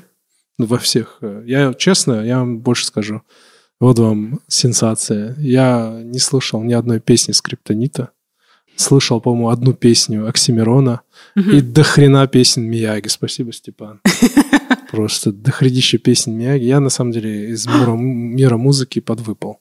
Ну, 0.58 0.66
во 0.66 0.78
всех. 0.78 1.20
Э, 1.22 1.44
я, 1.46 1.74
честно, 1.74 2.26
я 2.26 2.40
вам 2.40 2.60
больше 2.60 2.86
скажу. 2.86 3.22
Вот 3.80 4.00
вам 4.00 4.42
сенсация. 4.48 5.36
Я 5.38 6.02
не 6.04 6.20
слышал 6.20 6.64
ни 6.64 6.74
одной 6.74 7.00
песни 7.00 7.34
Скриптонита 7.34 8.12
слышал, 8.76 9.22
по-моему, 9.22 9.49
одну 9.49 9.73
песню 9.73 10.27
Оксимирона 10.27 11.02
угу. 11.35 11.49
и 11.49 11.61
до 11.61 11.84
хрена 11.84 12.27
песен 12.27 12.64
Мияги. 12.64 13.07
Спасибо, 13.07 13.53
Степан. 13.53 14.02
Просто 14.91 15.31
до 15.31 15.52
хренища 15.52 15.97
песен 15.97 16.38
Мияги. 16.38 16.64
Я, 16.64 16.80
на 16.80 16.89
самом 16.89 17.11
деле, 17.11 17.49
из 17.49 17.65
мира, 17.68 17.91
мира 17.91 18.57
музыки 18.57 18.99
подвыпал. 18.99 19.60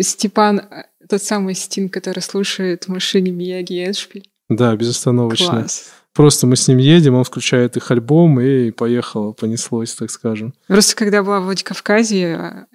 Степан, 0.00 0.58
э, 0.58 0.84
тот 1.08 1.22
самый 1.22 1.54
Стин, 1.54 1.88
который 1.88 2.20
слушает 2.20 2.84
в 2.84 2.88
машине 2.88 3.30
Мияги 3.30 3.74
и 3.74 3.90
Эшпиль. 3.90 4.28
Да, 4.48 4.74
безостановочно. 4.76 5.46
Класс. 5.46 5.92
Просто 6.12 6.46
мы 6.46 6.54
с 6.56 6.68
ним 6.68 6.78
едем, 6.78 7.14
он 7.14 7.24
включает 7.24 7.76
их 7.76 7.90
альбом, 7.90 8.40
и 8.40 8.70
поехало, 8.70 9.32
понеслось, 9.32 9.94
так 9.94 10.10
скажем. 10.10 10.54
Просто 10.68 10.94
когда 10.94 11.24
была 11.24 11.40
в 11.40 11.44
Владикавказе, 11.44 12.66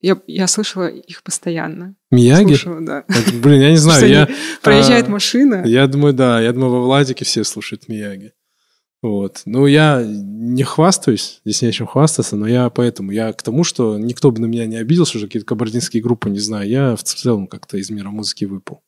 я, 0.00 0.20
я 0.26 0.46
слышала 0.46 0.86
их 0.88 1.22
постоянно. 1.22 1.96
Мияги? 2.10 2.54
Слушала, 2.54 2.80
да. 2.80 3.04
Это, 3.08 3.32
блин, 3.32 3.60
я 3.60 3.70
не 3.70 3.76
знаю. 3.76 4.08
я, 4.08 4.28
проезжает 4.62 5.08
а, 5.08 5.10
машина. 5.10 5.62
Я 5.66 5.86
думаю, 5.86 6.14
да. 6.14 6.40
Я 6.40 6.52
думаю, 6.52 6.72
во 6.72 6.80
Владике 6.82 7.24
все 7.24 7.44
слушают 7.44 7.88
Мияги. 7.88 8.32
Вот. 9.02 9.42
Ну, 9.44 9.66
я 9.66 10.04
не 10.04 10.64
хвастаюсь, 10.64 11.40
здесь 11.44 11.62
нечем 11.62 11.86
хвастаться, 11.86 12.36
но 12.36 12.48
я 12.48 12.68
поэтому, 12.68 13.12
я 13.12 13.32
к 13.32 13.42
тому, 13.42 13.62
что 13.62 13.96
никто 13.96 14.32
бы 14.32 14.40
на 14.40 14.46
меня 14.46 14.66
не 14.66 14.76
обиделся, 14.76 15.18
что 15.18 15.26
какие-то 15.26 15.46
кабардинские 15.46 16.02
группы, 16.02 16.30
не 16.30 16.40
знаю, 16.40 16.68
я 16.68 16.96
в 16.96 17.04
целом 17.04 17.46
как-то 17.46 17.76
из 17.76 17.90
мира 17.90 18.10
музыки 18.10 18.44
выпал. 18.44 18.82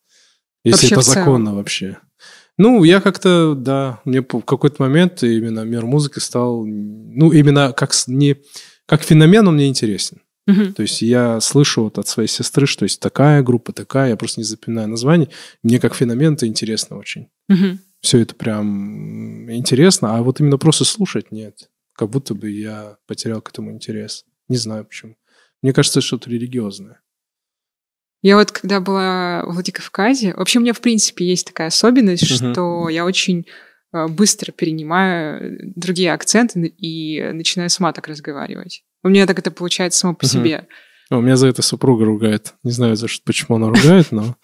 Если 0.65 0.95
вообще 0.95 1.11
это 1.12 1.20
законно 1.20 1.55
вообще. 1.55 1.99
Ну, 2.59 2.82
я 2.82 3.01
как-то, 3.01 3.55
да, 3.55 4.01
мне 4.05 4.20
в 4.20 4.43
какой-то 4.43 4.82
момент 4.82 5.23
именно 5.23 5.61
мир 5.61 5.87
музыки 5.87 6.19
стал, 6.19 6.66
ну, 6.66 7.32
именно 7.32 7.73
как 7.73 7.93
не 8.07 8.37
как 8.87 9.03
феномен 9.03 9.47
он 9.47 9.55
мне 9.55 9.69
интересен. 9.69 10.20
Угу. 10.47 10.73
То 10.73 10.83
есть 10.83 11.03
я 11.03 11.41
слышу 11.41 11.85
вот 11.85 11.99
от 11.99 12.09
своей 12.09 12.29
сестры, 12.29 12.67
что 12.67 12.85
есть 12.85 13.01
такая 13.01 13.43
группа, 13.43 13.73
такая, 13.73 14.11
я 14.11 14.17
просто 14.17 14.41
не 14.41 14.45
запоминаю 14.45 14.89
названий. 14.89 15.29
Мне 15.62 15.79
как 15.79 15.95
феномен 15.95 16.35
это 16.35 16.47
интересно 16.47 16.97
очень. 16.97 17.29
Угу. 17.49 17.79
Все 18.01 18.19
это 18.19 18.35
прям 18.35 19.51
интересно, 19.53 20.17
а 20.17 20.23
вот 20.23 20.41
именно 20.41 20.59
просто 20.59 20.85
слушать 20.85 21.31
нет. 21.31 21.71
Как 21.95 22.09
будто 22.09 22.35
бы 22.35 22.51
я 22.51 22.97
потерял 23.07 23.43
к 23.43 23.51
этому 23.51 23.73
интерес. 23.73 24.25
Не 24.49 24.57
знаю 24.57 24.85
почему. 24.85 25.17
Мне 25.62 25.73
кажется, 25.73 25.99
это 25.99 26.07
что-то 26.07 26.31
религиозное. 26.31 27.01
Я 28.23 28.37
вот 28.37 28.51
когда 28.51 28.81
была 28.81 29.45
в 29.47 29.53
Владикавказе, 29.55 30.35
вообще 30.35 30.59
у 30.59 30.62
меня 30.62 30.73
в 30.73 30.81
принципе 30.81 31.27
есть 31.27 31.47
такая 31.47 31.69
особенность, 31.69 32.25
uh 32.25 32.53
что 32.53 32.89
я 32.89 33.05
очень 33.05 33.47
э, 33.93 34.09
быстро 34.09 34.53
перенимаю 34.53 35.73
другие 35.75 36.12
акценты 36.12 36.67
и 36.67 37.23
начинаю 37.33 37.71
сама 37.71 37.93
так 37.93 38.09
разговаривать. 38.09 38.85
У 39.02 39.09
меня 39.09 39.27
так 39.27 39.39
это 39.39 39.51
получается 39.51 40.01
само 40.01 40.14
по 40.14 40.27
себе. 40.27 40.66
А 41.10 41.18
у 41.18 41.20
меня 41.20 41.36
за 41.36 41.48
это 41.48 41.60
супруга 41.62 42.05
ругает. 42.05 42.55
Не 42.62 42.70
знаю, 42.70 42.94
за 42.94 43.09
что, 43.09 43.22
почему 43.24 43.56
она 43.56 43.68
ругает, 43.68 44.12
но... 44.12 44.36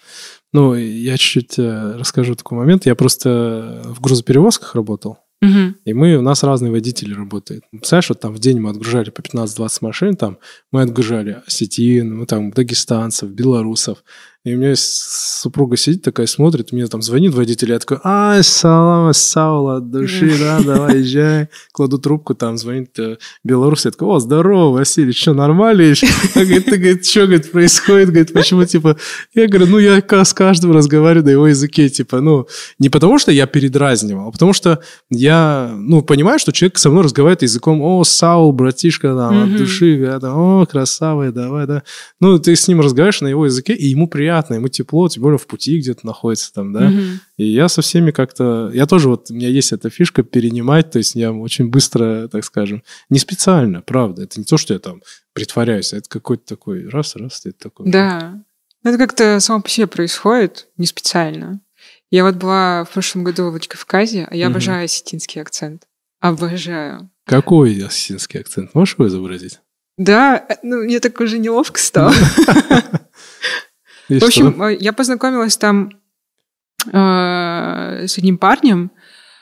Ну, 0.52 0.74
я 0.74 1.16
чуть-чуть 1.16 1.58
э, 1.58 1.96
расскажу 1.96 2.34
такой 2.34 2.58
момент. 2.58 2.86
Я 2.86 2.96
просто 2.96 3.82
в 3.84 4.00
грузоперевозках 4.00 4.74
работал. 4.74 5.18
Угу. 5.42 5.74
И 5.84 5.92
мы, 5.92 6.16
у 6.16 6.22
нас 6.22 6.42
разные 6.42 6.72
водители 6.72 7.14
работают. 7.14 7.64
Представляешь, 7.70 8.08
вот 8.08 8.20
там 8.20 8.32
в 8.32 8.38
день 8.38 8.58
мы 8.58 8.70
отгружали 8.70 9.10
по 9.10 9.20
15-20 9.20 9.78
машин, 9.82 10.16
там 10.16 10.38
мы 10.72 10.82
отгружали 10.82 11.42
осетин, 11.46 12.16
мы 12.16 12.26
там 12.26 12.50
дагестанцев, 12.50 13.30
белорусов. 13.30 14.02
И 14.47 14.55
у 14.55 14.59
меня 14.59 14.74
супруга 14.77 15.77
сидит 15.77 16.02
такая, 16.02 16.28
смотрит, 16.28 16.70
мне 16.70 16.86
там 16.86 17.02
звонит 17.02 17.35
водитель, 17.35 17.73
я 17.73 17.81
такой, 17.81 17.98
а, 18.05 18.40
салам, 18.44 19.12
саула, 19.12 19.78
от 19.78 19.90
души, 19.90 20.39
да, 20.39 20.60
давай, 20.64 20.98
езжай. 20.98 21.48
Кладу 21.73 21.98
трубку, 21.98 22.36
там 22.36 22.56
звонит 22.56 22.97
э, 22.97 23.16
белорус, 23.43 23.86
я 23.86 23.90
такой, 23.90 24.06
о, 24.06 24.20
здорово, 24.20 24.70
Василий, 24.70 25.12
что, 25.12 25.35
нормально 25.35 25.82
еще? 25.82 26.06
Говорит, 26.36 26.66
ты, 26.66 26.77
говорит, 26.77 27.05
что, 27.05 27.23
говорит, 27.23 27.51
происходит? 27.51 28.10
Говорит, 28.10 28.32
почему, 28.32 28.64
типа, 28.64 28.97
я 29.35 29.48
говорю, 29.48 29.66
ну, 29.66 29.78
я 29.81 30.01
с 30.01 30.32
каждым 30.32 30.70
разговариваю 30.70 31.24
на 31.24 31.31
его 31.31 31.48
языке, 31.48 31.89
типа, 31.89 32.20
ну, 32.20 32.47
не 32.78 32.89
потому 32.89 33.18
что 33.18 33.32
я 33.32 33.48
передразнивал, 33.48 34.28
а 34.28 34.31
потому 34.31 34.52
что 34.52 34.78
я, 35.10 35.74
ну, 35.77 36.02
понимаю, 36.02 36.39
что 36.39 36.52
человек 36.52 36.78
со 36.78 36.89
мной 36.89 37.02
разговаривает 37.02 37.43
языком, 37.43 37.81
о, 37.81 38.05
Саул, 38.05 38.52
братишка, 38.52 39.09
там, 39.09 39.43
от 39.43 39.56
души, 39.56 40.01
о, 40.23 40.64
красавый, 40.66 41.32
давай, 41.32 41.66
да. 41.66 41.82
Ну, 42.20 42.39
ты 42.39 42.55
с 42.55 42.68
ним 42.68 42.81
разговариваешь 42.81 43.23
на 43.23 43.27
его 43.27 43.47
языке, 43.47 43.73
и 43.74 43.86
ему 43.86 44.06
приятно 44.06 44.35
приятно, 44.36 44.54
ему 44.54 44.68
тепло, 44.68 45.08
тем 45.08 45.22
более 45.22 45.38
в 45.38 45.46
пути 45.46 45.78
где-то 45.78 46.06
находится 46.06 46.52
там, 46.52 46.72
да. 46.72 46.88
Угу. 46.88 47.00
И 47.38 47.46
я 47.46 47.68
со 47.68 47.80
всеми 47.80 48.10
как-то... 48.10 48.70
Я 48.72 48.86
тоже 48.86 49.08
вот... 49.08 49.30
У 49.30 49.34
меня 49.34 49.48
есть 49.48 49.72
эта 49.72 49.88
фишка 49.88 50.22
перенимать, 50.22 50.90
то 50.90 50.98
есть 50.98 51.14
я 51.14 51.32
очень 51.32 51.68
быстро, 51.68 52.28
так 52.28 52.44
скажем, 52.44 52.82
не 53.08 53.18
специально, 53.18 53.80
правда. 53.80 54.24
Это 54.24 54.38
не 54.38 54.44
то, 54.44 54.58
что 54.58 54.74
я 54.74 54.80
там 54.80 55.02
притворяюсь, 55.32 55.92
а 55.92 55.96
это 55.96 56.08
какой-то 56.08 56.44
такой 56.44 56.88
раз-раз, 56.88 57.46
это 57.46 57.58
такой... 57.58 57.90
Да. 57.90 58.42
Это 58.84 58.98
как-то 58.98 59.40
само 59.40 59.62
по 59.62 59.68
себе 59.68 59.86
происходит, 59.86 60.68
не 60.76 60.86
специально. 60.86 61.60
Я 62.10 62.24
вот 62.24 62.36
была 62.36 62.84
в 62.84 62.90
прошлом 62.90 63.24
году 63.24 63.46
в 63.46 63.50
Владикавказе, 63.50 64.28
а 64.30 64.36
я 64.36 64.46
угу. 64.46 64.52
обожаю 64.52 64.84
осетинский 64.84 65.40
акцент. 65.40 65.84
Обожаю. 66.20 67.10
Какой 67.24 67.82
осетинский 67.84 68.40
акцент? 68.40 68.74
Можешь 68.74 68.94
его 68.94 69.08
изобразить? 69.08 69.60
Да, 69.96 70.44
э, 70.48 70.56
ну, 70.62 70.84
мне 70.84 71.00
так 71.00 71.18
уже 71.20 71.38
неловко 71.38 71.80
стало. 71.80 72.12
И 74.08 74.18
В 74.18 74.24
общем, 74.24 74.54
что? 74.54 74.68
э, 74.68 74.76
я 74.78 74.92
познакомилась 74.92 75.56
там 75.56 75.90
э, 76.92 78.06
с 78.06 78.18
одним 78.18 78.38
парнем, 78.38 78.90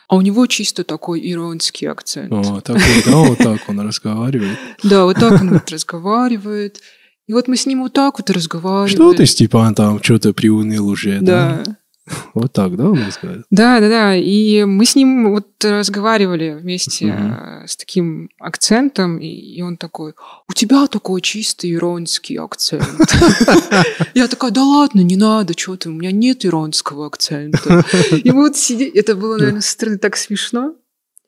а 0.08 0.16
у 0.16 0.20
него 0.20 0.46
чисто 0.46 0.84
такой 0.84 1.20
иронский 1.30 1.88
акцент. 1.88 2.32
О, 2.32 2.60
такой, 2.60 2.82
да, 3.04 3.16
вот 3.16 3.38
так 3.38 3.60
он 3.68 3.80
разговаривает. 3.80 4.58
Да, 4.82 5.04
вот 5.04 5.16
так 5.16 5.40
он 5.40 5.50
вот 5.50 5.70
разговаривает. 5.70 6.80
И 7.26 7.32
вот 7.32 7.48
мы 7.48 7.56
с 7.56 7.64
ним 7.66 7.82
вот 7.82 7.94
так 7.94 8.18
вот 8.18 8.28
разговариваем. 8.30 8.88
Что 8.88 9.14
ты, 9.14 9.24
Степан, 9.24 9.74
там 9.74 10.02
что-то 10.02 10.34
приуныл 10.34 10.88
уже, 10.88 11.20
да? 11.20 11.62
Да. 11.64 11.76
Вот 12.34 12.52
так, 12.52 12.76
да, 12.76 12.90
он 12.90 12.98
разговаривает? 12.98 13.46
Да, 13.50 13.80
да, 13.80 13.88
да. 13.88 14.16
И 14.16 14.64
мы 14.64 14.84
с 14.84 14.94
ним 14.94 15.30
вот 15.30 15.46
разговаривали 15.64 16.58
вместе 16.60 17.06
э, 17.06 17.66
с 17.66 17.76
таким 17.76 18.28
акцентом, 18.38 19.18
и, 19.18 19.60
он 19.62 19.76
такой, 19.76 20.14
у 20.48 20.52
тебя 20.52 20.86
такой 20.86 21.20
чисто 21.20 21.70
иронский 21.70 22.38
акцент. 22.38 22.84
Я 24.14 24.28
такая, 24.28 24.50
да 24.50 24.62
ладно, 24.62 25.00
не 25.00 25.16
надо, 25.16 25.54
что 25.56 25.76
ты, 25.76 25.88
у 25.88 25.92
меня 25.92 26.12
нет 26.12 26.44
иронского 26.44 27.06
акцента. 27.06 27.84
И 28.12 28.30
вот 28.30 28.56
сидели, 28.56 28.90
это 28.90 29.14
было, 29.14 29.36
наверное, 29.38 29.62
со 29.62 29.72
стороны 29.72 29.98
так 29.98 30.16
смешно. 30.16 30.74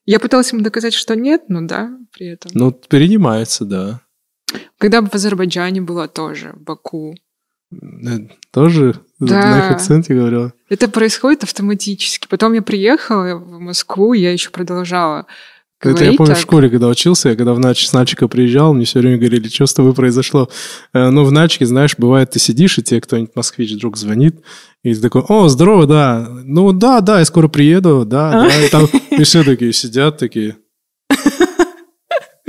Я 0.05 0.21
пыталась 0.21 0.53
ему 0.53 0.63
доказать, 0.63 0.95
что 0.95 1.17
нет, 1.17 1.45
но 1.49 1.63
да, 1.63 1.91
при 2.13 2.29
этом. 2.29 2.53
Ну, 2.55 2.71
перенимается, 2.71 3.65
да. 3.65 4.01
Когда 4.79 5.01
в 5.01 5.13
Азербайджане 5.13 5.81
была 5.81 6.07
тоже, 6.07 6.53
в 6.55 6.63
Баку. 6.63 7.17
Э, 7.73 8.19
Тоже 8.53 9.01
Да. 9.19 9.41
на 9.41 9.69
акценте 9.71 10.15
говорила. 10.15 10.53
Это 10.69 10.89
происходит 10.89 11.43
автоматически. 11.45 12.27
Потом 12.29 12.53
я 12.53 12.63
приехала 12.63 13.37
в 13.37 13.59
Москву, 13.61 14.13
я 14.13 14.31
еще 14.33 14.51
продолжала 14.51 15.27
Это 15.81 15.89
я 15.91 15.95
говорить 15.95 16.17
помню 16.19 16.33
в 16.33 16.37
так. 16.37 16.43
школе, 16.43 16.69
когда 16.71 16.89
учился, 16.89 17.31
я 17.31 17.37
когда 17.37 17.55
в 17.55 17.59
Нач, 17.59 17.87
с 17.87 17.93
Начика 17.95 18.29
приезжал, 18.29 18.75
мне 18.75 18.85
все 18.85 18.99
время 19.01 19.17
говорили, 19.17 19.49
что 19.49 19.67
с 19.67 19.73
тобой 19.75 19.95
произошло. 19.95 20.51
Э, 20.93 21.09
Ну, 21.11 21.25
в 21.25 21.33
Начике, 21.33 21.65
знаешь, 21.67 21.95
бывает, 21.97 22.31
ты 22.31 22.39
сидишь, 22.39 22.79
и 22.79 22.83
тебе 22.83 23.01
кто-нибудь 23.01 23.35
москвич 23.37 23.73
вдруг 23.73 23.97
звонит, 23.97 24.37
и 24.83 24.95
ты 24.95 25.01
такой, 25.01 25.23
о, 25.23 25.49
здорово, 25.49 25.87
да. 25.87 26.29
Ну, 26.45 26.73
да, 26.73 27.01
да, 27.01 27.19
я 27.21 27.25
скоро 27.25 27.49
приеду, 27.49 28.05
да, 28.07 28.29
А? 28.45 28.49
да. 28.49 28.65
И, 28.65 28.69
там, 28.69 28.87
и 29.11 29.23
все 29.25 29.45
такие 29.45 29.73
сидят, 29.73 30.19
такие, 30.19 30.57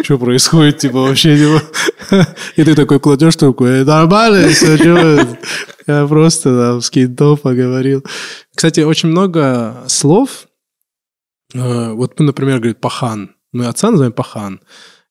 что 0.01 0.17
происходит, 0.17 0.77
типа, 0.79 1.01
вообще, 1.01 1.37
типа. 1.37 2.25
И 2.55 2.63
ты 2.63 2.75
такой 2.75 2.99
кладешь 2.99 3.35
трубку, 3.35 3.65
«Э, 3.65 3.83
нормально, 3.83 4.47
все, 4.49 4.77
Я 5.87 6.05
просто 6.07 6.57
там 6.57 6.81
с 6.81 6.89
кентом 6.89 7.37
поговорил. 7.37 8.03
Кстати, 8.55 8.81
очень 8.81 9.09
много 9.09 9.83
слов, 9.87 10.47
Э, 11.53 11.93
Вот 11.93 12.19
мы, 12.19 12.25
например, 12.25 12.57
говорит 12.57 12.81
пахан. 12.81 13.31
Мы 13.53 13.67
отца 13.67 13.89
называем 13.89 14.13
пахан. 14.13 14.59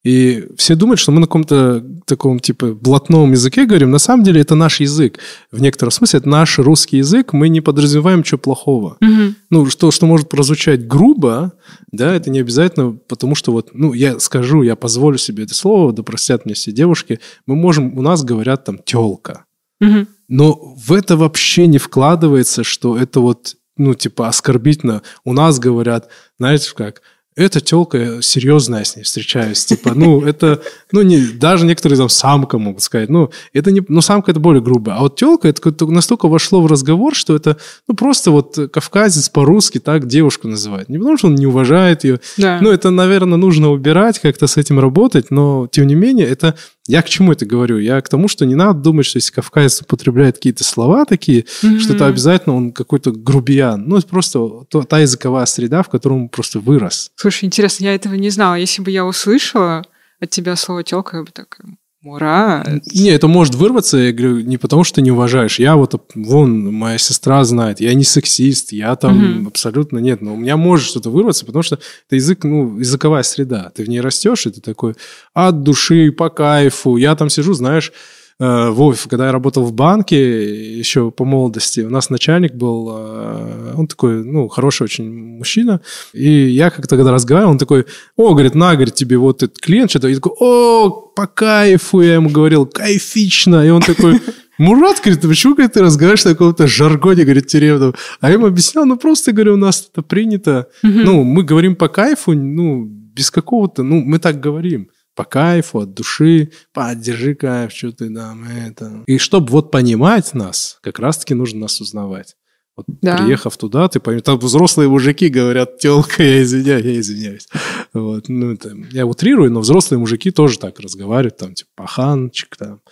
И 0.05 0.47
все 0.57 0.77
думают, 0.77 1.01
что 1.01 1.11
мы 1.11 1.19
на 1.21 1.27
каком-то 1.27 1.85
таком, 2.05 2.39
типа, 2.39 2.75
блатном 2.75 3.33
языке 3.33 3.67
говорим. 3.67 3.91
На 3.91 3.99
самом 3.99 4.23
деле 4.23 4.41
это 4.41 4.55
наш 4.55 4.79
язык. 4.79 5.19
В 5.51 5.61
некотором 5.61 5.91
смысле 5.91 6.21
это 6.21 6.29
наш 6.29 6.61
русский 6.61 6.99
язык. 6.99 7.33
Мы 7.33 7.49
не 7.49 7.61
подразумеваем 7.61 8.21
ничего 8.21 8.39
плохого. 8.39 8.99
Мгм. 9.01 9.35
Ну, 9.51 9.67
что, 9.67 9.91
что 9.91 10.07
может 10.07 10.29
прозвучать 10.29 10.87
грубо, 10.87 11.55
да, 11.91 12.15
это 12.15 12.31
не 12.31 12.39
обязательно, 12.39 12.93
потому 13.09 13.35
что 13.35 13.51
вот, 13.51 13.71
ну, 13.73 13.95
я 13.95 14.21
скажу, 14.21 14.63
я 14.63 14.77
позволю 14.77 15.19
себе 15.19 15.43
это 15.43 15.55
слово, 15.55 15.93
да 15.93 16.05
простят 16.05 16.45
мне 16.45 16.55
все 16.55 16.71
девушки, 16.71 17.19
мы 17.47 17.57
можем, 17.57 17.99
у 17.99 18.03
нас 18.03 18.23
говорят 18.23 18.65
там 18.65 18.79
«тёлка». 18.79 19.45
Мгм. 19.81 20.07
Но 20.29 20.75
в 20.77 20.93
это 20.93 21.17
вообще 21.17 21.67
не 21.67 21.79
вкладывается, 21.79 22.65
что 22.65 22.97
это 22.97 23.21
вот, 23.21 23.57
ну, 23.77 23.95
типа, 23.95 24.29
оскорбительно. 24.29 25.03
У 25.25 25.33
нас 25.33 25.59
говорят, 25.59 26.09
знаете 26.39 26.73
как, 26.75 27.03
эта 27.37 27.61
телка 27.61 28.23
серьезная, 28.23 28.79
я 28.79 28.85
с 28.87 28.97
ней 28.97 29.03
встречаюсь. 29.03 29.63
Типа, 29.67 29.93
ну, 29.95 30.23
это, 30.23 30.63
ну, 30.91 31.03
не, 31.03 31.19
даже 31.19 31.67
некоторые 31.67 31.99
там 31.99 32.09
самка 32.09 32.57
могут 32.57 32.83
сказать. 32.83 33.11
Ну, 33.11 33.31
это 33.53 33.71
не, 33.71 33.83
ну, 33.89 34.01
самка 34.01 34.31
это 34.31 34.41
более 34.41 34.63
грубо. 34.63 34.95
А 34.95 35.01
вот 35.01 35.17
телка, 35.17 35.49
это 35.49 35.87
настолько 35.87 36.29
вошло 36.29 36.63
в 36.63 36.67
разговор, 36.67 37.15
что 37.15 37.37
это, 37.37 37.59
ну, 37.87 37.95
просто 37.95 38.31
вот 38.31 38.59
кавказец 38.73 39.29
по-русски 39.29 39.79
так 39.79 40.07
девушку 40.07 40.49
называет. 40.49 40.89
Не 40.89 40.97
потому, 40.97 41.19
что 41.19 41.27
он 41.27 41.35
не 41.35 41.47
уважает 41.47 42.05
ее. 42.05 42.21
Да. 42.39 42.59
Ну, 42.63 42.71
это, 42.71 42.89
наверное, 42.89 43.37
нужно 43.37 43.71
убирать, 43.71 44.19
как-то 44.19 44.47
с 44.47 44.57
этим 44.57 44.81
работать, 44.81 45.31
но, 45.31 45.69
тем 45.71 45.87
не 45.87 45.95
менее, 45.95 46.27
это... 46.27 46.57
Я 46.89 47.03
к 47.03 47.09
чему 47.09 47.33
это 47.33 47.45
говорю? 47.47 47.79
Я 47.79 48.01
к 48.01 48.09
тому, 48.09 48.29
что 48.29 48.47
не 48.47 48.55
надо 48.55 48.81
думать, 48.81 49.07
что 49.07 49.17
если 49.19 49.33
кавказец 49.33 49.83
употребляет 49.83 50.37
какие-то 50.37 50.65
слова 50.65 51.05
такие, 51.05 51.45
Мгм. 51.63 51.81
что 51.81 51.95
это 51.95 52.07
обязательно 52.07 52.55
он 52.57 52.73
какой-то 52.73 53.11
грубиян. 53.13 53.85
Ну, 53.89 53.97
это 53.97 54.07
просто 54.07 54.39
то- 54.69 54.83
та 54.85 55.01
языковая 55.01 55.47
среда, 55.47 55.83
в 55.83 55.89
которой 55.89 56.15
он 56.15 56.29
просто 56.29 56.61
вырос. 56.61 57.11
Слушай, 57.17 57.47
интересно, 57.47 57.85
я 57.85 57.95
этого 57.95 58.15
не 58.15 58.31
знала. 58.31 58.55
Если 58.55 58.83
бы 58.83 58.91
я 58.91 59.05
услышала 59.05 59.85
от 60.21 60.31
тебя 60.31 60.57
слово 60.57 60.83
телка, 60.85 61.17
я 61.19 61.23
бы 61.25 61.31
такая, 61.33 61.77
Мурат. 62.07 62.87
Не, 62.95 63.11
это 63.11 63.27
может 63.27 63.57
вырваться, 63.57 63.97
я 63.97 64.13
говорю, 64.13 64.39
не 64.41 64.59
потому, 64.59 64.85
что 64.85 64.97
ты 64.97 65.03
не 65.03 65.11
уважаешь. 65.11 65.59
Я 65.59 65.75
вот, 65.75 66.01
вон, 66.15 66.73
моя 66.73 66.99
сестра 66.99 67.43
знает, 67.43 67.81
я 67.81 67.93
не 67.95 68.05
сексист, 68.05 68.71
я 68.71 68.95
там 68.95 69.39
Мгм. 69.39 69.49
абсолютно 69.49 69.99
нет. 69.99 70.23
Но 70.23 70.35
у 70.35 70.37
меня 70.37 70.57
может 70.57 70.87
что-то 70.87 71.11
вырваться, 71.11 71.45
потому 71.45 71.65
что 71.65 71.81
это 72.07 72.15
язык, 72.15 72.45
ну, 72.45 72.79
языковая 72.79 73.25
среда. 73.25 73.73
Ты 73.75 73.83
в 73.83 73.89
ней 73.89 74.01
растешь, 74.01 74.47
и 74.47 74.51
ты 74.51 74.61
такой 74.61 74.95
от 75.35 75.65
души, 75.65 76.13
по 76.13 76.29
кайфу. 76.29 76.97
Я 76.97 77.17
там 77.17 77.29
сижу, 77.29 77.55
знаешь, 77.55 77.93
Вов, 78.39 79.07
когда 79.09 79.27
я 79.27 79.33
работал 79.33 79.65
в 79.65 79.73
банке 79.73 80.79
еще 80.79 81.11
по 81.11 81.25
молодости, 81.25 81.81
у 81.81 81.89
нас 81.89 82.11
начальник 82.11 82.55
был, 82.55 82.91
э, 82.91 83.73
он 83.77 83.87
такой, 83.87 84.25
ну, 84.25 84.49
хороший 84.49 84.83
очень 84.83 85.11
мужчина, 85.11 85.81
и 86.13 86.49
я 86.49 86.69
как-то 86.71 86.97
когда 86.97 87.13
разговаривал, 87.13 87.53
он 87.53 87.59
такой, 87.59 87.87
о, 88.17 88.33
говорит, 88.33 88.55
на, 88.55 88.75
говорит, 88.75 88.95
тебе 88.95 89.17
вот 89.17 89.43
этот 89.43 89.59
клиент 89.59 89.89
что-то, 89.89 90.09
и 90.09 90.15
такой, 90.15 90.33
о, 90.39 90.91
по 90.91 91.27
кайфу, 91.27 92.03
я 92.03 92.15
ему 92.15 92.29
говорил, 92.29 92.67
кайфично, 92.67 93.67
и 93.67 93.71
он 93.71 93.81
такой, 93.81 94.21
Мурат, 94.59 95.01
говорит, 95.03 95.25
«А 95.25 95.29
почему 95.29 95.55
говорит, 95.55 95.75
ты 95.75 95.83
разговариваешь 95.83 96.25
на 96.25 96.31
каком-то 96.31 96.67
жаргоне, 96.67 97.25
говорит, 97.25 97.47
тюремном? 97.47 97.95
А 98.21 98.29
я 98.29 98.35
ему 98.35 98.47
объяснял, 98.47 98.87
ну, 98.87 98.97
просто, 98.97 99.33
говорю, 99.33 99.55
у 99.55 99.59
нас 99.59 99.89
это 99.93 100.03
принято. 100.03 100.69
Ну, 101.05 101.25
мы 101.25 101.43
говорим 101.43 101.77
по 101.77 101.89
кайфу, 101.89 102.33
ну, 102.33 102.85
без 102.85 103.31
какого-то, 103.31 103.83
ну, 103.83 104.01
мы 104.01 104.19
так 104.19 104.41
говорим. 104.41 104.89
По 105.17 105.25
кайфу, 105.25 105.81
от 105.81 105.95
души, 105.95 106.53
поддержи 106.73 107.35
кайф, 107.35 107.73
что 107.73 107.91
ты 107.91 108.15
там, 108.15 108.45
это. 108.45 109.03
И 109.07 109.17
чтобы 109.17 109.49
вот 109.51 109.71
понимать 109.71 110.35
нас, 110.35 110.79
как 110.83 110.99
раз-таки 110.99 111.35
нужно 111.35 111.61
нас 111.61 111.81
узнавать. 111.81 112.37
Вот 112.77 112.85
Да. 113.01 113.17
приехав 113.17 113.57
туда, 113.57 113.89
ты 113.89 113.99
поймешь, 113.99 114.23
там 114.25 114.39
взрослые 114.39 114.91
мужики 114.91 115.29
говорят, 115.29 115.79
телка, 115.79 116.23
я 116.23 116.43
извиняюсь, 116.43 116.85
я 116.85 117.01
извиняюсь. 117.01 117.49
Вот, 117.95 118.29
ну, 118.29 118.53
это, 118.53 118.77
я 118.91 119.07
утрирую, 119.07 119.51
но 119.51 119.61
взрослые 119.61 119.99
мужики 119.99 120.31
тоже 120.31 120.59
так 120.59 120.79
разговаривают, 120.81 121.39
там, 121.39 121.55
типа, 121.55 121.71
паханчик, 121.75 122.55
там. 122.55 122.83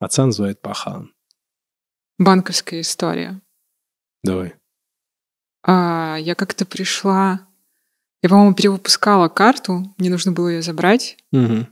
Отца 0.00 0.24
называет 0.24 0.62
пахан. 0.62 1.12
Банковская 2.18 2.80
история. 2.80 3.42
Давай. 4.24 4.54
А, 5.62 6.16
я 6.18 6.34
как-то 6.34 6.64
пришла... 6.64 7.46
Я, 8.22 8.28
по-моему, 8.28 8.54
перевыпускала 8.54 9.28
карту, 9.28 9.92
мне 9.98 10.08
нужно 10.10 10.32
было 10.32 10.48
ее 10.48 10.62
забрать. 10.62 11.16
Мгм. 11.32 11.66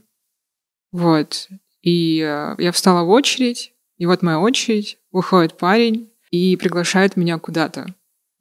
Вот. 0.91 1.47
И 1.81 2.19
э, 2.19 2.55
я 2.57 2.71
встала 2.71 3.03
в 3.03 3.09
очередь, 3.09 3.73
и 3.97 4.05
вот 4.05 4.21
моя 4.21 4.39
очередь, 4.39 4.97
выходит 5.11 5.57
парень 5.57 6.11
и 6.29 6.57
приглашает 6.57 7.15
меня 7.15 7.39
куда-то. 7.39 7.93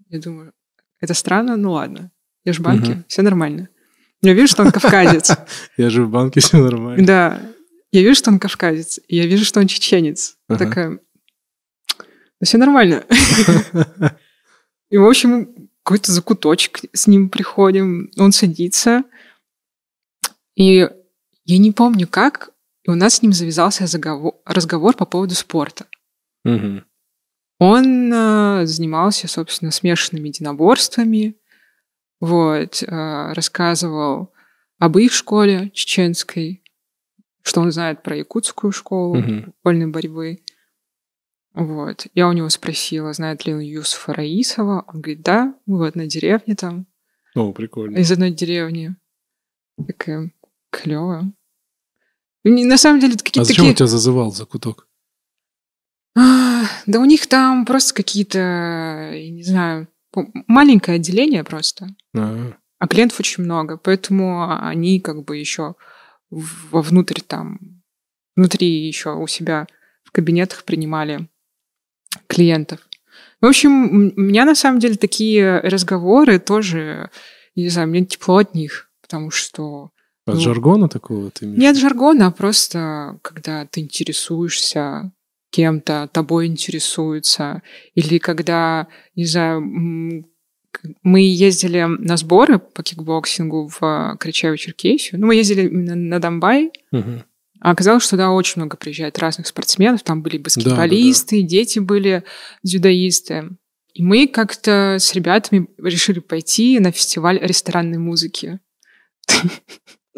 Я 0.08 0.20
думаю, 0.20 0.52
это 1.00 1.14
странно, 1.14 1.56
ну 1.56 1.72
ладно. 1.72 2.10
Я 2.44 2.52
же 2.52 2.60
в 2.60 2.64
банке, 2.64 2.92
Мгм. 2.92 3.04
все 3.06 3.22
нормально. 3.22 3.68
Я 4.22 4.34
вижу, 4.34 4.48
что 4.48 4.62
он 4.64 4.72
кавказец. 4.72 5.30
Я 5.76 5.88
же 5.88 6.04
в 6.04 6.10
банке, 6.10 6.40
все 6.40 6.58
нормально. 6.58 7.06
Да. 7.06 7.40
Я 7.92 8.02
вижу, 8.02 8.16
что 8.16 8.30
он 8.30 8.38
кавказец, 8.38 9.00
и 9.08 9.16
я 9.16 9.26
вижу, 9.26 9.44
что 9.44 9.60
он 9.60 9.66
чеченец. 9.66 10.36
Ага. 10.48 10.64
Такая, 10.64 10.98
да 11.98 12.44
все 12.44 12.58
нормально. 12.58 13.04
И, 14.90 14.96
в 14.98 15.04
общем, 15.06 15.69
какой-то 15.82 16.12
закуточек 16.12 16.80
с 16.92 17.06
ним 17.06 17.28
приходим, 17.30 18.10
он 18.18 18.32
садится, 18.32 19.04
и 20.56 20.88
я 21.44 21.58
не 21.58 21.72
помню 21.72 22.06
как, 22.06 22.50
и 22.84 22.90
у 22.90 22.94
нас 22.94 23.14
с 23.16 23.22
ним 23.22 23.32
завязался 23.32 23.86
заговор- 23.86 24.34
разговор 24.44 24.94
по 24.96 25.06
поводу 25.06 25.34
спорта. 25.34 25.86
Мгм. 26.44 26.84
Он 27.58 28.12
э, 28.12 28.66
занимался, 28.66 29.28
собственно, 29.28 29.70
смешанными 29.70 30.28
единоборствами, 30.28 31.36
вот, 32.20 32.82
э, 32.82 33.32
рассказывал 33.32 34.32
об 34.78 34.96
их 34.98 35.12
школе 35.12 35.70
чеченской, 35.74 36.62
что 37.42 37.60
он 37.60 37.70
знает 37.72 38.02
про 38.02 38.16
якутскую 38.16 38.72
школу 38.72 39.16
Мгм. 39.16 39.54
вольной 39.62 39.86
борьбы. 39.88 40.40
Вот. 41.54 42.06
Я 42.14 42.28
у 42.28 42.32
него 42.32 42.48
спросила, 42.48 43.12
знает 43.12 43.44
ли 43.46 43.54
он 43.54 43.60
Юсуфа 43.60 44.14
Раисова. 44.14 44.84
Он 44.86 45.00
говорит, 45.00 45.22
да, 45.22 45.54
мы 45.66 45.78
в 45.78 45.82
одной 45.82 46.06
деревне 46.06 46.54
там, 46.54 46.86
О, 47.34 47.52
прикольно. 47.52 47.98
из 47.98 48.10
одной 48.12 48.30
деревни. 48.30 48.94
Такая 49.86 50.30
клево. 50.70 51.32
На 52.44 52.78
самом 52.78 53.00
деле, 53.00 53.14
это 53.14 53.22
А 53.22 53.26
какие-то 53.26 53.44
зачем 53.44 53.62
такие... 53.64 53.70
он 53.70 53.74
тебя 53.76 53.86
зазывал 53.86 54.32
за 54.32 54.46
куток? 54.46 54.86
А, 56.16 56.62
Да 56.86 57.00
у 57.00 57.04
них 57.04 57.26
там 57.26 57.66
просто 57.66 57.94
какие-то, 57.94 58.38
я 59.12 59.30
не 59.30 59.42
знаю, 59.42 59.88
маленькое 60.46 60.96
отделение 60.96 61.44
просто. 61.44 61.88
А, 62.16 62.52
А 62.78 62.88
клиентов 62.88 63.20
очень 63.20 63.44
много, 63.44 63.76
поэтому 63.76 64.50
они 64.66 65.00
как 65.00 65.24
бы 65.24 65.36
еще 65.36 65.74
вовнутрь 66.30 67.20
там, 67.26 67.82
внутри 68.36 68.86
еще 68.86 69.14
у 69.14 69.26
себя 69.26 69.66
в 70.04 70.12
кабинетах 70.12 70.64
принимали 70.64 71.28
клиентов. 72.26 72.80
В 73.40 73.46
общем, 73.46 74.12
у 74.16 74.20
меня 74.20 74.44
на 74.44 74.54
самом 74.54 74.80
деле 74.80 74.96
такие 74.96 75.60
разговоры 75.60 76.38
тоже, 76.38 77.10
не 77.56 77.68
знаю, 77.68 77.88
мне 77.88 78.04
тепло 78.04 78.38
от 78.38 78.54
них, 78.54 78.90
потому 79.00 79.30
что... 79.30 79.90
От 80.26 80.34
ну, 80.34 80.40
жаргона 80.40 80.88
такого 80.88 81.30
ты 81.30 81.46
имеешь? 81.46 81.58
Нет 81.58 81.76
жаргона, 81.76 82.26
а 82.26 82.30
просто 82.30 83.18
когда 83.22 83.66
ты 83.66 83.80
интересуешься 83.80 85.12
кем-то, 85.50 86.08
тобой 86.12 86.46
интересуются, 86.46 87.62
или 87.94 88.18
когда, 88.18 88.86
не 89.16 89.24
знаю, 89.24 89.62
мы 91.02 91.20
ездили 91.20 91.84
на 91.84 92.16
сборы 92.16 92.58
по 92.58 92.82
кикбоксингу 92.82 93.68
в 93.68 93.82
Карачаево-Черкесию. 94.20 95.18
Ну, 95.18 95.26
мы 95.26 95.34
ездили 95.34 95.66
именно 95.66 95.94
на 95.94 96.20
Домбай. 96.20 96.70
Угу. 96.92 97.24
А 97.60 97.72
оказалось, 97.72 98.02
что 98.02 98.12
туда 98.12 98.30
очень 98.30 98.60
много 98.60 98.76
приезжает 98.76 99.18
разных 99.18 99.46
спортсменов. 99.46 100.02
Там 100.02 100.22
были 100.22 100.38
баскетболисты, 100.38 101.36
да, 101.36 101.42
да, 101.42 101.42
да. 101.42 101.48
дети 101.48 101.78
были 101.78 102.24
дзюдоисты. 102.62 103.50
И 103.92 104.02
мы 104.02 104.26
как-то 104.26 104.96
с 104.98 105.12
ребятами 105.14 105.68
решили 105.78 106.20
пойти 106.20 106.78
на 106.78 106.90
фестиваль 106.90 107.38
ресторанной 107.40 107.98
музыки. 107.98 108.60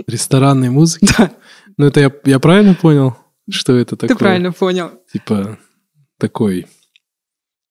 Ресторанной 0.07 0.71
музыки? 0.71 1.09
Да. 1.19 1.33
Ну, 1.79 1.87
это 1.87 2.01
я, 2.01 2.13
я 2.25 2.39
правильно 2.39 2.75
понял, 2.75 3.17
что 3.51 3.77
это 3.77 3.97
такое? 3.97 4.15
Ты 4.15 4.19
правильно 4.19 4.53
понял. 4.53 4.91
Типа 5.11 5.59
такой 6.19 6.67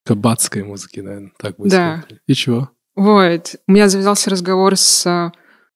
кабацкой 0.03 0.64
музыки, 0.64 0.99
наверное, 0.99 1.31
так 1.38 1.56
будет. 1.56 1.72
Да. 1.72 2.02
Сказать. 2.02 2.22
И 2.26 2.34
чего? 2.34 2.72
Вот. 2.95 3.56
У 3.68 3.72
меня 3.72 3.88
завязался 3.88 4.30
разговор 4.30 4.76
с, 4.76 5.31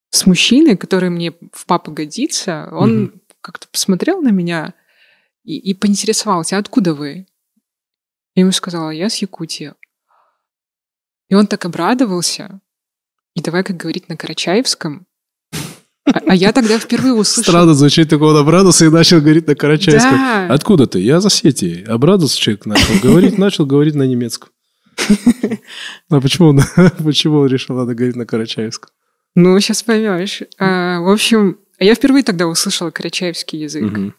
с 0.10 0.26
мужчиной, 0.26 0.76
который 0.76 1.10
мне 1.10 1.34
в 1.54 1.66
папа 1.66 1.92
годится. 1.92 2.68
Он 2.72 3.04
угу 3.06 3.22
как-то 3.46 3.68
посмотрел 3.68 4.22
на 4.22 4.30
меня 4.30 4.74
и, 5.44 5.58
и 5.58 5.76
поинтересовался, 5.76 6.58
откуда 6.58 6.96
вы? 6.96 7.28
Я 8.34 8.42
ему 8.42 8.52
сказала, 8.52 8.90
я 8.90 9.10
с 9.10 9.18
Якутии. 9.18 9.74
И 11.30 11.36
он 11.36 11.46
так 11.46 11.64
обрадовался. 11.66 12.60
И 13.36 13.42
давай, 13.42 13.64
как 13.64 13.78
говорить 13.78 14.10
на 14.10 14.18
Карачаевском. 14.18 15.06
А, 16.06 16.20
а 16.28 16.36
я 16.36 16.52
тогда 16.54 16.80
впервые 16.80 17.14
услышала... 17.14 17.44
Странно 17.44 17.74
звучит, 17.74 18.10
такой 18.10 18.30
он 18.30 18.38
обрадовался 18.38 18.86
и 18.86 18.90
начал 18.90 19.22
говорить 19.22 19.48
на 19.48 19.56
Карачаевском. 19.56 20.18
Да. 20.18 20.48
Откуда 20.48 20.88
ты? 20.88 21.00
Я 21.00 21.20
за 21.20 21.28
Осетии. 21.28 21.84
Обрадовался 21.84 22.40
человек, 22.40 22.66
начал 22.66 22.94
говорить, 23.02 23.38
начал 23.38 23.66
говорить 23.66 23.96
на 23.96 24.04
немецком. 24.04 24.50
А 26.10 26.22
почему 26.22 26.50
он, 26.50 26.62
почему 27.04 27.40
он 27.40 27.48
решил, 27.48 27.76
надо 27.76 27.94
говорить 27.94 28.16
на 28.16 28.26
Карачаевском? 28.26 28.90
Ну, 29.36 29.60
сейчас 29.60 29.84
поймешь. 29.84 30.44
А, 30.58 31.02
в 31.02 31.10
общем, 31.10 31.58
а 31.58 31.65
я 31.80 31.96
впервые 31.96 32.24
тогда 32.24 32.48
услышала 32.48 32.92
карачаевский 32.92 33.60
язык. 33.60 33.92
Угу. 33.92 34.14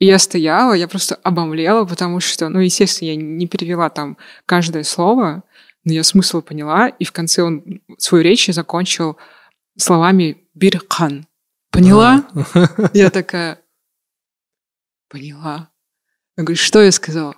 И 0.00 0.06
я 0.06 0.18
стояла, 0.18 0.72
я 0.72 0.88
просто 0.88 1.14
обомлела, 1.16 1.84
потому 1.84 2.20
что, 2.20 2.48
ну, 2.48 2.60
естественно, 2.60 3.08
я 3.10 3.16
не 3.16 3.46
перевела 3.46 3.90
там 3.90 4.16
каждое 4.46 4.82
слово, 4.82 5.42
но 5.84 5.92
я 5.92 6.04
смысл 6.04 6.40
поняла, 6.40 6.88
и 6.88 7.04
в 7.04 7.12
конце 7.12 7.42
он 7.42 7.80
свою 7.98 8.24
речь 8.24 8.46
закончил 8.46 9.16
словами 9.76 10.38
«бирхан». 10.54 11.26
Поняла? 11.70 12.26
А. 12.54 12.90
Я 12.94 13.10
такая, 13.10 13.60
поняла. 15.08 15.70
Я 16.36 16.44
говорю, 16.44 16.56
что 16.56 16.82
я 16.82 16.90
сказала? 16.92 17.36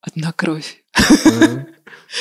Одна 0.00 0.32
кровь. 0.32 0.84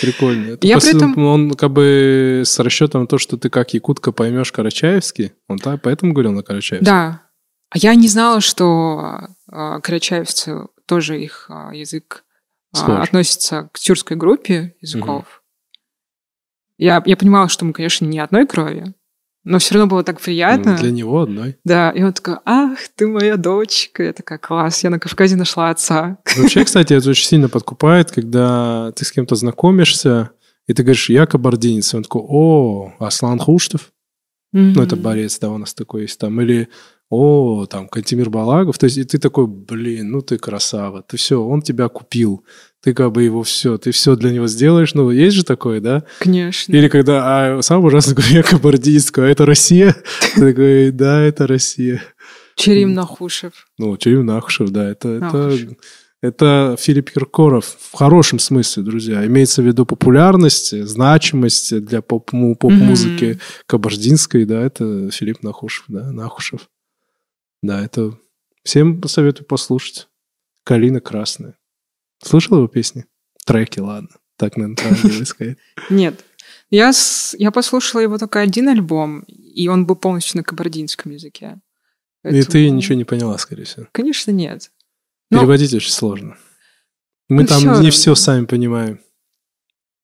Прикольно. 0.01 0.51
Это 0.53 0.67
я 0.67 0.77
при 0.79 0.95
этом... 0.95 1.17
Он 1.25 1.51
как 1.53 1.71
бы 1.71 2.43
с 2.45 2.59
расчетом 2.59 3.01
на 3.01 3.07
то, 3.07 3.17
что 3.17 3.37
ты 3.37 3.49
как 3.49 3.73
якутка 3.73 4.11
поймешь 4.11 4.51
карачаевский, 4.51 5.33
он 5.47 5.59
так, 5.59 5.81
поэтому 5.81 6.13
говорил 6.13 6.31
на 6.31 6.43
карачаевском. 6.43 6.85
Да. 6.85 7.21
А 7.69 7.77
я 7.77 7.95
не 7.95 8.07
знала, 8.07 8.41
что 8.41 9.27
а, 9.47 9.79
карачаевцы 9.79 10.67
тоже 10.85 11.21
их 11.21 11.47
а, 11.49 11.73
язык 11.73 12.23
а, 12.75 13.01
относится 13.01 13.69
к 13.71 13.79
тюркской 13.79 14.17
группе 14.17 14.75
языков. 14.81 15.23
Угу. 15.23 15.79
Я, 16.77 17.01
я 17.05 17.17
понимала, 17.17 17.47
что 17.49 17.65
мы, 17.65 17.73
конечно, 17.73 18.05
не 18.05 18.19
одной 18.19 18.47
крови, 18.47 18.93
но 19.43 19.59
все 19.59 19.75
равно 19.75 19.87
было 19.87 20.03
так 20.03 20.21
приятно. 20.21 20.77
Для 20.77 20.91
него 20.91 21.21
одной. 21.21 21.57
Да, 21.65 21.91
и 21.91 22.01
он 22.01 22.13
такой, 22.13 22.37
ах, 22.45 22.77
ты 22.95 23.07
моя 23.07 23.35
дочка. 23.35 24.03
Я 24.03 24.13
такая, 24.13 24.39
класс, 24.39 24.83
я 24.83 24.89
на 24.89 24.99
Кавказе 24.99 25.35
нашла 25.35 25.69
отца. 25.69 26.17
Вообще, 26.37 26.63
кстати, 26.65 26.93
это 26.93 27.09
очень 27.09 27.27
сильно 27.27 27.49
подкупает, 27.49 28.11
когда 28.11 28.93
ты 28.95 29.03
с 29.03 29.11
кем-то 29.11 29.35
знакомишься, 29.35 30.31
и 30.67 30.73
ты 30.73 30.83
говоришь, 30.83 31.09
я 31.09 31.25
кабардинец. 31.25 31.93
И 31.93 31.97
он 31.97 32.03
такой, 32.03 32.21
о, 32.25 32.93
Аслан 32.99 33.39
Хуштов. 33.39 33.91
Mm-hmm. 34.55 34.73
Ну, 34.75 34.81
это 34.81 34.95
борец, 34.95 35.39
да, 35.39 35.49
у 35.49 35.57
нас 35.57 35.73
такой 35.73 36.03
есть 36.03 36.19
там. 36.19 36.39
Или, 36.39 36.69
о, 37.13 37.65
там, 37.65 37.87
Кантимир 37.87 38.29
Балагов. 38.29 38.77
То 38.77 38.85
есть, 38.85 38.97
и 38.97 39.03
ты 39.03 39.17
такой, 39.17 39.47
блин, 39.47 40.11
ну 40.11 40.21
ты 40.21 40.37
красава. 40.37 41.03
Ты 41.03 41.17
все, 41.17 41.41
он 41.41 41.61
тебя 41.61 41.87
купил 41.89 42.43
ты 42.83 42.93
как 42.93 43.13
бы 43.13 43.23
его 43.23 43.43
все, 43.43 43.77
ты 43.77 43.91
все 43.91 44.15
для 44.17 44.31
него 44.31 44.47
сделаешь. 44.47 44.93
Ну, 44.93 45.09
есть 45.09 45.37
же 45.37 45.45
такое, 45.45 45.79
да? 45.79 46.03
Конечно. 46.19 46.73
Или 46.75 46.89
когда, 46.89 47.57
а 47.57 47.61
сам 47.61 47.83
ужасно 47.85 48.13
говорю, 48.13 48.33
я 48.33 48.43
кабардийская, 48.43 49.25
а 49.25 49.29
это 49.29 49.45
Россия? 49.45 49.95
Ты 50.35 50.51
такой, 50.51 50.91
да, 50.91 51.21
это 51.21 51.47
Россия. 51.47 52.03
Черим 52.55 52.93
Нахушев. 52.93 53.53
Ну, 53.77 53.95
Черим 53.95 54.25
Нахушев, 54.25 54.69
да, 54.69 54.89
это, 54.89 55.07
это, 55.07 55.57
это 56.21 56.75
Филипп 56.77 57.11
Киркоров 57.11 57.77
в 57.79 57.95
хорошем 57.95 58.37
смысле, 58.37 58.83
друзья. 58.83 59.25
Имеется 59.25 59.61
в 59.61 59.65
виду 59.65 59.85
популярность, 59.85 60.77
значимость 60.85 61.85
для 61.85 62.01
поп- 62.01 62.31
поп-музыки 62.31 63.23
mm-hmm. 63.23 63.41
кабардинской, 63.65 64.43
да, 64.43 64.61
это 64.61 65.09
Филипп 65.09 65.41
Нахушев, 65.41 65.85
да, 65.87 66.11
Нахушев. 66.11 66.67
Да, 67.63 67.83
это 67.83 68.19
всем 68.63 69.01
посоветую 69.01 69.47
послушать. 69.47 70.09
«Калина 70.65 71.01
красная». 71.01 71.57
Слышал 72.21 72.57
его 72.57 72.67
песни? 72.67 73.05
Треки, 73.45 73.79
ладно. 73.79 74.09
Так, 74.37 74.57
наверное, 74.57 74.75
правильно 74.75 75.25
сказать. 75.25 75.57
Нет. 75.89 76.23
Я, 76.69 76.91
я 77.37 77.51
послушала 77.51 78.01
его 78.01 78.17
только 78.17 78.39
один 78.39 78.69
альбом, 78.69 79.21
и 79.21 79.67
он 79.67 79.85
был 79.85 79.95
полностью 79.95 80.37
на 80.37 80.43
кабардинском 80.43 81.11
языке. 81.11 81.59
Поэтому... 82.21 82.41
И 82.41 82.45
ты 82.45 82.69
ничего 82.69 82.95
не 82.95 83.03
поняла, 83.05 83.37
скорее 83.37 83.63
всего. 83.63 83.87
Конечно, 83.91 84.31
нет. 84.31 84.71
Но... 85.29 85.39
Переводить 85.39 85.73
очень 85.73 85.91
сложно. 85.91 86.37
Мы 87.29 87.43
ну, 87.43 87.47
там 87.47 87.59
все... 87.59 87.81
не 87.81 87.91
все 87.91 88.15
сами 88.15 88.45
понимаем. 88.45 88.99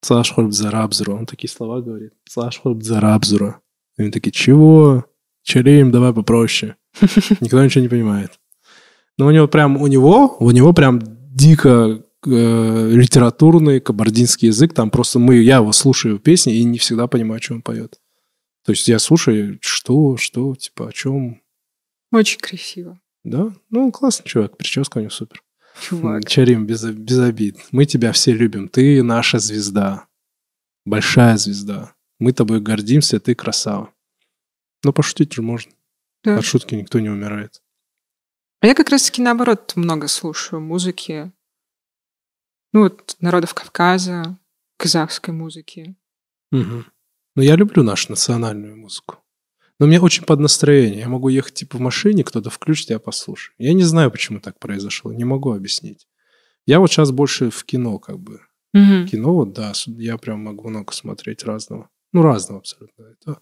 Цашхольб 0.02 0.53
зарабзру. 0.53 1.15
Он 1.15 1.26
такие 1.26 1.49
слова 1.49 1.81
говорит. 1.81 2.14
Цашхольб 2.27 2.84
зарабзру. 2.84 3.56
И 3.98 4.03
они 4.03 4.11
такие, 4.11 4.31
чего? 4.31 5.06
Черим, 5.44 5.91
давай 5.91 6.14
попроще. 6.14 6.76
Никто 7.40 7.64
ничего 7.64 7.82
не 7.82 7.90
понимает. 7.90 8.40
Но 9.18 9.28
у 9.28 9.32
него 9.32 9.48
прям, 9.48 9.78
у 9.78 9.88
него, 9.88 10.38
у 10.40 10.52
него 10.52 10.74
прям 10.74 11.02
дико 11.02 12.03
э, 12.26 12.90
литературный 12.91 13.80
кабардинский 13.80 14.48
язык. 14.48 14.74
Там 14.74 14.90
просто 14.90 15.20
мы, 15.20 15.36
я 15.36 15.57
его 15.57 15.72
слушаю 15.72 16.20
песни 16.20 16.56
и 16.56 16.64
не 16.64 16.78
всегда 16.78 17.07
понимаю, 17.07 17.41
что 17.41 17.56
он 17.56 17.61
поет. 17.61 17.99
То 18.66 18.72
есть 18.72 18.88
я 18.88 18.99
слушаю, 18.99 19.57
что, 19.61 20.18
что, 20.18 20.56
типа, 20.56 20.90
о 20.90 20.91
чем. 20.91 21.41
Очень 22.11 22.40
красиво. 22.40 22.99
Да? 23.24 23.53
Ну, 23.70 23.91
классный 23.91 24.26
чувак, 24.26 24.57
прическа 24.57 24.98
у 24.98 25.02
него 25.02 25.11
супер. 25.11 25.44
Чувак. 25.82 26.28
Чарим, 26.28 26.66
без, 26.66 26.84
без 26.84 27.20
обид. 27.20 27.57
Мы 27.72 27.86
тебя 27.86 28.11
все 28.11 28.32
любим. 28.32 28.68
Ты 28.68 29.03
наша 29.03 29.40
звезда. 29.40 30.07
Большая 30.86 31.38
звезда. 31.38 31.94
Мы 32.20 32.34
тобой 32.34 32.60
гордимся, 32.60 33.20
ты 33.20 33.36
красава. 33.36 33.94
Но 34.84 34.94
пошутить 34.94 35.34
же 35.34 35.41
можно. 35.41 35.72
Да. 36.24 36.38
От 36.38 36.46
шутки 36.46 36.76
никто 36.76 37.00
не 37.00 37.10
умирает. 37.10 37.62
А 38.62 38.68
я 38.68 38.76
как 38.76 38.90
раз-таки 38.90 39.22
наоборот 39.22 39.74
много 39.76 40.08
слушаю 40.08 40.62
музыки. 40.62 41.32
Ну 42.74 42.84
вот 42.84 43.16
народов 43.20 43.54
Кавказа, 43.54 44.38
казахской 44.78 45.34
музыки. 45.34 45.96
Угу. 46.52 46.84
Ну 47.36 47.41
я 47.41 47.56
люблю 47.56 47.84
нашу 47.84 48.12
национальную 48.12 48.76
музыку. 48.76 49.24
Но 49.80 49.88
мне 49.88 50.02
очень 50.02 50.26
под 50.26 50.40
настроение. 50.40 51.00
Я 51.00 51.08
могу 51.08 51.30
ехать 51.30 51.54
типа 51.54 51.78
в 51.78 51.82
машине, 51.82 52.26
кто-то 52.26 52.50
включит, 52.50 52.90
я 52.90 53.00
послушаю. 53.00 53.56
Я 53.58 53.74
не 53.74 53.84
знаю, 53.84 54.12
почему 54.12 54.41
так 54.41 54.60
произошло. 54.60 55.14
Не 55.14 55.24
могу 55.24 55.54
объяснить. 55.54 56.08
Я 56.66 56.80
вот 56.80 56.91
сейчас 56.91 57.12
больше 57.12 57.50
в 57.50 57.64
кино 57.64 57.98
как 57.98 58.20
бы. 58.20 58.41
Угу. 58.74 59.08
Кино, 59.10 59.34
вот 59.34 59.54
да, 59.54 59.72
я 59.86 60.18
прям 60.18 60.44
могу 60.44 60.70
много 60.70 60.91
смотреть 60.91 61.44
разного. 61.44 61.90
Ну, 62.12 62.22
разного 62.22 62.60
абсолютно. 62.60 63.04
Это, 63.04 63.41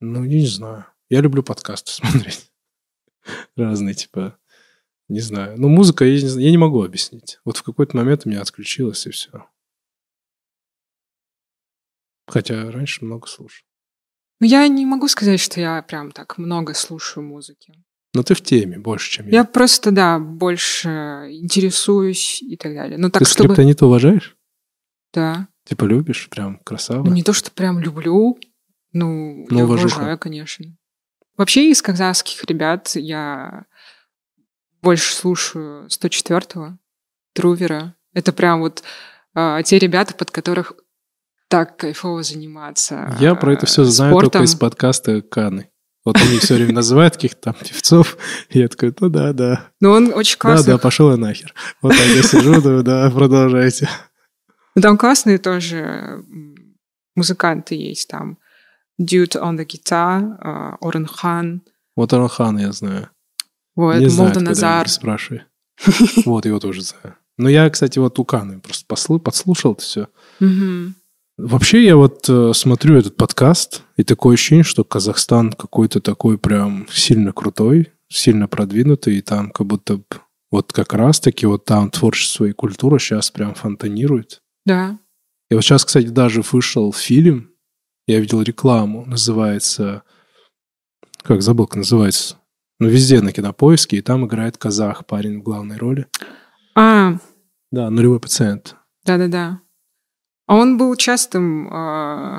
ну, 0.00 0.24
не 0.24 0.46
знаю. 0.46 0.86
Я 1.08 1.20
люблю 1.20 1.42
подкасты 1.42 1.90
смотреть 1.92 2.50
разные, 3.56 3.94
типа, 3.94 4.38
не 5.08 5.20
знаю. 5.20 5.54
Ну, 5.58 5.68
музыка, 5.68 6.04
я 6.04 6.20
не, 6.20 6.42
я 6.42 6.50
не 6.50 6.58
могу 6.58 6.82
объяснить. 6.82 7.38
Вот 7.44 7.56
в 7.56 7.62
какой-то 7.62 7.96
момент 7.96 8.22
у 8.24 8.28
меня 8.28 8.40
отключилось, 8.40 9.06
и 9.06 9.10
все. 9.10 9.46
Хотя 12.26 12.70
раньше 12.70 13.04
много 13.04 13.26
слушал. 13.26 13.66
Ну, 14.40 14.46
я 14.46 14.66
не 14.68 14.86
могу 14.86 15.08
сказать, 15.08 15.40
что 15.40 15.60
я 15.60 15.82
прям 15.82 16.10
так 16.10 16.38
много 16.38 16.74
слушаю 16.74 17.24
музыки. 17.24 17.74
Но 18.14 18.22
ты 18.22 18.34
в 18.34 18.40
теме 18.40 18.78
больше, 18.78 19.10
чем 19.10 19.26
я. 19.26 19.38
Я 19.38 19.44
просто, 19.44 19.90
да, 19.90 20.18
больше 20.18 20.88
интересуюсь 21.30 22.42
и 22.42 22.56
так 22.56 22.74
далее. 22.74 22.96
Но 22.96 23.10
так, 23.10 23.22
ты 23.22 23.28
чтобы... 23.28 23.54
скриптонит 23.54 23.82
уважаешь? 23.82 24.36
Да. 25.12 25.48
Типа 25.64 25.84
любишь? 25.84 26.28
Прям 26.30 26.58
красава? 26.60 27.04
Ну, 27.04 27.12
не 27.12 27.22
то, 27.22 27.32
что 27.32 27.50
прям 27.50 27.80
люблю, 27.80 28.38
Ну, 28.92 29.46
Ну, 29.50 29.58
я 29.58 29.64
уважаю, 29.64 30.18
конечно. 30.18 30.76
Вообще 31.36 31.70
из 31.70 31.82
казахских 31.82 32.44
ребят 32.44 32.92
я 32.94 33.64
больше 34.82 35.14
слушаю 35.14 35.86
104-го, 35.88 36.78
Трувера. 37.32 37.94
Это 38.12 38.32
прям 38.32 38.60
вот 38.60 38.84
а, 39.34 39.62
те 39.62 39.78
ребята, 39.78 40.14
под 40.14 40.30
которых 40.30 40.74
так 41.48 41.76
кайфово 41.76 42.22
заниматься. 42.22 43.16
Я 43.18 43.34
про 43.34 43.52
это 43.52 43.66
все 43.66 43.82
а, 43.82 43.84
знаю 43.84 44.12
спортом. 44.12 44.30
только 44.30 44.44
из 44.44 44.54
подкаста 44.54 45.22
Каны. 45.22 45.70
Вот 46.04 46.16
они 46.16 46.38
все 46.38 46.54
время 46.54 46.74
называют 46.74 47.14
каких-то 47.14 47.52
там 47.52 47.54
певцов, 47.54 48.18
и 48.50 48.58
я 48.58 48.68
такой, 48.68 48.94
ну 49.00 49.08
да, 49.08 49.32
да, 49.32 49.70
Но 49.80 49.92
он 49.92 50.12
очень 50.14 50.36
да, 50.36 50.40
классный. 50.40 50.72
да, 50.74 50.78
пошел 50.78 51.10
я 51.10 51.16
нахер. 51.16 51.54
Вот 51.80 51.96
так 51.96 52.06
я 52.06 52.22
сижу, 52.22 52.60
думаю, 52.60 52.82
да, 52.82 53.10
продолжайте. 53.10 53.88
Ну, 54.74 54.82
Там 54.82 54.98
классные 54.98 55.38
тоже 55.38 56.22
музыканты 57.14 57.74
есть. 57.74 58.08
Там 58.08 58.38
Dude 59.00 59.36
on 59.40 59.56
the 59.58 59.66
Guitar, 59.66 60.36
а, 60.40 60.76
Орен 60.80 61.06
Хан, 61.06 61.62
Вот 61.96 62.12
Арахан 62.12 62.58
я 62.58 62.72
знаю. 62.72 63.08
вот, 63.76 63.96
Не 63.96 64.08
Молда 64.08 64.40
Назар. 64.40 64.88
спрашивай. 64.88 65.42
Вот, 66.24 66.46
его 66.46 66.60
тоже 66.60 66.82
знаю. 66.82 67.16
Но 67.36 67.48
я, 67.48 67.68
кстати, 67.70 67.98
вот 67.98 68.18
у 68.18 68.24
Каны 68.24 68.60
просто 68.60 68.84
послу- 68.88 69.18
подслушал 69.18 69.72
это 69.72 69.82
все. 69.82 70.08
Мгм. 70.40 70.94
Вообще, 71.36 71.84
я 71.84 71.96
вот 71.96 72.26
э, 72.28 72.52
смотрю 72.54 72.96
этот 72.96 73.16
подкаст, 73.16 73.82
и 73.96 74.04
такое 74.04 74.34
ощущение, 74.34 74.62
что 74.62 74.84
Казахстан 74.84 75.52
какой-то 75.52 76.00
такой 76.00 76.38
прям 76.38 76.86
сильно 76.92 77.32
крутой, 77.32 77.90
сильно 78.08 78.46
продвинутый, 78.46 79.16
и 79.18 79.20
там 79.20 79.50
как 79.50 79.66
будто 79.66 80.00
вот 80.52 80.72
как 80.72 80.92
раз-таки 80.94 81.46
вот 81.46 81.64
там 81.64 81.90
творчество 81.90 82.44
и 82.44 82.52
культура 82.52 83.00
сейчас 83.00 83.32
прям 83.32 83.54
фонтанирует. 83.54 84.42
Да. 84.64 84.96
И 85.50 85.54
вот 85.56 85.64
сейчас, 85.64 85.84
кстати, 85.84 86.06
даже 86.06 86.42
вышел 86.52 86.92
фильм, 86.92 87.50
я 88.06 88.20
видел 88.20 88.42
рекламу, 88.42 89.04
называется... 89.06 90.02
Как 91.22 91.40
забыл, 91.42 91.66
как 91.66 91.76
называется? 91.76 92.36
Ну, 92.78 92.88
везде 92.88 93.20
на 93.22 93.32
кинопоиске, 93.32 93.96
и 93.98 94.02
там 94.02 94.26
играет 94.26 94.58
казах, 94.58 95.06
парень 95.06 95.40
в 95.40 95.42
главной 95.42 95.78
роли. 95.78 96.06
А, 96.74 97.18
Да, 97.70 97.88
нулевой 97.90 98.20
пациент. 98.20 98.76
да-да-да. 99.04 99.60
А 100.46 100.56
он 100.56 100.76
был 100.76 100.94
частым, 100.96 101.68
а, 101.72 102.38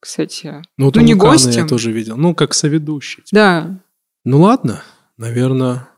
кстати. 0.00 0.62
Ну, 0.76 0.86
вот 0.86 0.96
Ну, 0.96 1.02
не 1.02 1.14
гостем. 1.14 1.62
я 1.62 1.66
тоже 1.66 1.90
видел. 1.92 2.16
Ну, 2.18 2.34
как 2.34 2.52
соведущий. 2.52 3.24
Да. 3.32 3.80
Ну, 4.24 4.42
ладно, 4.42 4.82
наверное, 5.16 5.88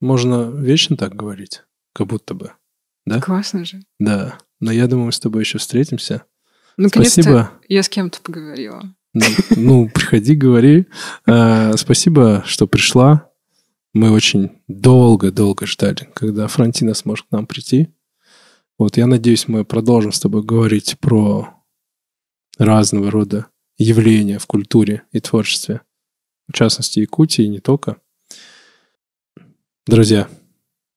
можно 0.00 0.50
вечно 0.50 0.96
так 0.96 1.14
говорить, 1.16 1.64
как 1.94 2.06
будто 2.06 2.34
бы. 2.34 2.52
Да? 3.06 3.20
Классно 3.20 3.64
же. 3.64 3.82
Да. 3.98 4.38
Но 4.60 4.70
я 4.70 4.86
думаю, 4.86 5.06
мы 5.06 5.12
с 5.12 5.18
тобой 5.18 5.42
еще 5.42 5.58
встретимся. 5.58 6.24
Наконец-то 6.76 7.22
Спасибо. 7.22 7.50
я 7.68 7.82
с 7.82 7.88
кем-то 7.88 8.20
поговорила. 8.20 8.94
Ну, 9.14 9.26
Ну, 9.56 9.88
приходи, 9.88 10.34
говори. 10.34 10.86
Э, 11.26 11.76
Спасибо, 11.76 12.42
что 12.46 12.66
пришла. 12.66 13.30
Мы 13.92 14.10
очень 14.10 14.52
долго-долго 14.68 15.66
ждали, 15.66 16.08
когда 16.14 16.46
Франтина 16.46 16.94
сможет 16.94 17.26
к 17.26 17.32
нам 17.32 17.46
прийти. 17.46 17.88
Вот 18.78 18.96
я 18.96 19.06
надеюсь, 19.06 19.48
мы 19.48 19.64
продолжим 19.64 20.12
с 20.12 20.20
тобой 20.20 20.42
говорить 20.42 20.96
про 20.98 21.54
разного 22.58 23.10
рода 23.10 23.46
явления 23.76 24.38
в 24.38 24.46
культуре 24.46 25.02
и 25.12 25.20
творчестве. 25.20 25.82
В 26.48 26.54
частности, 26.54 27.00
Якутии 27.00 27.44
и 27.44 27.48
не 27.48 27.60
только. 27.60 27.98
Друзья, 29.86 30.28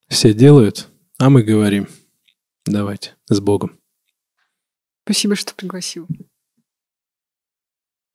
все 0.08 0.34
делают, 0.34 0.88
а 1.18 1.30
мы 1.30 1.44
говорим. 1.44 1.88
Давайте, 2.66 3.16
с 3.28 3.40
Богом. 3.40 3.80
Спасибо, 5.06 5.36
что 5.36 5.54
пригласил. 5.54 6.08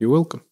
You 0.01 0.09
welcome. 0.11 0.50